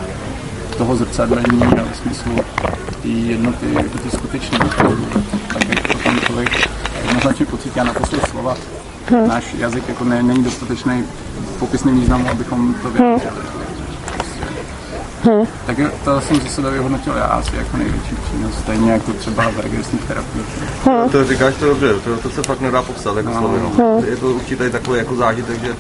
toho 0.79 0.97
zrcadlení 0.97 1.63
a 1.63 1.83
ve 1.83 1.95
smyslu 1.95 2.37
té 3.03 3.09
jednoty, 3.09 3.67
jako 3.75 3.99
ty 3.99 4.11
skutečné. 4.11 4.59
Tak 5.49 5.69
jak 5.69 5.89
to 5.89 5.99
tam 5.99 6.21
člověk 6.21 6.69
jednoznačně 7.03 7.47
pocítí 7.47 7.81
a 7.81 7.85
naposled 7.85 8.27
slova. 8.31 8.57
Hmm. 9.11 9.29
Náš 9.29 9.55
jazyk 9.55 9.89
jako 9.89 10.05
ne, 10.05 10.23
není 10.23 10.45
dostatečný 10.45 11.05
popisný 11.59 11.93
významu, 11.93 12.29
abychom 12.31 12.75
to 12.75 12.91
vyjádřili. 12.91 13.35
Hmm. 15.25 15.47
Tak 15.67 15.77
to 16.05 16.21
jsem 16.21 16.41
ze 16.41 16.49
sebe 16.49 16.71
vyhodnotil 16.71 17.17
já 17.17 17.25
asi 17.25 17.57
jako 17.57 17.77
největší 17.77 18.15
přínos, 18.15 18.55
stejně 18.59 18.93
jako 18.93 19.13
třeba 19.13 19.51
v 19.51 19.61
regresních 19.61 20.05
terapiích. 20.05 20.47
Hmm. 20.85 21.11
To 21.11 21.25
říkáš 21.25 21.55
to 21.55 21.67
dobře, 21.67 21.95
to, 22.05 22.17
to 22.17 22.31
se 22.31 22.43
fakt 22.43 22.61
nedá 22.61 22.83
popsat 22.83 23.17
jako 23.17 23.31
no. 23.31 23.39
slovy. 23.39 23.61
No. 23.63 23.69
Hmm. 23.69 24.05
Je 24.05 24.17
to 24.17 24.27
určitě 24.27 24.71
takový 24.71 24.99
jako 24.99 25.17
zážitek, 25.17 25.61
že 25.61 25.67
je 25.67 25.75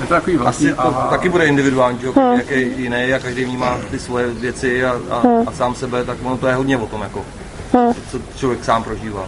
to 0.00 0.14
takový 0.14 0.36
vlastní. 0.36 0.68
Asi 0.68 0.76
to 0.76 0.98
a... 0.98 1.06
taky 1.10 1.28
bude 1.28 1.46
individuální, 1.46 1.98
že? 1.98 2.08
Hmm. 2.08 2.38
jaký 2.38 2.82
jiný 2.82 3.12
a 3.14 3.18
každý 3.18 3.44
vnímá 3.44 3.78
ty 3.90 3.98
svoje 3.98 4.30
věci 4.30 4.84
a, 4.84 5.00
a, 5.10 5.20
hmm. 5.20 5.48
a 5.48 5.52
sám 5.52 5.74
sebe, 5.74 6.04
tak 6.04 6.16
ono 6.22 6.36
to 6.36 6.46
je 6.46 6.54
hodně 6.54 6.78
o 6.78 6.86
tom, 6.86 7.02
jako, 7.02 7.24
hmm. 7.72 7.92
co 8.10 8.18
člověk 8.36 8.64
sám 8.64 8.82
prožívá. 8.82 9.26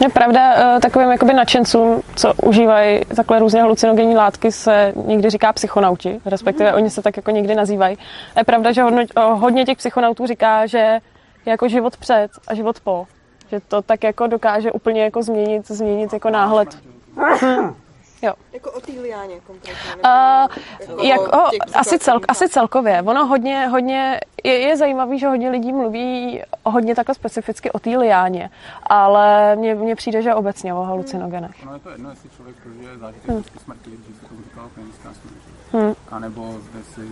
Je 0.00 0.08
pravda, 0.08 0.54
eh, 0.56 0.80
takovým 0.80 1.10
jakoby 1.10 1.34
nadšencům, 1.34 2.02
co 2.16 2.32
užívají 2.42 3.00
takhle 3.16 3.38
různě 3.38 3.60
halucinogenní 3.60 4.16
látky, 4.16 4.52
se 4.52 4.92
někdy 5.06 5.30
říká 5.30 5.52
psychonauti, 5.52 6.20
respektive 6.24 6.74
oni 6.74 6.90
se 6.90 7.02
tak 7.02 7.16
jako 7.16 7.30
někdy 7.30 7.54
nazývají. 7.54 7.98
A 8.34 8.38
je 8.40 8.44
pravda, 8.44 8.72
že 8.72 8.82
hodno, 8.82 9.02
hodně 9.16 9.64
těch 9.64 9.78
psychonautů 9.78 10.26
říká, 10.26 10.66
že 10.66 10.78
je 10.78 11.00
jako 11.46 11.68
život 11.68 11.96
před 11.96 12.28
a 12.48 12.54
život 12.54 12.80
po. 12.80 13.06
Že 13.50 13.60
to 13.60 13.82
tak 13.82 14.04
jako 14.04 14.26
dokáže 14.26 14.72
úplně 14.72 15.02
jako 15.04 15.22
změnit, 15.22 15.66
změnit 15.66 16.12
jako 16.12 16.30
náhled. 16.30 16.78
Jo. 18.22 18.32
Jako 18.52 18.72
o 18.72 18.80
té 18.80 18.92
liáně 18.92 19.40
konkrétně? 19.40 19.94
Uh, 19.94 21.02
jako 21.06 21.22
jako, 21.26 21.50
asi, 21.74 21.98
cel, 21.98 22.20
asi 22.28 22.48
celkově. 22.48 23.02
Ono 23.02 23.26
hodně, 23.26 23.66
hodně 23.66 24.20
je, 24.44 24.58
je 24.58 24.76
zajímavé, 24.76 25.18
že 25.18 25.26
hodně 25.26 25.50
lidí 25.50 25.72
mluví 25.72 26.42
hodně 26.64 26.94
takhle 26.94 27.14
specificky 27.14 27.70
o 27.70 27.78
té 27.78 27.90
liáně, 27.90 28.50
ale 28.82 29.56
mně, 29.56 29.74
mně 29.74 29.96
přijde, 29.96 30.22
že 30.22 30.34
obecně 30.34 30.74
o 30.74 30.82
halucinogenech. 30.82 31.64
No 31.64 31.74
je 31.74 31.80
to 31.80 31.90
jedno, 31.90 32.10
jestli 32.10 32.30
člověk 32.30 32.56
prožije 32.62 32.98
zážitek 32.98 33.30
hmm. 33.30 33.44
smrti, 33.64 33.90
když 33.90 34.16
se 34.16 34.26
tomu 34.28 34.40
říkalo 34.42 34.68
klinická 34.68 35.08
smrt. 35.14 35.34
Hmm. 35.72 35.94
A 36.10 36.18
nebo 36.18 36.54
jestli 36.78 37.08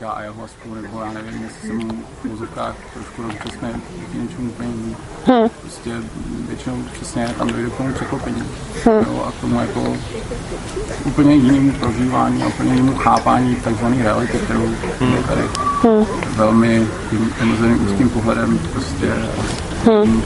já 0.00 0.10
a 0.10 0.12
ayahuasku, 0.12 0.74
nebo 0.74 1.00
já 1.00 1.12
nevím, 1.12 1.42
jestli 1.42 1.68
jsem 1.68 1.90
v 2.22 2.24
mozovkách 2.24 2.74
trošku 2.94 3.22
rozčasný 3.22 3.68
k 4.12 4.14
něčemu 4.14 4.48
úplně 4.48 4.68
jiný. 4.68 4.96
Hmm. 5.26 5.48
Prostě 5.60 5.90
většinou 6.48 6.76
přesně 6.92 7.34
tam 7.38 7.48
dojde 7.48 7.70
k 7.70 7.76
tomu 7.76 7.92
překlopení. 7.92 8.42
Hmm. 8.84 8.96
Jo, 8.96 9.24
a 9.28 9.32
k 9.32 9.40
tomu 9.40 9.60
jako 9.60 9.96
úplně 11.04 11.34
jinému 11.34 11.72
prožívání 11.72 12.42
a 12.42 12.46
úplně 12.46 12.74
jinému 12.74 12.96
chápání 12.96 13.56
takzvané 13.56 14.02
reality, 14.02 14.38
kterou 14.38 14.68
hmm. 15.00 15.22
tady 15.28 15.42
hmm. 15.82 16.06
velmi 16.36 16.86
tím 17.10 17.32
omezeným 17.42 17.86
úzkým 17.86 18.10
pohledem 18.10 18.58
prostě 18.58 19.12
hmm. 19.84 20.22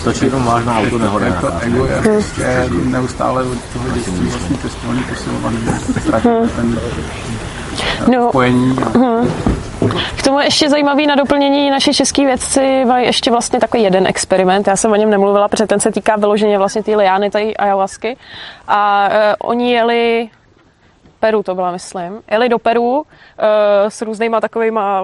Stačí 0.00 0.24
jenom 0.24 0.44
vážná 0.44 0.78
auto 0.78 0.98
nehoda. 0.98 1.32
To 1.40 1.58
ego 1.60 1.86
je 1.86 2.02
prostě 2.02 2.68
neustále 2.84 3.42
od 3.42 3.58
toho 3.72 3.90
dětství 3.94 4.26
vlastně 4.28 4.56
pěstovaný, 4.56 5.02
posilovaný, 5.08 5.58
ztratil 6.00 6.48
ten 6.56 6.78
no, 8.12 8.28
spojení. 8.28 8.76
Uh-huh. 8.76 9.30
K 10.18 10.22
tomu 10.22 10.40
ještě 10.40 10.68
zajímavý 10.68 11.06
na 11.06 11.14
doplnění 11.14 11.70
naši 11.70 11.94
český 11.94 12.26
vědci 12.26 12.84
mají 12.84 13.06
ještě 13.06 13.30
vlastně 13.30 13.60
takový 13.60 13.82
jeden 13.82 14.06
experiment. 14.06 14.66
Já 14.66 14.76
jsem 14.76 14.92
o 14.92 14.96
něm 14.96 15.10
nemluvila, 15.10 15.48
protože 15.48 15.66
ten 15.66 15.80
se 15.80 15.92
týká 15.92 16.16
vyloženě 16.16 16.58
vlastně 16.58 16.82
té 16.82 16.96
liány, 16.96 17.30
té 17.30 17.54
ayahuasky. 17.54 18.16
A 18.68 19.08
uh, 19.08 19.50
oni 19.50 19.72
jeli 19.72 20.30
Peru 21.22 21.42
to 21.42 21.54
byla, 21.54 21.70
myslím. 21.70 22.22
Jeli 22.30 22.48
do 22.48 22.58
Peru 22.58 23.00
uh, 23.00 23.04
s 23.88 24.02
různýma 24.02 24.40
takovýma 24.40 25.02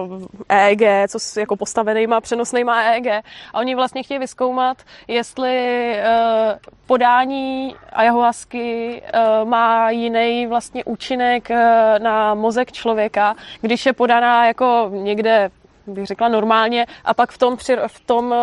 EEG, 0.49 0.81
co 1.07 1.19
s, 1.19 1.37
jako 1.37 1.55
postavenýma, 1.55 2.21
přenosnýma 2.21 2.81
EEG. 2.81 3.07
A 3.53 3.59
oni 3.59 3.75
vlastně 3.75 4.03
chtějí 4.03 4.19
vyskoumat, 4.19 4.77
jestli 5.07 5.95
uh, 5.97 6.57
podání 6.87 7.75
ayahuasky 7.93 9.01
uh, 9.01 9.49
má 9.49 9.89
jiný 9.89 10.47
vlastně 10.47 10.83
účinek 10.83 11.49
uh, 11.49 11.57
na 11.99 12.33
mozek 12.33 12.71
člověka, 12.71 13.35
když 13.61 13.85
je 13.85 13.93
podaná 13.93 14.47
jako 14.47 14.89
někde 14.93 15.49
bych 15.87 16.05
řekla 16.05 16.27
normálně, 16.27 16.85
a 17.05 17.13
pak 17.13 17.31
v 17.31 17.37
tom, 17.37 17.57
v 17.87 17.99
tom 18.05 18.35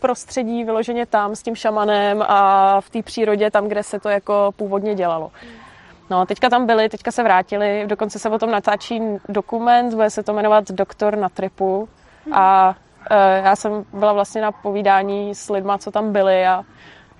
prostředí 0.00 0.64
vyloženě 0.64 1.06
tam 1.06 1.36
s 1.36 1.42
tím 1.42 1.54
šamanem 1.54 2.24
a 2.28 2.80
v 2.80 2.90
té 2.90 3.02
přírodě, 3.02 3.50
tam, 3.50 3.68
kde 3.68 3.82
se 3.82 4.00
to 4.00 4.08
jako 4.08 4.50
původně 4.56 4.94
dělalo. 4.94 5.30
No, 6.10 6.26
teďka 6.26 6.50
tam 6.50 6.66
byli, 6.66 6.88
teďka 6.88 7.10
se 7.10 7.22
vrátili, 7.22 7.84
dokonce 7.86 8.18
se 8.18 8.28
o 8.28 8.38
tom 8.38 8.50
natáčí 8.50 9.00
dokument, 9.28 9.94
bude 9.94 10.10
se 10.10 10.22
to 10.22 10.32
jmenovat 10.32 10.70
Doktor 10.70 11.16
na 11.16 11.28
tripu 11.28 11.88
a 12.32 12.76
e, 13.10 13.42
já 13.44 13.56
jsem 13.56 13.84
byla 13.92 14.12
vlastně 14.12 14.42
na 14.42 14.52
povídání 14.52 15.34
s 15.34 15.50
lidma, 15.50 15.78
co 15.78 15.90
tam 15.90 16.12
byli 16.12 16.46
a 16.46 16.64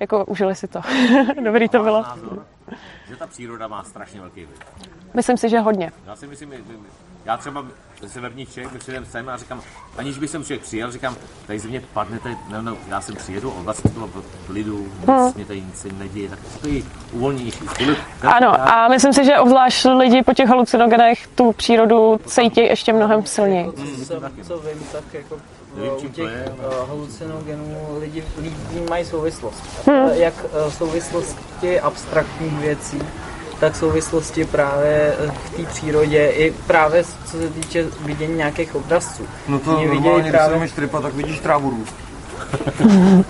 jako 0.01 0.25
užili 0.25 0.55
si 0.55 0.69
to. 0.69 0.81
Dobrý 1.45 1.69
to 1.69 1.83
bylo. 1.83 2.03
Názor, 2.03 2.47
že 3.09 3.17
ta 3.17 3.27
příroda 3.27 3.69
má 3.69 3.85
strašně 3.85 4.21
velký 4.21 4.45
vliv. 4.45 4.59
Myslím 5.15 5.37
si, 5.37 5.49
že 5.49 5.61
hodně. 5.61 5.93
Já 6.07 6.17
si 6.17 6.27
myslím, 6.27 6.53
já 7.25 7.37
třeba 7.37 7.65
severní 8.09 8.47
Čech, 8.47 8.73
my 8.73 8.79
přijedeme 8.79 9.07
sem 9.07 9.29
a 9.29 9.37
říkám, 9.37 9.61
aniž 9.97 10.19
bych 10.19 10.31
sem 10.31 10.45
člověk 10.45 10.63
přijel, 10.63 10.93
říkám, 10.93 11.17
tady 11.47 11.59
ze 11.59 11.69
mě 11.69 11.83
padne, 11.93 12.19
tady, 12.19 12.37
no, 12.49 12.63
no, 12.63 12.77
já 12.89 13.01
sem 13.01 13.17
přijedu, 13.17 13.51
o 13.51 13.63
20 13.63 13.83
km 13.83 14.23
v 14.47 14.51
lidu, 14.51 14.89
hmm. 15.07 15.33
mě 15.35 15.45
tady 15.45 15.61
nic 15.61 15.87
neděje, 15.99 16.29
tak 16.29 16.39
to 16.61 16.69
je 16.69 16.83
uvolnější. 17.13 17.65
Ano, 18.23 18.71
a 18.71 18.89
myslím 18.89 19.13
si, 19.13 19.25
že 19.25 19.39
obzvlášť 19.39 19.85
lidi 19.85 20.23
po 20.23 20.35
těch 20.35 20.49
halucinogenech 20.49 21.27
tu 21.27 21.53
přírodu 21.53 22.21
cítí 22.27 22.61
ještě 22.61 22.93
mnohem 22.93 23.27
silněji. 23.27 23.73
Hmm. 23.77 24.05
Co, 24.05 24.21
co 24.43 24.59
vím, 24.59 24.83
tak 24.93 25.05
jako 25.13 25.37
u 26.05 26.09
těch 26.09 26.31
uh, 26.47 26.89
halucinogenů 26.89 27.99
lidi, 28.01 28.25
lidi 28.39 28.57
mají 28.91 29.05
souvislost. 29.05 29.87
Hmm. 29.87 30.09
Jak 30.13 30.35
uh, 30.45 30.73
souvislosti 30.73 31.81
abstraktních 31.81 32.59
věcí, 32.59 33.03
tak 33.63 33.77
souvislosti 33.77 34.45
právě 34.45 35.15
eh, 35.19 35.31
v 35.45 35.51
té 35.51 35.63
přírodě 35.63 36.27
i 36.27 36.55
právě 36.67 37.05
co 37.05 37.37
se 37.37 37.49
týče 37.49 37.87
vidění 38.01 38.35
nějakých 38.37 38.75
obrazců. 38.75 39.27
No 39.49 39.59
to 39.59 39.77
Oni 39.77 39.87
normálně, 39.87 40.31
právě... 40.31 40.59
když 40.59 40.71
se 40.71 40.77
tripa, 40.77 41.01
tak 41.01 41.15
vidíš 41.15 41.41
trávu 41.41 41.71
růst. 41.71 41.95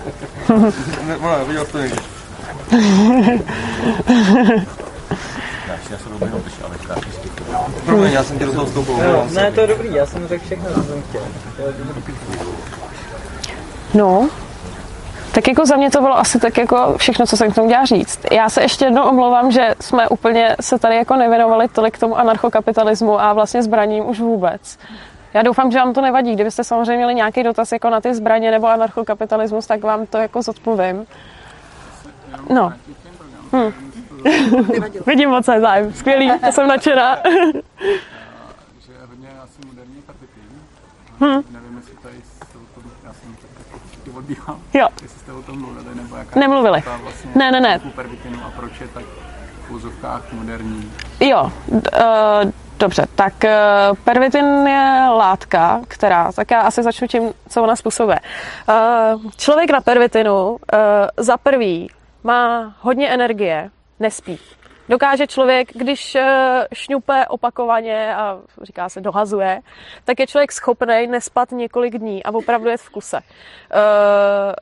ne, 1.07 1.17
ne, 1.21 1.45
viděl 1.47 1.65
to 1.65 1.77
někdy. 1.77 1.97
Promiň, 7.85 8.11
já 8.11 8.23
jsem 8.23 8.39
tě 8.39 8.45
do 8.45 8.53
toho 8.53 8.65
vstoupil. 8.65 8.95
Ne, 9.33 9.51
to 9.51 9.61
je 9.61 9.67
dobrý, 9.67 9.93
já 9.93 10.05
jsem 10.05 10.27
řekl 10.27 10.45
všechno, 10.45 10.65
co 10.73 10.83
jsem 10.83 11.03
chtěl. 11.09 11.21
No, 13.93 14.29
tak 15.33 15.47
jako 15.47 15.65
za 15.65 15.75
mě 15.75 15.91
to 15.91 16.01
bylo 16.01 16.17
asi 16.17 16.39
tak 16.39 16.57
jako 16.57 16.93
všechno, 16.97 17.25
co 17.25 17.37
jsem 17.37 17.51
k 17.51 17.55
tomu 17.55 17.67
měla 17.67 17.85
říct. 17.85 18.19
Já 18.31 18.49
se 18.49 18.61
ještě 18.61 18.85
jednou 18.85 19.03
omlouvám, 19.03 19.51
že 19.51 19.75
jsme 19.79 20.07
úplně 20.07 20.55
se 20.61 20.79
tady 20.79 20.95
jako 20.95 21.15
nevěnovali 21.15 21.67
tolik 21.67 21.97
tomu 21.97 22.17
anarchokapitalismu 22.17 23.21
a 23.21 23.33
vlastně 23.33 23.63
zbraním 23.63 24.09
už 24.09 24.19
vůbec. 24.19 24.79
Já 25.33 25.41
doufám, 25.41 25.71
že 25.71 25.77
vám 25.77 25.93
to 25.93 26.01
nevadí. 26.01 26.33
Kdybyste 26.33 26.63
samozřejmě 26.63 26.97
měli 26.97 27.15
nějaký 27.15 27.43
dotaz 27.43 27.71
jako 27.71 27.89
na 27.89 28.01
ty 28.01 28.13
zbraně 28.13 28.51
nebo 28.51 28.67
anarchokapitalismus, 28.67 29.67
tak 29.67 29.83
vám 29.83 30.05
to 30.05 30.17
jako 30.17 30.41
zodpovím. 30.41 31.05
No. 32.49 32.73
Hm. 33.55 33.73
Vidím 35.07 35.29
moc 35.29 35.45
zájem. 35.45 35.93
Skvělý, 35.93 36.31
to 36.45 36.51
jsem 36.51 36.67
nadšená. 36.67 37.17
že 38.79 38.93
hodně 39.09 39.29
asi 39.43 39.67
moderní 39.67 40.03
hm. 41.19 41.43
Nevím, 41.51 41.77
jestli 41.77 41.95
tady 42.03 42.15
já 43.03 43.13
jsem 43.13 43.35
taky 44.23 44.33
odbíhal. 44.33 44.59
Jo. 44.73 44.87
Jestli 45.01 45.19
jste 45.19 45.31
o 45.31 45.41
tom 45.41 45.59
mluvili, 45.61 45.95
nebo 45.95 46.15
jaká 46.15 46.39
Nemluvili. 46.39 46.83
Vlastně 47.01 47.31
ne, 47.35 47.51
ne, 47.51 47.59
ne. 47.59 47.81
a 48.45 48.51
proč 48.55 48.81
je 48.81 48.87
tak 48.87 49.03
v 49.67 49.71
úzovkách 49.71 50.31
moderní? 50.31 50.91
Jo, 51.19 51.51
uh, 51.67 51.79
dobře, 52.79 53.05
tak 53.15 53.33
uh, 53.43 53.97
pervitin 54.03 54.67
je 54.67 55.05
látka, 55.09 55.81
která, 55.87 56.31
tak 56.31 56.51
já 56.51 56.61
asi 56.61 56.83
začnu 56.83 57.07
tím, 57.07 57.33
co 57.49 57.63
ona 57.63 57.75
způsobuje. 57.75 58.19
Uh, 58.69 59.31
člověk 59.37 59.71
na 59.71 59.81
pervitinu 59.81 60.49
uh, 60.49 60.57
za 61.17 61.37
prvý 61.37 61.89
má 62.23 62.75
hodně 62.81 63.09
energie, 63.09 63.69
nespí. 63.99 64.39
Dokáže 64.89 65.27
člověk, 65.27 65.69
když 65.73 66.15
eh, 66.15 66.67
šňupe 66.73 67.27
opakovaně 67.27 68.15
a 68.15 68.39
říká 68.61 68.89
se 68.89 69.01
dohazuje, 69.01 69.61
tak 70.05 70.19
je 70.19 70.27
člověk 70.27 70.51
schopný 70.51 71.07
nespat 71.07 71.51
několik 71.51 71.97
dní 71.97 72.23
a 72.23 72.31
opravdu 72.31 72.69
je 72.69 72.77
v 72.77 72.89
kuse. 72.89 73.17
Eh, 73.17 74.53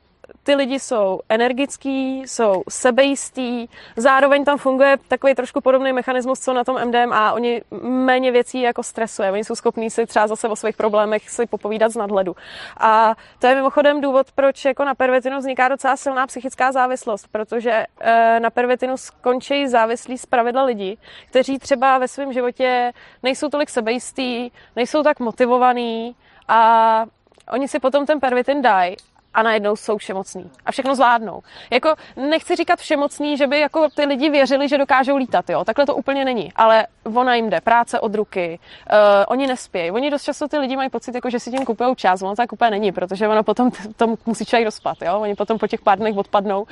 ty 0.42 0.54
lidi 0.54 0.78
jsou 0.78 1.20
energický, 1.28 2.20
jsou 2.20 2.62
sebejistý, 2.68 3.66
zároveň 3.96 4.44
tam 4.44 4.58
funguje 4.58 4.96
takový 5.08 5.34
trošku 5.34 5.60
podobný 5.60 5.92
mechanismus, 5.92 6.40
co 6.40 6.52
na 6.52 6.64
tom 6.64 6.76
MDMA. 6.84 7.32
Oni 7.32 7.62
méně 7.82 8.32
věcí 8.32 8.60
jako 8.60 8.82
stresuje. 8.82 9.32
Oni 9.32 9.44
jsou 9.44 9.54
schopní 9.54 9.90
si 9.90 10.06
třeba 10.06 10.26
zase 10.26 10.48
o 10.48 10.56
svých 10.56 10.76
problémech 10.76 11.30
si 11.30 11.46
popovídat 11.46 11.92
z 11.92 11.96
nadhledu. 11.96 12.36
A 12.76 13.14
to 13.38 13.46
je 13.46 13.54
mimochodem 13.54 14.00
důvod, 14.00 14.32
proč 14.34 14.64
jako 14.64 14.84
na 14.84 14.94
pervitinu 14.94 15.38
vzniká 15.38 15.68
docela 15.68 15.96
silná 15.96 16.26
psychická 16.26 16.72
závislost, 16.72 17.28
protože 17.32 17.86
e, 18.00 18.40
na 18.40 18.50
pervitinu 18.50 18.96
skončí 18.96 19.68
závislí 19.68 20.18
z 20.18 20.26
pravidla 20.26 20.62
lidi, 20.62 20.96
kteří 21.26 21.58
třeba 21.58 21.98
ve 21.98 22.08
svém 22.08 22.32
životě 22.32 22.92
nejsou 23.22 23.48
tolik 23.48 23.70
sebejistý, 23.70 24.50
nejsou 24.76 25.02
tak 25.02 25.20
motivovaný 25.20 26.16
a 26.48 27.04
oni 27.52 27.68
si 27.68 27.78
potom 27.78 28.06
ten 28.06 28.20
pervitin 28.20 28.62
dají 28.62 28.96
a 29.34 29.42
najednou 29.42 29.76
jsou 29.76 29.98
všemocný 29.98 30.50
a 30.66 30.72
všechno 30.72 30.94
zvládnou. 30.94 31.42
Jako 31.70 31.94
nechci 32.16 32.56
říkat 32.56 32.78
všemocný, 32.78 33.36
že 33.36 33.46
by 33.46 33.60
jako 33.60 33.88
ty 33.88 34.04
lidi 34.04 34.30
věřili, 34.30 34.68
že 34.68 34.78
dokážou 34.78 35.16
lítat, 35.16 35.50
jo. 35.50 35.64
Takhle 35.64 35.86
to 35.86 35.96
úplně 35.96 36.24
není, 36.24 36.52
ale 36.56 36.86
ona 37.14 37.34
jim 37.34 37.50
jde, 37.50 37.60
práce 37.60 38.00
od 38.00 38.14
ruky, 38.14 38.58
uh, 38.92 38.98
oni 39.28 39.46
nespějí. 39.46 39.90
Oni 39.90 40.10
dost 40.10 40.22
často 40.22 40.48
ty 40.48 40.58
lidi 40.58 40.76
mají 40.76 40.90
pocit, 40.90 41.14
jako, 41.14 41.30
že 41.30 41.40
si 41.40 41.50
tím 41.50 41.64
kupují 41.64 41.96
čas, 41.96 42.22
ono 42.22 42.36
tak 42.36 42.52
úplně 42.52 42.70
není, 42.70 42.92
protože 42.92 43.28
ono 43.28 43.42
potom 43.42 43.70
to 43.96 44.14
musí 44.26 44.44
člověk 44.44 44.64
rozpat, 44.64 44.96
jo. 45.02 45.20
Oni 45.20 45.34
potom 45.34 45.58
po 45.58 45.66
těch 45.66 45.80
pár 45.80 45.98
dnech 45.98 46.16
odpadnou. 46.16 46.62
Uh, 46.62 46.68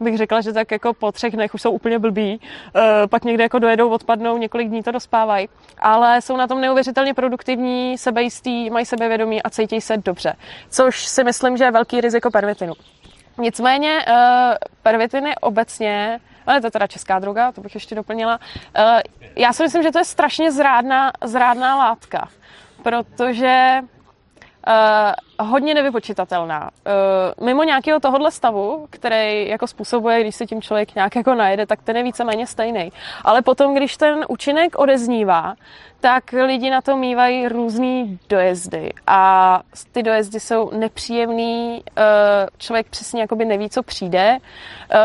bych 0.00 0.16
řekla, 0.16 0.40
že 0.40 0.52
tak 0.52 0.70
jako 0.70 0.94
po 0.94 1.12
třech 1.12 1.32
dnech 1.32 1.54
už 1.54 1.62
jsou 1.62 1.70
úplně 1.70 1.98
blbí, 1.98 2.40
uh, 2.40 2.82
pak 3.10 3.24
někde 3.24 3.42
jako 3.42 3.58
dojedou, 3.58 3.90
odpadnou, 3.90 4.38
několik 4.38 4.68
dní 4.68 4.82
to 4.82 4.92
dospávají, 4.92 5.48
ale 5.78 6.22
jsou 6.22 6.36
na 6.36 6.46
tom 6.46 6.60
neuvěřitelně 6.60 7.14
produktivní, 7.14 7.98
sebejistý, 7.98 8.70
mají 8.70 8.86
sebevědomí 8.86 9.42
a 9.42 9.50
cítí 9.50 9.80
se 9.80 9.96
dobře. 9.96 10.32
Což 10.70 11.06
si 11.06 11.24
myslím, 11.24 11.49
že 11.56 11.64
je 11.64 11.70
velký 11.70 12.00
riziko 12.00 12.30
pervitinu. 12.30 12.74
Nicméně 13.38 14.04
uh, 14.08 14.14
pervitiny 14.82 15.34
obecně, 15.40 16.20
ale 16.46 16.60
to 16.60 16.66
je 16.66 16.70
teda 16.70 16.86
česká 16.86 17.18
droga, 17.18 17.52
to 17.52 17.60
bych 17.60 17.74
ještě 17.74 17.94
doplnila, 17.94 18.38
uh, 18.78 19.00
já 19.36 19.52
si 19.52 19.62
myslím, 19.62 19.82
že 19.82 19.90
to 19.90 19.98
je 19.98 20.04
strašně 20.04 20.52
zrádná, 20.52 21.12
zrádná 21.24 21.76
látka, 21.76 22.28
protože 22.82 23.82
Uh, 24.68 25.12
hodně 25.42 25.74
nevypočitatelná. 25.74 26.70
Uh, 27.38 27.46
mimo 27.46 27.64
nějakého 27.64 28.00
tohohle 28.00 28.30
stavu, 28.30 28.86
který 28.90 29.48
jako 29.48 29.66
způsobuje, 29.66 30.20
když 30.20 30.34
se 30.34 30.46
tím 30.46 30.62
člověk 30.62 30.94
nějak 30.94 31.16
jako 31.16 31.34
najede, 31.34 31.66
tak 31.66 31.82
ten 31.82 31.96
je 31.96 32.02
víceméně 32.02 32.46
stejný. 32.46 32.92
Ale 33.24 33.42
potom, 33.42 33.74
když 33.74 33.96
ten 33.96 34.24
účinek 34.28 34.78
odeznívá, 34.78 35.54
tak 36.00 36.32
lidi 36.32 36.70
na 36.70 36.80
to 36.80 36.96
mývají 36.96 37.48
různý 37.48 38.18
dojezdy 38.28 38.92
a 39.06 39.62
ty 39.92 40.02
dojezdy 40.02 40.40
jsou 40.40 40.70
nepříjemný, 40.74 41.82
eh, 41.96 42.02
člověk 42.58 42.86
přesně 42.90 43.20
jakoby 43.20 43.44
neví, 43.44 43.70
co 43.70 43.82
přijde. 43.82 44.38
Eh, 44.90 44.98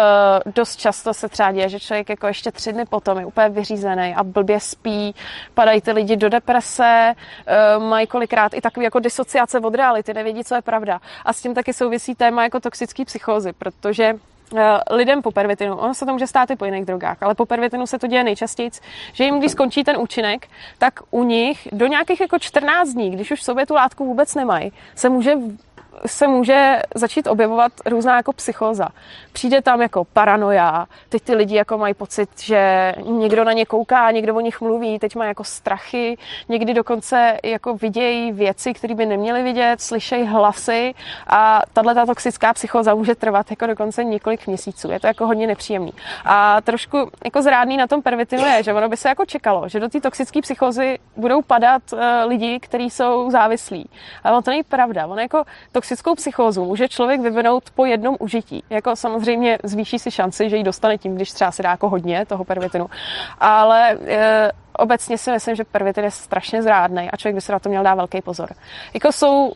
dost 0.55 0.75
často 0.75 1.13
se 1.13 1.29
třeba 1.29 1.51
děje, 1.51 1.69
že 1.69 1.79
člověk 1.79 2.09
jako 2.09 2.27
ještě 2.27 2.51
tři 2.51 2.73
dny 2.73 2.85
potom 2.85 3.19
je 3.19 3.25
úplně 3.25 3.49
vyřízený 3.49 4.15
a 4.15 4.23
blbě 4.23 4.59
spí, 4.59 5.15
padají 5.53 5.81
ty 5.81 5.91
lidi 5.91 6.15
do 6.15 6.29
deprese, 6.29 7.13
eh, 7.47 7.79
mají 7.79 8.07
kolikrát 8.07 8.53
i 8.53 8.61
takový 8.61 8.83
jako 8.83 8.99
disociace 8.99 9.59
od 9.59 9.75
reality, 9.75 10.13
nevědí, 10.25 10.43
co 10.43 10.55
je 10.55 10.61
pravda. 10.61 10.99
A 11.25 11.33
s 11.33 11.41
tím 11.41 11.53
taky 11.53 11.73
souvisí 11.73 12.15
téma 12.15 12.43
jako 12.43 12.59
toxický 12.59 13.05
psychózy, 13.05 13.53
protože 13.53 14.19
Eh, 14.57 14.95
lidem 14.95 15.21
po 15.21 15.31
pervitinu, 15.31 15.75
ono 15.75 15.93
se 15.93 16.05
to 16.05 16.13
může 16.13 16.27
stát 16.27 16.51
i 16.51 16.55
po 16.55 16.65
jiných 16.65 16.85
drogách, 16.85 17.23
ale 17.23 17.35
po 17.35 17.45
pervitinu 17.45 17.87
se 17.87 17.99
to 17.99 18.07
děje 18.07 18.23
nejčastěji, 18.23 18.71
že 19.13 19.23
jim, 19.23 19.39
když 19.39 19.51
skončí 19.51 19.83
ten 19.83 19.97
účinek, 19.97 20.47
tak 20.77 20.99
u 21.11 21.23
nich 21.23 21.67
do 21.71 21.87
nějakých 21.87 22.21
jako 22.21 22.39
14 22.39 22.89
dní, 22.89 23.11
když 23.11 23.31
už 23.31 23.39
v 23.39 23.43
sobě 23.43 23.65
tu 23.65 23.73
látku 23.73 24.05
vůbec 24.05 24.35
nemají, 24.35 24.71
se 24.95 25.09
může 25.09 25.33
se 26.05 26.27
může 26.27 26.81
začít 26.95 27.27
objevovat 27.27 27.71
různá 27.85 28.15
jako 28.15 28.33
psychóza. 28.33 28.87
Přijde 29.33 29.61
tam 29.61 29.81
jako 29.81 30.03
paranoia, 30.05 30.85
teď 31.09 31.21
ty 31.21 31.35
lidi 31.35 31.55
jako 31.55 31.77
mají 31.77 31.93
pocit, 31.93 32.29
že 32.39 32.93
někdo 33.05 33.43
na 33.43 33.53
ně 33.53 33.65
kouká, 33.65 34.11
někdo 34.11 34.35
o 34.35 34.39
nich 34.39 34.61
mluví, 34.61 34.99
teď 34.99 35.15
mají 35.15 35.27
jako 35.27 35.43
strachy, 35.43 36.17
někdy 36.49 36.73
dokonce 36.73 37.37
jako 37.43 37.73
vidějí 37.73 38.31
věci, 38.31 38.73
které 38.73 38.95
by 38.95 39.05
neměli 39.05 39.43
vidět, 39.43 39.81
slyšejí 39.81 40.25
hlasy 40.25 40.93
a 41.27 41.61
tahle 41.73 41.95
ta 41.95 42.05
toxická 42.05 42.53
psychóza 42.53 42.95
může 42.95 43.15
trvat 43.15 43.49
jako 43.49 43.67
dokonce 43.67 44.03
několik 44.03 44.47
měsíců. 44.47 44.91
Je 44.91 44.99
to 44.99 45.07
jako 45.07 45.27
hodně 45.27 45.47
nepříjemný. 45.47 45.93
A 46.25 46.61
trošku 46.61 47.09
jako 47.23 47.41
zrádný 47.41 47.77
na 47.77 47.87
tom 47.87 48.01
pervitinu 48.01 48.45
je, 48.45 48.63
že 48.63 48.73
ono 48.73 48.89
by 48.89 48.97
se 48.97 49.09
jako 49.09 49.25
čekalo, 49.25 49.69
že 49.69 49.79
do 49.79 49.89
té 49.89 50.01
toxické 50.01 50.41
psychózy 50.41 50.99
budou 51.17 51.41
padat 51.41 51.81
uh, 51.93 51.99
lidi, 52.27 52.59
kteří 52.59 52.89
jsou 52.89 53.31
závislí. 53.31 53.89
Ale 54.23 54.43
to 54.43 54.51
není 54.51 54.63
pravda. 54.63 55.07
On 55.07 55.19
jako 55.19 55.43
toxickou 55.85 56.15
psychózu 56.15 56.65
může 56.65 56.87
člověk 56.87 57.21
vyvinout 57.21 57.63
po 57.75 57.85
jednom 57.85 58.15
užití. 58.19 58.63
Jako 58.69 58.95
samozřejmě 58.95 59.57
zvýší 59.63 59.99
si 59.99 60.11
šanci, 60.11 60.49
že 60.49 60.57
ji 60.57 60.63
dostane 60.63 60.97
tím, 60.97 61.15
když 61.15 61.31
třeba 61.31 61.51
si 61.51 61.63
dá 61.63 61.69
jako 61.69 61.89
hodně 61.89 62.25
toho 62.25 62.43
pervitinu. 62.43 62.89
Ale 63.39 63.97
e, 64.07 64.51
obecně 64.77 65.17
si 65.17 65.31
myslím, 65.31 65.55
že 65.55 65.63
pervitin 65.63 66.03
je 66.03 66.11
strašně 66.11 66.63
zrádný 66.63 67.09
a 67.11 67.17
člověk 67.17 67.35
by 67.35 67.41
se 67.41 67.51
na 67.51 67.59
to 67.59 67.69
měl 67.69 67.83
dát 67.83 67.95
velký 67.95 68.21
pozor. 68.21 68.49
Jako 68.93 69.11
jsou, 69.11 69.51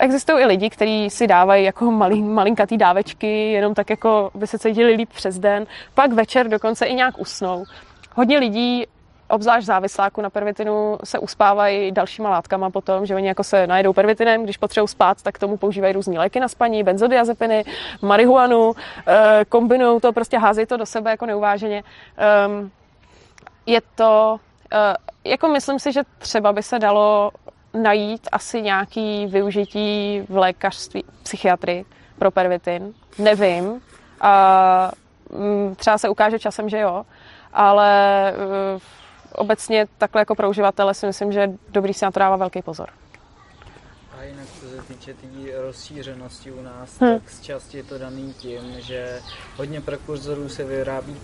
existují 0.00 0.42
i 0.42 0.46
lidi, 0.46 0.70
kteří 0.70 1.10
si 1.10 1.26
dávají 1.26 1.64
jako 1.64 1.90
malý, 1.90 2.22
malinkatý 2.22 2.76
dávečky, 2.76 3.52
jenom 3.52 3.74
tak 3.74 3.90
jako 3.90 4.30
by 4.34 4.46
se 4.46 4.58
cítili 4.58 4.92
líp 4.92 5.08
přes 5.12 5.38
den, 5.38 5.66
pak 5.94 6.12
večer 6.12 6.48
dokonce 6.48 6.86
i 6.86 6.94
nějak 6.94 7.18
usnou. 7.18 7.64
Hodně 8.14 8.38
lidí 8.38 8.86
obzvlášť 9.32 9.66
závisláku 9.66 10.20
na 10.20 10.30
pervitinu 10.30 10.98
se 11.04 11.18
uspávají 11.18 11.92
dalšíma 11.92 12.30
látkama 12.30 12.70
potom, 12.70 13.06
že 13.06 13.14
oni 13.14 13.28
jako 13.28 13.44
se 13.44 13.66
najedou 13.66 13.92
pervitinem, 13.92 14.44
když 14.44 14.56
potřebují 14.56 14.88
spát, 14.88 15.22
tak 15.22 15.38
tomu 15.38 15.56
používají 15.56 15.92
různé 15.92 16.18
léky 16.18 16.40
na 16.40 16.48
spaní, 16.48 16.84
benzodiazepiny, 16.84 17.64
marihuanu, 18.02 18.72
eh, 19.06 19.44
kombinují 19.48 20.00
to, 20.00 20.12
prostě 20.12 20.38
házejí 20.38 20.66
to 20.66 20.76
do 20.76 20.86
sebe 20.86 21.10
jako 21.10 21.26
neuváženě. 21.26 21.82
Ehm, 22.16 22.70
je 23.66 23.80
to, 23.94 24.36
eh, 24.72 24.94
jako 25.24 25.48
myslím 25.48 25.78
si, 25.78 25.92
že 25.92 26.02
třeba 26.18 26.52
by 26.52 26.62
se 26.62 26.78
dalo 26.78 27.30
najít 27.74 28.28
asi 28.32 28.62
nějaký 28.62 29.26
využití 29.26 30.20
v 30.28 30.36
lékařství, 30.36 31.04
psychiatrii 31.22 31.84
pro 32.18 32.30
pervitin. 32.30 32.92
Nevím. 33.18 33.80
A 34.20 34.90
mm, 35.30 35.74
třeba 35.74 35.98
se 35.98 36.08
ukáže 36.08 36.38
časem, 36.38 36.68
že 36.68 36.78
jo, 36.78 37.04
ale 37.52 38.32
eh, 38.32 39.01
obecně 39.34 39.86
takhle 39.98 40.20
jako 40.20 40.34
pro 40.34 40.50
uživatele 40.50 40.94
si 40.94 41.06
myslím, 41.06 41.32
že 41.32 41.40
je 41.40 41.52
dobrý 41.68 41.94
si 41.94 42.04
na 42.04 42.10
to 42.10 42.20
dává 42.20 42.36
velký 42.36 42.62
pozor. 42.62 42.88
A 44.18 44.22
jinak 44.22 44.46
co 44.60 44.68
se 44.68 44.82
týče 44.88 45.14
té 45.14 45.26
tý 45.26 45.50
rozšířenosti 45.66 46.52
u 46.52 46.62
nás, 46.62 47.00
hmm. 47.00 47.18
tak 47.18 47.30
z 47.30 47.40
části 47.40 47.76
je 47.76 47.82
to 47.82 47.98
daný 47.98 48.34
tím, 48.38 48.60
že 48.78 49.18
hodně 49.56 49.80
prekurzorů 49.80 50.48
se 50.48 50.64
vyrábí, 50.64 51.16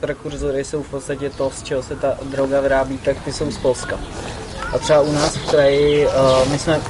prekurzory 0.00 0.64
jsou 0.64 0.82
v 0.82 0.90
podstatě 0.90 1.30
to, 1.30 1.50
z 1.50 1.62
čeho 1.62 1.82
se 1.82 1.96
ta 1.96 2.18
droga 2.22 2.60
vyrábí, 2.60 2.98
tak 2.98 3.24
ty 3.24 3.32
jsou 3.32 3.50
z 3.50 3.58
Polska. 3.58 3.98
A 4.74 4.78
třeba 4.78 5.00
u 5.00 5.12
nás 5.12 5.36
v 5.36 5.50
kraji, 5.50 6.06
uh, 6.06 6.48
my 6.52 6.58
jsme 6.58 6.80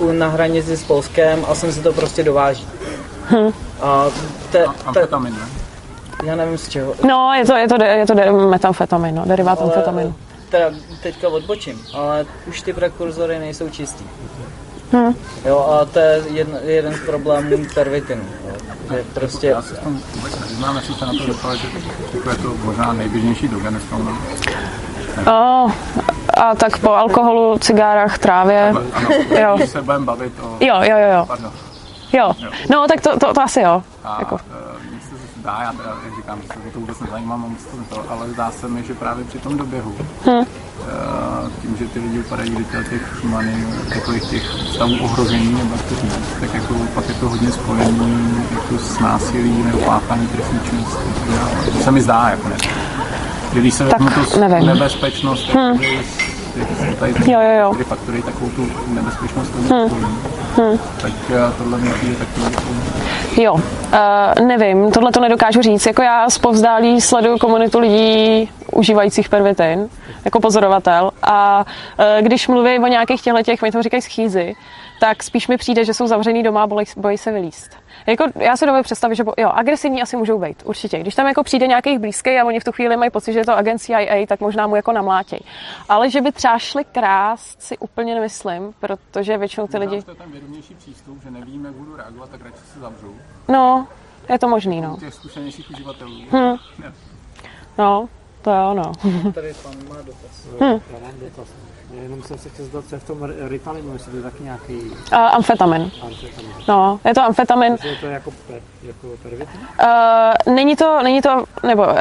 uh, 0.00 0.12
na 0.12 0.28
hranici 0.28 0.76
s 0.76 0.84
Polskem 0.84 1.44
a 1.48 1.54
sem 1.54 1.72
se 1.72 1.82
to 1.82 1.92
prostě 1.92 2.22
dováží. 2.22 2.68
Hmm. 3.24 3.52
A 3.80 4.06
te, 4.52 4.66
te, 4.94 5.06
já 6.24 6.36
nevím 6.36 6.58
z 6.58 6.68
čeho. 6.68 6.94
No, 7.08 7.32
je 7.34 7.44
to, 7.44 7.56
je 7.56 7.68
to, 7.68 7.82
je 7.82 8.06
to 8.06 8.14
metamfetamin, 8.48 9.14
no, 9.14 9.24
derivát 9.26 9.62
amfetaminu. 9.62 10.14
Teda 10.48 10.70
teďka 11.02 11.28
odbočím, 11.28 11.80
ale 11.94 12.26
už 12.46 12.62
ty 12.62 12.72
prekurzory 12.72 13.38
nejsou 13.38 13.68
čistý. 13.68 14.04
Hmm. 14.92 15.14
Jo, 15.44 15.58
a 15.58 15.84
to 15.84 15.98
je 15.98 16.22
jeden, 16.30 16.58
jeden 16.64 16.94
z 16.94 17.00
problémů 17.06 17.66
pervitinu. 17.74 18.22
Že 18.90 19.04
prostě... 19.14 19.46
Já 19.46 19.62
se 19.62 19.80
vůbec 20.14 20.40
neznám, 20.40 20.76
jestli 20.76 20.94
jste 20.94 21.06
na 21.06 21.12
to 21.12 21.26
dostal, 21.26 21.56
že 21.56 21.68
to 22.24 22.30
je 22.30 22.36
to 22.36 22.54
možná 22.64 22.92
nejběžnější 22.92 23.48
droga 23.48 23.70
dneska. 23.70 23.96
Oh, 25.26 25.72
a 26.36 26.54
tak 26.54 26.78
po 26.78 26.90
alkoholu, 26.90 27.58
cigárách, 27.58 28.18
trávě. 28.18 28.68
Ano, 28.68 29.08
jo. 29.40 29.56
Když 29.56 29.70
se 29.70 29.82
budeme 29.82 30.04
bavit 30.04 30.32
o... 30.42 30.56
Jo, 30.60 30.74
jo, 30.82 30.98
jo. 30.98 31.08
jo. 31.14 31.24
Pardon. 31.26 31.52
Jo, 32.12 32.32
no 32.70 32.86
tak 32.88 33.00
to, 33.00 33.18
to, 33.18 33.34
to 33.34 33.42
asi 33.42 33.60
jo. 33.60 33.82
A, 34.04 34.16
jako. 34.18 34.38
Zdá, 35.48 35.62
já 35.62 35.72
teda 35.72 35.96
říkám, 36.16 36.38
že 36.42 36.48
se 36.48 36.70
to 36.72 36.80
vůbec 36.80 37.00
nezajímám, 37.00 37.40
moc 37.40 37.84
to, 37.88 38.10
ale 38.10 38.28
zdá 38.28 38.50
se 38.50 38.68
mi, 38.68 38.84
že 38.84 38.94
právě 38.94 39.24
při 39.24 39.38
tom 39.38 39.56
doběhu, 39.56 39.94
hmm. 40.26 40.44
tím, 41.62 41.76
že 41.76 41.84
ty 41.84 41.98
lidi 41.98 42.18
upadají 42.18 42.50
do 42.50 42.82
těch 42.90 43.24
many, 43.24 43.66
takových 43.94 44.22
těch 44.22 44.42
stavů 44.74 44.92
ohrožení 45.02 45.54
nebo 45.54 45.76
kteří, 45.76 46.08
tak 46.40 46.54
jako 46.54 46.74
pak 46.94 47.08
je 47.08 47.14
to 47.14 47.28
hodně 47.28 47.52
spojený 47.52 48.44
jako 48.50 48.78
s 48.78 48.98
násilí 48.98 49.62
nebo 49.62 49.78
páchání 49.78 50.26
trestní 50.26 50.60
činnosti. 50.70 51.04
To 51.72 51.78
se 51.78 51.90
mi 51.90 52.00
zdá, 52.00 52.28
jako 52.28 52.48
ne. 52.48 52.56
Když 53.52 53.74
se 53.74 53.84
vezmu 53.84 54.08
to 54.10 54.48
nebezpečnost, 54.48 55.48
hmm. 55.48 55.78
tady, 56.98 57.14
jo, 57.32 57.40
jo, 57.40 57.72
jo. 57.78 57.84
faktory 57.84 58.22
takovou 58.22 58.50
tu 58.50 58.68
nebezpečnost 58.88 59.52
hmm. 59.54 59.88
Hmm. 60.56 60.78
tak 61.02 61.12
eh, 61.30 61.52
tohle 61.58 61.78
mi 61.78 61.88
je 61.88 62.14
takový 62.14 62.44
jako 62.44 62.62
Jo, 63.40 63.54
uh, 63.54 64.46
nevím, 64.46 64.90
tohle 64.92 65.12
to 65.12 65.20
nedokážu 65.20 65.62
říct. 65.62 65.86
Jako 65.86 66.02
já 66.02 66.30
zpovzdálí 66.30 67.00
sleduju 67.00 67.38
komunitu 67.38 67.78
lidí 67.78 68.50
užívajících 68.72 69.28
pervitin 69.28 69.88
jako 70.24 70.40
pozorovatel 70.40 71.10
a 71.22 71.64
e, 71.98 72.22
když 72.22 72.48
mluví 72.48 72.78
o 72.78 72.86
nějakých 72.86 73.22
těchto 73.22 73.42
těch, 73.42 73.62
oni 73.62 73.72
tomu 73.72 73.82
říkají 73.82 74.02
schýzy, 74.02 74.54
tak 75.00 75.22
spíš 75.22 75.48
mi 75.48 75.56
přijde, 75.56 75.84
že 75.84 75.94
jsou 75.94 76.06
zavřený 76.06 76.42
doma 76.42 76.62
a 76.62 76.66
bojí, 76.66 76.86
bojí 76.96 77.18
se 77.18 77.32
vylíst. 77.32 77.76
Jako, 78.08 78.24
já 78.34 78.56
si 78.56 78.66
dovedu 78.66 78.82
představit, 78.82 79.14
že 79.14 79.24
bo, 79.24 79.34
jo, 79.38 79.48
agresivní 79.48 80.02
asi 80.02 80.16
můžou 80.16 80.38
být, 80.38 80.62
určitě. 80.64 80.98
Když 80.98 81.14
tam 81.14 81.26
jako 81.26 81.42
přijde 81.42 81.66
nějaký 81.66 81.98
blízký 81.98 82.30
a 82.30 82.44
oni 82.44 82.60
v 82.60 82.64
tu 82.64 82.72
chvíli 82.72 82.96
mají 82.96 83.10
pocit, 83.10 83.32
že 83.32 83.38
je 83.38 83.44
to 83.44 83.56
agent 83.56 83.78
CIA, 83.78 84.26
tak 84.26 84.40
možná 84.40 84.66
mu 84.66 84.76
jako 84.76 84.92
namlátěj. 84.92 85.40
Ale 85.88 86.10
že 86.10 86.20
by 86.20 86.32
třeba 86.32 86.58
šli 86.58 86.84
krást, 86.84 87.62
si 87.62 87.78
úplně 87.78 88.14
nemyslím, 88.14 88.74
protože 88.80 89.38
většinou 89.38 89.66
ty 89.66 89.78
lidi... 89.78 90.02
To 90.02 90.10
je 90.10 90.16
ten 90.16 90.30
vědomější 90.32 90.74
přístup, 90.74 91.22
že 91.22 91.30
nevím, 91.30 91.64
jak 91.64 91.74
budu 91.74 91.96
reagovat, 91.96 92.30
tak 92.30 92.40
radši 92.44 92.60
se 92.74 92.80
zavřu. 92.80 93.14
No, 93.48 93.86
je 94.28 94.38
to 94.38 94.48
možný, 94.48 94.80
no. 94.80 94.96
Těch 95.00 95.14
zkušenějších 95.14 95.70
uživatelů. 95.70 96.16
Hm. 96.32 96.56
No, 97.78 98.08
to 98.42 98.50
jo, 98.50 98.74
no. 98.74 98.92
Tady 99.32 99.54
pan 99.62 99.74
má 99.88 99.96
dotaz. 99.96 100.46
Já 100.60 100.98
mám 101.02 101.20
dotaz. 101.20 101.48
Jenom 101.92 102.22
jsem 102.22 102.38
se 102.38 102.48
chtěl 102.48 102.64
zeptat, 102.64 102.84
co 102.88 102.94
je 102.94 102.98
v 102.98 103.06
tom 103.06 103.30
Ritalinu, 103.48 103.92
jestli 103.92 104.10
to 104.10 104.16
je 104.16 104.22
taky 104.22 104.42
nějaký 104.42 104.72
Uh, 105.12 105.18
amfetamin. 105.18 105.82
amfetamin. 106.02 106.52
No, 106.68 107.00
je 107.04 107.14
to 107.14 107.22
amfetamin. 107.22 107.76
Je 107.84 107.96
to 107.96 108.06
jako, 108.06 108.30
per, 108.30 108.60
jako 108.82 109.06
pervitin? 109.22 109.60
Uh, 110.46 110.54
není 110.54 110.76
to, 110.76 111.02
není 111.02 111.20
to, 111.22 111.44
nebo 111.66 111.82
uh, 111.86 111.92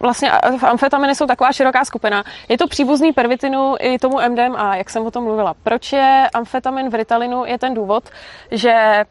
vlastně 0.00 0.30
amfetaminy 0.30 1.14
jsou 1.14 1.26
taková 1.26 1.52
široká 1.52 1.84
skupina. 1.84 2.24
Je 2.48 2.58
to 2.58 2.66
příbuzný 2.68 3.12
pervitinu 3.12 3.74
i 3.80 3.98
tomu 3.98 4.18
MDMA, 4.28 4.76
jak 4.76 4.90
jsem 4.90 5.06
o 5.06 5.10
tom 5.10 5.24
mluvila. 5.24 5.54
Proč 5.62 5.92
je 5.92 6.30
amfetamin 6.34 6.90
v 6.90 6.94
Ritalinu? 6.94 7.44
Je 7.44 7.58
ten 7.58 7.74
důvod, 7.74 8.04
že 8.50 9.04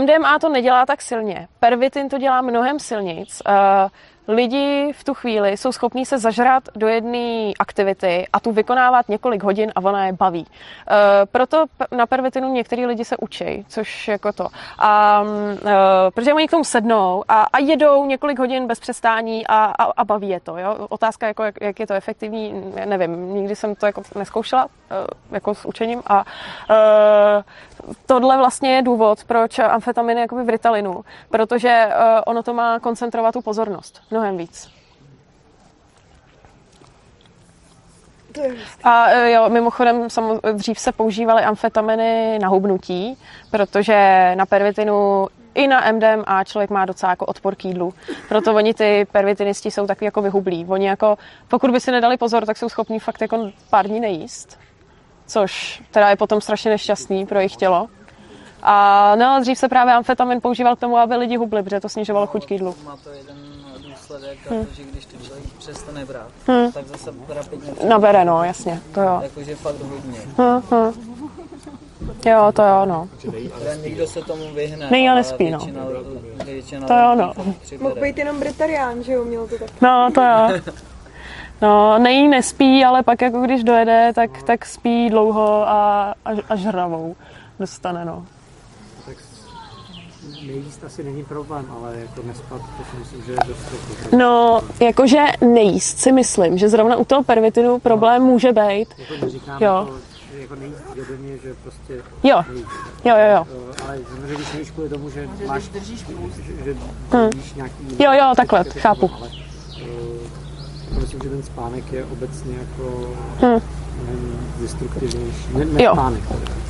MDMA 0.00 0.38
to 0.38 0.48
nedělá 0.48 0.86
tak 0.86 1.02
silně. 1.02 1.48
Pervitin 1.60 2.08
to 2.08 2.18
dělá 2.18 2.40
mnohem 2.40 2.78
silnic. 2.78 3.42
Uh, 3.48 3.54
lidi 4.28 4.92
v 4.92 5.04
tu 5.04 5.14
chvíli 5.14 5.56
jsou 5.56 5.72
schopní 5.72 6.06
se 6.06 6.18
zažrat 6.18 6.62
do 6.76 6.88
jedné 6.88 7.52
aktivity 7.58 8.26
a 8.32 8.40
tu 8.40 8.52
vykonávat 8.52 9.08
několik 9.08 9.42
hodin 9.42 9.72
a 9.74 9.80
ona 9.80 10.06
je 10.06 10.12
baví. 10.12 10.46
E, 10.46 11.26
proto 11.26 11.64
na 11.96 12.06
pervitinu 12.06 12.52
některý 12.52 12.86
lidi 12.86 13.04
se 13.04 13.16
učí, 13.16 13.64
což 13.68 14.08
jako 14.08 14.32
to. 14.32 14.48
A, 14.78 15.24
e, 15.66 16.10
protože 16.10 16.34
oni 16.34 16.48
k 16.48 16.50
tomu 16.50 16.64
sednou 16.64 17.24
a, 17.28 17.42
a 17.42 17.58
jedou 17.58 18.06
několik 18.06 18.38
hodin 18.38 18.66
bez 18.66 18.80
přestání 18.80 19.46
a, 19.46 19.64
a, 19.64 19.84
a 19.84 20.04
baví 20.04 20.28
je 20.28 20.40
to. 20.40 20.58
Jo? 20.58 20.86
Otázka, 20.88 21.26
jako, 21.26 21.42
jak, 21.42 21.54
jak 21.60 21.80
je 21.80 21.86
to 21.86 21.94
efektivní, 21.94 22.72
nevím, 22.84 23.34
nikdy 23.34 23.56
jsem 23.56 23.74
to 23.74 23.86
jako 23.86 24.02
neskoušela 24.14 24.66
e, 24.90 24.94
jako 25.30 25.54
s 25.54 25.64
učením 25.64 26.02
a 26.06 26.24
e, 26.70 27.44
tohle 28.06 28.36
vlastně 28.36 28.76
je 28.76 28.82
důvod, 28.82 29.24
proč 29.24 29.58
amfetamin 29.58 30.18
je 30.18 30.26
v 30.44 30.48
Ritalinu, 30.48 31.04
protože 31.30 31.86
uh, 31.86 32.20
ono 32.26 32.42
to 32.42 32.54
má 32.54 32.80
koncentrovat 32.80 33.32
tu 33.32 33.40
pozornost 33.40 34.02
mnohem 34.10 34.36
víc. 34.36 34.70
A 38.84 39.06
uh, 39.06 39.12
jo, 39.12 39.48
mimochodem 39.48 40.08
dřív 40.52 40.78
se 40.78 40.92
používaly 40.92 41.42
amfetaminy 41.42 42.38
na 42.38 42.48
hubnutí, 42.48 43.18
protože 43.50 44.32
na 44.34 44.46
pervitinu 44.46 45.26
i 45.54 45.66
na 45.66 45.92
MDMA 45.92 46.44
člověk 46.44 46.70
má 46.70 46.84
docela 46.84 47.10
jako 47.10 47.26
odpor 47.26 47.54
k 47.54 47.64
jídlu. 47.64 47.94
Proto 48.28 48.54
oni 48.54 48.74
ty 48.74 49.06
pervitinisti 49.12 49.70
jsou 49.70 49.86
takový 49.86 50.04
jako 50.04 50.22
vyhublí. 50.22 50.66
Oni 50.68 50.86
jako, 50.86 51.18
pokud 51.48 51.70
by 51.70 51.80
si 51.80 51.92
nedali 51.92 52.16
pozor, 52.16 52.46
tak 52.46 52.56
jsou 52.56 52.68
schopní 52.68 52.98
fakt 52.98 53.20
jako 53.20 53.50
pár 53.70 53.86
dní 53.86 54.00
nejíst. 54.00 54.63
Což 55.26 55.82
teda 55.90 56.10
je 56.10 56.16
potom 56.16 56.40
strašně 56.40 56.70
nešťastný 56.70 57.26
pro 57.26 57.38
jejich 57.38 57.56
tělo. 57.56 57.88
A 58.62 59.12
no, 59.16 59.40
dřív 59.40 59.58
se 59.58 59.68
právě 59.68 59.94
amfetamin 59.94 60.40
používal 60.40 60.76
k 60.76 60.80
tomu, 60.80 60.96
aby 60.96 61.16
lidi 61.16 61.36
hubli, 61.36 61.62
protože 61.62 61.80
to 61.80 61.88
snižovalo 61.88 62.26
chuť 62.26 62.46
k 62.46 62.50
jídlu. 62.50 62.74
Má 62.84 62.96
to 62.96 63.10
jeden 63.10 63.36
důsledek, 63.88 64.38
hm. 64.50 64.66
že 64.72 64.82
když 64.82 65.06
to 65.06 65.16
člověk 65.24 65.44
přestane 65.58 66.04
brát, 66.04 66.28
Hm. 66.48 66.72
tak 66.72 66.86
zase 66.86 67.10
rapidně 67.28 67.72
Nabere, 67.88 68.24
no, 68.24 68.44
jasně, 68.44 68.80
to 68.94 69.00
jo. 69.00 69.20
Jakože 69.22 69.56
fakt 69.56 69.80
hodně. 69.80 70.18
Hm, 70.38 70.62
hm. 70.70 70.92
Jo, 72.26 72.52
to 72.54 72.62
jo, 72.62 72.86
no. 72.86 73.08
Někdo 73.82 74.06
se 74.06 74.22
tomu 74.22 74.52
vyhne, 74.54 74.90
Nejí 74.90 75.08
a 75.08 75.10
ale 75.10 75.20
nespí, 75.20 75.50
no. 75.50 75.58
většina, 75.58 75.86
většina 76.44 76.86
To 76.86 76.94
jo, 76.94 77.14
no. 77.14 77.32
Mohl 77.80 78.00
být 78.00 78.18
jenom 78.18 78.40
britarián, 78.40 79.02
že 79.02 79.12
jo, 79.12 79.24
měl 79.24 79.46
to 79.46 79.58
tak. 79.58 79.70
No, 79.80 80.10
to 80.14 80.22
jo. 80.22 80.48
No, 81.64 81.98
nejí, 81.98 82.28
nespí, 82.28 82.84
ale 82.84 83.02
pak 83.02 83.22
jako 83.22 83.40
když 83.40 83.64
dojede, 83.64 84.12
tak, 84.14 84.42
tak 84.42 84.66
spí 84.66 85.10
dlouho 85.10 85.68
a, 85.68 86.14
a, 86.24 86.30
a 86.48 86.56
žravou 86.56 87.16
dostane, 87.60 88.04
no. 88.04 88.26
Tak 89.06 89.16
nejíst 90.46 90.84
asi 90.84 91.04
není 91.04 91.24
problém, 91.24 91.66
ale 91.80 91.96
jako 91.96 92.22
nespat, 92.26 92.60
to 92.60 92.84
si 92.90 92.96
myslím, 92.98 93.22
že 93.22 93.32
je 93.32 93.38
dost 93.48 93.60
jako 94.00 94.16
No, 94.16 94.60
jakože 94.80 95.24
nejíst 95.40 95.98
si 95.98 96.12
myslím, 96.12 96.58
že 96.58 96.68
zrovna 96.68 96.96
u 96.96 97.04
toho 97.04 97.22
pervitinu 97.22 97.78
problém 97.78 98.22
může 98.22 98.52
být. 98.52 98.88
Jako 98.98 99.24
neříkám, 99.24 99.62
Jo. 99.62 99.74
jako, 99.74 99.98
že 100.34 100.40
jako 100.40 100.54
nejíst 100.54 100.94
vědomě, 100.94 101.38
že 101.42 101.54
prostě 101.62 101.94
Jo, 102.24 102.42
nejíst. 102.48 102.68
jo, 103.04 103.14
jo, 103.16 103.36
jo. 103.36 103.46
Eh, 103.50 103.82
Ale 103.86 103.98
samozřejmě, 104.08 104.34
když 104.34 104.52
nejíš 104.52 104.70
kvůli 104.70 104.88
tomu, 104.88 105.10
že 105.10 105.28
máš, 105.46 105.62
že, 105.62 105.94
že 106.64 106.74
Hm. 107.14 107.30
jíš 107.36 107.54
nějaký... 107.54 107.74
Jo, 107.98 108.12
jo, 108.12 108.32
takhle, 108.36 108.58
tak 108.64 108.66
je 108.66 108.72
to 108.72 108.80
chápu. 108.80 109.10
Ale, 109.18 109.28
eh, 109.82 110.23
myslím, 111.00 111.20
že 111.22 111.28
ten 111.28 111.42
spánek 111.42 111.92
je 111.92 112.04
obecně 112.04 112.54
jako 112.56 113.08
Hm. 113.42 113.60
mnohem 114.02 114.38
destruktivnější. 114.60 115.48
Ne, 115.54 115.82
Jo. 115.82 115.94
nespánek 115.94 116.20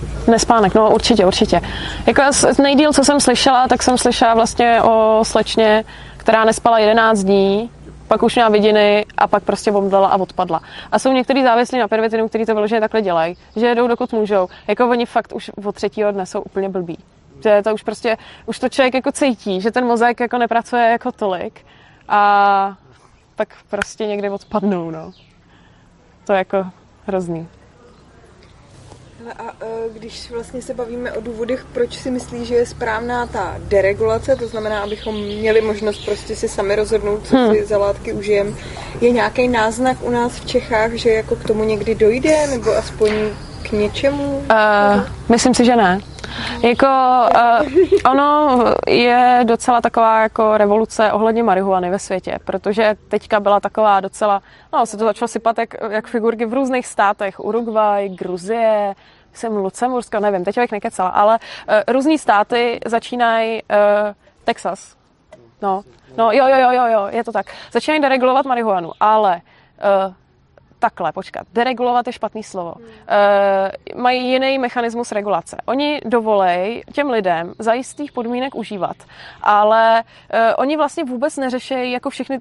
což 0.01 0.27
Nespánek, 0.27 0.75
no 0.75 0.91
určitě, 0.95 1.27
určitě. 1.27 1.61
Jako 2.07 2.23
nejdíl, 2.63 2.93
co 2.93 3.05
jsem 3.05 3.21
slyšela, 3.21 3.69
tak 3.69 3.83
jsem 3.83 3.99
slyšela 3.99 4.35
vlastně 4.35 4.83
o 4.83 5.21
slečně, 5.23 5.85
která 6.17 6.45
nespala 6.45 6.79
11 6.79 7.19
dní, 7.19 7.71
pak 8.09 8.23
už 8.23 8.35
měla 8.35 8.49
vidiny 8.51 9.07
a 9.19 9.27
pak 9.27 9.43
prostě 9.43 9.73
omdlela 9.73 10.09
a 10.09 10.17
odpadla. 10.17 10.61
A 10.93 10.99
jsou 10.99 11.13
některý 11.13 11.43
závislí 11.43 11.79
na 11.79 11.89
pervitinu, 11.89 12.29
kteří 12.29 12.45
to 12.47 12.55
vyloženě 12.55 12.81
takhle 12.81 13.03
dělají, 13.03 13.37
že 13.57 13.67
jedou 13.67 13.87
dokud 13.87 14.13
můžou. 14.13 14.49
Jako 14.69 14.89
oni 14.89 15.07
fakt 15.07 15.33
už 15.33 15.51
od 15.65 15.75
třetího 15.75 16.13
dne 16.13 16.27
jsou 16.27 16.41
úplně 16.41 16.69
blbí. 16.69 16.99
Že 17.43 17.61
to 17.65 17.75
už 17.75 17.83
prostě, 17.83 18.17
už 18.47 18.59
to 18.59 18.69
člověk 18.69 18.95
jako 18.95 19.13
cítí, 19.13 19.61
že 19.61 19.71
ten 19.71 19.85
mozek 19.87 20.21
jako 20.21 20.39
nepracuje 20.39 20.83
jako 20.91 21.13
tolik 21.13 21.61
a 22.09 22.77
tak 23.37 23.49
prostě 23.71 24.07
někdy 24.07 24.31
odpadnou, 24.31 24.91
no. 24.91 25.13
To 26.27 26.33
je 26.33 26.39
jako 26.39 26.67
hrozný. 27.07 27.49
Hele, 29.19 29.33
A 29.39 29.65
e, 29.65 29.89
když 29.93 30.31
vlastně 30.31 30.63
se 30.63 30.75
bavíme 30.75 31.13
o 31.13 31.21
důvodech, 31.21 31.67
proč 31.73 31.99
si 31.99 32.11
myslí, 32.11 32.45
že 32.45 32.55
je 32.55 32.67
správná 32.67 33.27
ta 33.27 33.55
deregulace, 33.59 34.37
to 34.37 34.49
znamená, 34.49 34.81
abychom 34.81 35.15
měli 35.15 35.61
možnost 35.61 36.05
prostě 36.05 36.37
si 36.37 36.49
sami 36.49 36.77
rozhodnout, 36.77 37.27
co 37.27 37.37
si 37.53 37.65
za 37.65 37.79
látky 37.79 38.13
užijem, 38.13 38.57
je 39.01 39.11
nějaký 39.11 39.49
náznak 39.49 39.97
u 40.03 40.11
nás 40.11 40.33
v 40.33 40.47
Čechách, 40.47 40.93
že 40.93 41.11
jako 41.11 41.37
k 41.37 41.45
tomu 41.45 41.65
někdy 41.65 41.95
dojde, 41.95 42.47
nebo 42.47 42.77
aspoň 42.77 43.11
k 43.63 43.73
něčemu? 43.73 44.37
Uh, 44.37 45.05
myslím 45.29 45.55
si, 45.55 45.65
že 45.65 45.77
ne. 45.77 46.01
Jako 46.63 46.87
uh, 46.87 48.11
ono 48.11 48.59
je 48.89 49.41
docela 49.45 49.81
taková 49.81 50.23
jako 50.23 50.57
revoluce 50.57 51.13
ohledně 51.13 51.43
marihuany 51.43 51.91
ve 51.91 51.99
světě, 51.99 52.39
protože 52.45 52.97
teďka 53.09 53.41
byla 53.41 53.61
taková 53.61 54.01
docela, 54.01 54.43
no 54.73 54.87
se 54.87 54.97
to 54.97 55.05
začalo 55.05 55.29
sypat 55.29 55.59
jak, 55.59 55.75
jak 55.91 56.07
figurky 56.07 56.47
v 56.47 56.55
různých 56.55 56.87
státech, 56.87 57.41
Uruguay, 57.41 58.09
Gruzie, 58.09 58.95
jsem 59.33 59.57
Lucembursko, 59.57 60.21
nevím, 60.21 60.45
teď 60.45 60.59
bych 60.59 60.73
nekecala, 60.73 61.09
ale 61.09 61.39
uh, 61.39 61.95
různý 61.95 62.19
státy 62.19 62.81
začínají, 62.87 63.63
uh, 63.63 64.15
Texas, 64.45 64.97
no, 65.63 65.83
no 66.17 66.33
jo, 66.33 66.47
jo, 66.49 66.57
jo, 66.59 66.71
jo, 66.71 66.87
jo, 66.87 67.09
je 67.11 67.25
to 67.25 67.33
tak, 67.33 67.47
začínají 67.73 68.03
deregulovat 68.03 68.47
marihuanu, 68.47 68.93
ale 69.01 69.41
uh, 70.07 70.15
takhle, 70.85 71.13
počkat, 71.13 71.47
deregulovat 71.53 72.07
je 72.07 72.13
špatný 72.13 72.43
slovo. 72.43 72.75
E, 73.09 73.97
mají 73.97 74.29
jiný 74.29 74.59
mechanismus 74.59 75.13
regulace. 75.13 75.57
Oni 75.65 76.01
dovolej 76.05 76.85
těm 76.93 77.11
lidem 77.11 77.53
za 77.59 77.73
jistých 77.73 78.13
podmínek 78.13 78.55
užívat, 78.55 78.97
ale 79.43 80.05
e, 80.31 80.55
oni 80.55 80.77
vlastně 80.77 81.05
vůbec 81.05 81.37
neřeší 81.37 81.93
jako 81.93 82.11
všechny 82.11 82.41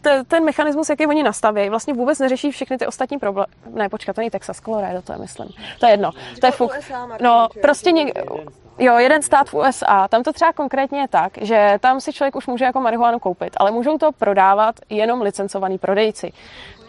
te- 0.00 0.24
ten 0.24 0.44
mechanismus, 0.44 0.88
jaký 0.88 1.06
oni 1.06 1.22
nastaví, 1.22 1.68
vlastně 1.68 1.94
vůbec 1.94 2.18
neřeší 2.18 2.50
všechny 2.50 2.78
ty 2.78 2.86
ostatní 2.86 3.18
problémy. 3.18 3.52
Ne, 3.70 3.88
počkat, 3.88 4.12
to 4.12 4.20
není 4.20 4.30
Texas, 4.30 4.60
Colorado, 4.60 5.02
to 5.02 5.12
je, 5.12 5.18
myslím. 5.18 5.48
To 5.80 5.86
je 5.86 5.92
jedno. 5.92 6.10
To 6.40 6.46
je 6.46 6.52
fuk. 6.52 6.72
No, 7.20 7.48
prostě 7.62 7.92
něk... 7.92 8.18
Jo, 8.78 8.98
jeden 8.98 9.22
stát 9.22 9.48
v 9.48 9.54
USA. 9.54 10.08
Tam 10.08 10.22
to 10.22 10.32
třeba 10.32 10.52
konkrétně 10.52 11.00
je 11.00 11.08
tak, 11.08 11.32
že 11.40 11.78
tam 11.80 12.00
si 12.00 12.12
člověk 12.12 12.36
už 12.36 12.46
může 12.46 12.64
jako 12.64 12.80
marihuanu 12.80 13.18
koupit, 13.18 13.52
ale 13.56 13.70
můžou 13.70 13.98
to 13.98 14.12
prodávat 14.12 14.74
jenom 14.90 15.22
licencovaní 15.22 15.78
prodejci. 15.78 16.32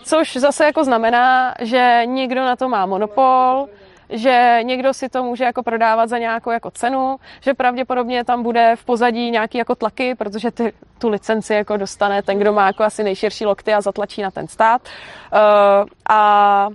Což 0.05 0.35
zase 0.37 0.65
jako 0.65 0.83
znamená, 0.83 1.53
že 1.61 2.01
někdo 2.05 2.45
na 2.45 2.55
to 2.55 2.69
má 2.69 2.85
monopol, 2.85 3.67
že 4.09 4.59
někdo 4.61 4.93
si 4.93 5.09
to 5.09 5.23
může 5.23 5.43
jako 5.43 5.63
prodávat 5.63 6.09
za 6.09 6.17
nějakou 6.17 6.51
jako 6.51 6.71
cenu, 6.71 7.17
že 7.41 7.53
pravděpodobně 7.53 8.23
tam 8.23 8.43
bude 8.43 8.75
v 8.75 8.85
pozadí 8.85 9.31
nějaký 9.31 9.57
jako 9.57 9.75
tlaky, 9.75 10.15
protože 10.15 10.51
ty, 10.51 10.73
tu 10.97 11.09
licenci 11.09 11.53
jako 11.53 11.77
dostane 11.77 12.21
ten, 12.21 12.39
kdo 12.39 12.53
má 12.53 12.67
jako 12.67 12.83
asi 12.83 13.03
nejširší 13.03 13.45
lokty 13.45 13.73
a 13.73 13.81
zatlačí 13.81 14.21
na 14.21 14.31
ten 14.31 14.47
stát. 14.47 14.81
Uh, 15.33 15.39
a 16.09 16.69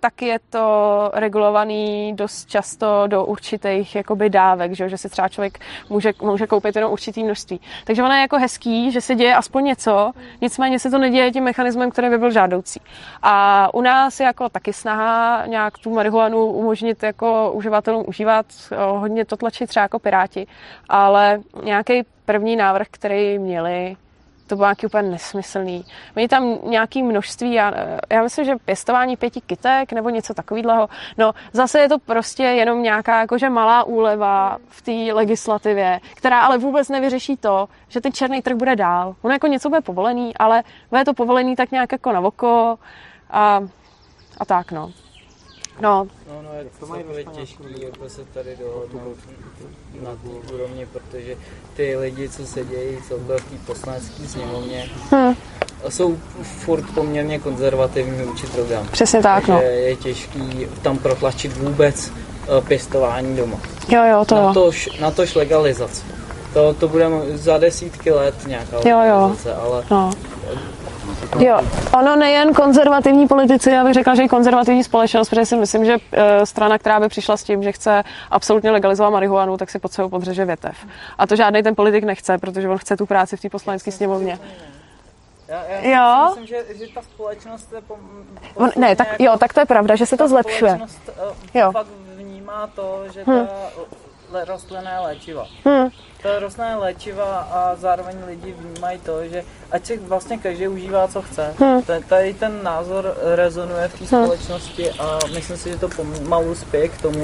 tak 0.00 0.22
je 0.22 0.38
to 0.50 1.10
regulovaný 1.14 2.12
dost 2.16 2.48
často 2.48 3.04
do 3.06 3.24
určitých 3.24 3.96
jakoby 3.96 4.30
dávek, 4.30 4.72
že, 4.72 4.88
že 4.88 4.98
si 4.98 5.08
třeba 5.08 5.28
člověk 5.28 5.58
může, 5.90 6.12
může 6.22 6.46
koupit 6.46 6.76
jenom 6.76 6.92
určitý 6.92 7.24
množství. 7.24 7.60
Takže 7.84 8.02
ono 8.02 8.14
je 8.14 8.20
jako 8.20 8.38
hezký, 8.38 8.92
že 8.92 9.00
se 9.00 9.14
děje 9.14 9.34
aspoň 9.34 9.64
něco, 9.64 10.12
nicméně 10.40 10.78
se 10.78 10.90
to 10.90 10.98
neděje 10.98 11.32
tím 11.32 11.44
mechanismem, 11.44 11.90
který 11.90 12.08
by 12.08 12.18
byl 12.18 12.30
žádoucí. 12.30 12.80
A 13.22 13.68
u 13.74 13.80
nás 13.80 14.20
je 14.20 14.26
jako 14.26 14.48
taky 14.48 14.72
snaha 14.72 15.46
nějak 15.46 15.78
tu 15.78 15.94
marihuanu 15.94 16.46
umožnit 16.46 17.02
jako 17.02 17.52
uživatelům 17.54 18.04
užívat, 18.08 18.46
hodně 18.76 19.24
to 19.24 19.36
tlačí 19.36 19.66
třeba 19.66 19.82
jako 19.82 19.98
piráti, 19.98 20.46
ale 20.88 21.40
nějaký 21.64 22.02
první 22.24 22.56
návrh, 22.56 22.86
který 22.90 23.38
měli, 23.38 23.96
to 24.46 24.56
bylo 24.56 24.66
nějaký 24.66 24.86
úplně 24.86 25.02
nesmyslný. 25.02 25.84
Oni 26.16 26.28
tam 26.28 26.58
nějaký 26.64 27.02
množství, 27.02 27.52
já, 27.52 27.72
já 28.10 28.22
myslím, 28.22 28.44
že 28.44 28.56
pěstování 28.64 29.16
pěti 29.16 29.40
kytek 29.40 29.92
nebo 29.92 30.10
něco 30.10 30.34
takového. 30.34 30.88
No 31.18 31.32
zase 31.52 31.80
je 31.80 31.88
to 31.88 31.98
prostě 31.98 32.42
jenom 32.42 32.82
nějaká 32.82 33.20
jakože 33.20 33.50
malá 33.50 33.82
úleva 33.82 34.58
v 34.68 34.82
té 34.82 35.12
legislativě, 35.12 36.00
která 36.14 36.40
ale 36.40 36.58
vůbec 36.58 36.88
nevyřeší 36.88 37.36
to, 37.36 37.68
že 37.88 38.00
ten 38.00 38.12
černý 38.12 38.42
trh 38.42 38.56
bude 38.56 38.76
dál. 38.76 39.14
Ono 39.22 39.32
jako 39.32 39.46
něco 39.46 39.68
bude 39.68 39.80
povolený, 39.80 40.36
ale 40.36 40.62
bude 40.90 41.04
to 41.04 41.14
povolený 41.14 41.56
tak 41.56 41.70
nějak 41.70 41.92
jako 41.92 42.12
na 42.12 42.20
oko 42.20 42.78
a, 43.30 43.60
a 44.38 44.44
tak 44.44 44.72
no. 44.72 44.92
No. 45.80 46.06
No, 46.28 46.42
no, 46.42 46.58
je 46.58 46.64
to 46.80 46.86
takové 46.86 47.24
těžký, 47.24 47.82
jako 47.82 48.08
se 48.08 48.24
tady 48.34 48.56
dohodnout 48.56 49.16
na 50.02 50.10
té 50.10 50.54
úrovni, 50.54 50.86
protože 50.92 51.36
ty 51.76 51.96
lidi, 51.96 52.28
co 52.28 52.46
se 52.46 52.64
dějí, 52.64 52.98
co 53.08 53.18
byl 53.18 53.38
v 53.38 53.44
té 53.44 53.56
poslanecké 53.66 54.28
sněmovně, 54.28 54.88
hmm. 55.10 55.36
jsou 55.88 56.18
furt 56.42 56.84
poměrně 56.94 57.38
konzervativní 57.38 58.22
vůči 58.22 58.46
drogám. 58.46 58.88
Přesně 58.88 59.22
tak, 59.22 59.48
no. 59.48 59.60
je 59.60 59.96
těžký 59.96 60.66
tam 60.82 60.98
protlačit 60.98 61.56
vůbec 61.56 62.12
eh, 62.12 62.60
pěstování 62.68 63.36
doma. 63.36 63.58
Jo, 63.88 64.04
jo, 64.10 64.24
to 64.24 64.34
na 64.34 64.54
tož, 64.54 65.00
na 65.00 65.10
tož 65.10 65.34
legalizace. 65.34 66.02
To, 66.54 66.74
to 66.74 66.88
bude 66.88 67.06
za 67.34 67.58
desítky 67.58 68.10
let 68.10 68.34
nějaká 68.46 68.76
jo, 68.88 69.00
jo. 69.08 69.36
ale 69.62 69.84
no. 69.90 70.10
Jo, 71.38 71.60
ono 71.98 72.16
nejen 72.16 72.54
konzervativní 72.54 73.28
politici, 73.28 73.70
já 73.70 73.84
bych 73.84 73.94
řekla, 73.94 74.14
že 74.14 74.22
i 74.22 74.28
konzervativní 74.28 74.84
společnost, 74.84 75.28
protože 75.28 75.46
si 75.46 75.56
myslím, 75.56 75.84
že 75.84 75.96
eh, 76.12 76.46
strana, 76.46 76.78
která 76.78 77.00
by 77.00 77.08
přišla 77.08 77.36
s 77.36 77.44
tím, 77.44 77.62
že 77.62 77.72
chce 77.72 78.02
absolutně 78.30 78.70
legalizovat 78.70 79.12
marihuanu, 79.12 79.56
tak 79.56 79.70
si 79.70 79.78
pod 79.78 79.92
sebou 79.92 80.08
podřeže 80.08 80.44
větev. 80.44 80.76
A 81.18 81.26
to 81.26 81.36
žádný 81.36 81.62
ten 81.62 81.74
politik 81.74 82.04
nechce, 82.04 82.38
protože 82.38 82.68
on 82.68 82.78
chce 82.78 82.96
tu 82.96 83.06
práci 83.06 83.36
v 83.36 83.40
té 83.40 83.48
poslanecké 83.48 83.92
sněmovně. 83.92 84.38
Já, 85.48 85.62
já 85.64 86.20
jo. 86.20 86.26
myslím, 86.26 86.46
že, 86.46 86.64
že 86.74 86.94
ta 86.94 87.02
společnost 87.02 87.72
je 87.72 87.80
pom, 87.80 87.98
On, 88.54 88.70
Ne, 88.76 88.96
tak 88.96 89.20
jo, 89.20 89.36
tak 89.38 89.54
to 89.54 89.60
je 89.60 89.66
pravda, 89.66 89.96
že 89.96 90.06
se 90.06 90.16
to 90.16 90.28
zlepšuje. 90.28 90.70
Společnost 90.70 91.10
uh, 91.28 91.60
jo. 91.60 91.72
fakt 91.72 91.86
vnímá 92.16 92.66
to, 92.66 93.02
že 93.12 93.24
hmm. 93.26 93.46
ta 93.46 93.52
je 94.38 95.00
léčiva. 95.00 95.46
Hmm 95.64 95.90
to 96.26 96.40
rostlinné 96.40 96.76
léčiva 96.76 97.48
a 97.52 97.76
zároveň 97.78 98.16
lidi 98.26 98.54
vnímají 98.58 98.98
to, 98.98 99.28
že 99.28 99.42
ať 99.70 99.86
si 99.86 99.98
vlastně 99.98 100.38
každý 100.38 100.68
užívá, 100.68 101.08
co 101.08 101.22
chce. 101.22 101.54
Hmm. 101.58 101.82
Tady 102.08 102.34
ten 102.34 102.62
názor 102.62 103.16
rezonuje 103.34 103.88
v 103.88 103.98
té 103.98 104.16
hmm. 104.16 104.24
společnosti 104.24 104.90
a 104.90 105.18
myslím 105.34 105.56
si, 105.56 105.70
že 105.70 105.78
to 105.78 105.88
pomalu 105.88 106.54
spěje 106.54 106.88
k 106.88 107.02
tomu, 107.02 107.22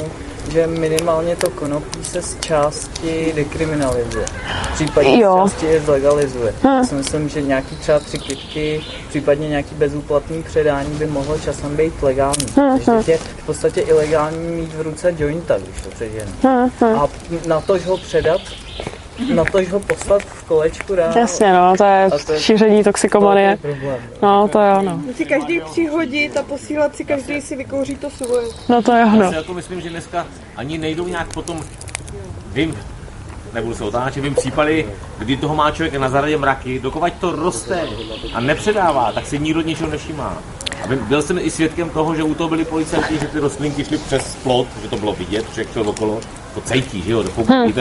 že 0.50 0.66
minimálně 0.66 1.36
to 1.36 1.50
konopí 1.50 2.04
se 2.04 2.22
z 2.22 2.40
části 2.40 3.32
dekriminalizuje. 3.36 4.26
Případně 4.74 5.16
z 5.16 5.20
části 5.20 5.66
je 5.66 5.80
zlegalizuje. 5.80 6.54
Hmm. 6.62 6.76
Já 6.76 6.84
si 6.84 6.94
myslím, 6.94 7.28
že 7.28 7.42
nějaký 7.42 7.76
třeba 7.76 7.98
tři 7.98 8.18
kytky, 8.18 8.80
případně 9.08 9.48
nějaký 9.48 9.74
bezúplatný 9.74 10.42
předání 10.42 10.94
by 10.94 11.06
mohlo 11.06 11.38
časem 11.38 11.76
být 11.76 12.02
legální. 12.02 12.46
Hmm. 12.56 12.80
Takže 12.80 13.12
je 13.12 13.18
v 13.18 13.46
podstatě 13.46 13.80
ilegální 13.80 14.48
mít 14.48 14.74
v 14.74 14.80
ruce 14.80 15.14
jointa, 15.18 15.58
když 15.58 15.80
to 15.82 15.90
přeženu. 15.90 16.32
Hmm. 16.42 16.98
A 17.02 17.08
na 17.46 17.60
to, 17.60 17.78
že 17.78 17.86
ho 17.86 17.96
předat, 17.96 18.40
na 19.34 19.44
to, 19.44 19.62
že 19.62 19.70
ho 19.70 19.80
poslat 19.80 20.22
v 20.22 20.44
kolečku 20.44 20.94
dál. 20.94 21.12
Jasně, 21.18 21.52
no, 21.52 21.74
to 21.76 21.84
je, 21.84 22.10
to 22.26 22.32
je 22.32 22.40
šíření 22.40 22.84
toxikomanie. 22.84 23.58
To 23.62 23.66
je 23.66 23.74
problém, 23.74 24.00
no, 24.22 24.48
to 24.48 24.60
je 24.60 24.72
ono. 24.74 24.96
Musí 24.96 25.24
každý 25.24 25.60
přihodit 25.60 26.36
a 26.36 26.42
posílat 26.42 26.96
si, 26.96 27.04
každý 27.04 27.40
si 27.40 27.56
vykouří 27.56 27.96
to 27.96 28.10
svoje. 28.10 28.48
No 28.68 28.82
to 28.82 28.92
je 28.92 29.04
ono. 29.04 29.32
Já 29.32 29.42
to 29.42 29.54
myslím, 29.54 29.80
že 29.80 29.90
dneska 29.90 30.26
ani 30.56 30.78
nejdou 30.78 31.08
nějak 31.08 31.32
potom, 31.32 31.60
vím, 32.52 32.78
nebudu 33.54 33.74
se 33.74 33.84
otáčet, 33.84 34.22
vím 34.22 34.34
případy, 34.34 34.86
kdy 35.18 35.36
toho 35.36 35.54
má 35.54 35.70
člověk 35.70 35.94
na 35.94 36.08
zaradě 36.08 36.38
mraky, 36.38 36.78
dokud 36.80 37.12
to 37.20 37.32
roste 37.32 37.82
a 38.34 38.40
nepředává, 38.40 39.12
tak 39.12 39.26
si 39.26 39.38
nikdo 39.38 39.60
ničeho 39.60 39.90
nevšímá. 39.90 40.38
A 40.84 40.86
byl 40.96 41.22
jsem 41.22 41.38
i 41.38 41.50
svědkem 41.50 41.90
toho, 41.90 42.14
že 42.14 42.22
u 42.22 42.34
toho 42.34 42.48
byli 42.48 42.64
policajti, 42.64 43.18
že 43.18 43.26
ty 43.26 43.38
rostlinky 43.38 43.84
šly 43.84 43.98
přes 43.98 44.36
plot, 44.42 44.66
že 44.82 44.88
to 44.88 44.96
bylo 44.96 45.12
vidět, 45.12 45.46
že 45.54 45.64
šel 45.72 45.88
okolo, 45.88 46.20
to 46.54 46.60
cejtí, 46.60 47.02
že 47.02 47.12
jo, 47.12 47.22
to 47.22 47.30
hmm 47.42 47.72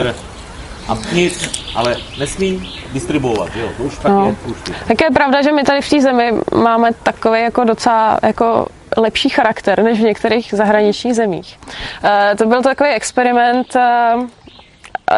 a 0.88 0.98
nic, 1.12 1.50
ale 1.74 1.96
nesmí 2.18 2.72
distribuovat, 2.92 3.56
jo, 3.56 3.68
to 3.76 3.82
už 3.82 3.98
tak 3.98 4.12
no. 4.12 4.26
je. 4.26 4.50
Už 4.50 4.56
je. 4.68 4.74
Tak 4.88 5.00
je 5.00 5.10
pravda, 5.10 5.42
že 5.42 5.52
my 5.52 5.62
tady 5.62 5.80
v 5.80 5.90
té 5.90 6.00
zemi 6.00 6.32
máme 6.54 6.90
takový 7.02 7.40
jako 7.40 7.64
docela 7.64 8.18
jako 8.22 8.66
lepší 8.96 9.28
charakter 9.28 9.82
než 9.82 9.98
v 9.98 10.02
některých 10.02 10.54
zahraničních 10.56 11.14
zemích. 11.14 11.58
Uh, 12.04 12.36
to 12.38 12.46
byl 12.46 12.62
takový 12.62 12.90
experiment, 12.90 13.66
uh, 13.76 14.26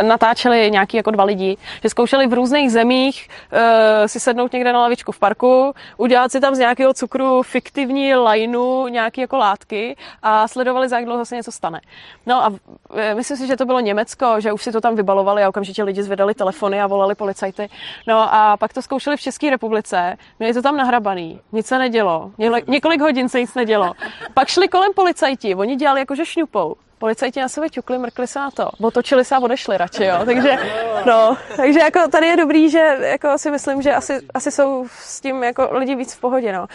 natáčeli 0.02 0.70
nějaký 0.70 0.96
jako 0.96 1.10
dva 1.10 1.24
lidi, 1.24 1.56
že 1.82 1.88
zkoušeli 1.88 2.26
v 2.26 2.32
různých 2.32 2.72
zemích 2.72 3.28
uh, 3.52 3.58
si 4.06 4.20
sednout 4.20 4.52
někde 4.52 4.72
na 4.72 4.80
lavičku 4.80 5.12
v 5.12 5.18
parku, 5.18 5.74
udělat 5.96 6.32
si 6.32 6.40
tam 6.40 6.54
z 6.54 6.58
nějakého 6.58 6.94
cukru 6.94 7.42
fiktivní 7.42 8.14
lajnu, 8.14 8.88
nějaké 8.88 9.20
jako 9.20 9.36
látky 9.36 9.96
a 10.22 10.48
sledovali, 10.48 10.88
za 10.88 10.96
jak 10.96 11.04
dlouho 11.04 11.24
se 11.24 11.36
něco 11.36 11.52
stane. 11.52 11.80
No 12.26 12.44
a 12.44 12.48
uh, 12.48 12.58
myslím 13.14 13.36
si, 13.36 13.46
že 13.46 13.56
to 13.56 13.66
bylo 13.66 13.80
Německo, 13.80 14.40
že 14.40 14.52
už 14.52 14.62
si 14.62 14.72
to 14.72 14.80
tam 14.80 14.94
vybalovali 14.94 15.44
a 15.44 15.48
okamžitě 15.48 15.82
lidi 15.82 16.02
zvedali 16.02 16.34
telefony 16.34 16.80
a 16.80 16.86
volali 16.86 17.14
policajty. 17.14 17.68
No 18.06 18.34
a 18.34 18.56
pak 18.56 18.72
to 18.72 18.82
zkoušeli 18.82 19.16
v 19.16 19.20
České 19.20 19.50
republice, 19.50 20.16
měli 20.38 20.54
to 20.54 20.62
tam 20.62 20.76
nahrabaný, 20.76 21.40
nic 21.52 21.66
se 21.66 21.78
nedělo, 21.78 22.30
několik 22.66 23.00
hodin 23.00 23.28
se 23.28 23.40
nic 23.40 23.54
nedělo. 23.54 23.92
Pak 24.34 24.48
šli 24.48 24.68
kolem 24.68 24.92
policajti, 24.92 25.54
oni 25.54 25.76
dělali 25.76 26.00
jako, 26.00 26.14
že 26.14 26.26
šňupou 26.26 26.76
policajti 27.04 27.40
na 27.40 27.52
sebe 27.52 27.68
ťukli, 27.68 27.98
mrkli 27.98 28.26
se 28.26 28.38
na 28.38 28.50
to, 28.50 28.70
otočili 28.80 29.24
se 29.24 29.36
a 29.36 29.38
odešli 29.38 29.76
radši, 29.76 30.04
jo. 30.04 30.24
Takže, 30.24 30.52
no, 31.06 31.36
takže 31.56 31.80
jako 31.80 32.08
tady 32.08 32.26
je 32.26 32.36
dobrý, 32.36 32.70
že 32.70 32.96
jako 33.00 33.38
si 33.38 33.50
myslím, 33.50 33.82
že 33.82 33.94
asi, 33.94 34.20
asi 34.34 34.50
jsou 34.50 34.86
s 34.88 35.20
tím 35.20 35.42
jako 35.42 35.68
lidi 35.72 35.94
víc 35.94 36.14
v 36.14 36.20
pohodě, 36.20 36.52
no. 36.52 36.66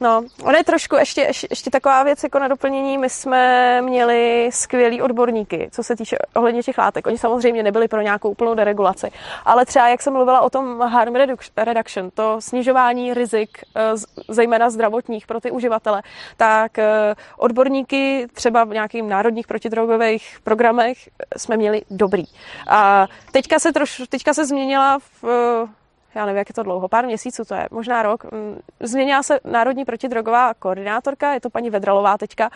No, 0.00 0.24
ono 0.42 0.58
je 0.58 0.64
trošku 0.64 0.96
ještě, 0.96 1.20
ještě, 1.20 1.46
ještě 1.50 1.70
taková 1.70 2.02
věc 2.02 2.22
jako 2.22 2.38
na 2.38 2.48
doplnění. 2.48 2.98
My 2.98 3.10
jsme 3.10 3.82
měli 3.82 4.50
skvělý 4.52 5.02
odborníky, 5.02 5.68
co 5.72 5.82
se 5.82 5.96
týče 5.96 6.16
ohledně 6.34 6.62
těch 6.62 6.78
látek. 6.78 7.06
Oni 7.06 7.18
samozřejmě 7.18 7.62
nebyli 7.62 7.88
pro 7.88 8.00
nějakou 8.00 8.30
úplnou 8.30 8.54
deregulaci, 8.54 9.10
ale 9.44 9.66
třeba, 9.66 9.88
jak 9.88 10.02
jsem 10.02 10.12
mluvila 10.12 10.40
o 10.40 10.50
tom 10.50 10.80
harm 10.80 11.14
reduction, 11.56 12.10
to 12.14 12.36
snižování 12.40 13.14
rizik, 13.14 13.58
eh, 13.76 13.80
zejména 14.28 14.70
zdravotních 14.70 15.26
pro 15.26 15.40
ty 15.40 15.50
uživatele, 15.50 16.02
tak 16.36 16.78
eh, 16.78 17.14
odborníky 17.36 18.26
třeba 18.32 18.64
v 18.64 18.68
nějakých 18.68 19.02
národních 19.02 19.46
protidrogových 19.46 20.38
programech 20.44 21.08
jsme 21.36 21.56
měli 21.56 21.82
dobrý. 21.90 22.24
A 22.68 23.06
teďka 23.32 23.58
se, 23.58 23.72
troš, 23.72 24.02
teďka 24.08 24.34
se 24.34 24.46
změnila 24.46 24.98
v 25.22 25.68
já 26.14 26.26
nevím, 26.26 26.38
jak 26.38 26.48
je 26.48 26.54
to 26.54 26.62
dlouho, 26.62 26.88
pár 26.88 27.06
měsíců 27.06 27.44
to 27.44 27.54
je, 27.54 27.68
možná 27.70 28.02
rok. 28.02 28.24
Mm, 28.24 28.58
změnila 28.80 29.22
se 29.22 29.40
Národní 29.44 29.84
protidrogová 29.84 30.54
koordinátorka, 30.54 31.34
je 31.34 31.40
to 31.40 31.50
paní 31.50 31.70
Vedralová 31.70 32.18
teďka. 32.18 32.50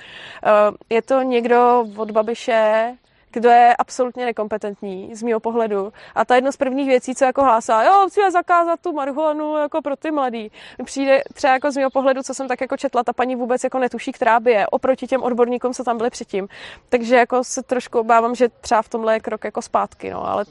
Eh, 0.44 0.50
je 0.94 1.02
to 1.02 1.22
někdo 1.22 1.84
od 1.96 2.10
Babiše, 2.10 2.94
kdo 3.32 3.48
je 3.48 3.76
absolutně 3.76 4.24
nekompetentní 4.24 5.14
z 5.14 5.22
mého 5.22 5.40
pohledu. 5.40 5.92
A 6.14 6.24
ta 6.24 6.34
jedna 6.34 6.52
z 6.52 6.56
prvních 6.56 6.88
věcí, 6.88 7.14
co 7.14 7.24
jako 7.24 7.44
hlásá, 7.44 7.82
jo, 7.82 8.00
musíme 8.02 8.30
zakázat 8.30 8.80
tu 8.80 8.92
marihuanu 8.92 9.56
jako 9.56 9.82
pro 9.82 9.96
ty 9.96 10.10
mladý. 10.10 10.50
Přijde 10.84 11.22
třeba 11.34 11.52
jako 11.52 11.70
z 11.70 11.76
mého 11.76 11.90
pohledu, 11.90 12.22
co 12.22 12.34
jsem 12.34 12.48
tak 12.48 12.60
jako 12.60 12.76
četla, 12.76 13.04
ta 13.04 13.12
paní 13.12 13.36
vůbec 13.36 13.64
jako 13.64 13.78
netuší, 13.78 14.12
která 14.12 14.40
by 14.40 14.52
je, 14.52 14.66
oproti 14.66 15.06
těm 15.06 15.22
odborníkům, 15.22 15.74
co 15.74 15.84
tam 15.84 15.96
byli 15.96 16.10
předtím. 16.10 16.48
Takže 16.88 17.16
jako 17.16 17.44
se 17.44 17.62
trošku 17.62 17.98
obávám, 17.98 18.34
že 18.34 18.48
třeba 18.48 18.82
v 18.82 18.88
tomhle 18.88 19.14
je 19.14 19.20
krok 19.20 19.44
jako 19.44 19.62
zpátky, 19.62 20.10
no, 20.10 20.28
ale 20.28 20.44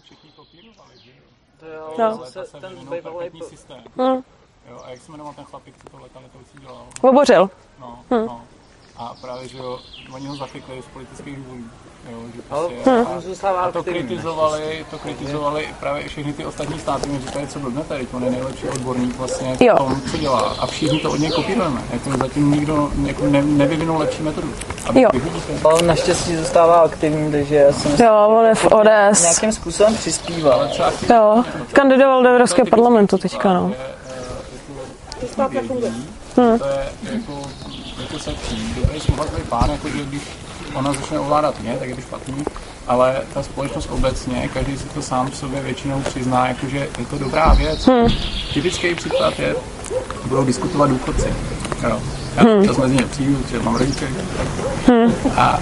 no. 1.97 2.25
se, 2.25 2.43
ten 2.61 2.89
bývalý 2.89 3.41
systém. 3.41 3.83
Hmm. 3.97 4.23
Jo, 4.69 4.81
a 4.83 4.89
jak 4.89 5.01
se 5.01 5.11
jmenoval 5.11 5.33
ten 5.33 5.45
chlapík, 5.45 5.75
co 5.83 5.89
to 5.89 6.03
letalitoucí 6.03 6.59
dělal? 6.59 6.87
Hovořil. 7.01 7.49
No, 7.79 8.03
hmm. 8.09 8.25
no. 8.25 8.46
A 8.97 9.13
právě, 9.21 9.47
že 9.47 9.57
jo, 9.57 9.79
oni 10.13 10.27
ho 10.27 10.35
zachytli 10.35 10.81
z 10.81 10.93
politických 10.93 11.35
důvodů. 11.35 11.63
Jo, 12.11 12.17
že 12.35 12.41
prostě, 12.41 12.89
hmm. 12.89 13.57
a, 13.57 13.61
a 13.61 13.71
to 13.71 13.83
kritizovali, 13.83 14.85
to 14.91 14.97
kritizovali 14.97 15.67
právě 15.79 16.03
i 16.03 16.07
všechny 16.07 16.33
ty 16.33 16.45
ostatní 16.45 16.79
státy, 16.79 17.09
mi 17.09 17.19
říkali, 17.19 17.47
co 17.47 17.59
blbne 17.59 17.83
tady, 17.83 18.07
on 18.13 18.23
je 18.23 18.31
nejlepší 18.31 18.69
odborník 18.69 19.15
vlastně 19.15 19.55
v 19.55 19.77
tom, 19.77 20.01
co 20.11 20.17
dělá. 20.17 20.55
A 20.59 20.67
všichni 20.67 20.99
to 20.99 21.11
od 21.11 21.19
něj 21.19 21.31
kopírujeme. 21.31 21.81
Jako 21.93 22.09
zatím 22.17 22.51
nikdo 22.51 22.91
jako 23.05 23.25
ne, 23.25 23.41
nevyvinul 23.41 23.97
lepší 23.97 24.21
metodu. 24.21 24.53
Jo. 24.93 25.09
On 25.63 25.87
naštěstí 25.87 26.35
zůstává 26.35 26.79
aktivní, 26.79 27.31
takže 27.31 27.55
já 27.55 27.73
si 27.73 27.87
myslím, 27.87 28.07
jo, 28.07 28.27
on 28.27 28.45
je 28.45 28.55
v 28.55 28.65
ODS. 28.65 29.21
Nějakým 29.21 29.51
způsobem 29.51 29.95
přispívá. 29.95 30.67
Jo, 31.09 31.43
kandidoval 31.73 32.23
do 32.23 32.29
Evropského 32.29 32.65
parlamentu 32.65 33.17
teďka, 33.17 33.53
no. 33.53 33.73
To 35.35 35.49
nefunguje. 35.49 35.93
To 36.35 36.41
je 36.41 36.59
jako 37.11 37.33
to 37.63 37.66
se 38.19 38.33
vším. 38.43 38.75
Dobrý 38.75 38.99
souhlasný 38.99 39.39
pán, 39.49 39.69
jako 39.69 39.89
že 39.89 40.05
když 40.05 40.21
ona 40.73 40.93
začne 40.93 41.19
ovládat 41.19 41.61
mě, 41.61 41.75
tak 41.79 41.89
je 41.89 41.95
to 41.95 42.01
špatný, 42.01 42.43
ale 42.87 43.21
ta 43.33 43.43
společnost 43.43 43.89
obecně, 43.91 44.49
každý 44.53 44.77
si 44.77 44.83
to 44.83 45.01
sám 45.01 45.31
sobě 45.31 45.61
většinou 45.61 46.01
přizná, 46.01 46.47
jakože 46.47 46.77
je 46.77 47.05
to 47.05 47.17
dobrá 47.17 47.53
věc. 47.53 47.87
Hmm. 47.87 48.07
Typický 48.53 48.95
příklad 48.95 49.39
je, 49.39 49.55
budou 50.25 50.45
diskutovat 50.45 50.89
důchodci. 50.89 51.33
Jo. 51.83 52.01
Já 52.35 52.43
hmm. 52.43 52.81
mezi 52.81 52.95
ně 52.95 53.03
přijdu, 53.03 53.37
že 53.51 53.59
mám 53.59 53.75
rodiče. 53.75 54.07
Hmm. 54.87 55.13
A 55.37 55.59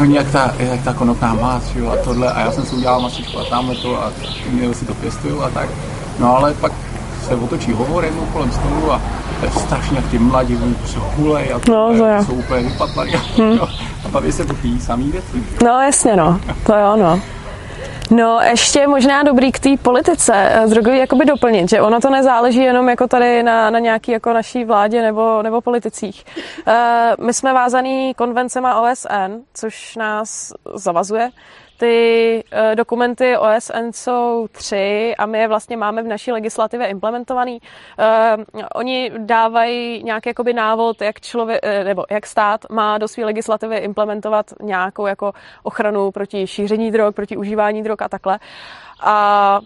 Oni 0.00 0.16
jak 0.16 0.30
ta, 0.30 0.54
jak 0.58 0.82
ta 0.82 0.92
konopná 0.92 1.34
mác, 1.34 1.62
jo, 1.74 1.90
a 1.90 1.96
tohle, 1.96 2.32
a 2.32 2.40
já 2.40 2.52
jsem 2.52 2.64
si 2.64 2.76
udělal 2.76 3.00
masičku 3.00 3.38
a 3.38 3.44
tamhle 3.44 3.76
to 3.76 4.02
a 4.04 4.12
měl 4.50 4.74
si 4.74 4.84
to 4.84 4.94
pěstuju 4.94 5.42
a 5.42 5.50
tak. 5.50 5.68
No 6.18 6.36
ale 6.36 6.54
pak 6.54 6.72
se 7.28 7.34
otočí 7.36 7.72
hovor 7.72 8.04
jednou 8.04 8.26
kolem 8.26 8.52
stolu 8.52 8.92
a 8.92 9.02
to 9.42 9.46
je 9.46 9.52
strašně 9.52 9.96
jak 9.96 10.10
ty 10.10 10.18
mladí, 10.18 10.56
oni 10.56 10.74
se 10.86 10.98
hulej 10.98 11.52
a 11.52 11.58
to, 11.58 11.72
No, 11.72 11.88
to 11.98 12.06
jo. 12.06 12.24
jsou 12.24 12.32
úplně 12.32 12.60
vypatlaný. 12.68 13.12
Hmm. 13.12 13.58
A 14.04 14.08
baví 14.08 14.32
se 14.32 14.44
popí 14.44 14.80
samý 14.80 15.12
věci. 15.12 15.44
No 15.64 15.80
jasně 15.80 16.16
no, 16.16 16.40
to 16.66 16.74
jo 16.74 16.96
no. 16.96 17.20
No, 18.10 18.40
ještě 18.40 18.86
možná 18.86 19.22
dobrý 19.22 19.52
k 19.52 19.58
té 19.58 19.70
politice 19.82 20.32
eh, 20.36 20.66
drogový 20.66 20.98
jakoby 20.98 21.24
doplnit, 21.24 21.68
že 21.70 21.80
ono 21.80 22.00
to 22.00 22.10
nezáleží 22.10 22.58
jenom 22.60 22.88
jako 22.88 23.08
tady 23.08 23.42
na, 23.42 23.70
na 23.70 23.78
nějaký 23.78 24.12
jako 24.12 24.32
naší 24.32 24.64
vládě 24.64 25.02
nebo, 25.02 25.42
nebo 25.42 25.60
politicích. 25.60 26.24
Uh, 26.66 27.26
my 27.26 27.34
jsme 27.34 27.52
vázaný 27.52 28.14
konvencema 28.14 28.80
OSN, 28.80 29.32
což 29.54 29.96
nás 29.96 30.52
zavazuje. 30.74 31.30
Ty 31.82 32.44
uh, 32.52 32.74
dokumenty 32.74 33.36
OSN 33.38 33.90
jsou 33.90 34.46
tři 34.52 35.14
a 35.18 35.26
my 35.26 35.38
je 35.38 35.48
vlastně 35.48 35.76
máme 35.76 36.02
v 36.02 36.06
naší 36.06 36.32
legislativě 36.32 36.86
implementovaný. 36.86 37.60
Uh, 37.60 38.64
oni 38.74 39.10
dávají 39.18 40.02
nějaký 40.02 40.28
jakoby 40.28 40.52
návod, 40.52 41.02
jak 41.02 41.20
člověk, 41.20 41.60
nebo 41.84 42.04
jak 42.10 42.26
stát 42.26 42.60
má 42.70 42.98
do 42.98 43.08
své 43.08 43.24
legislativy 43.24 43.76
implementovat 43.76 44.46
nějakou 44.62 45.06
jako 45.06 45.32
ochranu 45.62 46.10
proti 46.10 46.46
šíření 46.46 46.90
drog, 46.90 47.14
proti 47.14 47.36
užívání 47.36 47.82
drog 47.82 47.96
a 48.02 48.08
takhle. 48.08 48.38
A 49.00 49.60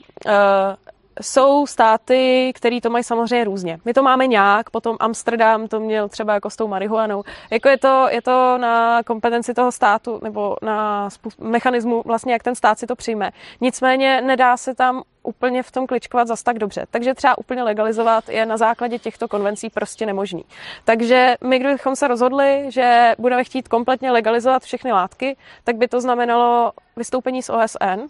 jsou 1.20 1.66
státy, 1.66 2.52
které 2.55 2.80
to 2.80 2.90
mají 2.90 3.05
samozřejmě 3.05 3.44
různě. 3.44 3.78
My 3.84 3.94
to 3.94 4.02
máme 4.02 4.26
nějak, 4.26 4.70
potom 4.70 4.97
Amsterdam 5.01 5.68
to 5.68 5.80
měl 5.80 6.09
třeba 6.09 6.34
jako 6.34 6.51
s 6.51 6.56
tou 6.56 6.68
marihuanou. 6.68 7.22
Jako 7.51 7.68
je 7.68 7.78
to, 7.78 8.06
je 8.10 8.22
to 8.22 8.59
na 8.59 9.02
kompetenci 9.02 9.55
toho 9.55 9.72
státu 9.72 10.20
nebo 10.22 10.56
na 10.62 11.09
mechanismu 11.38 12.02
vlastně, 12.06 12.32
jak 12.32 12.43
ten 12.43 12.55
stát 12.55 12.78
si 12.78 12.86
to 12.86 12.97
přijme. 12.97 13.30
Nicméně 13.60 14.20
nedá 14.20 14.56
se 14.56 14.74
tam 14.74 15.02
úplně 15.22 15.62
v 15.62 15.70
tom 15.70 15.86
kličkovat 15.86 16.28
zas 16.28 16.43
tak 16.43 16.59
dobře. 16.59 16.86
Takže 16.90 17.14
třeba 17.14 17.38
úplně 17.38 17.62
legalizovat 17.62 18.28
je 18.28 18.47
na 18.47 18.56
základě 18.56 18.98
těchto 18.98 19.28
konvencí 19.28 19.70
prostě 19.70 20.06
nemožný. 20.06 20.44
Takže 20.84 21.34
my, 21.44 21.59
kdybychom 21.59 21.97
se 21.97 22.09
rozhodli, 22.09 22.66
že 22.68 23.14
budeme 23.18 23.44
chtít 23.44 23.68
kompletně 23.68 24.10
legalizovat 24.10 24.62
všechny 24.62 24.93
látky, 24.93 25.36
tak 25.64 25.76
by 25.76 25.88
to 25.88 26.01
znamenalo 26.01 26.72
vystoupení 26.97 27.43
z 27.43 27.51
OSN, 27.51 28.01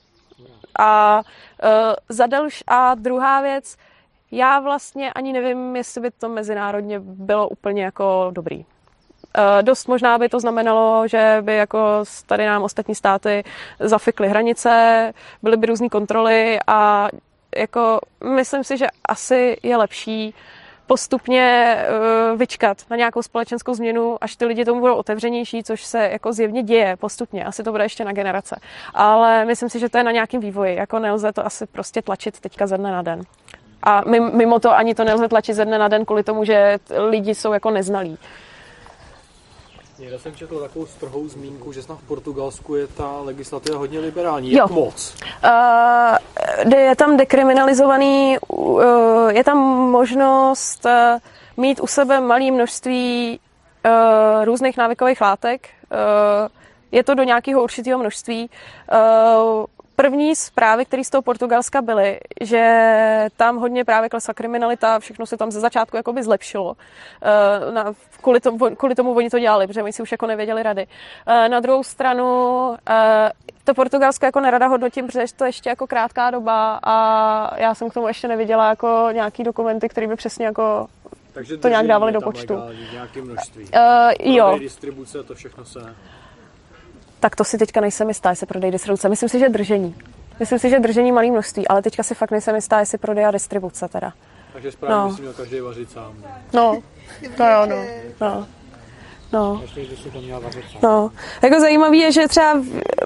a 0.78 1.20
uh, 1.64 1.70
za 2.08 2.26
dalš, 2.26 2.64
a 2.66 2.94
druhá 2.94 3.40
věc, 3.40 3.76
já 4.30 4.60
vlastně 4.60 5.12
ani 5.12 5.32
nevím, 5.32 5.76
jestli 5.76 6.00
by 6.00 6.10
to 6.10 6.28
mezinárodně 6.28 7.00
bylo 7.00 7.48
úplně 7.48 7.84
jako 7.84 8.30
dobrý. 8.30 8.56
Uh, 8.58 8.64
dost 9.62 9.88
možná 9.88 10.18
by 10.18 10.28
to 10.28 10.40
znamenalo, 10.40 11.08
že 11.08 11.38
by 11.40 11.56
jako 11.56 12.04
tady 12.26 12.46
nám 12.46 12.62
ostatní 12.62 12.94
státy 12.94 13.44
zafikly 13.80 14.28
hranice, 14.28 15.12
byly 15.42 15.56
by 15.56 15.66
různé 15.66 15.88
kontroly 15.88 16.58
a 16.66 17.08
jako 17.56 18.00
myslím 18.34 18.64
si, 18.64 18.76
že 18.76 18.86
asi 19.08 19.56
je 19.62 19.76
lepší 19.76 20.34
postupně 20.86 21.76
uh, 22.32 22.38
vyčkat 22.38 22.78
na 22.90 22.96
nějakou 22.96 23.22
společenskou 23.22 23.74
změnu, 23.74 24.16
až 24.20 24.36
ty 24.36 24.44
lidi 24.46 24.64
tomu 24.64 24.80
budou 24.80 24.94
otevřenější, 24.94 25.62
což 25.62 25.84
se 25.84 26.08
jako 26.12 26.32
zjevně 26.32 26.62
děje 26.62 26.96
postupně. 26.96 27.44
Asi 27.44 27.62
to 27.62 27.72
bude 27.72 27.84
ještě 27.84 28.04
na 28.04 28.12
generace. 28.12 28.56
Ale 28.94 29.44
myslím 29.44 29.68
si, 29.68 29.78
že 29.78 29.88
to 29.88 29.98
je 29.98 30.04
na 30.04 30.10
nějakém 30.10 30.40
vývoji. 30.40 30.76
Jako 30.76 30.98
nelze 30.98 31.32
to 31.32 31.46
asi 31.46 31.66
prostě 31.66 32.02
tlačit 32.02 32.40
teďka 32.40 32.66
ze 32.66 32.78
dne 32.78 32.92
na 32.92 33.02
den. 33.02 33.22
A 33.82 34.02
mimo 34.32 34.58
to 34.58 34.76
ani 34.76 34.94
to 34.94 35.04
nelze 35.04 35.28
tlačit 35.28 35.54
ze 35.54 35.64
dne 35.64 35.78
na 35.78 35.88
den 35.88 36.04
kvůli 36.04 36.22
tomu, 36.22 36.44
že 36.44 36.78
lidi 37.08 37.34
jsou 37.34 37.52
jako 37.52 37.70
neznalí. 37.70 38.18
Někde 39.98 40.18
jsem 40.18 40.34
četl 40.34 40.60
takovou 40.60 40.86
strhou 40.86 41.28
zmínku, 41.28 41.72
že 41.72 41.82
snad 41.82 41.98
v 41.98 42.06
Portugalsku 42.06 42.74
je 42.74 42.86
ta 42.86 43.20
legislativa 43.20 43.78
hodně 43.78 44.00
liberální. 44.00 44.52
Jak 44.52 44.70
jo. 44.70 44.74
moc? 44.74 45.14
Uh, 45.44 46.72
je 46.74 46.96
tam 46.96 47.16
dekriminalizovaný, 47.16 48.36
uh, 48.48 49.28
je 49.28 49.44
tam 49.44 49.58
možnost 49.90 50.84
uh, 50.84 50.92
mít 51.56 51.80
u 51.80 51.86
sebe 51.86 52.20
malé 52.20 52.50
množství 52.50 53.40
uh, 53.86 54.44
různých 54.44 54.76
návykových 54.76 55.20
látek. 55.20 55.68
Uh, 55.92 56.48
je 56.92 57.04
to 57.04 57.14
do 57.14 57.22
nějakého 57.22 57.62
určitého 57.62 57.98
množství. 57.98 58.50
Uh, 58.92 59.64
první 59.96 60.36
zprávy, 60.36 60.84
které 60.84 61.04
z 61.04 61.10
toho 61.10 61.22
Portugalska 61.22 61.82
byly, 61.82 62.20
že 62.40 63.28
tam 63.36 63.56
hodně 63.56 63.84
právě 63.84 64.08
klesla 64.08 64.34
kriminalita, 64.34 64.98
všechno 64.98 65.26
se 65.26 65.36
tam 65.36 65.50
ze 65.50 65.60
začátku 65.60 65.96
jakoby 65.96 66.22
zlepšilo. 66.22 66.68
Uh, 66.68 67.74
na, 67.74 67.92
kvůli, 68.22 68.40
tomu, 68.40 68.58
kvůli 68.58 68.94
tomu 68.94 69.14
oni 69.14 69.30
to 69.30 69.38
dělali, 69.38 69.66
protože 69.66 69.82
my 69.82 69.92
si 69.92 70.02
už 70.02 70.12
jako 70.12 70.26
nevěděli 70.26 70.62
rady. 70.62 70.86
Uh, 70.86 71.48
na 71.48 71.60
druhou 71.60 71.82
stranu 71.82 72.68
uh, 72.68 72.76
to 73.64 73.74
Portugalsko 73.74 74.26
jako 74.26 74.40
nerada 74.40 74.66
hodnotím, 74.66 75.06
protože 75.06 75.24
to 75.36 75.44
ještě 75.44 75.68
jako 75.68 75.86
krátká 75.86 76.30
doba 76.30 76.80
a 76.82 77.60
já 77.60 77.74
jsem 77.74 77.90
k 77.90 77.94
tomu 77.94 78.08
ještě 78.08 78.28
neviděla 78.28 78.68
jako 78.68 79.08
nějaký 79.12 79.44
dokumenty, 79.44 79.88
které 79.88 80.06
by 80.06 80.16
přesně 80.16 80.46
jako 80.46 80.86
takže 81.32 81.56
to 81.56 81.68
nějak 81.68 81.86
dávali 81.86 82.12
do 82.12 82.20
počtu. 82.20 82.54
Nějaké 82.92 83.22
množství. 83.22 83.64
Uh, 83.64 84.34
jo. 84.34 84.58
distribuce, 84.58 85.22
to 85.22 85.34
všechno 85.34 85.64
se 85.64 85.94
tak 87.20 87.36
to 87.36 87.44
si 87.44 87.58
teďka 87.58 87.80
nejsem 87.80 88.08
jistá, 88.08 88.30
jestli 88.30 88.46
prodej 88.46 88.70
distribuce. 88.70 89.08
Myslím 89.08 89.28
si, 89.28 89.38
že 89.38 89.48
držení. 89.48 89.94
Myslím 90.40 90.58
si, 90.58 90.70
že 90.70 90.80
držení 90.80 91.12
malý 91.12 91.30
množství, 91.30 91.68
ale 91.68 91.82
teďka 91.82 92.02
si 92.02 92.14
fakt 92.14 92.30
nejsem 92.30 92.54
jistá, 92.54 92.80
jestli 92.80 92.98
prodej 92.98 93.26
a 93.26 93.30
distribuce 93.30 93.88
teda. 93.88 94.12
Takže 94.52 94.72
správně 94.72 94.96
no. 94.96 95.08
musí 95.08 95.36
každý 95.36 95.60
vařit 95.60 95.90
sám. 95.90 96.14
No, 96.52 96.82
to 97.36 97.44
jo, 97.44 97.66
no. 97.66 97.76
no. 98.20 98.46
No. 99.32 99.62
no. 100.82 101.12
Jako 101.42 101.60
zajímavé 101.60 101.96
je, 101.96 102.12
že 102.12 102.28
třeba 102.28 102.54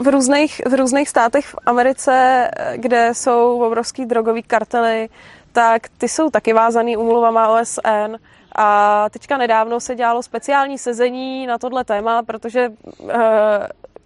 v 0.01 0.09
různých, 0.09 0.61
v 0.66 0.74
různých 0.74 1.09
státech 1.09 1.47
v 1.47 1.55
Americe, 1.66 2.49
kde 2.77 3.15
jsou 3.15 3.62
obrovský 3.62 4.07
drogový 4.07 4.43
kartely, 4.43 5.09
tak 5.53 5.89
ty 5.99 6.09
jsou 6.09 6.31
taky 6.31 6.53
vázaný 6.53 6.97
umluvama 6.97 7.61
OSN 7.61 8.16
a 8.55 9.07
teďka 9.11 9.37
nedávno 9.37 9.81
se 9.81 9.95
dělalo 9.95 10.23
speciální 10.23 10.78
sezení 10.78 11.47
na 11.47 11.59
tohle 11.59 11.85
téma, 11.85 12.23
protože 12.23 12.69
uh, 12.99 13.11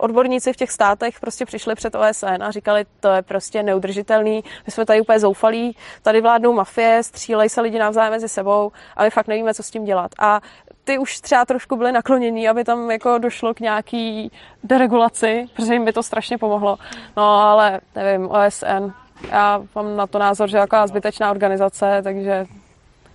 odborníci 0.05 0.53
v 0.53 0.57
těch 0.57 0.71
státech 0.71 1.21
prostě 1.21 1.47
přišli 1.47 1.75
před 1.75 1.95
OSN 1.95 2.43
a 2.43 2.51
říkali, 2.51 2.85
to 3.01 3.09
je 3.09 3.23
prostě 3.23 3.63
neudržitelný, 3.63 4.45
my 4.67 4.73
jsme 4.73 4.87
tady 4.87 5.01
úplně 5.01 5.21
zoufalí, 5.21 5.77
tady 6.03 6.21
vládnou 6.21 6.53
mafie, 6.53 7.03
střílejí 7.03 7.49
se 7.49 7.61
lidi 7.61 7.79
navzájem 7.79 8.13
mezi 8.13 8.29
sebou 8.29 8.73
a 8.97 9.05
my 9.05 9.11
fakt 9.11 9.29
nevíme, 9.29 9.55
co 9.55 9.63
s 9.63 9.71
tím 9.71 9.85
dělat. 9.85 10.11
A 10.19 10.41
ty 10.85 10.99
už 10.99 11.21
třeba 11.21 11.45
trošku 11.45 11.77
byly 11.77 11.93
naklonění, 11.93 12.49
aby 12.49 12.65
tam 12.65 12.91
jako 12.91 13.19
došlo 13.19 13.55
k 13.55 13.61
nějaký 13.61 14.33
deregulaci, 14.65 15.47
protože 15.57 15.75
jim 15.75 15.85
by 15.85 15.93
to 15.93 16.03
strašně 16.03 16.39
pomohlo. 16.39 16.79
No 17.17 17.23
ale 17.23 17.81
nevím, 17.95 18.31
OSN, 18.31 18.93
já 19.31 19.63
mám 19.75 19.97
na 19.97 20.07
to 20.07 20.19
názor, 20.19 20.49
že 20.49 20.57
jako 20.57 20.87
zbytečná 20.87 21.31
organizace, 21.31 22.01
takže 22.03 22.47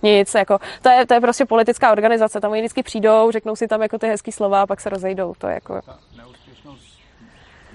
nic, 0.02 0.34
jako, 0.34 0.58
to 0.82 0.88
je, 0.88 1.06
to 1.06 1.14
je 1.14 1.20
prostě 1.20 1.44
politická 1.44 1.92
organizace, 1.92 2.40
tam 2.40 2.52
oni 2.52 2.60
vždycky 2.60 2.82
přijdou, 2.82 3.30
řeknou 3.30 3.56
si 3.56 3.68
tam 3.68 3.82
jako 3.82 3.98
ty 3.98 4.06
hezký 4.06 4.32
slova 4.32 4.62
a 4.62 4.66
pak 4.66 4.80
se 4.80 4.88
rozejdou, 4.88 5.34
to 5.38 5.46
je 5.46 5.54
jako... 5.54 5.82
Ta 5.82 5.98
neúspěšnost 6.16 6.98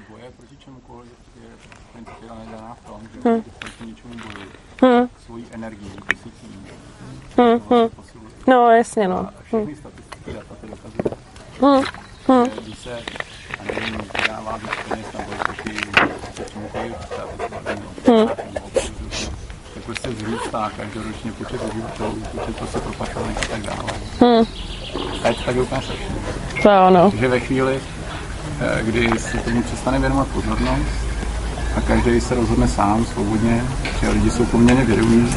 boje 0.10 0.32
proti 0.38 0.58
čemukoliv 0.58 1.12
je 1.42 1.50
principiálně 1.94 2.46
daná 2.52 2.74
v 2.74 2.84
tom, 2.97 3.07
že 3.13 3.30
hmm. 3.30 3.43
proti 3.59 3.85
něčemu 3.85 4.13
bojují 4.13 4.49
hmm. 4.81 5.09
svojí 5.26 5.45
energii, 5.51 5.91
vysytí, 6.09 6.59
hmm. 7.38 7.59
hmm. 7.69 7.89
No, 8.47 8.72
jasně, 8.72 9.07
no. 9.07 9.17
A 9.17 9.34
všechny 9.43 9.65
hmm. 9.65 9.76
statistiky 9.76 10.34
data 10.34 10.55
to 10.61 10.67
dokazují. 10.67 11.03
Hmm. 11.61 11.84
Hmm. 12.27 12.49
Když 12.63 12.80
se, 12.80 12.99
a 13.59 13.63
nevím, 13.63 13.97
dává 14.27 14.57
víc 14.57 14.72
peněz 14.89 15.05
na 15.13 15.19
boj 15.26 15.35
proti 15.43 15.80
hmm 18.07 18.30
prostě 19.85 20.09
vzrůstá 20.09 20.72
každoročně 20.77 21.31
počet 21.31 21.61
uživatelů, 21.63 22.23
počet 22.31 22.57
prostě 22.57 22.80
a 22.80 23.47
tak 23.49 23.61
dále. 23.61 23.91
Hmm. 24.19 24.45
A 25.23 25.27
je 25.27 25.34
to 25.34 25.43
tak 25.43 25.55
úplně 25.55 25.81
strašné. 25.81 26.05
To 26.63 26.69
ono. 26.88 27.11
Takže 27.11 27.27
ve 27.27 27.39
chvíli, 27.39 27.80
eh, 28.61 28.84
kdy 28.84 29.19
se 29.19 29.38
tomu 29.38 29.63
přestane 29.63 29.99
věnovat 29.99 30.27
pozornost 30.27 31.15
a 31.77 31.81
každý 31.81 32.22
se 32.22 32.35
rozhodne 32.35 32.68
sám, 32.68 33.06
svobodně, 33.06 33.64
že 34.02 34.10
lidi 34.10 34.31
jsou 34.31 34.45
poměrně 34.45 34.85
vědomí, 34.85 35.35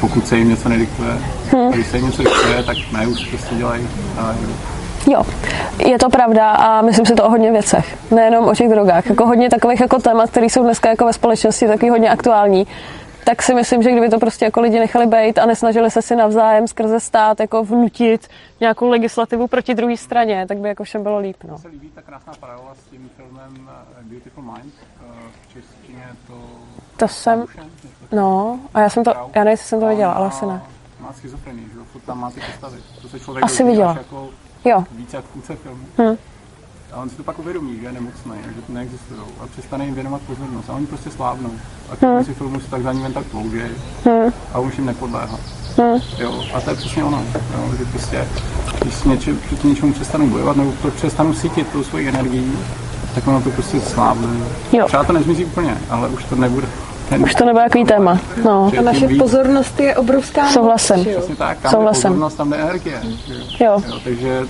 pokud 0.00 0.26
se 0.26 0.38
jim 0.38 0.48
něco 0.48 0.68
nediktuje. 0.68 1.10
Hmm. 1.52 1.70
Když 1.70 1.86
se 1.86 1.96
jim 1.96 2.06
něco 2.06 2.22
diktuje, 2.22 2.62
tak 2.62 2.76
najednou 2.92 3.16
si 3.16 3.26
prostě 3.26 3.54
dělají 3.54 3.88
a 4.18 4.34
Jo, 5.10 5.22
je 5.86 5.98
to 5.98 6.10
pravda 6.10 6.50
a 6.50 6.82
myslím 6.82 7.06
si 7.06 7.14
to 7.14 7.24
o 7.24 7.30
hodně 7.30 7.52
věcech, 7.52 7.96
nejenom 8.10 8.48
o 8.48 8.54
těch 8.54 8.68
drogách. 8.68 9.06
Jako 9.06 9.26
hodně 9.26 9.50
takových 9.50 9.80
jako 9.80 9.98
témat, 9.98 10.30
které 10.30 10.46
jsou 10.46 10.62
dneska 10.62 10.88
jako 10.88 11.04
ve 11.04 11.12
společnosti 11.12 11.66
taky 11.66 11.88
hodně 11.90 12.10
aktuální 12.10 12.66
tak 13.24 13.42
si 13.42 13.54
myslím, 13.54 13.82
že 13.82 13.90
kdyby 13.90 14.08
to 14.08 14.18
prostě 14.18 14.44
jako 14.44 14.60
lidi 14.60 14.78
nechali 14.78 15.06
být 15.06 15.38
a 15.38 15.46
nesnažili 15.46 15.90
se 15.90 16.02
si 16.02 16.16
navzájem 16.16 16.68
skrze 16.68 17.00
stát 17.00 17.40
jako 17.40 17.64
vnutit 17.64 18.28
nějakou 18.60 18.88
legislativu 18.88 19.46
proti 19.48 19.74
druhé 19.74 19.96
straně, 19.96 20.46
tak 20.48 20.58
by 20.58 20.68
jako 20.68 20.84
všem 20.84 21.02
bylo 21.02 21.18
líp. 21.18 21.36
No. 21.48 21.58
Se 21.58 21.68
líbí 21.68 21.90
ta 21.94 22.02
krásná 22.02 22.32
paralela 22.40 22.74
s 22.74 22.90
tím 22.90 23.10
filmem 23.16 23.70
eh, 23.70 24.02
Beautiful 24.02 24.42
Mind. 24.42 24.74
Eh, 24.74 25.30
V 25.42 25.52
češtině 25.52 26.06
to... 26.26 26.34
To 27.00 27.08
jsem, 27.08 27.44
no, 28.12 28.58
a 28.74 28.80
já 28.80 28.88
jsem 28.88 29.04
to, 29.04 29.10
já 29.10 29.44
nevím, 29.44 29.50
jestli 29.50 29.66
jsem 29.66 29.80
to 29.80 29.88
viděla, 29.88 30.12
ale 30.12 30.28
asi 30.28 30.46
ne. 30.46 30.62
Má 31.00 31.12
schizofrenii, 31.12 31.68
že 31.72 31.78
jo? 31.78 31.84
Tam 32.06 32.20
má 32.20 32.30
ty 32.30 32.40
postavy. 32.40 32.78
To 33.02 33.08
se 33.08 33.20
člověk 33.20 33.44
Asi 33.44 33.64
viděla. 33.64 33.92
Jako 33.98 34.28
Jo, 34.64 34.84
více 34.92 35.16
jak 35.16 35.24
půlce 35.24 35.56
filmu. 35.56 35.84
Hm. 35.98 36.16
A 36.92 36.96
on 36.96 37.10
si 37.10 37.16
to 37.16 37.22
pak 37.22 37.38
uvědomí, 37.38 37.80
že 37.80 37.86
je 37.86 37.92
nemocný, 37.92 38.32
že 38.56 38.62
to 38.62 38.72
neexistují. 38.72 39.20
A 39.40 39.46
přestane 39.46 39.84
jim 39.84 39.94
věnovat 39.94 40.22
pozornost. 40.22 40.70
A 40.70 40.72
oni 40.72 40.86
prostě 40.86 41.10
slábnou. 41.10 41.50
A 41.92 41.96
k 41.96 41.98
konci 41.98 42.34
filmu 42.34 42.60
se 42.60 42.70
tak 42.70 42.82
za 42.82 42.92
ním 42.92 43.02
jen 43.02 43.12
tak 43.12 43.26
ploudějí. 43.26 43.70
A 44.52 44.58
už 44.58 44.76
jim 44.76 44.86
nepodléhá. 44.86 45.38
Jo, 46.18 46.44
a 46.54 46.60
to 46.60 46.70
je 46.70 46.76
přesně 46.76 47.04
ono. 47.04 47.24
Jo, 47.34 47.74
že 47.78 47.84
prostě, 47.84 48.28
když 48.82 49.02
něče, 49.02 49.34
proti 49.34 49.68
něčemu 49.68 49.92
přestanou 49.92 50.26
bojovat, 50.26 50.56
nebo 50.56 50.72
přestanou 50.96 51.34
sítit 51.34 51.68
tu 51.72 51.84
svoji 51.84 52.08
energii, 52.08 52.58
tak 53.14 53.28
ono 53.28 53.40
to 53.42 53.50
prostě 53.50 53.80
slábne. 53.80 54.28
Jo. 54.72 54.86
Třeba 54.86 55.04
to 55.04 55.12
nezmizí 55.12 55.44
úplně, 55.44 55.76
ale 55.90 56.08
už 56.08 56.24
to 56.24 56.36
nebude. 56.36 56.66
Ten, 57.08 57.22
už 57.22 57.34
to 57.34 57.44
nebude 57.44 57.64
takový 57.64 57.84
téma. 57.84 58.18
No, 58.44 58.72
A 58.78 58.82
naše 58.82 59.08
pozornost 59.18 59.80
je 59.80 59.96
obrovská. 59.96 60.50
jo? 61.10 61.18
Přesně 61.18 61.36
tak, 61.36 61.58
tam 61.58 61.70
Souhlasím. 61.72 62.02
jde 62.02 62.08
pozornost, 62.08 62.34
tam 62.34 62.50
jde 62.50 62.56
energie. 62.56 63.00
jo. 63.04 63.40
jo, 63.60 63.82
Jo, 63.88 63.98
takže 64.04 64.40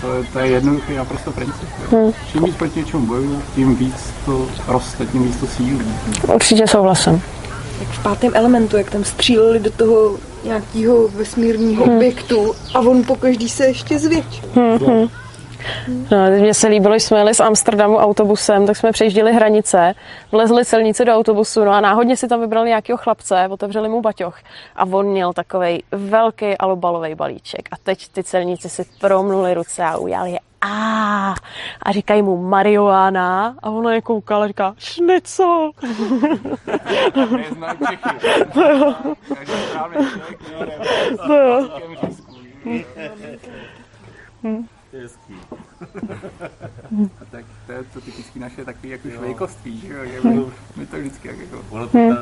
to 0.00 0.12
je, 0.14 0.24
to 0.32 0.38
je 0.38 0.46
jednoduchý 0.46 0.94
naprosto 0.96 1.30
princip. 1.30 1.68
Jo. 1.92 2.12
Čím 2.32 2.44
víc 2.44 2.54
proti 2.56 2.78
něčemu 2.78 3.06
bojuju, 3.06 3.42
tím 3.54 3.76
víc 3.76 3.94
to 4.24 4.46
roste, 4.68 5.06
tím 5.06 5.22
víc 5.22 5.36
to 5.36 5.46
sílí. 5.46 5.82
určitě 6.34 6.66
souhlasím. 6.66 7.22
Jak 7.80 7.88
v 7.88 8.02
pátém 8.02 8.30
elementu, 8.34 8.76
jak 8.76 8.90
tam 8.90 9.04
stříleli 9.04 9.58
do 9.60 9.70
toho 9.70 10.16
nějakého 10.44 11.08
vesmírního 11.08 11.84
objektu 11.84 12.54
a 12.74 12.78
on 12.80 13.02
po 13.04 13.14
každý 13.16 13.48
se 13.48 13.66
ještě 13.66 13.98
zvětšil. 13.98 14.48
No, 15.88 16.30
mně 16.38 16.54
se 16.54 16.68
líbilo, 16.68 16.94
když 16.94 17.02
jsme 17.02 17.18
jeli 17.18 17.34
z 17.34 17.40
Amsterdamu 17.40 17.96
autobusem, 17.96 18.66
tak 18.66 18.76
jsme 18.76 18.92
přejížděli 18.92 19.32
hranice, 19.32 19.94
vlezli 20.32 20.64
celníci 20.64 21.04
do 21.04 21.12
autobusu, 21.14 21.64
no 21.64 21.72
a 21.72 21.80
náhodně 21.80 22.16
si 22.16 22.28
tam 22.28 22.40
vybrali 22.40 22.68
nějakého 22.68 22.96
chlapce, 22.96 23.48
otevřeli 23.50 23.88
mu 23.88 24.00
baťoch 24.00 24.38
a 24.76 24.84
on 24.84 25.06
měl 25.06 25.32
takový 25.32 25.82
velký 25.92 26.58
alobalový 26.58 27.14
balíček 27.14 27.68
a 27.70 27.76
teď 27.82 28.08
ty 28.08 28.24
celníci 28.24 28.68
si 28.68 28.84
promnuli 29.00 29.54
ruce 29.54 29.84
a 29.84 29.96
ujali 29.96 30.32
je 30.32 30.38
a 30.60 31.34
a 31.82 31.92
říkají 31.92 32.22
mu 32.22 32.36
marihuana 32.36 33.56
a 33.62 33.70
on 33.70 33.92
je 33.92 34.02
koukal 34.02 34.42
a 34.42 34.46
říká 34.46 34.74
šnico. 34.78 35.70
Neznají 37.36 37.78
Čechy. 37.88 38.28
No 44.98 45.36
jo. 45.36 45.58
A 47.20 47.24
tak 47.30 47.44
to 47.66 47.72
je 47.72 47.84
to 47.94 48.00
typický 48.00 48.38
naše 48.38 48.64
takový 48.64 48.88
jako 48.88 49.10
švejkoství, 49.10 49.80
že 49.80 49.92
jo, 49.92 50.00
že 50.04 50.28
my, 50.28 50.44
my 50.76 50.86
to 50.86 50.96
vždycky 50.96 51.28
jak 51.28 51.38
jako 51.38 51.64
Ono 51.70 51.86
to 51.88 51.98
hmm. 51.98 52.16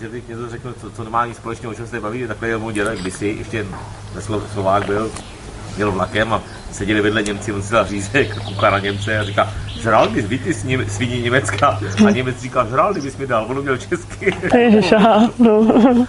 že 0.00 0.08
bych 0.08 0.28
něco 0.28 0.48
řekl, 0.48 0.74
co, 0.80 0.90
co 0.90 1.02
normální 1.04 1.34
společně, 1.34 1.68
o 1.68 1.74
čem 1.74 1.86
se 1.86 2.00
baví, 2.00 2.26
takhle 2.26 2.48
je 2.48 2.58
můj 2.58 2.72
děda, 2.72 2.94
kdysi 2.94 3.26
ještě 3.26 3.66
ve 4.14 4.20
Slo- 4.20 4.46
Slovák 4.52 4.86
byl, 4.86 5.10
jel 5.78 5.92
vlakem 5.92 6.32
a 6.32 6.42
seděli 6.72 7.00
vedle 7.00 7.22
Němci, 7.22 7.52
on 7.52 7.62
si 7.62 7.72
dal 7.72 7.86
řízek, 7.86 8.42
kouká 8.44 8.70
na 8.70 8.78
Němce 8.78 9.18
a 9.18 9.24
říká, 9.24 9.52
žral 9.66 10.08
bys 10.08 10.26
víty 10.26 10.54
s 10.54 10.64
ním, 10.64 10.88
sviní 10.88 11.22
Německa. 11.22 11.80
A 12.06 12.10
Němec 12.10 12.40
říká, 12.40 12.66
žral, 12.66 12.92
kdybys 12.92 13.16
mi 13.16 13.26
dal, 13.26 13.46
on 13.48 13.62
měl 13.62 13.76
česky. 13.76 14.34
Ježiša, 14.58 15.20
no. 15.38 16.06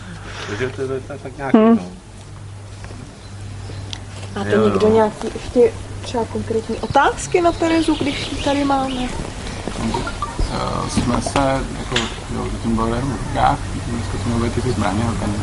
Takže 0.47 0.69
to, 0.69 0.75
to, 0.75 0.87
to, 0.87 0.99
to 0.99 1.23
tak 1.23 1.37
nějaký, 1.37 1.57
no. 1.57 1.77
Máte 4.35 4.51
Jo, 4.51 4.69
někdo 4.69 4.89
no. 4.89 4.95
nějaký 4.95 5.27
ještě 5.33 5.71
třeba 6.01 6.25
konkrétní 6.25 6.75
otázky 6.75 7.41
na 7.41 7.51
Terezu, 7.51 7.95
když 7.99 8.31
ji 8.31 8.43
tady 8.43 8.65
máme? 8.65 9.09
uh, 10.49 10.89
jsme 10.89 11.21
se 11.21 11.39
jako, 11.79 11.95
jo, 12.35 12.47
zatím 12.51 12.75
bylo 12.75 12.87
jenom 12.87 13.09
v 13.09 13.27
rukách, 13.27 13.59
dneska 13.87 14.17
jsme 14.17 14.31
mluvili 14.31 14.51
ty 14.51 14.71
zbraně, 14.71 15.03
a 15.03 15.19
ten, 15.19 15.33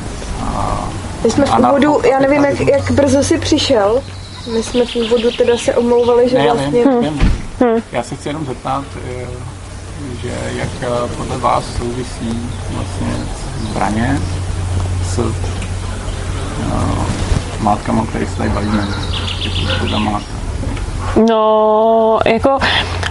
a, 0.42 0.88
My 1.24 1.30
jsme 1.30 1.44
v 1.44 1.58
úvodu, 1.58 2.00
já 2.10 2.18
nevím, 2.18 2.44
jak, 2.44 2.60
jak 2.60 2.90
brzo 2.90 3.22
si 3.22 3.38
přišel, 3.38 4.02
my 4.52 4.62
jsme 4.62 4.86
v 4.86 4.96
úvodu 4.96 5.30
teda 5.30 5.58
se 5.58 5.74
omlouvali, 5.74 6.28
že 6.28 6.38
ne, 6.38 6.46
já 6.46 6.54
vlastně... 6.54 6.84
vím, 6.84 7.00
vím. 7.00 7.32
Já 7.92 8.02
se 8.02 8.16
chci 8.16 8.28
jenom 8.28 8.46
zeptat, 8.46 8.84
eh, 8.96 9.26
že 10.22 10.32
jak 10.56 10.68
eh, 10.82 10.86
podle 11.16 11.38
vás 11.38 11.64
souvisí 11.76 12.48
vlastně 12.70 13.14
zbraně 13.70 14.20
s 15.14 15.18
uh, 15.18 15.32
mátkama, 17.60 18.02
o 18.02 18.06
kterých 18.06 18.30
se 18.30 18.36
tady 18.36 18.50
bavíme. 18.50 18.88
To 19.80 19.90
tam 19.90 20.04
máte. 20.04 20.45
No, 21.28 22.18
jako 22.26 22.58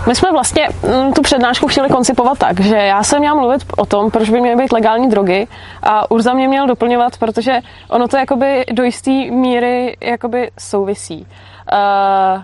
my 0.07 0.15
jsme 0.15 0.31
vlastně 0.31 0.69
mm, 0.83 1.13
tu 1.13 1.21
přednášku 1.21 1.67
chtěli 1.67 1.89
koncipovat 1.89 2.37
tak, 2.37 2.59
že 2.59 2.75
já 2.75 3.03
jsem 3.03 3.19
měla 3.19 3.35
mluvit 3.35 3.63
o 3.77 3.85
tom, 3.85 4.11
proč 4.11 4.29
by 4.29 4.41
měly 4.41 4.63
být 4.63 4.71
legální 4.71 5.09
drogy 5.09 5.47
a 5.83 6.11
Urza 6.11 6.33
mě 6.33 6.47
měl 6.47 6.67
doplňovat, 6.67 7.17
protože 7.17 7.59
ono 7.89 8.07
to 8.07 8.17
jakoby 8.17 8.65
do 8.71 8.83
jisté 8.83 9.11
míry 9.11 9.97
jakoby 10.01 10.51
souvisí. 10.59 11.27
Uh, 11.73 12.43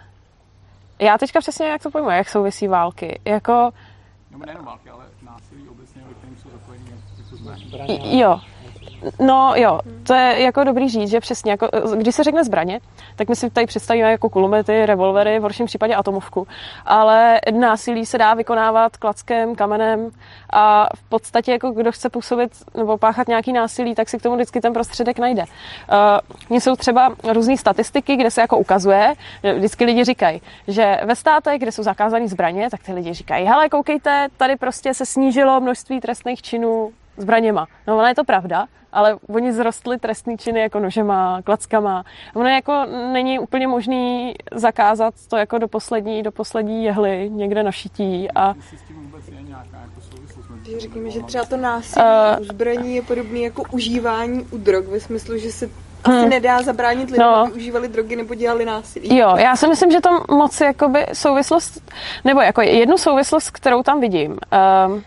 já 1.00 1.18
teďka 1.18 1.40
přesně 1.40 1.68
jak 1.68 1.84
to 1.84 1.92
pojmu, 1.92 2.10
jak 2.10 2.30
souvisí 2.30 2.68
války. 2.68 3.20
Jako, 3.26 3.72
Nebo 4.32 4.46
nejenom 4.46 4.66
války, 4.66 4.90
ale 4.90 5.04
násilí 5.26 5.70
obecně, 5.70 6.02
ve 6.08 6.14
kterém 6.14 6.36
jsou 6.38 6.50
zapojení. 6.50 8.20
Jo. 8.20 8.40
No 9.20 9.54
jo, 9.56 9.80
to 10.04 10.14
je 10.14 10.42
jako 10.42 10.64
dobrý 10.64 10.90
říct, 10.90 11.10
že 11.10 11.20
přesně, 11.20 11.52
jako, 11.52 11.68
když 11.96 12.16
se 12.16 12.24
řekne 12.24 12.44
zbraně, 12.44 12.80
tak 13.16 13.30
my 13.30 13.36
si 13.36 13.50
tady 13.50 13.66
představíme 13.68 14.12
jako 14.12 14.30
kulomety, 14.30 14.86
revolvery, 14.86 15.40
v 15.40 15.42
horším 15.42 15.66
případě 15.66 15.96
atomovku. 15.96 16.48
Ale 16.86 17.40
násilí 17.52 18.06
se 18.06 18.18
dá 18.18 18.34
vykonávat 18.34 18.98
klackem, 18.98 19.56
kamenem 19.56 20.10
a 20.54 20.88
v 20.96 21.10
podstatě 21.10 21.52
jako 21.52 21.72
kdo 21.72 21.92
chce 21.92 22.10
působit 22.10 22.52
nebo 22.78 22.98
páchat 22.98 23.28
nějaký 23.28 23.54
násilí, 23.54 23.96
tak 23.96 24.10
si 24.10 24.18
k 24.18 24.22
tomu 24.22 24.36
vždycky 24.36 24.62
ten 24.62 24.74
prostředek 24.74 25.20
najde. 25.20 25.44
Uh, 26.50 26.58
jsou 26.58 26.76
třeba 26.76 27.16
různé 27.34 27.58
statistiky, 27.58 28.16
kde 28.16 28.32
se 28.32 28.42
jako 28.42 28.58
ukazuje, 28.58 29.14
vždycky 29.56 29.86
lidi 29.86 30.04
říkají, 30.04 30.42
že 30.68 31.00
ve 31.04 31.16
státech, 31.16 31.62
kde 31.62 31.72
jsou 31.72 31.84
zakázané 31.84 32.28
zbraně, 32.28 32.70
tak 32.70 32.84
ty 32.84 32.94
lidi 32.94 33.14
říkají, 33.14 33.46
hele, 33.46 33.70
koukejte, 33.70 34.28
tady 34.38 34.56
prostě 34.56 34.94
se 34.94 35.06
snížilo 35.06 35.62
množství 35.62 36.00
trestných 36.00 36.42
činů 36.42 36.92
zbraněma. 37.18 37.68
No 37.88 37.98
ona 37.98 38.10
je 38.10 38.16
to 38.16 38.24
pravda, 38.24 38.66
ale 38.94 39.18
oni 39.30 39.54
zrostli 39.54 40.00
trestný 40.00 40.38
činy 40.38 40.60
jako 40.60 40.80
nožema, 40.80 41.42
klackama. 41.42 42.04
Ono 42.36 42.50
jako 42.50 42.86
není 43.14 43.40
úplně 43.40 43.68
možný 43.68 44.34
zakázat 44.56 45.14
to 45.28 45.38
jako 45.38 45.58
do 45.58 45.68
poslední, 45.68 46.24
do 46.24 46.32
poslední 46.32 46.84
jehly 46.86 47.30
někde 47.30 47.64
na 47.64 47.72
šití 47.72 48.32
a 48.32 48.54
Jestli 48.56 48.78
s 48.78 48.82
tím 48.82 48.96
vůbec 48.96 49.28
je 49.28 49.42
nějaká 49.42 49.78
jako 49.78 50.02
řekněme, 50.80 51.10
že 51.10 51.24
třeba 51.24 51.46
to 51.46 51.58
násilí 51.58 52.06
Eh. 52.06 52.40
u 52.40 52.44
zbraní 52.44 52.96
je 52.96 53.02
podobné 53.02 53.40
jako 53.40 53.64
užívání 53.72 54.46
u 54.52 54.58
drog, 54.58 54.86
ve 54.86 55.00
smyslu, 55.00 55.38
že 55.38 55.52
se 55.52 55.70
asi 56.04 56.30
nedá 56.30 56.62
zabránit 56.62 57.10
lidem, 57.10 57.28
No. 57.28 57.36
aby 57.36 57.52
užívali 57.52 57.88
drogy 57.88 58.16
nebo 58.16 58.34
dělali 58.36 58.66
násilí. 58.66 59.18
Jo, 59.18 59.36
já 59.38 59.56
si 59.56 59.68
myslím, 59.68 59.92
že 59.92 60.02
tam 60.02 60.24
moc 60.30 60.62
jakoby 60.62 61.06
souvislost, 61.14 61.92
nebo 62.24 62.42
jako 62.42 62.62
jednu 62.62 62.98
souvislost, 62.98 63.52
kterou 63.52 63.84
tam 63.84 64.02
vidím, 64.02 64.32
um, 64.32 65.04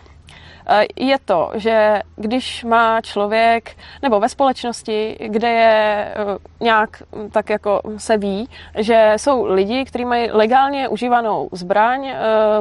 je 0.95 1.17
to, 1.25 1.51
že 1.53 2.01
když 2.15 2.63
má 2.63 3.01
člověk, 3.01 3.77
nebo 4.01 4.19
ve 4.19 4.29
společnosti, 4.29 5.17
kde 5.27 5.49
je 5.49 6.13
eh, 6.15 6.15
nějak 6.59 7.03
hm, 7.15 7.29
tak 7.29 7.49
jako 7.49 7.81
se 7.97 8.17
ví, 8.17 8.49
že 8.77 9.13
jsou 9.17 9.45
lidi, 9.45 9.85
kteří 9.85 10.05
mají 10.05 10.31
legálně 10.31 10.87
užívanou 10.87 11.49
zbraň 11.51 12.07
eh, 12.07 12.17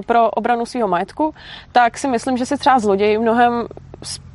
pro 0.06 0.30
obranu 0.30 0.66
svého 0.66 0.88
majetku, 0.88 1.34
tak 1.72 1.98
si 1.98 2.08
myslím, 2.08 2.36
že 2.36 2.46
si 2.46 2.56
třeba 2.56 2.78
zloděj 2.78 3.18
mnohem 3.18 3.66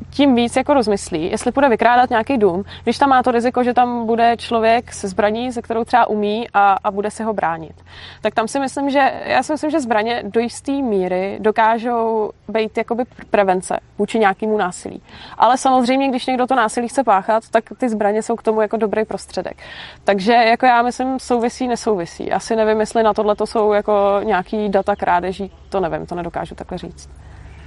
tím 0.10 0.36
víc 0.36 0.56
jako 0.56 0.73
rozmyslí, 0.73 1.31
jestli 1.31 1.52
bude 1.52 1.69
vykrádat 1.69 2.10
nějaký 2.10 2.38
dům, 2.38 2.64
když 2.84 2.98
tam 2.98 3.10
má 3.10 3.23
to 3.23 3.31
riziko, 3.31 3.64
že 3.64 3.73
tam 3.73 4.06
bude 4.06 4.38
člověk 4.38 4.94
se 4.94 5.07
zbraní, 5.07 5.53
se 5.53 5.61
kterou 5.61 5.84
třeba 5.84 6.06
umí 6.06 6.48
a, 6.53 6.77
a 6.84 6.91
bude 6.91 7.11
se 7.11 7.23
ho 7.23 7.34
bránit. 7.34 7.73
Tak 8.22 8.36
tam 8.36 8.48
si 8.48 8.60
myslím, 8.60 8.90
že 8.90 9.14
já 9.26 9.44
si 9.44 9.53
myslím, 9.53 9.72
že 9.72 9.80
zbraně 9.80 10.23
do 10.26 10.40
jisté 10.40 10.72
míry 10.72 11.38
dokážou 11.40 12.31
být 12.48 12.77
jakoby 12.77 13.03
prevence 13.30 13.80
vůči 13.98 14.19
nějakému 14.19 14.57
násilí. 14.57 15.02
Ale 15.38 15.57
samozřejmě, 15.57 16.10
když 16.10 16.26
někdo 16.26 16.48
to 16.48 16.56
násilí 16.56 16.88
chce 16.88 17.03
páchat, 17.03 17.44
tak 17.52 17.64
ty 17.77 17.90
zbraně 17.90 18.23
jsou 18.23 18.36
k 18.36 18.44
tomu 18.44 18.61
jako 18.61 18.77
dobrý 18.77 19.06
prostředek. 19.06 19.57
Takže 20.03 20.34
jako 20.34 20.65
já 20.65 20.81
myslím, 20.81 21.19
souvisí, 21.19 21.68
nesouvisí. 21.68 22.31
Asi 22.31 22.56
nevím, 22.56 22.80
jestli 22.80 23.03
na 23.03 23.14
tohle 23.14 23.36
to 23.36 23.48
jsou 23.48 23.73
jako 23.73 24.19
nějaký 24.23 24.69
data 24.69 24.95
krádeží, 24.95 25.52
to 25.69 25.80
nevím, 25.80 26.06
to 26.06 26.15
nedokážu 26.15 26.56
takhle 26.56 26.77
říct. 26.77 27.10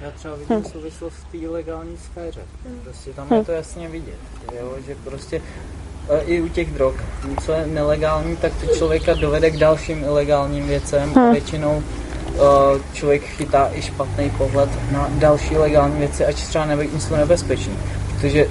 Já 0.03 0.11
třeba 0.11 0.35
vidím 0.35 0.63
souvislost 0.71 1.13
v 1.13 1.31
té 1.31 1.49
legální 1.49 1.97
sféře. 1.97 2.41
Prostě 2.83 3.13
tam 3.13 3.33
je 3.33 3.43
to 3.43 3.51
jasně 3.51 3.87
vidět, 3.87 4.19
jo? 4.59 4.75
že 4.87 4.95
prostě 4.95 5.41
e, 6.09 6.21
i 6.21 6.41
u 6.41 6.47
těch 6.47 6.71
drog, 6.71 6.93
co 7.45 7.51
je 7.51 7.67
nelegální, 7.67 8.37
tak 8.37 8.51
to 8.61 8.75
člověka 8.75 9.13
dovede 9.13 9.51
k 9.51 9.57
dalším 9.57 10.03
ilegálním 10.03 10.67
věcem 10.67 11.17
a 11.17 11.31
většinou 11.31 11.83
e, 11.83 12.93
člověk 12.93 13.23
chytá 13.23 13.69
i 13.73 13.81
špatný 13.81 14.29
pohled 14.29 14.69
na 14.91 15.09
další 15.11 15.57
legální 15.57 15.99
věci, 15.99 16.25
ať 16.25 16.35
třeba 16.35 16.65
neví, 16.65 16.89
jsou 16.99 17.15
nebezpečný. 17.15 17.77
Protože 18.15 18.47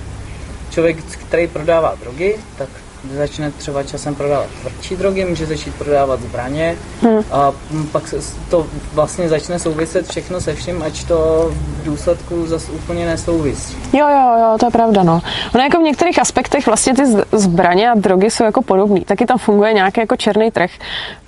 člověk, 0.70 0.96
který 1.04 1.46
prodává 1.46 1.94
drogy, 1.94 2.38
tak 2.58 2.68
začne 3.10 3.50
třeba 3.50 3.82
časem 3.82 4.14
prodávat 4.14 4.46
tvrdší 4.60 4.96
drogy, 4.96 5.24
může 5.24 5.46
začít 5.46 5.74
prodávat 5.74 6.20
zbraně 6.20 6.76
hmm. 7.02 7.24
a 7.30 7.52
pak 7.92 8.08
se 8.08 8.16
to 8.50 8.66
vlastně 8.92 9.28
začne 9.28 9.58
souviset 9.58 10.08
všechno 10.08 10.40
se 10.40 10.54
vším, 10.54 10.82
ať 10.82 11.04
to 11.04 11.48
v 11.50 11.84
důsledku 11.84 12.46
zase 12.46 12.72
úplně 12.72 13.06
nesouvisí. 13.06 13.76
Jo, 13.92 14.08
jo, 14.08 14.38
jo, 14.38 14.56
to 14.60 14.66
je 14.66 14.70
pravda, 14.70 15.02
no. 15.02 15.20
Ono 15.54 15.64
jako 15.64 15.78
v 15.78 15.82
některých 15.82 16.18
aspektech 16.18 16.66
vlastně 16.66 16.94
ty 16.94 17.02
zbraně 17.32 17.90
a 17.90 17.94
drogy 17.94 18.30
jsou 18.30 18.44
jako 18.44 18.62
podobný. 18.62 19.00
Taky 19.00 19.26
tam 19.26 19.38
funguje 19.38 19.72
nějaký 19.72 20.00
jako 20.00 20.16
černý 20.16 20.50
trh. 20.50 20.70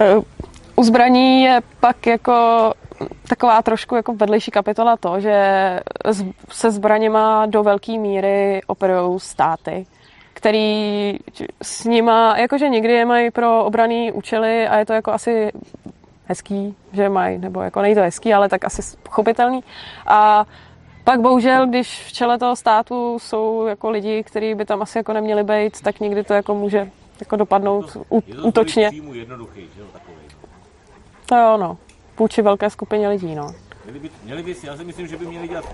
E, 0.01 0.17
u 0.77 0.85
zbraní 0.85 1.43
je 1.43 1.61
pak 1.81 2.07
jako 2.07 2.73
taková 3.29 3.63
trošku 3.63 3.97
jako 3.97 4.15
vedlejší 4.15 4.51
kapitola 4.51 4.97
to, 4.97 5.21
že 5.21 5.81
se 6.51 6.71
zbraněma 6.71 7.47
do 7.47 7.63
velké 7.63 7.99
míry 7.99 8.61
operují 8.67 9.21
státy 9.21 9.87
který 10.45 11.19
s 11.63 11.85
nima, 11.85 12.39
jakože 12.39 12.69
někdy 12.69 12.93
je 12.93 13.05
mají 13.05 13.31
pro 13.31 13.65
obraný 13.65 14.13
účely 14.13 14.69
a 14.69 14.79
je 14.79 14.87
to 14.87 14.93
jako 14.93 15.13
asi 15.13 15.53
hezký, 16.27 16.77
že 16.93 17.09
mají, 17.09 17.39
nebo 17.39 17.61
jako 17.61 17.83
nejde 17.83 18.01
to 18.01 18.05
hezký, 18.05 18.35
ale 18.35 18.49
tak 18.49 18.65
asi 18.65 18.97
pochopitelný. 19.03 19.65
A 20.07 20.47
pak 21.05 21.21
bohužel, 21.21 21.67
když 21.67 22.05
v 22.07 22.13
čele 22.13 22.39
toho 22.39 22.57
státu 22.57 23.19
jsou 23.19 23.67
jako 23.67 23.91
lidi, 23.91 24.23
kteří 24.23 24.55
by 24.55 24.65
tam 24.65 24.83
asi 24.83 24.99
jako 24.99 25.13
neměli 25.13 25.45
být, 25.45 25.81
tak 25.81 26.01
někdy 26.01 26.25
to 26.25 26.35
jako 26.35 26.55
může 26.55 26.91
jako 27.21 27.37
dopadnout 27.37 27.93
to, 27.93 28.05
útočně. 28.43 28.91
jednoduchý, 29.13 29.69
že 29.75 29.81
jo, 29.81 29.87
takový. 29.93 30.17
To 31.27 31.37
jo, 31.37 31.57
no. 31.57 31.79
Vůči 32.19 32.43
velké 32.43 32.71
skupině 32.71 33.09
lidí, 33.09 33.35
no. 33.35 33.55
Měli 33.85 33.99
by, 33.99 34.11
měli 34.25 34.43
by, 34.43 34.55
já 34.63 34.77
si 34.77 34.85
myslím, 34.85 35.07
že 35.07 35.17
by 35.17 35.27
měli 35.27 35.49
dělat 35.49 35.65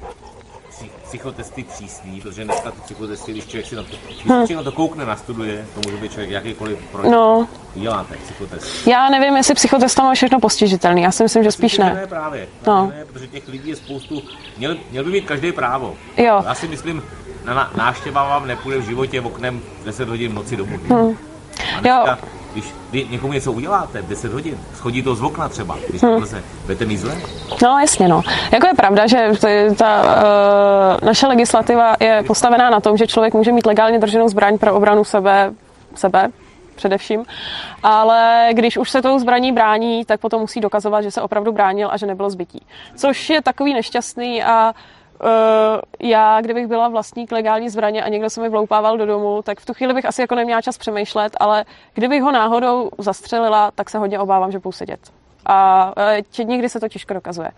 psychotesty 1.10 1.64
přísný, 1.64 2.20
protože 2.20 2.44
dneska 2.44 2.70
ty 2.70 2.80
psychotesty, 2.80 3.32
když 3.32 3.46
člověk 3.46 3.66
si 3.66 3.76
na 3.76 3.82
to, 3.82 3.96
když 4.06 4.18
hm. 4.24 4.28
člověk 4.28 4.56
na 4.56 4.62
to 4.62 4.72
koukne, 4.72 5.04
nastuduje, 5.04 5.66
to 5.74 5.80
může 5.86 6.02
být 6.02 6.12
člověk 6.12 6.30
jakýkoliv 6.30 6.78
projekt. 6.92 7.12
No. 7.12 7.48
Děláte 7.74 8.16
psychotest. 8.16 8.86
Já 8.86 9.10
nevím, 9.10 9.36
jestli 9.36 9.54
psychotestem 9.54 10.06
je 10.06 10.14
všechno 10.14 10.40
postižitelný. 10.40 11.02
Já 11.02 11.12
si 11.12 11.22
myslím, 11.22 11.44
že 11.44 11.52
spíš 11.52 11.78
ne. 11.78 11.94
Ne, 11.94 12.06
právě. 12.06 12.48
No. 12.66 12.92
Ne, 12.96 13.04
protože 13.04 13.26
těch 13.26 13.48
lidí 13.48 13.68
je 13.68 13.76
spoustu. 13.76 14.22
Měl, 14.58 14.76
měl 14.90 15.04
by 15.04 15.10
mít 15.10 15.26
každý 15.26 15.52
právo. 15.52 15.94
Jo. 16.16 16.42
Já 16.44 16.54
si 16.54 16.68
myslím, 16.68 17.02
na 17.44 17.70
návštěva 17.76 18.28
vám 18.28 18.46
nepůjde 18.46 18.78
v 18.78 18.84
životě 18.84 19.20
oknem 19.20 19.60
10 19.84 20.08
hodin 20.08 20.32
v 20.32 20.34
noci 20.34 20.56
domů. 20.56 20.78
Hmm. 20.88 21.16
Jo, 21.84 22.04
když 22.52 22.74
vy 22.90 23.06
někomu 23.10 23.32
něco 23.32 23.52
uděláte 23.52 24.02
v 24.02 24.08
10 24.08 24.32
hodin, 24.32 24.58
schodí 24.74 25.02
to 25.02 25.14
z 25.14 25.22
okna 25.22 25.48
třeba, 25.48 25.78
když 25.88 26.02
hmm. 26.02 26.26
se, 26.26 26.44
budete 26.62 26.84
mít 26.84 26.96
zle? 26.96 27.16
No 27.62 27.78
jasně, 27.78 28.08
no. 28.08 28.22
Jako 28.52 28.66
je 28.66 28.74
pravda, 28.74 29.06
že 29.06 29.30
t- 29.40 29.74
ta 29.74 30.02
uh, 30.02 31.06
naše 31.06 31.26
legislativa 31.26 31.96
je 32.00 32.22
postavená 32.26 32.70
na 32.70 32.80
tom, 32.80 32.96
že 32.96 33.06
člověk 33.06 33.34
může 33.34 33.52
mít 33.52 33.66
legálně 33.66 33.98
drženou 33.98 34.28
zbraň 34.28 34.58
pro 34.58 34.74
obranu 34.74 35.04
sebe, 35.04 35.52
sebe 35.94 36.28
především, 36.74 37.24
ale 37.82 38.48
když 38.52 38.78
už 38.78 38.90
se 38.90 39.02
tou 39.02 39.18
zbraní 39.18 39.52
brání, 39.52 40.04
tak 40.04 40.20
potom 40.20 40.40
musí 40.40 40.60
dokazovat, 40.60 41.02
že 41.02 41.10
se 41.10 41.22
opravdu 41.22 41.52
bránil 41.52 41.88
a 41.92 41.96
že 41.96 42.06
nebylo 42.06 42.30
zbytí. 42.30 42.62
Což 42.96 43.30
je 43.30 43.42
takový 43.42 43.74
nešťastný 43.74 44.42
a 44.42 44.72
Uh, 44.72 44.76
já, 46.00 46.40
kdybych 46.40 46.66
byla 46.66 46.88
vlastník 46.88 47.32
legální 47.32 47.68
zbraně 47.68 48.02
a 48.02 48.08
někdo 48.08 48.30
se 48.30 48.40
mi 48.40 48.48
vloupával 48.48 48.98
do 48.98 49.06
domu, 49.06 49.42
tak 49.42 49.60
v 49.60 49.66
tu 49.66 49.74
chvíli 49.74 49.94
bych 49.94 50.04
asi 50.04 50.20
jako 50.20 50.34
neměla 50.34 50.62
čas 50.62 50.78
přemýšlet, 50.78 51.36
ale 51.40 51.64
kdybych 51.94 52.22
ho 52.22 52.32
náhodou 52.32 52.90
zastřelila, 52.98 53.70
tak 53.70 53.90
se 53.90 53.98
hodně 53.98 54.18
obávám, 54.18 54.52
že 54.52 54.58
budu 54.58 54.72
sedět. 54.72 55.00
A 55.46 55.92
uh, 56.38 56.46
nikdy 56.46 56.68
se 56.68 56.80
to 56.80 56.88
těžko 56.88 57.14
dokazuje. 57.14 57.48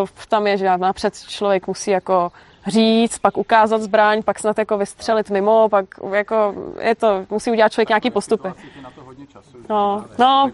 Uh, 0.00 0.08
tam 0.28 0.46
je, 0.46 0.56
že 0.56 0.78
napřed 0.78 1.14
člověk 1.14 1.66
musí 1.66 1.90
jako 1.90 2.32
říct, 2.66 3.18
pak 3.18 3.36
ukázat 3.36 3.82
zbraň, 3.82 4.22
pak 4.22 4.38
snad 4.38 4.58
jako 4.58 4.78
vystřelit 4.78 5.30
mimo, 5.30 5.68
pak 5.68 5.86
jako 6.12 6.54
je 6.80 6.94
to, 6.94 7.26
musí 7.30 7.50
udělat 7.50 7.72
člověk 7.72 7.88
nějaký 7.88 8.10
postupy. 8.10 8.48
No, 9.68 10.04
no, 10.18 10.50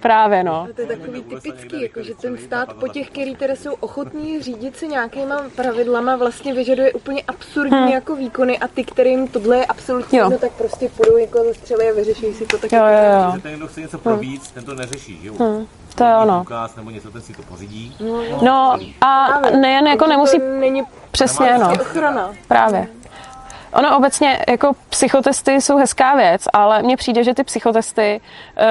právě 0.00 0.44
no. 0.44 0.66
A 0.70 0.72
to 0.74 0.80
je 0.80 0.86
takový 0.86 1.22
typický, 1.22 1.82
jako, 1.82 2.02
že 2.02 2.14
ten 2.14 2.38
stát 2.38 2.72
po 2.72 2.88
těch, 2.88 3.10
který 3.10 3.36
tedy 3.36 3.56
jsou 3.56 3.74
ochotní 3.74 4.42
řídit 4.42 4.76
se 4.76 4.86
nějakýma 4.86 5.42
pravidlama, 5.56 6.16
vlastně 6.16 6.54
vyžaduje 6.54 6.92
úplně 6.92 7.22
absurdní 7.22 7.78
hmm. 7.78 7.88
jako 7.88 8.16
výkony 8.16 8.58
a 8.58 8.68
ty, 8.68 8.84
kterým 8.84 9.28
tohle 9.28 9.56
je 9.56 9.66
absolutně 9.66 10.22
no, 10.22 10.38
tak 10.38 10.52
prostě 10.52 10.88
půjdou 10.88 11.16
jako 11.16 11.44
zastřeli 11.44 11.90
a 11.90 11.94
vyřeší 11.94 12.34
si 12.34 12.46
to 12.46 12.58
tak. 12.58 12.72
Jo, 12.72 12.78
jo, 12.78 13.32
jo. 13.34 13.40
Ten, 13.42 13.56
kdo 13.56 13.66
chce 13.66 13.80
něco 13.80 13.98
probít, 13.98 14.42
hmm. 14.42 14.50
ten 14.54 14.64
to 14.64 14.74
neřeší, 14.74 15.18
že 15.22 15.28
jo? 15.28 15.34
Hmm. 15.34 15.66
To 15.98 16.04
je 16.04 16.16
ono. 16.16 16.44
nebo 16.76 16.90
něco, 16.90 17.10
ten 17.10 17.22
si 17.22 17.32
to 17.32 17.42
pořídí. 17.42 17.96
No, 18.00 18.22
no 18.42 18.78
a 19.00 19.40
nejen 19.40 19.86
jako 19.86 20.06
nemusí... 20.06 20.38
Není 20.38 20.82
Přesně, 21.10 21.58
no. 21.58 21.72
Ochrana. 21.72 22.30
Právě. 22.48 22.88
Ono 23.72 23.96
obecně 23.96 24.38
jako 24.48 24.72
psychotesty 24.88 25.60
jsou 25.60 25.76
hezká 25.76 26.16
věc, 26.16 26.44
ale 26.52 26.82
mně 26.82 26.96
přijde, 26.96 27.24
že 27.24 27.34
ty 27.34 27.44
psychotesty 27.44 28.20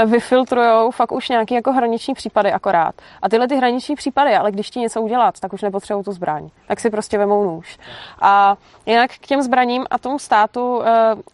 uh, 0.03 0.11
vyfiltrují 0.11 0.91
fakt 0.91 1.11
už 1.11 1.29
nějaký 1.29 1.53
jako 1.53 1.71
hraniční 1.71 2.13
případy 2.13 2.51
akorát. 2.51 2.95
A 3.21 3.29
tyhle 3.29 3.47
ty 3.47 3.55
hraniční 3.55 3.95
případy, 3.95 4.35
ale 4.35 4.51
když 4.51 4.69
ti 4.69 4.79
něco 4.79 5.01
udělat, 5.01 5.39
tak 5.39 5.53
už 5.53 5.61
nepotřebují 5.61 6.03
tu 6.03 6.11
zbraň. 6.11 6.49
Tak 6.67 6.79
si 6.79 6.89
prostě 6.89 7.17
vemou 7.17 7.43
nůž. 7.43 7.77
A 8.21 8.57
jinak 8.85 9.11
k 9.11 9.27
těm 9.27 9.41
zbraním 9.41 9.85
a 9.89 9.97
tomu 9.97 10.19
státu 10.19 10.77
uh, 10.77 10.83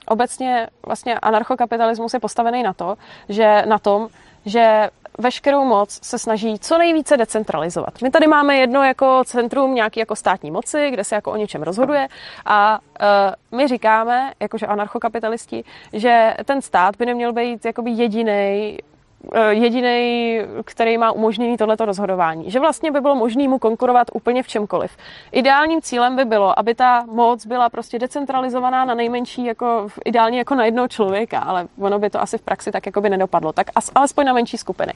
obecně 0.06 0.68
vlastně 0.86 1.20
anarchokapitalismus 1.20 2.14
je 2.14 2.20
postavený 2.20 2.64
na 2.64 2.74
to, 2.74 2.96
že 3.30 3.64
na 3.68 3.80
tom, 3.80 4.08
že 4.46 4.90
veškerou 5.18 5.66
moc 5.66 6.00
se 6.02 6.20
snaží 6.20 6.60
co 6.60 6.78
nejvíce 6.78 7.18
decentralizovat. 7.18 8.02
My 8.02 8.12
tady 8.12 8.28
máme 8.28 8.58
jedno 8.58 8.84
jako 8.84 9.22
centrum 9.26 9.76
nějaký 9.76 10.00
jako 10.00 10.16
státní 10.16 10.52
moci, 10.52 10.90
kde 10.92 11.04
se 11.04 11.16
jako 11.16 11.32
o 11.32 11.36
něčem 11.36 11.64
rozhoduje 11.64 12.08
a 12.46 12.80
uh, 13.52 13.58
my 13.58 13.68
říkáme, 13.68 14.34
jakože 14.40 14.66
anarchokapitalisti, 14.66 15.64
že 15.94 16.34
ten 16.46 16.62
stát 16.62 16.96
by 16.98 17.06
neměl 17.06 17.34
být 17.34 17.66
jakoby 17.66 17.92
jediný 17.92 18.78
jediný, 19.50 20.40
který 20.66 20.98
má 20.98 21.12
umožněný 21.12 21.58
tohleto 21.58 21.86
rozhodování. 21.86 22.52
Že 22.52 22.60
vlastně 22.60 22.92
by 22.92 23.02
bylo 23.02 23.16
možné 23.16 23.48
mu 23.48 23.60
konkurovat 23.60 24.08
úplně 24.14 24.44
v 24.44 24.48
čemkoliv. 24.48 24.98
Ideálním 25.32 25.82
cílem 25.82 26.16
by 26.16 26.26
bylo, 26.26 26.60
aby 26.60 26.76
ta 26.76 27.06
moc 27.12 27.46
byla 27.46 27.70
prostě 27.70 28.00
decentralizovaná 28.00 28.86
na 28.86 28.94
nejmenší, 28.94 29.46
jako 29.46 29.88
ideálně 30.06 30.38
jako 30.38 30.56
na 30.56 30.66
jednoho 30.66 30.88
člověka, 30.88 31.40
ale 31.40 31.68
ono 31.80 32.00
by 32.00 32.10
to 32.10 32.22
asi 32.22 32.38
v 32.38 32.42
praxi 32.42 32.72
tak 32.72 32.86
jako 32.86 33.02
by 33.02 33.10
nedopadlo. 33.10 33.54
Tak 33.54 33.68
alespoň 33.96 34.26
na 34.26 34.34
menší 34.34 34.58
skupiny. 34.58 34.94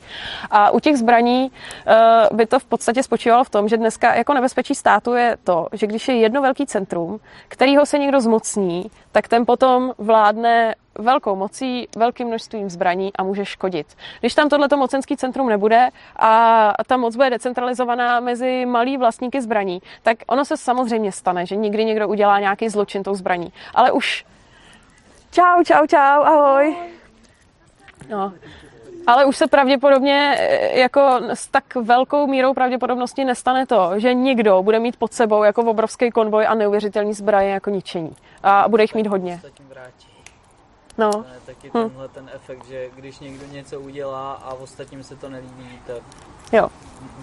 A 0.52 0.72
u 0.72 0.80
těch 0.80 0.98
zbraní 0.98 1.52
eh, 1.88 1.96
by 2.34 2.46
to 2.46 2.60
v 2.60 2.66
podstatě 2.66 3.04
spočívalo 3.04 3.44
v 3.44 3.50
tom, 3.50 3.68
že 3.68 3.78
dneska 3.78 4.16
jako 4.16 4.34
nebezpečí 4.34 4.76
státu 4.76 5.14
je 5.14 5.38
to, 5.44 5.68
že 5.72 5.88
když 5.88 6.08
je 6.08 6.16
jedno 6.16 6.42
velký 6.42 6.66
centrum, 6.66 7.20
kterýho 7.48 7.86
se 7.86 7.98
někdo 7.98 8.22
zmocní, 8.22 8.92
tak 9.12 9.28
ten 9.28 9.46
potom 9.46 9.94
vládne 9.98 10.76
velkou 11.00 11.36
mocí, 11.36 11.88
velkým 11.98 12.28
množstvím 12.28 12.70
zbraní 12.70 13.12
a 13.16 13.24
může 13.24 13.46
škodit. 13.46 13.88
Když 14.20 14.36
tam 14.36 14.50
tohleto 14.50 14.78
mocenský 14.78 15.18
centrum 15.18 15.50
nebude 15.50 15.90
a 16.20 16.74
ta 16.88 16.98
moc 16.98 17.16
bude 17.16 17.30
decentralizovaná 17.30 18.20
mezi 18.20 18.66
malý 18.66 18.98
vlastníky 18.98 19.42
zbraní, 19.42 19.82
tak 20.04 20.18
ono 20.28 20.46
se 20.46 20.58
samozřejmě 20.58 21.12
stane, 21.12 21.46
že 21.46 21.56
někdy 21.56 21.86
někdo 21.86 22.08
udělá 22.08 22.40
nějaký 22.40 22.70
zločin 22.70 23.04
tou 23.04 23.16
zbraní. 23.16 23.54
Ale 23.76 23.92
už 23.92 24.26
čau, 25.32 25.64
čau, 25.64 25.86
čau, 25.88 26.24
ahoj. 26.24 26.76
No. 28.10 28.34
Ale 29.08 29.26
už 29.26 29.38
se 29.38 29.48
pravděpodobně 29.48 30.36
eh, 30.40 30.80
jako 30.80 31.20
s 31.34 31.48
tak 31.48 31.76
velkou 31.76 32.28
mírou 32.28 32.54
pravděpodobnosti 32.54 33.26
nestane 33.26 33.66
to, 33.66 33.92
že 33.96 34.14
někdo 34.14 34.64
bude 34.64 34.80
mít 34.80 34.98
pod 34.98 35.14
sebou 35.14 35.44
jako 35.44 35.62
obrovský 35.62 36.12
konvoj 36.12 36.46
a 36.48 36.56
neuvěřitelný 36.56 37.14
zbraně 37.14 37.50
jako 37.50 37.70
ničení. 37.70 38.16
A 38.44 38.70
bude 38.70 38.84
jich 38.84 38.96
mít 38.96 39.08
hodně. 39.08 39.42
No. 40.98 41.26
Taky 41.46 41.68
hm. 41.68 41.72
tenhle 41.72 42.08
ten 42.08 42.30
efekt, 42.34 42.66
že 42.66 42.90
když 42.96 43.20
někdo 43.20 43.46
něco 43.46 43.80
udělá 43.80 44.34
a 44.34 44.54
ostatním 44.54 45.04
se 45.04 45.16
to 45.16 45.30
nelíbí, 45.30 45.80
tak, 45.88 46.04
jo. 46.54 46.70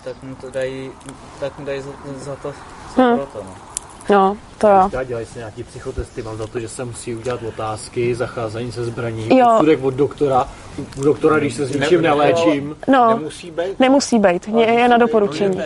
tak 0.04 0.22
mu 0.22 0.34
to 0.34 0.50
dají, 0.50 0.92
tak 1.40 1.58
mu 1.58 1.64
dají 1.64 1.80
za, 1.80 1.90
za 2.14 2.36
to, 2.36 2.52
co 2.94 3.02
hm. 3.02 3.16
pro 3.16 3.26
to, 3.26 3.42
no. 3.44 3.73
No, 4.10 4.36
to 4.58 4.68
jo. 4.68 4.82
Říká, 4.84 5.04
dělají 5.04 5.26
se 5.26 5.38
nějaký 5.38 5.62
psychotesty, 5.62 6.22
mám 6.22 6.36
za 6.36 6.46
to, 6.46 6.60
že 6.60 6.68
se 6.68 6.84
musí 6.84 7.14
udělat 7.14 7.42
otázky, 7.42 8.14
zacházení 8.14 8.72
se 8.72 8.84
zbraní, 8.84 9.38
jo. 9.38 9.58
od 9.82 9.94
doktora, 9.94 10.48
u 10.98 11.02
doktora, 11.02 11.38
když 11.38 11.54
se 11.54 11.66
s 11.66 11.74
ničím 11.74 12.02
ne, 12.02 12.08
neléčím, 12.08 12.76
no, 12.88 13.08
nemusí 13.08 13.50
být? 13.50 13.80
Nemusí 13.80 14.18
být, 14.18 14.48
je, 14.48 14.66
je 14.66 14.88
na 14.88 14.96
doporučení. 14.96 15.60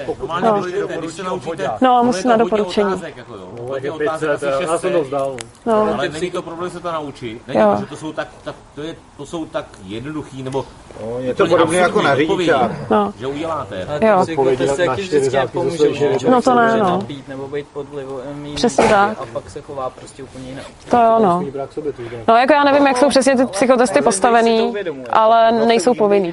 No, 0.51 1.79
no 1.81 2.05
musí 2.05 2.29
na 2.29 2.37
doporučení. 2.37 2.91
No, 2.91 3.69
tak 3.73 3.85
je 3.85 3.93
500, 3.93 4.43
já 4.61 4.79
jsem 4.79 4.93
to 4.93 5.03
vzdal. 5.03 5.37
No. 5.67 5.95
Ale 5.95 6.09
není 6.09 6.31
to 6.31 6.43
problém 6.43 6.71
se 6.71 6.81
to 6.81 6.93
naučit, 6.93 7.43
není, 7.49 7.61
že 7.81 7.87
to 7.87 7.97
jsou 7.97 8.13
tak, 8.13 8.29
tak 8.45 8.55
to, 8.75 8.83
je, 8.83 8.97
to 9.17 9.27
jsou 9.27 9.47
tak 9.47 9.67
jednoduchý, 9.85 10.43
nebo 10.43 10.65
No, 11.01 11.19
je 11.19 11.35
to 11.35 11.47
podobně 11.47 11.79
jako 11.79 12.03
na 12.03 12.17
řidičák. 12.17 12.91
No. 12.91 13.13
Že 13.19 13.27
uděláte. 13.27 13.87
Jo. 14.01 14.21
Odpovědět 14.21 14.79
na 14.87 14.97
čtyři 14.97 15.31
řádky 15.31 15.59
No 16.31 16.43
to 16.43 16.55
ne, 16.55 16.77
no. 16.77 17.07
nebo 17.29 17.49
být 17.49 17.67
pod 17.73 17.89
vlivem 17.89 18.28
Přesně 18.55 18.89
tak. 18.89 19.19
A 19.21 19.27
pak 19.33 19.51
se 19.51 19.61
chová 19.61 19.91
prostě 19.91 20.23
úplně 20.23 20.49
jinak. 20.49 20.65
To 20.91 20.97
jo, 20.97 21.19
no. 21.23 21.45
No 22.29 22.37
jako 22.37 22.53
já 22.53 22.65
nevím, 22.65 22.87
jak 22.87 22.97
jsou 22.99 23.09
přesně 23.09 23.37
ty 23.37 23.47
psychotesty 23.47 24.03
postavený, 24.03 24.75
ale 25.11 25.53
nejsou 25.67 25.95
povinný. 25.95 26.33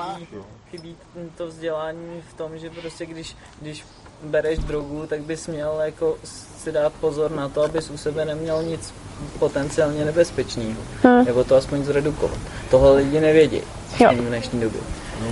Chybí 0.71 0.95
to 1.37 1.47
vzdělání 1.47 2.21
v 2.29 2.33
tom, 2.33 2.57
že 2.57 2.69
prostě 2.69 3.05
když, 3.05 3.35
když 3.61 3.85
bereš 4.23 4.59
drogu, 4.59 5.05
tak 5.07 5.21
bys 5.21 5.47
měl 5.47 5.81
jako 5.85 6.15
si 6.57 6.71
dát 6.71 6.93
pozor 6.93 7.31
na 7.31 7.49
to, 7.49 7.63
abys 7.63 7.89
u 7.89 7.97
sebe 7.97 8.25
neměl 8.25 8.63
nic 8.63 8.93
potenciálně 9.39 10.05
nebezpečného. 10.05 10.81
Hmm. 11.03 11.25
Nebo 11.25 11.43
to 11.43 11.55
aspoň 11.55 11.83
zredukovat. 11.83 12.37
Tohle 12.71 12.91
lidi 12.95 13.19
nevědí 13.19 13.61
Jo. 13.99 14.09
v 14.13 14.15
dnešní 14.15 14.61
době. 14.61 14.81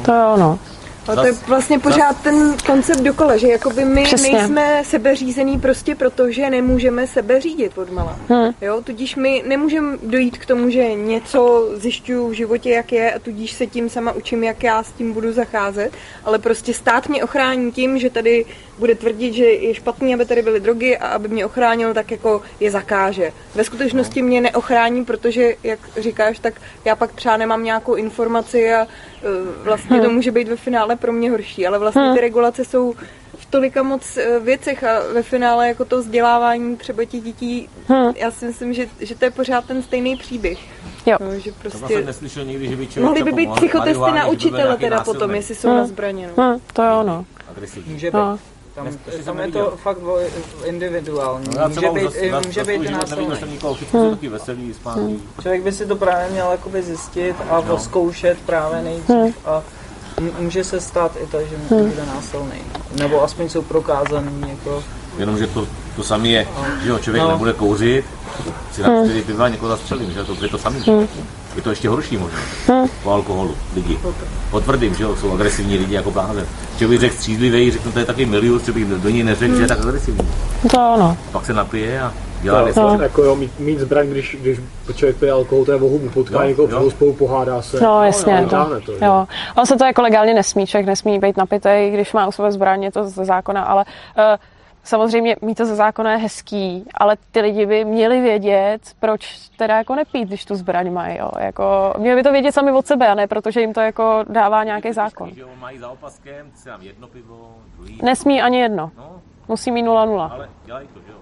To 0.06 0.14
je 0.14 0.24
ono. 0.26 0.60
Ale 1.08 1.16
to 1.16 1.26
je 1.26 1.34
vlastně 1.48 1.80
pořád 1.80 2.22
ten 2.24 2.58
koncept 2.66 3.00
dokola, 3.00 3.38
že 3.38 3.48
jakoby 3.48 3.86
my 3.86 4.04
Přesně. 4.04 4.32
nejsme 4.32 4.82
sebeřízený 4.86 5.60
prostě 5.60 5.96
proto, 5.96 6.32
že 6.32 6.50
nemůžeme 6.50 7.08
sebe 7.08 7.42
řídit 7.42 7.78
odmala. 7.78 8.20
Hmm. 8.30 8.54
Jo, 8.62 8.82
tudíž 8.84 9.16
my 9.16 9.44
nemůžeme 9.48 9.98
dojít 10.04 10.38
k 10.38 10.46
tomu, 10.46 10.70
že 10.70 10.96
něco 10.96 11.70
zjišťuju 11.74 12.28
v 12.28 12.34
životě, 12.34 12.70
jak 12.70 12.92
je 12.92 13.14
a 13.14 13.20
tudíž 13.20 13.52
se 13.52 13.68
tím 13.68 13.90
sama 13.90 14.12
učím, 14.12 14.44
jak 14.44 14.64
já 14.64 14.84
s 14.84 14.92
tím 14.92 15.14
budu 15.14 15.34
zacházet, 15.34 15.94
ale 16.24 16.40
prostě 16.40 16.74
stát 16.74 17.10
mě 17.10 17.24
ochrání 17.24 17.72
tím, 17.72 18.00
že 18.00 18.10
tady 18.10 18.46
bude 18.80 18.96
tvrdit, 18.96 19.34
že 19.34 19.46
je 19.46 19.74
špatný, 19.74 20.14
aby 20.14 20.26
tady 20.26 20.42
byly 20.42 20.60
drogy 20.60 20.98
a 20.98 21.08
aby 21.08 21.28
mě 21.28 21.46
ochránil, 21.46 21.94
tak 21.94 22.12
jako 22.12 22.42
je 22.60 22.72
zakáže. 22.72 23.32
Ve 23.56 23.64
skutečnosti 23.64 24.22
mě 24.22 24.42
neochrání, 24.42 25.06
protože, 25.06 25.56
jak 25.64 25.80
říkáš, 25.98 26.40
tak 26.40 26.54
já 26.86 26.96
pak 26.96 27.12
třeba 27.12 27.38
nemám 27.38 27.64
nějakou 27.64 27.96
informaci 27.96 28.74
a 28.74 28.88
vlastně 29.64 30.02
to 30.02 30.10
může 30.10 30.32
být 30.32 30.48
ve 30.48 30.56
finále 30.56 30.96
pro 30.96 31.12
mě 31.12 31.32
horší, 31.32 31.68
ale 31.68 31.80
vlastně 31.80 32.14
ty 32.14 32.22
regulace 32.22 32.66
jsou 32.66 32.94
v 33.38 33.46
tolika 33.46 33.84
moc 33.84 34.18
eh, 34.18 34.40
věcech 34.40 34.84
a 34.84 35.00
ve 35.14 35.24
finále 35.24 35.68
jako 35.68 35.86
to 35.86 35.98
vzdělávání 36.00 36.78
třeba 36.78 37.06
těch 37.06 37.22
dětí, 37.22 37.70
já 38.16 38.32
si 38.32 38.46
myslím, 38.46 38.74
že, 38.74 38.88
že 39.00 39.16
to 39.16 39.26
je 39.26 39.32
pořád 39.32 39.66
ten 39.66 39.84
stejný 39.84 40.16
příběh. 40.16 40.60
Jo. 41.06 41.18
No, 41.20 41.40
že 41.40 41.52
To 41.52 41.70
jsem 41.70 41.80
prostě 41.80 42.06
neslyšel 42.06 42.46
nikdy, 42.46 42.68
že 42.68 42.76
by 42.76 42.88
člověk 42.88 43.06
mohly 43.06 43.24
by 43.24 43.32
být 43.32 43.50
psychotesty 43.56 44.12
na 44.12 44.26
by 44.26 44.32
učitele 44.36 44.78
teda 44.78 44.98
násilný, 44.98 45.20
potom, 45.20 45.36
jestli 45.36 45.56
jsou 45.56 45.68
na 45.68 45.86
zbraně. 45.86 46.30
No. 46.38 46.44
Hm, 46.44 46.60
to 46.74 46.82
je 46.82 46.92
ono. 46.92 47.26
agresivní. 47.50 47.94
Může 47.94 48.08
být. 48.08 48.14
No. 48.14 48.40
Tam, 48.76 48.88
Ještě 48.88 49.24
tam 49.24 49.40
je 49.40 49.52
to 49.52 49.74
fakt 49.84 49.98
individuální. 50.66 51.48
No, 51.60 51.70
může 51.70 51.90
být, 51.92 52.16
i- 52.16 52.32
může 52.46 52.64
být 52.64 52.84
i 52.84 52.92
násilný. 52.92 53.36
jsem 53.40 53.52
nikoho, 53.52 53.74
všichni 53.74 54.00
jsou 54.00 54.10
taky 54.12 54.28
veselí, 54.30 54.74
spánky. 54.74 55.20
Člověk 55.42 55.62
by 55.64 55.72
si 55.72 55.86
to 55.86 55.96
právě 55.96 56.30
měl 56.32 56.52
jakoby 56.52 56.82
zjistit 56.84 57.36
a 57.50 57.62
no. 57.68 57.80
zkoušet 57.80 58.38
právě 58.46 58.82
nejdřív 58.82 59.38
a 59.48 59.64
m- 60.18 60.32
může 60.40 60.64
se 60.64 60.82
stát 60.82 61.12
i 61.24 61.28
to, 61.28 61.40
že 61.40 61.58
bude 61.70 62.06
násilný. 62.16 62.62
Nebo 63.00 63.24
aspoň 63.24 63.50
jsou 63.50 63.62
prokázaný 63.62 64.42
jako... 64.50 64.84
Jenomže 65.18 65.48
to, 65.48 65.68
to 65.96 66.04
samé 66.04 66.28
je, 66.28 66.48
že 66.84 66.90
jo, 66.90 67.00
člověk 67.00 67.24
No. 67.24 67.30
nebude 67.32 67.54
kouřit, 67.54 68.06
si 68.72 68.82
na 68.82 68.90
čtyři 69.04 69.22
piva 69.22 69.50
někoho 69.50 69.70
zastřelím, 69.70 70.12
že 70.12 70.24
to 70.24 70.36
je 70.44 70.50
to 70.50 70.58
samé. 70.58 70.78
Je 71.56 71.62
to 71.64 71.70
ještě 71.70 71.90
horší 71.90 72.18
možná, 72.18 72.40
po 73.04 73.12
alkoholu, 73.12 73.56
lidi. 73.76 73.98
Potvrdím, 74.52 74.96
že 74.96 75.04
jo, 75.04 75.16
jsou 75.16 75.34
agresivní 75.34 75.78
lidi 75.78 75.96
jako 75.96 76.12
blázen. 76.12 76.46
Že 76.78 76.88
bych 76.88 77.00
řekl 77.00 77.16
střízlivý, 77.16 77.72
řeknu, 77.72 77.92
to 77.92 78.00
je 78.00 78.06
taky 78.06 78.26
milion, 78.26 78.60
že 78.66 78.72
bych 78.72 78.86
do 78.88 79.10
něj 79.10 79.24
neřekl, 79.24 79.56
že 79.56 79.62
je 79.62 79.68
tak 79.68 79.80
agresivní. 79.80 80.28
To 80.72 80.94
ono. 80.94 81.18
Pak 81.32 81.46
se 81.46 81.54
napije 81.54 82.02
a 82.02 82.14
dělá 82.42 82.60
To, 82.60 82.66
věci. 82.66 82.80
no. 82.80 82.98
jako 83.02 83.24
jo, 83.24 83.36
mít, 83.36 83.60
mít 83.60 83.80
zbraň, 83.80 84.08
když, 84.08 84.38
když 84.42 84.60
člověk 84.96 85.16
pije 85.18 85.32
alkohol, 85.32 85.66
to 85.66 85.72
je 85.72 85.78
vohu, 85.78 86.00
potká 86.14 86.42
Jo, 86.44 86.50
někoho 86.50 86.68
jo. 86.84 86.90
spolu 86.92 87.14
pohádá 87.14 87.62
se. 87.62 87.80
No, 87.82 88.04
jasně. 88.04 88.42
vytáhne 88.42 88.82
to, 88.82 88.92
že? 89.00 89.06
jo. 89.06 89.28
Ale 89.56 89.66
se 89.66 89.76
to 89.76 89.86
jako 89.86 90.02
legálně 90.02 90.34
nesmí, 90.34 90.68
člověk 90.68 90.86
nesmí 90.88 91.20
být 91.20 91.38
napitej, 91.38 91.92
když 91.92 92.14
má 92.14 92.28
u 92.28 92.32
sebe 92.32 92.52
zbraň, 92.52 92.84
je 92.84 92.92
to 92.92 93.04
ze 93.10 93.26
zákona, 93.26 93.64
ale 93.64 93.86
uh, 94.18 94.24
samozřejmě 94.84 95.36
mít 95.42 95.56
to 95.56 95.66
ze 95.66 95.76
zákona 95.76 96.12
je 96.12 96.18
hezký, 96.18 96.86
ale 96.94 97.18
ty 97.32 97.42
lidi 97.42 97.66
by 97.66 97.86
měli 97.86 98.22
vědět, 98.22 98.80
proč 99.00 99.50
teda 99.58 99.78
jako 99.78 99.96
nepít, 99.96 100.28
když 100.28 100.46
tu 100.46 100.56
zbraň 100.56 100.92
mají, 100.94 101.18
jo. 101.18 101.32
Jako, 101.40 101.94
měli 101.98 102.16
by 102.16 102.24
to 102.24 102.32
vědět 102.32 102.52
sami 102.52 102.72
od 102.72 102.86
sebe, 102.88 103.08
a 103.08 103.14
ne 103.16 103.28
protože 103.28 103.62
jim 103.62 103.74
to 103.74 103.82
jako 103.82 104.24
dává 104.30 104.64
nějaký 104.64 104.92
zákon. 104.94 105.30
Mají 105.60 105.78
za 105.80 105.90
opaskem, 105.90 106.52
jedno 106.82 107.08
pivo, 107.08 107.56
druhý, 107.78 108.00
Nesmí 108.04 108.42
ani 108.42 108.60
jedno. 108.60 108.92
no, 108.98 109.22
Musí 109.48 109.72
mít 109.72 109.84
0-0. 109.84 110.30
ale 110.32 110.50
dělají 110.66 110.88
to, 110.88 111.00
že 111.00 111.12
jo. 111.12 111.18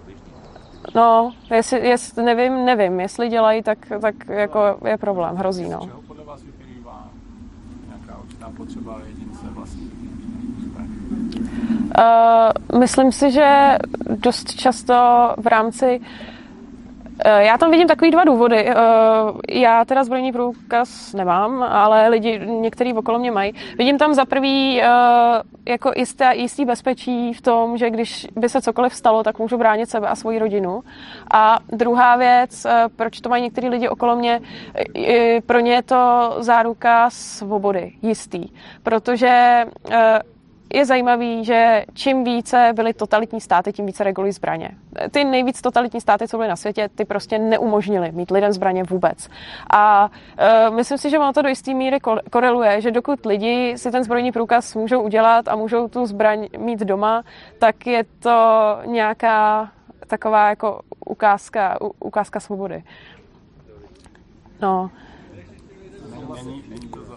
No, 0.96 1.32
jestli, 1.52 1.88
jestli, 1.88 2.24
nevím, 2.24 2.66
nevím, 2.66 3.00
jestli 3.00 3.30
dělají, 3.30 3.64
tak, 3.64 3.78
tak 4.02 4.16
jako 4.28 4.78
je 4.88 4.98
problém, 4.98 5.36
hrozí, 5.36 5.70
no. 5.70 5.80
Čeho 5.80 6.02
podle 6.02 6.24
vás 6.24 6.44
vyplývá 6.44 7.08
nějaká 7.88 8.22
určitá 8.24 8.52
potřeba? 8.58 9.00
Uh, 11.98 12.80
myslím 12.80 13.12
si, 13.12 13.32
že 13.32 13.78
dost 14.10 14.56
často 14.56 14.94
v 15.38 15.48
rámci 15.48 16.02
Eh, 17.26 17.44
Já 17.44 17.58
tam 17.58 17.72
vidím 17.72 17.88
takový 17.88 18.12
dva 18.12 18.24
důvody. 18.24 18.70
Eh, 18.70 18.76
Já 19.50 19.86
teda 19.86 20.04
zbrojní 20.04 20.32
průkaz 20.32 21.14
nemám, 21.14 21.64
ale 21.64 22.08
lidi, 22.10 22.40
některý 22.46 22.94
okolo 22.94 23.20
mě 23.20 23.32
mají. 23.32 23.54
Vidím 23.78 23.98
tam 23.98 24.14
za 24.14 24.26
prvý 24.26 24.82
eh, 24.82 24.88
jako 25.66 25.92
jisté, 25.96 26.36
jistý 26.36 26.66
bezpečí 26.66 27.34
v 27.34 27.42
tom, 27.42 27.78
že 27.78 27.90
když 27.90 28.28
by 28.36 28.50
se 28.50 28.62
cokoliv 28.62 28.96
stalo, 28.96 29.24
tak 29.24 29.40
můžu 29.40 29.58
bránit 29.58 29.90
sebe 29.90 30.08
a 30.08 30.16
svoji 30.16 30.40
rodinu. 30.40 30.82
A 31.34 31.60
druhá 31.72 32.16
věc, 32.16 32.66
eh, 32.66 32.86
proč 32.96 33.22
to 33.22 33.30
mají 33.30 33.44
některý 33.44 33.70
lidi 33.70 33.90
okolo 33.90 34.16
mě, 34.16 34.42
eh, 34.96 35.42
pro 35.46 35.60
ně 35.60 35.74
je 35.74 35.82
to 35.84 36.36
záruka 36.40 37.10
svobody, 37.10 37.92
jistý. 38.02 38.46
Protože 38.84 39.66
eh, 39.92 40.20
je 40.74 40.86
zajímavý, 40.86 41.46
že 41.46 41.86
čím 41.94 42.24
více 42.24 42.72
byly 42.76 42.94
totalitní 42.94 43.42
státy, 43.42 43.74
tím 43.74 43.86
více 43.86 44.04
regulují 44.04 44.34
zbraně. 44.34 44.70
Ty 45.12 45.24
nejvíc 45.24 45.62
totalitní 45.62 46.02
státy, 46.02 46.28
co 46.28 46.38
byly 46.38 46.50
na 46.50 46.56
světě, 46.56 46.90
ty 46.96 47.06
prostě 47.06 47.40
neumožnili 47.40 48.12
mít 48.12 48.32
lidem 48.32 48.52
zbraně 48.52 48.84
vůbec. 48.84 49.30
A 49.74 50.12
uh, 50.70 50.76
myslím 50.76 50.98
si, 50.98 51.10
že 51.10 51.20
ono 51.20 51.34
to 51.34 51.42
do 51.42 51.50
jisté 51.50 51.74
míry 51.74 51.98
ko- 51.98 52.22
koreluje, 52.30 52.82
že 52.82 52.92
dokud 52.92 53.26
lidi 53.26 53.74
si 53.78 53.92
ten 53.92 54.04
zbrojní 54.04 54.32
průkaz 54.32 54.76
můžou 54.76 55.02
udělat 55.02 55.48
a 55.48 55.56
můžou 55.56 55.88
tu 55.88 56.06
zbraň 56.06 56.48
mít 56.58 56.80
doma, 56.80 57.24
tak 57.60 57.88
je 57.88 58.04
to 58.20 58.78
nějaká 58.86 59.72
taková 60.08 60.50
jako 60.50 60.82
ukázka, 61.06 61.78
ukázka 62.00 62.40
svobody. 62.40 62.84
No, 64.62 64.92
Není, 66.46 66.64
není 66.70 66.90
to 66.90 67.11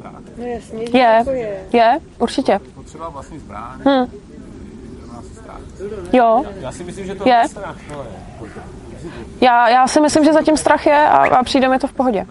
strach. 0.00 0.22
No 0.38 0.44
jasně, 0.46 0.82
je, 0.98 1.00
jako 1.02 1.30
je. 1.30 1.60
je, 1.72 1.98
určitě. 2.18 2.60
Potřeba 2.74 3.08
vlastní 3.08 3.38
zbraň, 3.38 3.78
Hm. 3.78 3.88
je 3.88 4.06
strach. 5.34 5.60
Jo, 6.12 6.44
Já 6.60 6.72
si 6.72 6.84
myslím, 6.84 7.06
že 7.06 7.14
to 7.14 7.28
Je. 7.28 7.34
je 7.34 7.48
strach. 7.48 7.76
No, 7.90 8.04
já, 9.40 9.68
já 9.68 9.88
si 9.88 10.00
myslím, 10.00 10.24
že 10.24 10.32
zatím 10.32 10.56
strach 10.56 10.86
je 10.86 11.08
a, 11.08 11.16
a 11.38 11.42
přijde 11.42 11.68
mi 11.68 11.78
to 11.78 11.86
v 11.86 11.92
pohodě. 11.92 12.26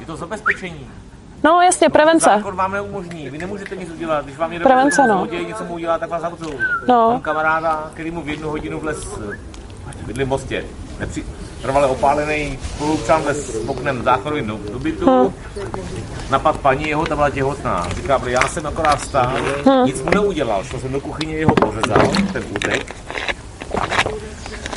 je 0.00 0.06
to 0.06 0.16
zabezpečení. 0.16 0.86
No 1.44 1.60
jasně, 1.60 1.88
prevence. 1.88 2.30
Zákon 2.36 2.56
vám 2.56 2.72
neumožní, 2.72 3.30
vy 3.30 3.38
nemůžete 3.38 3.76
nic 3.76 3.90
udělat. 3.90 4.24
Když 4.24 4.36
vám 4.36 4.50
někdo 4.50 4.66
Prevence, 4.66 5.06
no. 5.06 5.16
zloděj 5.16 5.44
něco 5.46 5.64
mu 5.64 5.74
udělá, 5.74 5.98
tak 5.98 6.10
vás 6.10 6.22
zavřou. 6.22 6.50
No. 6.88 7.10
Mám 7.10 7.20
kamaráda, 7.20 7.90
který 7.94 8.10
mu 8.10 8.22
v 8.22 8.28
jednu 8.28 8.48
hodinu 8.48 8.80
vles 8.80 9.18
bydli 10.06 10.24
v 10.24 10.28
Mostě. 10.28 10.64
Nepři... 10.98 11.24
Trvale 11.62 11.86
opálený 11.86 12.58
spolupčan 12.74 13.22
s 13.30 13.62
oknem 13.66 14.02
záchodovým 14.02 14.46
do, 14.46 14.58
do 14.72 14.78
bytu. 14.78 15.06
Hm. 15.10 15.32
Napad 16.30 16.56
paní 16.56 16.88
jeho, 16.88 17.06
ta 17.06 17.14
byla 17.14 17.30
těhotná. 17.30 17.86
Říká, 17.96 18.18
"Bro, 18.18 18.30
já 18.30 18.48
jsem 18.48 18.66
akorát 18.66 19.00
stál, 19.00 19.32
Hm. 19.66 19.84
nic 19.86 20.02
mu 20.02 20.10
neudělal. 20.10 20.64
Šel 20.64 20.80
jsem 20.80 20.92
do 20.92 21.00
kuchyně, 21.00 21.36
jeho 21.36 21.54
pořezal, 21.54 22.08
ten 22.32 22.44
útek. 22.50 22.96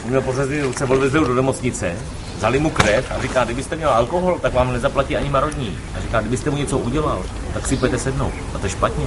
Měl 0.06 0.22
pořezlý 0.22 0.62
ruce, 0.62 0.86
ho 0.86 0.98
do 1.26 1.36
nemocnice, 1.36 1.96
vzali 2.38 2.60
mu 2.60 2.70
krev 2.70 3.12
a 3.12 3.22
říká, 3.22 3.44
kdybyste 3.44 3.76
měl 3.76 3.90
alkohol, 3.90 4.40
tak 4.40 4.54
vám 4.54 4.74
nezaplatí 4.74 5.18
ani 5.18 5.30
marodní. 5.30 5.78
A 5.98 6.02
říká, 6.02 6.20
kdybyste 6.22 6.50
mu 6.50 6.58
něco 6.58 6.78
udělal, 6.78 7.24
tak 7.54 7.68
si 7.68 7.78
půjdete 7.78 7.98
sednout. 8.00 8.34
A 8.56 8.58
to 8.60 8.66
je 8.66 8.70
špatně. 8.70 9.06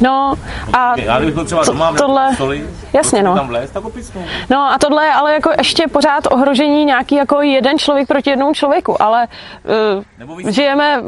No 0.00 0.34
a 0.72 1.00
Já 1.00 1.16
kdybych 1.16 1.34
byl 1.34 1.44
třeba 1.44 1.64
to- 1.64 1.72
doma, 1.72 1.92
tohle- 1.92 2.34
stoli, 2.34 2.66
jasně, 2.92 3.22
no. 3.22 3.34
tam 3.34 3.48
vlézt, 3.48 3.72
tak 3.74 3.82
ho 3.82 3.90
pisnu. 3.90 4.24
No 4.50 4.58
a 4.72 4.78
tohle 4.78 5.04
je 5.06 5.12
ale 5.12 5.32
jako 5.32 5.50
ještě 5.58 5.88
pořád 5.88 6.24
ohrožení 6.30 6.84
nějaký 6.84 7.14
jako 7.14 7.42
jeden 7.42 7.78
člověk 7.78 8.08
proti 8.08 8.30
jednomu 8.30 8.54
člověku, 8.54 9.02
ale 9.02 9.28
uh, 10.28 10.40
žijeme 10.50 11.02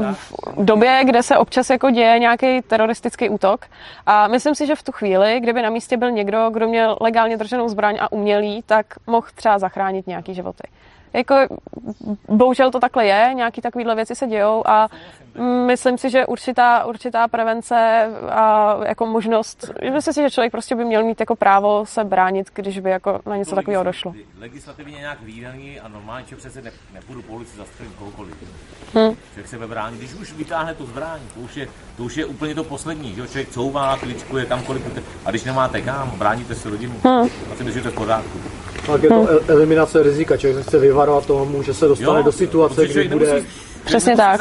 v 0.56 0.64
době, 0.64 1.00
kde 1.04 1.22
se 1.22 1.36
občas 1.36 1.70
jako 1.70 1.90
děje 1.90 2.18
nějaký 2.18 2.62
teroristický 2.62 3.28
útok 3.28 3.66
a 4.06 4.28
myslím 4.28 4.54
si, 4.54 4.66
že 4.66 4.74
v 4.76 4.82
tu 4.82 4.92
chvíli, 4.92 5.40
kdyby 5.40 5.62
na 5.62 5.70
místě 5.70 5.96
byl 5.96 6.10
někdo, 6.10 6.50
kdo 6.52 6.68
měl 6.68 6.96
legálně 7.00 7.36
drženou 7.36 7.68
zbraň 7.68 7.96
a 8.00 8.12
umělý, 8.12 8.62
tak 8.66 8.86
mohl 9.06 9.26
třeba 9.34 9.58
zachránit 9.58 10.06
nějaký 10.06 10.34
životy. 10.34 10.62
Jako, 11.12 11.34
bohužel 12.28 12.70
to 12.70 12.80
takhle 12.80 13.06
je, 13.06 13.30
nějaký 13.34 13.60
takovýhle 13.60 13.94
věci 13.94 14.14
se 14.14 14.26
dějou 14.26 14.62
a 14.66 14.88
myslím 15.66 15.98
si, 15.98 16.10
že 16.10 16.26
určitá, 16.26 16.84
určitá 16.84 17.28
prevence 17.28 17.74
a 18.30 18.76
jako 18.86 19.06
možnost, 19.06 19.70
myslím 19.92 20.14
si, 20.14 20.22
že 20.22 20.30
člověk 20.30 20.52
prostě 20.52 20.74
by 20.74 20.84
měl 20.84 21.04
mít 21.04 21.20
jako 21.20 21.36
právo 21.36 21.86
se 21.86 22.04
bránit, 22.04 22.46
když 22.54 22.80
by 22.80 22.90
jako 22.90 23.20
na 23.26 23.36
něco 23.36 23.54
takového 23.54 23.84
došlo. 23.84 24.14
Legislativně 24.40 24.98
nějak 24.98 25.22
výdaný 25.22 25.80
a 25.80 25.88
normálně 25.88 26.24
člověk 26.26 26.38
přece 26.38 26.62
ne, 26.62 26.70
nepůjdu 26.94 27.22
po 27.22 27.32
ulici 27.32 27.56
zastřelit 27.56 27.92
kohokoliv. 27.98 28.34
Hm. 28.94 29.14
Člověk 29.28 29.48
se 29.48 29.58
brání, 29.58 29.98
když 29.98 30.14
už 30.14 30.32
vytáhne 30.32 30.74
tu 30.74 30.86
zbraň, 30.86 31.20
to 31.34 31.40
už 31.40 31.56
je, 31.56 31.68
to 31.96 32.02
už 32.02 32.16
je 32.16 32.24
úplně 32.24 32.54
to 32.54 32.64
poslední, 32.64 33.14
že 33.14 33.20
jo? 33.20 33.26
člověk 33.26 33.48
couvá, 33.50 33.96
kličkuje 33.96 34.46
kamkoliv, 34.46 34.82
a 35.24 35.30
když 35.30 35.44
nemáte 35.44 35.80
kam, 35.80 36.10
bráníte 36.10 36.54
si 36.54 36.68
rodinu, 36.70 36.94
Hm. 37.04 37.28
a 37.52 37.56
si 37.56 37.64
myslím, 37.64 37.72
že 37.72 37.80
to 37.80 37.88
je 37.88 37.92
v 37.92 37.94
pořádku. 37.94 38.38
Tak 38.86 39.02
je 39.02 39.08
to 39.08 39.28
el- 39.28 39.40
eliminace 39.48 40.02
rizika, 40.02 40.36
člověk 40.36 40.56
se 40.64 40.68
chce 40.68 40.78
vyvarovat 40.78 41.26
tomu, 41.26 41.62
že 41.62 41.74
se 41.74 41.88
dostane 41.88 42.18
Jo, 42.18 42.22
do 42.24 42.32
situace, 42.32 42.86
kdy 42.86 43.08
bude 43.08 43.26
nemusí 43.26 43.67
Přesně 43.88 44.16
tak. 44.16 44.40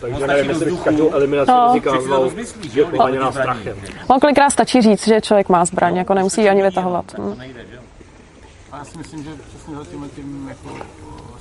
Takže 0.00 0.26
nevím, 0.26 0.50
jestli 0.50 0.64
bych 0.70 0.80
každou 0.80 1.10
eliminaci 1.12 1.50
No. 1.50 1.70
rizika 1.72 1.92
nazval 1.94 2.30
je 2.74 2.84
poháněná 2.84 3.32
strachem. 3.32 3.76
On 4.08 4.20
kolikrát 4.20 4.50
stačí 4.50 4.82
říct, 4.82 5.04
že 5.08 5.20
člověk 5.20 5.48
má 5.48 5.64
zbraň, 5.64 5.96
jako 5.96 6.14
nemusí 6.14 6.40
ji 6.40 6.48
ani 6.48 6.62
vytahovat. 6.62 7.04
Hm. 7.18 7.34
A 8.72 8.78
já 8.78 8.84
si 8.84 8.98
myslím, 8.98 9.24
že 9.24 9.30
přesně 9.48 9.76
za 9.76 9.84
tímhle 9.84 10.08
tím 10.08 10.46
jako 10.48 10.84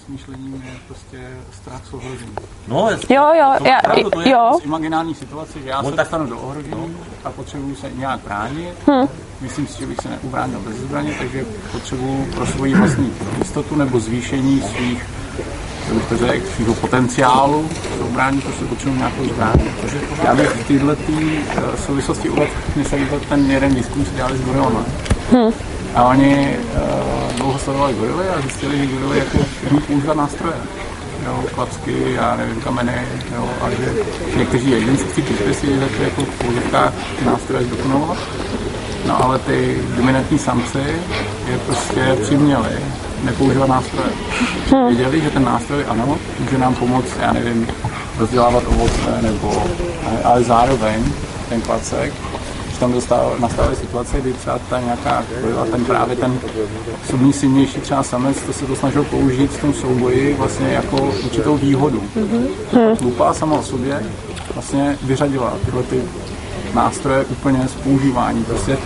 smýšlením 0.05 0.63
je 0.65 0.71
prostě 0.87 1.17
strach 1.61 1.81
z 1.89 1.93
ohrožení. 1.93 2.31
No, 2.67 2.89
Jo, 3.09 3.23
jo, 3.39 3.53
To, 3.57 3.67
já, 3.67 3.77
opravdu 3.77 4.09
to 4.09 4.21
je 4.21 4.29
jo, 4.29 4.51
z 4.61 4.65
imaginální 4.65 5.15
situace, 5.15 5.59
že 5.59 5.69
já 5.69 5.79
On 5.79 5.85
se 5.85 5.91
tak- 5.91 6.05
dostanu 6.05 6.25
do 6.29 6.37
ohrožení 6.39 6.97
a 7.23 7.31
potřebuju 7.31 7.75
se 7.75 7.89
nějak 7.95 8.19
bránit. 8.19 8.73
Hm. 8.91 9.07
Myslím 9.41 9.67
si, 9.67 9.79
že 9.79 9.85
bych 9.85 9.97
se 10.01 10.09
neubránil 10.09 10.59
bez 10.59 10.75
zbraně, 10.75 11.13
takže 11.19 11.45
potřebuju 11.71 12.25
pro 12.35 12.45
svoji 12.45 12.75
vlastní 12.75 13.13
jistotu 13.39 13.75
nebo 13.75 13.99
zvýšení 13.99 14.61
svých 14.61 15.05
jak 15.87 15.93
bych 15.93 16.05
to 16.05 16.17
řekl, 16.17 16.47
svého 16.55 16.73
potenciálu 16.73 17.69
pro 17.97 18.05
obrání, 18.05 18.41
prostě 18.41 18.65
potřebuji 18.65 18.95
nějakou 18.97 19.23
zbraň. 19.23 19.59
Já 20.23 20.35
bych 20.35 20.49
v 20.49 20.67
této 20.67 20.95
eh, 21.57 21.77
souvislosti 21.85 22.29
uvedl, 22.29 22.51
mně 22.75 22.85
se 22.85 22.95
líbil 22.95 23.21
ten 23.29 23.51
jeden 23.51 23.75
výzkum, 23.75 24.05
co 24.05 24.11
dělali 24.15 24.37
s 24.37 24.41
gorilama. 24.41 24.85
A 25.95 26.03
oni 26.03 26.57
uh, 26.57 27.35
dlouho 27.37 27.59
sledovali 27.59 27.93
gorily 27.93 28.29
a 28.29 28.41
zjistili, 28.41 28.77
že 28.77 28.85
gorily 28.85 29.19
jako 29.19 29.37
umí 29.71 29.81
používat 29.81 30.17
nástroje. 30.17 30.55
Jo, 31.25 31.43
klacky, 31.55 32.13
já 32.13 32.35
nevím, 32.35 32.61
kameny, 32.61 33.07
jo, 33.35 33.49
a 33.61 33.69
že 33.69 33.93
někteří 34.37 34.71
jedinci 34.71 35.03
přípisy 35.03 35.79
začali 35.79 36.03
jako 36.03 36.21
v 36.21 36.43
používkách 36.43 36.93
ty 37.19 37.25
nástroje 37.25 37.65
zdokonalovat. 37.65 38.17
No 39.07 39.23
ale 39.23 39.39
ty 39.39 39.77
dominantní 39.95 40.39
samci 40.39 40.79
je 41.51 41.57
prostě 41.65 42.17
přiměli 42.21 42.79
nepoužívat 43.23 43.69
nástroje. 43.69 44.09
Věděli, 44.87 45.21
že 45.21 45.29
ten 45.29 45.43
nástroj, 45.43 45.85
ano, 45.87 46.17
může 46.39 46.57
nám 46.57 46.75
pomoct, 46.75 47.17
já 47.21 47.33
nevím, 47.33 47.67
rozdělávat 48.19 48.63
ovoce, 48.67 49.21
nebo, 49.21 49.63
ale 50.23 50.43
zároveň 50.43 51.03
ten 51.49 51.61
klacek, 51.61 52.13
že 52.71 52.79
tam 52.79 52.93
nastávaly 53.39 53.75
situace, 53.75 54.21
kdy 54.21 54.33
třeba 54.33 54.59
ta 54.69 54.79
nějaká 54.79 55.23
gorila, 55.41 55.65
ten 55.65 55.85
právě 55.85 56.15
ten 56.15 56.39
submisivnější 57.09 57.79
třeba 57.79 58.03
samec, 58.03 58.37
to 58.41 58.53
se 58.53 58.65
to 58.65 58.75
snažil 58.75 59.03
použít 59.03 59.51
v 59.51 59.61
tom 59.61 59.73
souboji 59.73 60.35
vlastně 60.39 60.67
jako 60.67 60.97
určitou 61.25 61.57
výhodu. 61.57 62.03
Lupa 63.01 63.33
sama 63.33 63.55
o 63.55 63.63
sobě 63.63 64.03
vlastně 64.53 64.97
vyřadila 65.01 65.53
tyhle 65.65 65.83
ty 65.83 66.01
nástroje 66.73 67.25
úplně 67.25 67.67
z 67.67 67.75
používání. 67.75 68.43
Prostě 68.43 68.77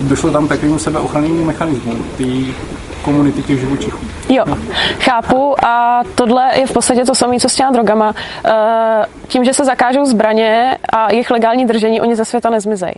došlo 0.00 0.30
tam 0.30 0.46
k 0.46 0.48
takovému 0.48 0.78
sebeochrannému 0.78 1.44
mechanismu 1.44 1.94
té 2.16 2.24
komunity 3.06 3.42
těch 3.42 3.60
živočichů. 3.60 3.98
jo, 4.28 4.44
chápu 5.00 5.64
a 5.64 6.02
tohle 6.14 6.58
je 6.58 6.66
v 6.66 6.72
podstatě 6.72 7.04
to 7.04 7.14
samé, 7.14 7.38
co 7.40 7.48
s 7.48 7.54
těma 7.54 7.70
drogama. 7.70 8.14
Eh, 8.44 9.06
Tím, 9.28 9.44
že 9.44 9.54
se 9.54 9.64
zakážou 9.64 10.04
zbraně 10.04 10.78
a 10.92 11.10
jejich 11.12 11.30
legální 11.30 11.66
držení, 11.66 12.00
oni 12.00 12.16
ze 12.16 12.24
světa 12.24 12.50
nezmizejí. 12.50 12.94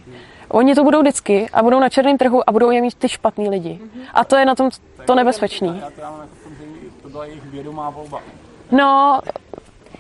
Oni 0.49 0.75
to 0.75 0.85
budou 0.85 1.01
vždycky 1.01 1.47
a 1.53 1.63
budou 1.63 1.81
na 1.81 1.89
černém 1.89 2.19
trhu 2.19 2.49
a 2.49 2.53
budou 2.53 2.71
je 2.71 2.81
mít 2.81 2.95
ty 2.95 3.09
špatný 3.09 3.49
lidi. 3.49 3.81
A 4.15 4.25
to 4.25 4.37
je 4.37 4.45
na 4.45 4.55
tom 4.55 4.71
to 5.05 5.15
nebezpečný. 5.15 5.83
To 7.03 7.09
byla 7.09 7.25
jejich 7.25 7.45
vědomá 7.45 7.91
volba. 7.91 8.21
No, 8.71 9.21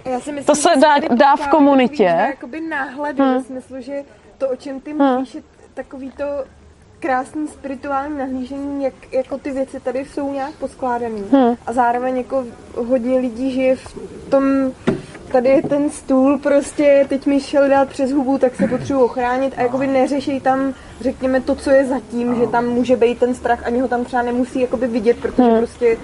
Já 0.04 0.20
si 0.20 0.32
myslím, 0.32 0.44
To 0.44 0.54
se 0.54 0.68
dá- 0.80 1.14
dá 1.16 1.36
v 1.36 1.48
komunitě. 1.48 2.04
Takový, 2.08 2.28
jakoby 2.30 2.60
náhledy 2.60 3.22
hmm. 3.22 3.34
ve 3.34 3.42
smyslu, 3.42 3.76
že 3.80 4.02
to, 4.38 4.48
o 4.48 4.56
čem 4.56 4.80
ty 4.80 4.92
mluvíš, 4.94 5.34
je 5.34 5.42
takový 5.74 6.10
to 6.10 6.24
krásný 7.00 7.48
spirituální 7.48 8.18
nahlížení, 8.18 8.84
jak 8.84 8.94
jako 9.12 9.38
ty 9.38 9.50
věci 9.50 9.80
tady 9.80 10.04
jsou 10.04 10.32
nějak 10.32 10.54
poskládaný. 10.54 11.24
Hmm. 11.32 11.56
A 11.66 11.72
zároveň 11.72 12.16
jako 12.16 12.44
hodně 12.74 13.18
lidí 13.18 13.52
žije 13.52 13.76
v 13.76 13.96
tom, 14.30 14.72
tady 15.32 15.48
je 15.48 15.62
ten 15.62 15.90
stůl 15.90 16.38
prostě, 16.38 17.06
teď 17.08 17.26
mi 17.26 17.40
šel 17.40 17.68
dát 17.68 17.88
přes 17.88 18.12
hubu, 18.12 18.38
tak 18.38 18.54
se 18.56 18.68
potřebuji 18.68 19.04
ochránit 19.04 19.54
a 19.56 19.62
jakoby 19.62 19.86
neřešej 19.86 20.40
tam, 20.40 20.74
řekněme, 21.00 21.40
to, 21.40 21.54
co 21.54 21.70
je 21.70 21.86
zatím, 21.86 22.34
že 22.34 22.46
tam 22.46 22.66
může 22.66 22.96
být 22.96 23.18
ten 23.18 23.34
strach, 23.34 23.66
ani 23.66 23.80
ho 23.80 23.88
tam 23.88 24.04
třeba 24.04 24.22
nemusí 24.22 24.60
jakoby 24.60 24.86
vidět, 24.86 25.16
protože 25.20 25.58
prostě 25.58 25.96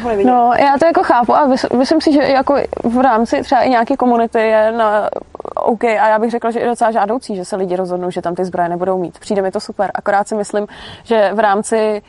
ho. 0.00 0.10
No, 0.24 0.52
já 0.58 0.78
to 0.78 0.86
jako 0.86 1.02
chápu 1.02 1.34
a 1.34 1.46
mys- 1.46 1.76
myslím 1.76 2.00
si, 2.00 2.12
že 2.12 2.22
jako 2.22 2.56
v 2.84 3.00
rámci 3.00 3.42
třeba 3.42 3.60
i 3.60 3.70
nějaké 3.70 3.96
komunity 3.96 4.38
je 4.38 4.72
na 4.72 5.10
OK 5.56 5.84
a 5.84 6.08
já 6.08 6.18
bych 6.18 6.30
řekla, 6.30 6.50
že 6.50 6.60
je 6.60 6.66
docela 6.66 6.90
žádoucí, 6.90 7.36
že 7.36 7.44
se 7.44 7.56
lidi 7.56 7.76
rozhodnou, 7.76 8.10
že 8.10 8.22
tam 8.22 8.34
ty 8.34 8.44
zbraně 8.44 8.68
nebudou 8.68 8.98
mít. 8.98 9.18
Přijde 9.18 9.42
mi 9.42 9.50
to 9.50 9.60
super. 9.60 9.90
Akorát 9.94 10.28
si 10.28 10.34
myslím, 10.34 10.66
že 11.04 11.30
v 11.34 11.38
rámci 11.38 12.02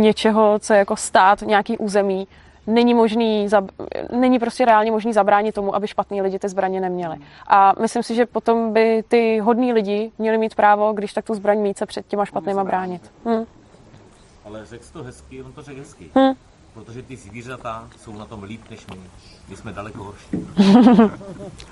něčeho, 0.00 0.58
co 0.58 0.72
je 0.72 0.78
jako 0.78 0.96
stát, 0.96 1.42
nějaký 1.42 1.78
území, 1.78 2.28
není 2.66 2.94
možný, 2.94 3.48
není 4.12 4.38
prostě 4.38 4.64
reálně 4.64 4.90
možný 4.90 5.12
zabránit 5.12 5.54
tomu, 5.54 5.74
aby 5.74 5.86
špatní 5.88 6.22
lidi 6.22 6.38
ty 6.38 6.48
zbraně 6.48 6.80
neměli. 6.80 7.16
A 7.46 7.72
myslím 7.80 8.02
si, 8.02 8.14
že 8.14 8.26
potom 8.26 8.72
by 8.72 9.04
ty 9.08 9.38
hodní 9.38 9.72
lidi 9.72 10.12
měli 10.18 10.38
mít 10.38 10.54
právo, 10.54 10.92
když 10.92 11.12
tak 11.12 11.24
tu 11.24 11.34
zbraň 11.34 11.58
mít 11.58 11.78
se 11.78 11.86
před 11.86 12.06
těma 12.06 12.24
špatnýma 12.24 12.64
bránit. 12.64 13.12
Hm. 13.24 13.44
Ale 14.44 14.66
řekl 14.66 14.84
jsi 14.84 14.92
to 14.92 15.02
hezky, 15.02 15.42
on 15.42 15.52
to 15.52 15.62
řekl 15.62 15.78
hezky. 15.78 16.10
Hm. 16.18 16.32
Protože 16.84 17.02
ty 17.02 17.16
zvířata 17.16 17.88
jsou 18.04 18.18
na 18.18 18.24
tom 18.24 18.42
líp 18.42 18.60
než 18.70 18.86
my. 18.90 19.00
My 19.48 19.56
jsme 19.56 19.72
daleko 19.72 20.04
horší. 20.04 20.46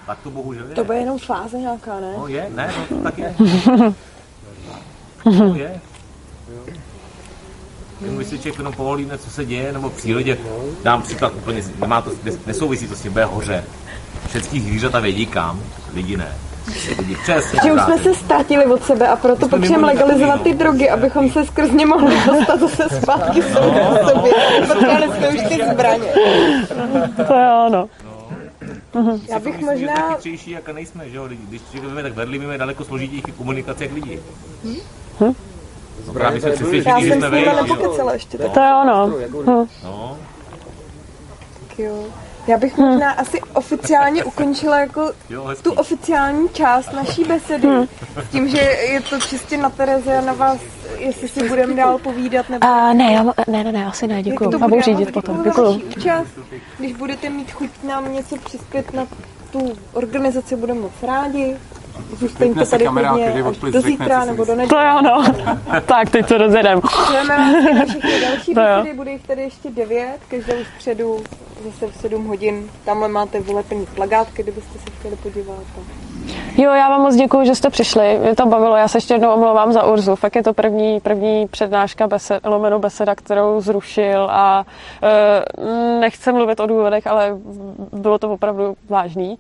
tak 0.07 0.19
to 0.23 0.31
bohužel 0.31 0.69
je. 0.69 0.74
To 0.74 0.85
bude 0.85 0.99
jenom 0.99 1.19
fáze 1.19 1.59
nějaká, 1.59 2.01
ne? 2.01 2.15
No 2.19 2.28
je, 2.28 2.51
ne, 2.55 2.74
no 2.78 2.97
to 2.97 3.03
tak 3.03 3.19
je. 3.19 3.35
To 5.24 5.55
je. 5.55 5.81
Jenom 8.01 8.16
když 8.16 8.28
si 8.28 8.39
člověk 8.39 8.59
jenom 8.59 8.73
povolíme, 8.73 9.19
co 9.19 9.31
se 9.31 9.45
děje, 9.45 9.73
nebo 9.73 9.91
v 9.91 9.97
přírodě, 9.97 10.39
dám 10.83 11.03
příklad 11.03 11.35
úplně, 11.35 11.62
nemá 11.81 12.03
to, 12.03 12.11
nesouvisí 12.47 12.89
to 12.89 12.97
s 12.97 13.03
tím, 13.03 13.12
bude 13.12 13.24
hoře. 13.24 13.65
Všechny 14.28 14.61
zvířata 14.61 15.01
vědí 15.01 15.27
kam, 15.27 15.62
lidi 15.95 16.16
ne. 16.16 16.37
Přesně. 17.22 17.60
Že 17.64 17.72
už 17.72 17.80
jsme 17.82 17.98
se 17.98 18.14
ztratili 18.14 18.66
od 18.66 18.84
sebe 18.84 19.09
a 19.09 19.16
proto 19.16 19.48
potřebujeme 19.48 19.86
legalizovat 19.86 20.43
ty 20.43 20.52
no. 20.52 20.59
drogy, 20.59 20.90
abychom 20.90 21.30
se 21.30 21.47
skrz 21.47 21.70
ně 21.70 21.86
mohli 21.86 22.16
dostat 22.26 22.60
zase 22.60 22.88
zpátky 23.02 23.43
sami 23.43 23.70
k 23.70 24.09
sobě. 24.10 24.32
Potřebovali 24.66 25.06
jsme 25.06 25.28
už 25.28 25.48
ty 25.48 25.64
zbraně. 25.72 26.12
To 27.26 27.34
je 27.34 27.48
ono. 27.66 27.88
Já 29.28 29.38
bych 29.38 29.60
možná, 29.60 30.12
chytřejší, 30.12 30.51
jak 30.51 30.68
nejsme, 30.68 31.10
že 31.10 31.16
jo? 31.16 31.28
Když 31.28 31.62
člověk 31.62 31.84
vezme, 31.84 32.02
tak 32.02 32.14
vedli 32.14 32.38
máme 32.38 32.59
daleko 32.59 32.84
složitější 32.84 33.32
komunikace 33.38 33.84
jak 33.84 33.93
lidi. 33.93 34.20
No, 36.06 36.12
právě 36.12 36.40
já 36.43 36.51
že 36.51 36.56
jsem 37.09 37.20
s 37.20 37.24
nimi 37.24 37.47
nepokecala 37.56 38.12
ještě 38.12 38.38
tak. 38.38 38.52
To 38.52 38.60
je 38.60 38.70
ono. 38.82 39.06
Hm. 39.06 39.66
No, 39.84 40.18
Jo. 41.78 42.05
Já 42.47 42.59
bych 42.59 42.78
možná 42.78 43.10
asi 43.10 43.40
oficiálně 43.55 44.24
ukončila 44.24 44.78
jako 44.78 45.12
jo, 45.31 45.48
tu 45.62 45.73
oficiální 45.73 46.48
část 46.48 46.93
naší 46.93 47.24
besedy. 47.24 47.68
S 48.28 48.31
tím, 48.32 48.48
že 48.48 48.59
je 48.93 49.01
to 49.01 49.20
čistě 49.20 49.56
na 49.56 49.70
Tereze 49.70 50.18
a 50.18 50.20
na 50.20 50.32
vás, 50.32 50.59
jestli 50.98 51.28
si 51.28 51.48
budeme 51.48 51.74
dál 51.74 51.98
povídat 51.98 52.48
nebo... 52.48 52.66
A 52.66 52.93
ne, 52.93 53.12
já, 53.12 53.23
ne, 53.24 53.64
ne, 53.64 53.73
ne, 53.73 53.86
asi 53.86 54.06
ne, 54.06 54.23
děkuju. 54.23 54.51
Jak 54.51 54.59
to 54.60 54.64
Já 54.64 54.68
budu 54.68 54.81
bude? 54.81 54.82
řídit 54.82 55.12
potom, 55.12 55.43
děkuju. 55.44 55.82
účast. 55.97 56.28
Když 56.78 56.93
budete 56.93 57.31
mít 57.31 57.52
chuť 57.52 57.70
nám 57.89 58.12
něco 58.12 58.36
přispět 58.36 58.94
na 58.94 59.06
tu 59.52 59.73
organizaci, 59.93 60.56
budeme 60.56 60.81
moc 60.81 60.93
rádi. 61.02 61.56
Zůstaňte 62.16 62.66
tady 62.66 62.85
kamera, 62.85 63.10
hodně 63.10 63.43
každý 63.43 63.73
do 63.73 63.81
zítra 63.81 64.24
nebo 64.24 64.44
do 64.44 64.55
myslí. 64.55 64.68
To 64.68 64.77
neděle. 64.77 64.85
je 64.85 65.10
ono. 65.10 65.24
tak, 65.86 66.10
teď 66.10 66.28
to 66.28 66.39
rozjedem. 66.39 66.81
Budeme 67.06 67.85
všechny 67.89 68.20
další 68.28 68.55
To 68.55 68.60
jo. 68.60 68.66
besedy, 68.77 68.97
bude 68.97 69.10
jich 69.10 69.27
tady 69.27 69.43
ještě 69.43 69.70
devět, 69.70 70.18
každou 70.28 70.55
středu 70.77 71.20
zase 71.64 71.86
v 71.86 71.97
7 71.97 72.27
hodin. 72.27 72.70
Tamhle 72.85 73.09
máte 73.09 73.40
vylepený 73.40 73.86
plagátky, 73.94 74.43
kdybyste 74.43 74.78
se 74.78 74.90
chtěli 74.98 75.16
podívat. 75.16 75.56
Jo, 76.56 76.73
já 76.73 76.89
vám 76.89 77.01
moc 77.01 77.16
děkuji, 77.16 77.47
že 77.47 77.55
jste 77.55 77.70
přišli. 77.70 78.18
Mě 78.23 78.35
to 78.35 78.47
bavilo. 78.47 78.77
Já 78.77 78.89
se 78.89 78.97
ještě 78.97 79.14
jednou 79.14 79.35
omlouvám 79.35 79.73
za 79.73 79.82
Urzu. 79.86 80.16
Fakt 80.16 80.36
je 80.36 80.43
to 80.43 80.55
první, 80.55 81.01
první 81.01 81.48
přednáška 81.48 82.06
besed, 82.06 82.47
lomeno 82.47 82.78
beseda, 82.78 83.14
kterou 83.14 83.60
zrušil 83.60 84.28
a 84.31 84.66
uh, 85.59 86.01
nechci 86.01 86.32
mluvit 86.32 86.60
o 86.60 86.66
důvodech, 86.66 87.06
ale 87.06 87.36
bylo 87.93 88.18
to 88.18 88.32
opravdu 88.32 88.77
vážný. 88.89 89.39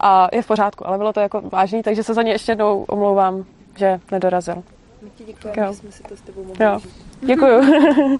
A 0.00 0.28
je 0.32 0.42
v 0.42 0.46
pořádku, 0.46 0.86
ale 0.86 0.98
bylo 0.98 1.12
to 1.12 1.20
jako 1.20 1.40
vážný, 1.40 1.82
takže 1.82 2.02
se 2.02 2.14
za 2.14 2.22
ně 2.22 2.32
ještě 2.32 2.52
jednou 2.52 2.84
omlouvám, 2.88 3.44
že 3.76 4.00
nedorazil. 4.10 4.62
My 5.02 5.10
ti 5.10 5.24
děkujeme, 5.24 5.72
že 5.72 5.74
jsme 5.74 5.92
si 5.92 6.02
to 6.02 6.16
s 6.16 6.20
tebou 6.20 6.44
mohli 6.44 6.64
Jo. 6.64 6.80
Děkuju. 7.20 7.60